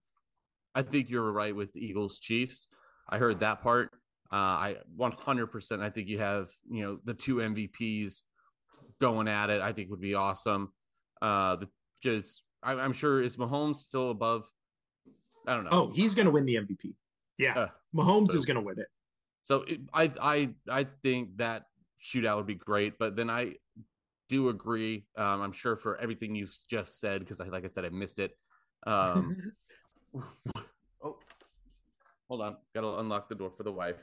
I 0.75 0.83
think 0.83 1.11
you're 1.11 1.31
right 1.31 1.55
with 1.55 1.77
Eagles 1.77 2.19
Chiefs. 2.19 2.69
I 3.09 3.19
heard 3.19 3.41
that 3.41 3.63
part. 3.63 3.91
Uh, 4.33 4.37
I 4.37 4.77
100%. 4.99 5.83
I 5.83 5.91
think 5.91 6.09
you 6.09 6.19
have 6.19 6.49
you 6.71 6.83
know 6.83 6.99
the 7.05 7.15
two 7.15 7.37
MVPs 7.37 8.23
going 9.01 9.29
at 9.29 9.51
it. 9.51 9.61
I 9.61 9.73
think 9.73 9.91
would 9.91 10.01
be 10.01 10.15
awesome. 10.15 10.73
Uh, 11.21 11.57
the, 11.57 11.69
because 12.03 12.43
I, 12.63 12.73
am 12.73 12.93
sure 12.93 13.23
is 13.23 13.37
Mahomes 13.37 13.77
still 13.77 14.11
above. 14.11 14.47
I 15.47 15.55
don't 15.55 15.65
know. 15.65 15.71
Oh, 15.73 15.93
he's 15.93 16.15
going 16.15 16.27
to 16.27 16.33
win 16.33 16.47
the 16.47 16.57
MVP. 16.57 16.95
Yeah, 17.39 17.59
uh, 17.59 17.69
Mahomes 17.95 18.31
so, 18.31 18.39
is 18.39 18.47
going 18.47 18.57
to 18.57 18.63
win 18.63 18.79
it. 18.79 18.87
So 19.43 19.65
it, 19.69 19.81
I 19.93 20.11
I 20.21 20.49
I 20.69 20.87
think 21.03 21.37
that 21.37 21.65
shootout 22.03 22.37
would 22.37 22.47
be 22.47 22.55
great, 22.55 22.95
but 22.99 23.17
then 23.17 23.29
I 23.29 23.55
do 24.33 24.49
agree. 24.49 25.05
Um, 25.15 25.43
I'm 25.43 25.53
sure 25.53 25.77
for 25.77 25.99
everything 25.99 26.35
you've 26.35 26.57
just 26.67 26.99
said, 26.99 27.21
because 27.21 27.39
I, 27.39 27.45
like 27.49 27.65
I 27.65 27.69
said, 27.69 27.85
I 27.85 27.91
missed 27.91 28.19
it. 28.19 28.35
Um, 28.87 29.53
oh, 31.05 31.19
hold 32.29 32.41
on, 32.41 32.57
got 32.75 32.81
to 32.81 32.99
unlock 32.99 33.29
the 33.29 33.35
door 33.35 33.51
for 33.55 33.63
the 33.63 33.73
wife. 33.73 33.97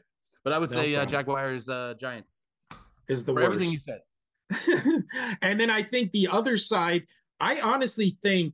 But 0.44 0.54
I 0.54 0.60
would 0.60 0.70
no 0.70 0.78
say 0.78 0.96
uh, 0.96 1.06
Jaguars, 1.08 1.68
uh, 1.68 1.96
Giants 2.00 2.38
is 3.08 3.26
the 3.26 3.34
for 3.34 3.42
worst. 3.42 3.46
everything 3.46 3.74
you 3.74 3.80
said. 3.80 4.02
and 5.42 5.60
then 5.60 5.72
I 5.72 5.82
think 5.82 6.12
the 6.12 6.28
other 6.28 6.58
side, 6.58 7.08
I 7.40 7.60
honestly 7.62 8.16
think 8.22 8.54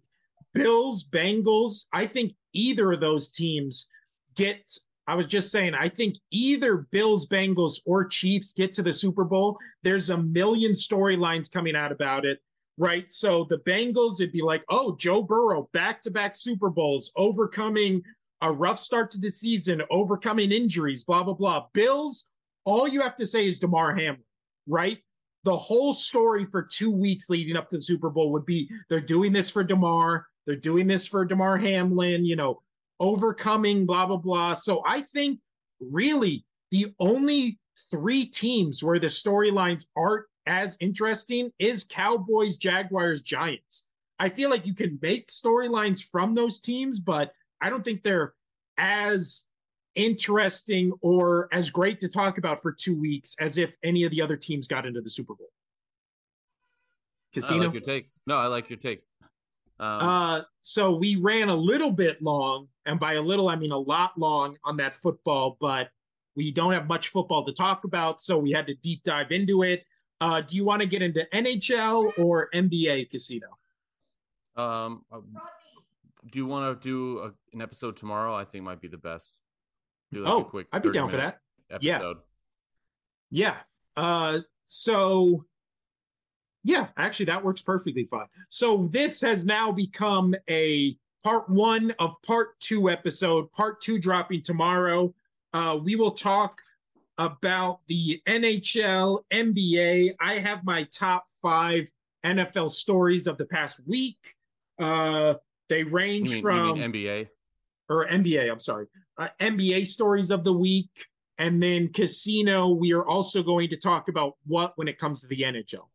Bills, 0.54 1.04
Bengals. 1.04 1.88
I 1.92 2.08
think 2.08 2.36
either 2.54 2.94
of 2.94 3.02
those 3.02 3.30
teams 3.30 3.88
get 4.36 4.72
I 5.08 5.16
was 5.16 5.28
just 5.28 5.52
saying, 5.52 5.76
I 5.76 5.90
think 5.90 6.16
either 6.32 6.88
Bills, 6.92 7.28
Bengals, 7.28 7.80
or 7.86 8.06
Chiefs 8.06 8.54
get 8.54 8.74
to 8.74 8.82
the 8.82 8.94
Super 8.94 9.24
Bowl. 9.24 9.58
There's 9.84 10.10
a 10.10 10.18
million 10.18 10.72
storylines 10.72 11.52
coming 11.52 11.76
out 11.76 11.92
about 11.92 12.26
it, 12.26 12.40
right? 12.78 13.06
So 13.14 13.46
the 13.50 13.60
Bengals, 13.60 14.16
it'd 14.16 14.32
be 14.32 14.42
like, 14.42 14.64
oh, 14.70 14.96
Joe 14.96 15.22
Burrow, 15.22 15.70
back 15.74 16.02
to 16.04 16.12
back 16.12 16.36
Super 16.36 16.70
Bowls, 16.70 17.12
overcoming 17.16 18.02
a 18.42 18.52
rough 18.52 18.80
start 18.80 19.12
to 19.12 19.20
the 19.20 19.30
season, 19.30 19.82
overcoming 19.92 20.52
injuries, 20.52 21.04
blah, 21.04 21.24
blah, 21.24 21.34
blah. 21.34 21.66
Bills, 21.74 22.26
all 22.66 22.88
you 22.88 23.02
have 23.02 23.16
to 23.18 23.26
say 23.26 23.46
is 23.46 23.60
Damar 23.60 23.96
Hamlin, 23.96 24.24
right? 24.68 24.98
The 25.44 25.56
whole 25.56 25.94
story 25.94 26.46
for 26.52 26.64
two 26.64 26.90
weeks 26.90 27.30
leading 27.30 27.56
up 27.56 27.70
to 27.70 27.78
the 27.78 27.84
Super 27.84 28.10
Bowl 28.10 28.32
would 28.32 28.46
be 28.46 28.70
they're 28.90 29.00
doing 29.00 29.32
this 29.32 29.52
for 29.52 29.64
Damar, 29.64 30.26
they're 30.48 30.56
doing 30.56 30.88
this 30.88 31.08
for 31.08 31.24
Damar 31.26 31.58
Hamlin, 31.58 32.26
you 32.26 32.36
know, 32.36 32.62
overcoming 33.00 33.86
blah 33.86 34.06
blah 34.06 34.18
blah. 34.18 34.54
So 34.54 34.84
I 34.86 35.02
think 35.02 35.40
really 35.80 36.46
the 36.72 36.94
only 37.00 37.60
three 37.92 38.26
teams 38.26 38.84
where 38.84 39.00
the 39.00 39.08
storylines 39.08 39.86
aren't 39.96 40.26
as 40.48 40.78
interesting 40.80 41.52
is 41.60 41.84
Cowboys, 41.84 42.58
Jaguars, 42.58 43.22
Giants. 43.22 43.86
I 44.20 44.30
feel 44.30 44.50
like 44.50 44.66
you 44.66 44.74
can 44.74 44.98
make 45.02 45.28
storylines 45.28 46.02
from 46.04 46.36
those 46.36 46.60
teams, 46.60 47.00
but 47.00 47.32
I 47.62 47.70
don't 47.70 47.84
think 47.84 48.04
they're 48.04 48.34
as 48.78 49.46
interesting 49.96 50.92
or 51.02 51.50
as 51.52 51.70
great 51.70 52.00
to 52.02 52.08
talk 52.08 52.38
about 52.38 52.62
for 52.62 52.72
two 52.72 53.00
weeks 53.00 53.36
as 53.40 53.58
if 53.58 53.76
any 53.84 54.04
of 54.04 54.12
the 54.12 54.22
other 54.22 54.38
teams 54.38 54.68
got 54.68 54.86
into 54.86 55.02
the 55.02 55.10
Super 55.10 55.36
Bowl. 55.36 55.50
Casino? 57.34 57.64
I 57.64 57.66
like 57.66 57.74
your 57.74 57.82
takes. 57.82 58.20
No, 58.26 58.38
I 58.38 58.48
like 58.48 58.70
your 58.70 58.80
takes. 58.80 59.08
Um, 59.80 60.00
uh, 60.02 60.42
so 60.62 60.96
we 60.96 61.18
ran 61.18 61.50
a 61.50 61.56
little 61.56 61.92
bit 61.92 62.22
long, 62.22 62.68
and 62.86 63.00
by 63.00 63.14
a 63.14 63.22
little 63.22 63.50
I 63.50 63.56
mean 63.56 63.72
a 63.72 63.78
lot 63.78 64.18
long 64.18 64.58
on 64.64 64.78
that 64.78 64.96
football, 64.96 65.58
but 65.60 65.90
we 66.36 66.52
don't 66.52 66.74
have 66.74 66.88
much 66.88 67.10
football 67.10 67.44
to 67.46 67.54
talk 67.54 67.84
about, 67.84 68.22
so 68.22 68.38
we 68.38 68.52
had 68.52 68.68
to 68.68 68.76
deep 68.76 69.04
dive 69.04 69.32
into 69.32 69.64
it. 69.64 69.86
Uh, 70.22 70.42
do 70.42 70.56
you 70.56 70.64
want 70.64 70.82
to 70.82 70.88
get 70.88 71.02
into 71.02 71.28
NHL 71.34 72.18
or 72.18 72.50
NBA 72.54 73.10
casino? 73.10 73.48
Um, 74.56 75.04
uh, 75.12 75.20
do 76.32 76.40
you 76.40 76.46
want 76.46 76.82
to 76.82 76.88
do 76.88 77.20
a, 77.20 77.34
an 77.54 77.62
episode 77.62 77.98
tomorrow? 77.98 78.34
I 78.34 78.46
think 78.46 78.64
might 78.64 78.82
be 78.82 78.88
the 78.88 78.98
best. 78.98 79.40
Do 80.12 80.22
like 80.22 80.34
oh, 80.34 80.42
a 80.42 80.46
quick 80.46 80.68
I'd 80.72 80.84
be 80.84 80.92
down 80.92 81.10
for 81.10 81.18
that. 81.18 81.40
Episode. 81.70 82.18
Yeah. 83.30 83.56
Yeah. 83.98 84.04
Uh, 84.04 84.40
so 84.66 85.46
yeah, 86.64 86.88
actually, 86.98 87.28
that 87.28 87.44
works 87.44 87.62
perfectly 87.62 88.06
fine. 88.06 88.26
So 88.50 88.88
this 88.88 89.22
has 89.22 89.46
now 89.46 89.72
become 89.72 90.34
a 90.50 90.98
part 91.26 91.50
one 91.50 91.92
of 91.98 92.22
part 92.22 92.60
two 92.60 92.88
episode. 92.90 93.52
Part 93.52 93.82
two 93.82 93.98
dropping 93.98 94.44
tomorrow. 94.44 95.12
Uh, 95.54 95.80
we 95.84 95.96
will 95.96 96.12
talk 96.12 96.62
about 97.18 97.80
the 97.88 98.22
NHL, 98.28 99.24
NBA. 99.34 100.14
I 100.22 100.34
have 100.36 100.64
my 100.64 100.84
top 100.84 101.26
five 101.42 101.90
NFL 102.24 102.70
stories 102.70 103.26
of 103.26 103.40
the 103.40 103.46
past 103.48 103.82
week. 103.88 104.36
Uh, 104.80 105.34
they 105.68 105.84
range 105.84 106.32
mean, 106.32 106.42
from 106.44 106.76
NBA 106.76 107.28
or 107.90 108.06
NBA. 108.06 108.52
I'm 108.52 108.60
sorry, 108.60 108.86
uh, 109.18 109.30
NBA 109.40 109.88
stories 109.88 110.30
of 110.30 110.44
the 110.44 110.54
week, 110.54 111.06
and 111.40 111.64
then 111.64 111.88
casino. 111.92 112.70
We 112.70 112.94
are 112.94 113.08
also 113.08 113.42
going 113.42 113.70
to 113.70 113.78
talk 113.78 114.10
about 114.10 114.34
what 114.46 114.74
when 114.76 114.88
it 114.88 115.00
comes 115.00 115.22
to 115.22 115.28
the 115.28 115.42
NHL 115.42 115.88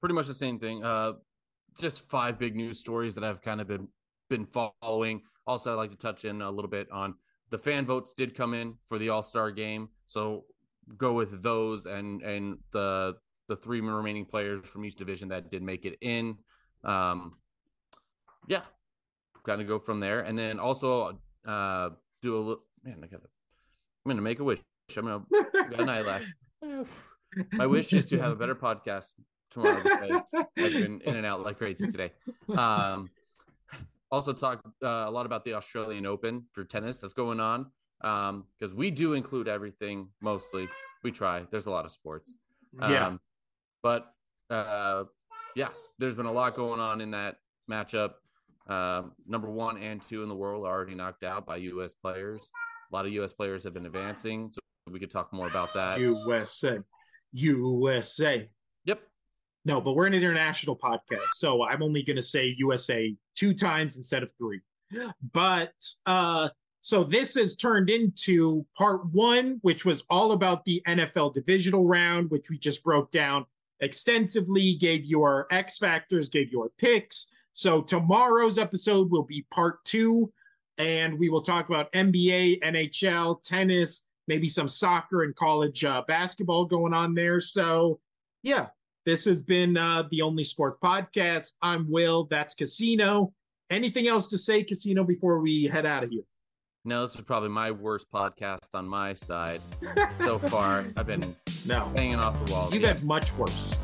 pretty 0.00 0.14
much 0.14 0.26
the 0.26 0.34
same 0.34 0.58
thing. 0.58 0.84
Uh, 0.84 1.14
just 1.80 2.10
five 2.10 2.38
big 2.38 2.54
news 2.54 2.78
stories 2.78 3.14
that 3.14 3.24
I've 3.24 3.40
kind 3.40 3.58
of 3.58 3.66
been 3.66 3.88
been 4.28 4.46
following. 4.46 5.22
Also, 5.46 5.72
I'd 5.72 5.76
like 5.76 5.90
to 5.90 5.96
touch 5.96 6.24
in 6.24 6.42
a 6.42 6.50
little 6.50 6.70
bit 6.70 6.90
on 6.90 7.14
the 7.50 7.58
fan 7.58 7.86
votes 7.86 8.12
did 8.12 8.34
come 8.34 8.54
in 8.54 8.74
for 8.88 8.98
the 8.98 9.10
All 9.10 9.22
Star 9.22 9.50
game, 9.50 9.88
so 10.06 10.44
go 10.98 11.12
with 11.12 11.42
those 11.42 11.86
and 11.86 12.22
and 12.22 12.58
the 12.72 13.14
the 13.48 13.56
three 13.56 13.80
remaining 13.80 14.24
players 14.24 14.66
from 14.66 14.84
each 14.84 14.96
division 14.96 15.28
that 15.28 15.50
did 15.50 15.62
make 15.62 15.84
it 15.84 15.98
in. 16.00 16.38
Um, 16.82 17.36
yeah, 18.48 18.62
kind 19.44 19.60
of 19.60 19.68
go 19.68 19.78
from 19.78 20.00
there, 20.00 20.20
and 20.20 20.38
then 20.38 20.58
also 20.58 21.18
uh, 21.46 21.90
do 22.22 22.36
a 22.36 22.38
little. 22.38 22.64
Man, 22.82 22.98
I 23.02 23.06
got 23.06 23.20
a 23.20 23.28
I'm 24.04 24.10
gonna 24.10 24.22
make 24.22 24.40
a 24.40 24.44
wish. 24.44 24.60
I'm 24.96 25.04
gonna 25.04 25.24
got 25.52 25.80
an 25.80 25.88
eyelash. 25.88 26.26
My 27.52 27.66
wish 27.66 27.92
is 27.92 28.04
to 28.06 28.18
have 28.18 28.32
a 28.32 28.36
better 28.36 28.54
podcast 28.54 29.14
tomorrow 29.50 29.82
because 29.82 30.24
I've 30.34 30.72
been 30.72 31.00
in 31.00 31.16
and 31.16 31.26
out 31.26 31.42
like 31.42 31.58
crazy 31.58 31.86
today. 31.86 32.12
Um, 32.56 33.08
also 34.14 34.32
talk 34.32 34.60
uh, 34.82 35.04
a 35.06 35.10
lot 35.10 35.26
about 35.26 35.44
the 35.44 35.54
Australian 35.54 36.06
Open 36.06 36.44
for 36.52 36.64
tennis 36.64 37.00
that's 37.00 37.12
going 37.12 37.40
on 37.40 37.66
because 38.00 38.70
um, 38.70 38.76
we 38.76 38.90
do 38.90 39.14
include 39.14 39.48
everything 39.48 40.08
mostly. 40.22 40.68
We 41.02 41.10
try. 41.10 41.44
There's 41.50 41.66
a 41.66 41.70
lot 41.70 41.84
of 41.84 41.92
sports. 41.92 42.36
Um, 42.80 42.92
Yeah. 42.92 43.16
But 43.82 44.12
uh, 44.50 45.04
yeah, 45.54 45.68
there's 45.98 46.16
been 46.16 46.26
a 46.26 46.32
lot 46.32 46.54
going 46.54 46.80
on 46.80 47.00
in 47.00 47.10
that 47.10 47.36
matchup. 47.70 48.14
Um, 48.66 49.12
number 49.26 49.50
one 49.50 49.76
and 49.76 50.00
two 50.00 50.22
in 50.22 50.28
the 50.28 50.34
world 50.34 50.64
are 50.64 50.70
already 50.70 50.94
knocked 50.94 51.24
out 51.24 51.44
by 51.44 51.56
U.S. 51.56 51.92
players. 51.92 52.50
A 52.90 52.94
lot 52.94 53.04
of 53.04 53.12
U.S. 53.12 53.32
players 53.32 53.64
have 53.64 53.74
been 53.74 53.84
advancing, 53.84 54.50
so 54.52 54.60
we 54.90 54.98
could 54.98 55.10
talk 55.10 55.32
more 55.32 55.48
about 55.48 55.74
that. 55.74 55.98
USA. 55.98 56.78
USA. 57.32 58.48
No, 59.64 59.80
but 59.80 59.94
we're 59.94 60.06
an 60.06 60.14
international 60.14 60.76
podcast, 60.76 61.28
so 61.32 61.64
I'm 61.64 61.82
only 61.82 62.02
going 62.02 62.16
to 62.16 62.22
say 62.22 62.54
USA 62.58 63.14
two 63.34 63.54
times 63.54 63.96
instead 63.96 64.22
of 64.22 64.32
three. 64.38 64.60
But 65.32 65.72
uh 66.06 66.48
so 66.80 67.02
this 67.02 67.34
has 67.36 67.56
turned 67.56 67.88
into 67.88 68.66
part 68.76 69.06
1 69.06 69.58
which 69.62 69.86
was 69.86 70.04
all 70.10 70.32
about 70.32 70.64
the 70.66 70.82
NFL 70.86 71.32
divisional 71.32 71.86
round 71.86 72.30
which 72.30 72.50
we 72.50 72.58
just 72.58 72.84
broke 72.84 73.10
down 73.10 73.46
extensively, 73.80 74.74
gave 74.74 75.04
you 75.04 75.22
our 75.22 75.46
X 75.50 75.78
factors, 75.78 76.28
gave 76.28 76.52
you 76.52 76.60
our 76.60 76.70
picks. 76.78 77.28
So 77.54 77.80
tomorrow's 77.80 78.58
episode 78.58 79.10
will 79.10 79.24
be 79.24 79.46
part 79.50 79.82
2 79.84 80.30
and 80.78 81.18
we 81.18 81.28
will 81.28 81.42
talk 81.42 81.68
about 81.68 81.92
NBA, 81.92 82.60
NHL, 82.60 83.42
tennis, 83.42 84.04
maybe 84.26 84.48
some 84.48 84.68
soccer 84.68 85.22
and 85.22 85.34
college 85.36 85.84
uh, 85.84 86.02
basketball 86.06 86.64
going 86.64 86.92
on 86.92 87.14
there. 87.14 87.40
So, 87.40 88.00
yeah, 88.42 88.68
this 89.06 89.24
has 89.26 89.42
been 89.42 89.76
uh, 89.76 90.04
the 90.10 90.22
Only 90.22 90.44
Sports 90.44 90.78
Podcast. 90.82 91.52
I'm 91.62 91.90
Will. 91.90 92.24
That's 92.24 92.54
Casino. 92.54 93.32
Anything 93.70 94.06
else 94.08 94.28
to 94.30 94.38
say, 94.38 94.62
Casino, 94.62 95.04
before 95.04 95.40
we 95.40 95.64
head 95.64 95.86
out 95.86 96.04
of 96.04 96.10
here? 96.10 96.22
No, 96.86 97.02
this 97.02 97.14
is 97.14 97.20
probably 97.22 97.48
my 97.48 97.70
worst 97.70 98.06
podcast 98.12 98.74
on 98.74 98.86
my 98.86 99.14
side 99.14 99.60
so 100.20 100.38
far. 100.38 100.84
I've 100.96 101.06
been 101.06 101.34
No, 101.64 101.90
hanging 101.96 102.16
off 102.16 102.44
the 102.44 102.52
wall. 102.52 102.68
you've 102.72 102.82
Yes. 102.82 103.00
had 103.00 103.08
much 103.08 103.32
worse. 103.34 103.80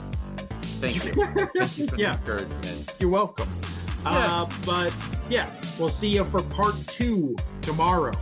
Thank 0.81 1.05
you. 1.07 1.13
Thank 1.55 1.79
you 1.79 1.87
for 1.87 1.97
Yeah. 1.97 2.13
the 2.13 2.19
encouragement. 2.19 2.95
You're 2.99 3.11
welcome. 3.11 3.49
Uh, 4.05 4.47
but 4.67 4.95
yeah, 5.31 5.49
we'll 5.79 5.89
see 5.89 6.09
you 6.09 6.25
for 6.27 6.43
part 6.43 6.75
two 6.87 7.35
tomorrow. 7.63 8.13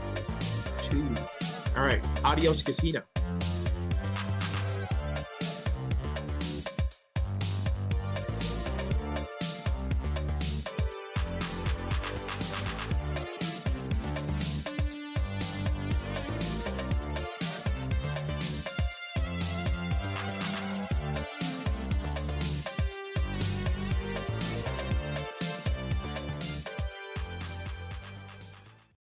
Two. 0.83 1.05
All 1.77 1.85
right. 1.85 2.03
Adios, 2.25 2.63
Casino. 2.63 3.03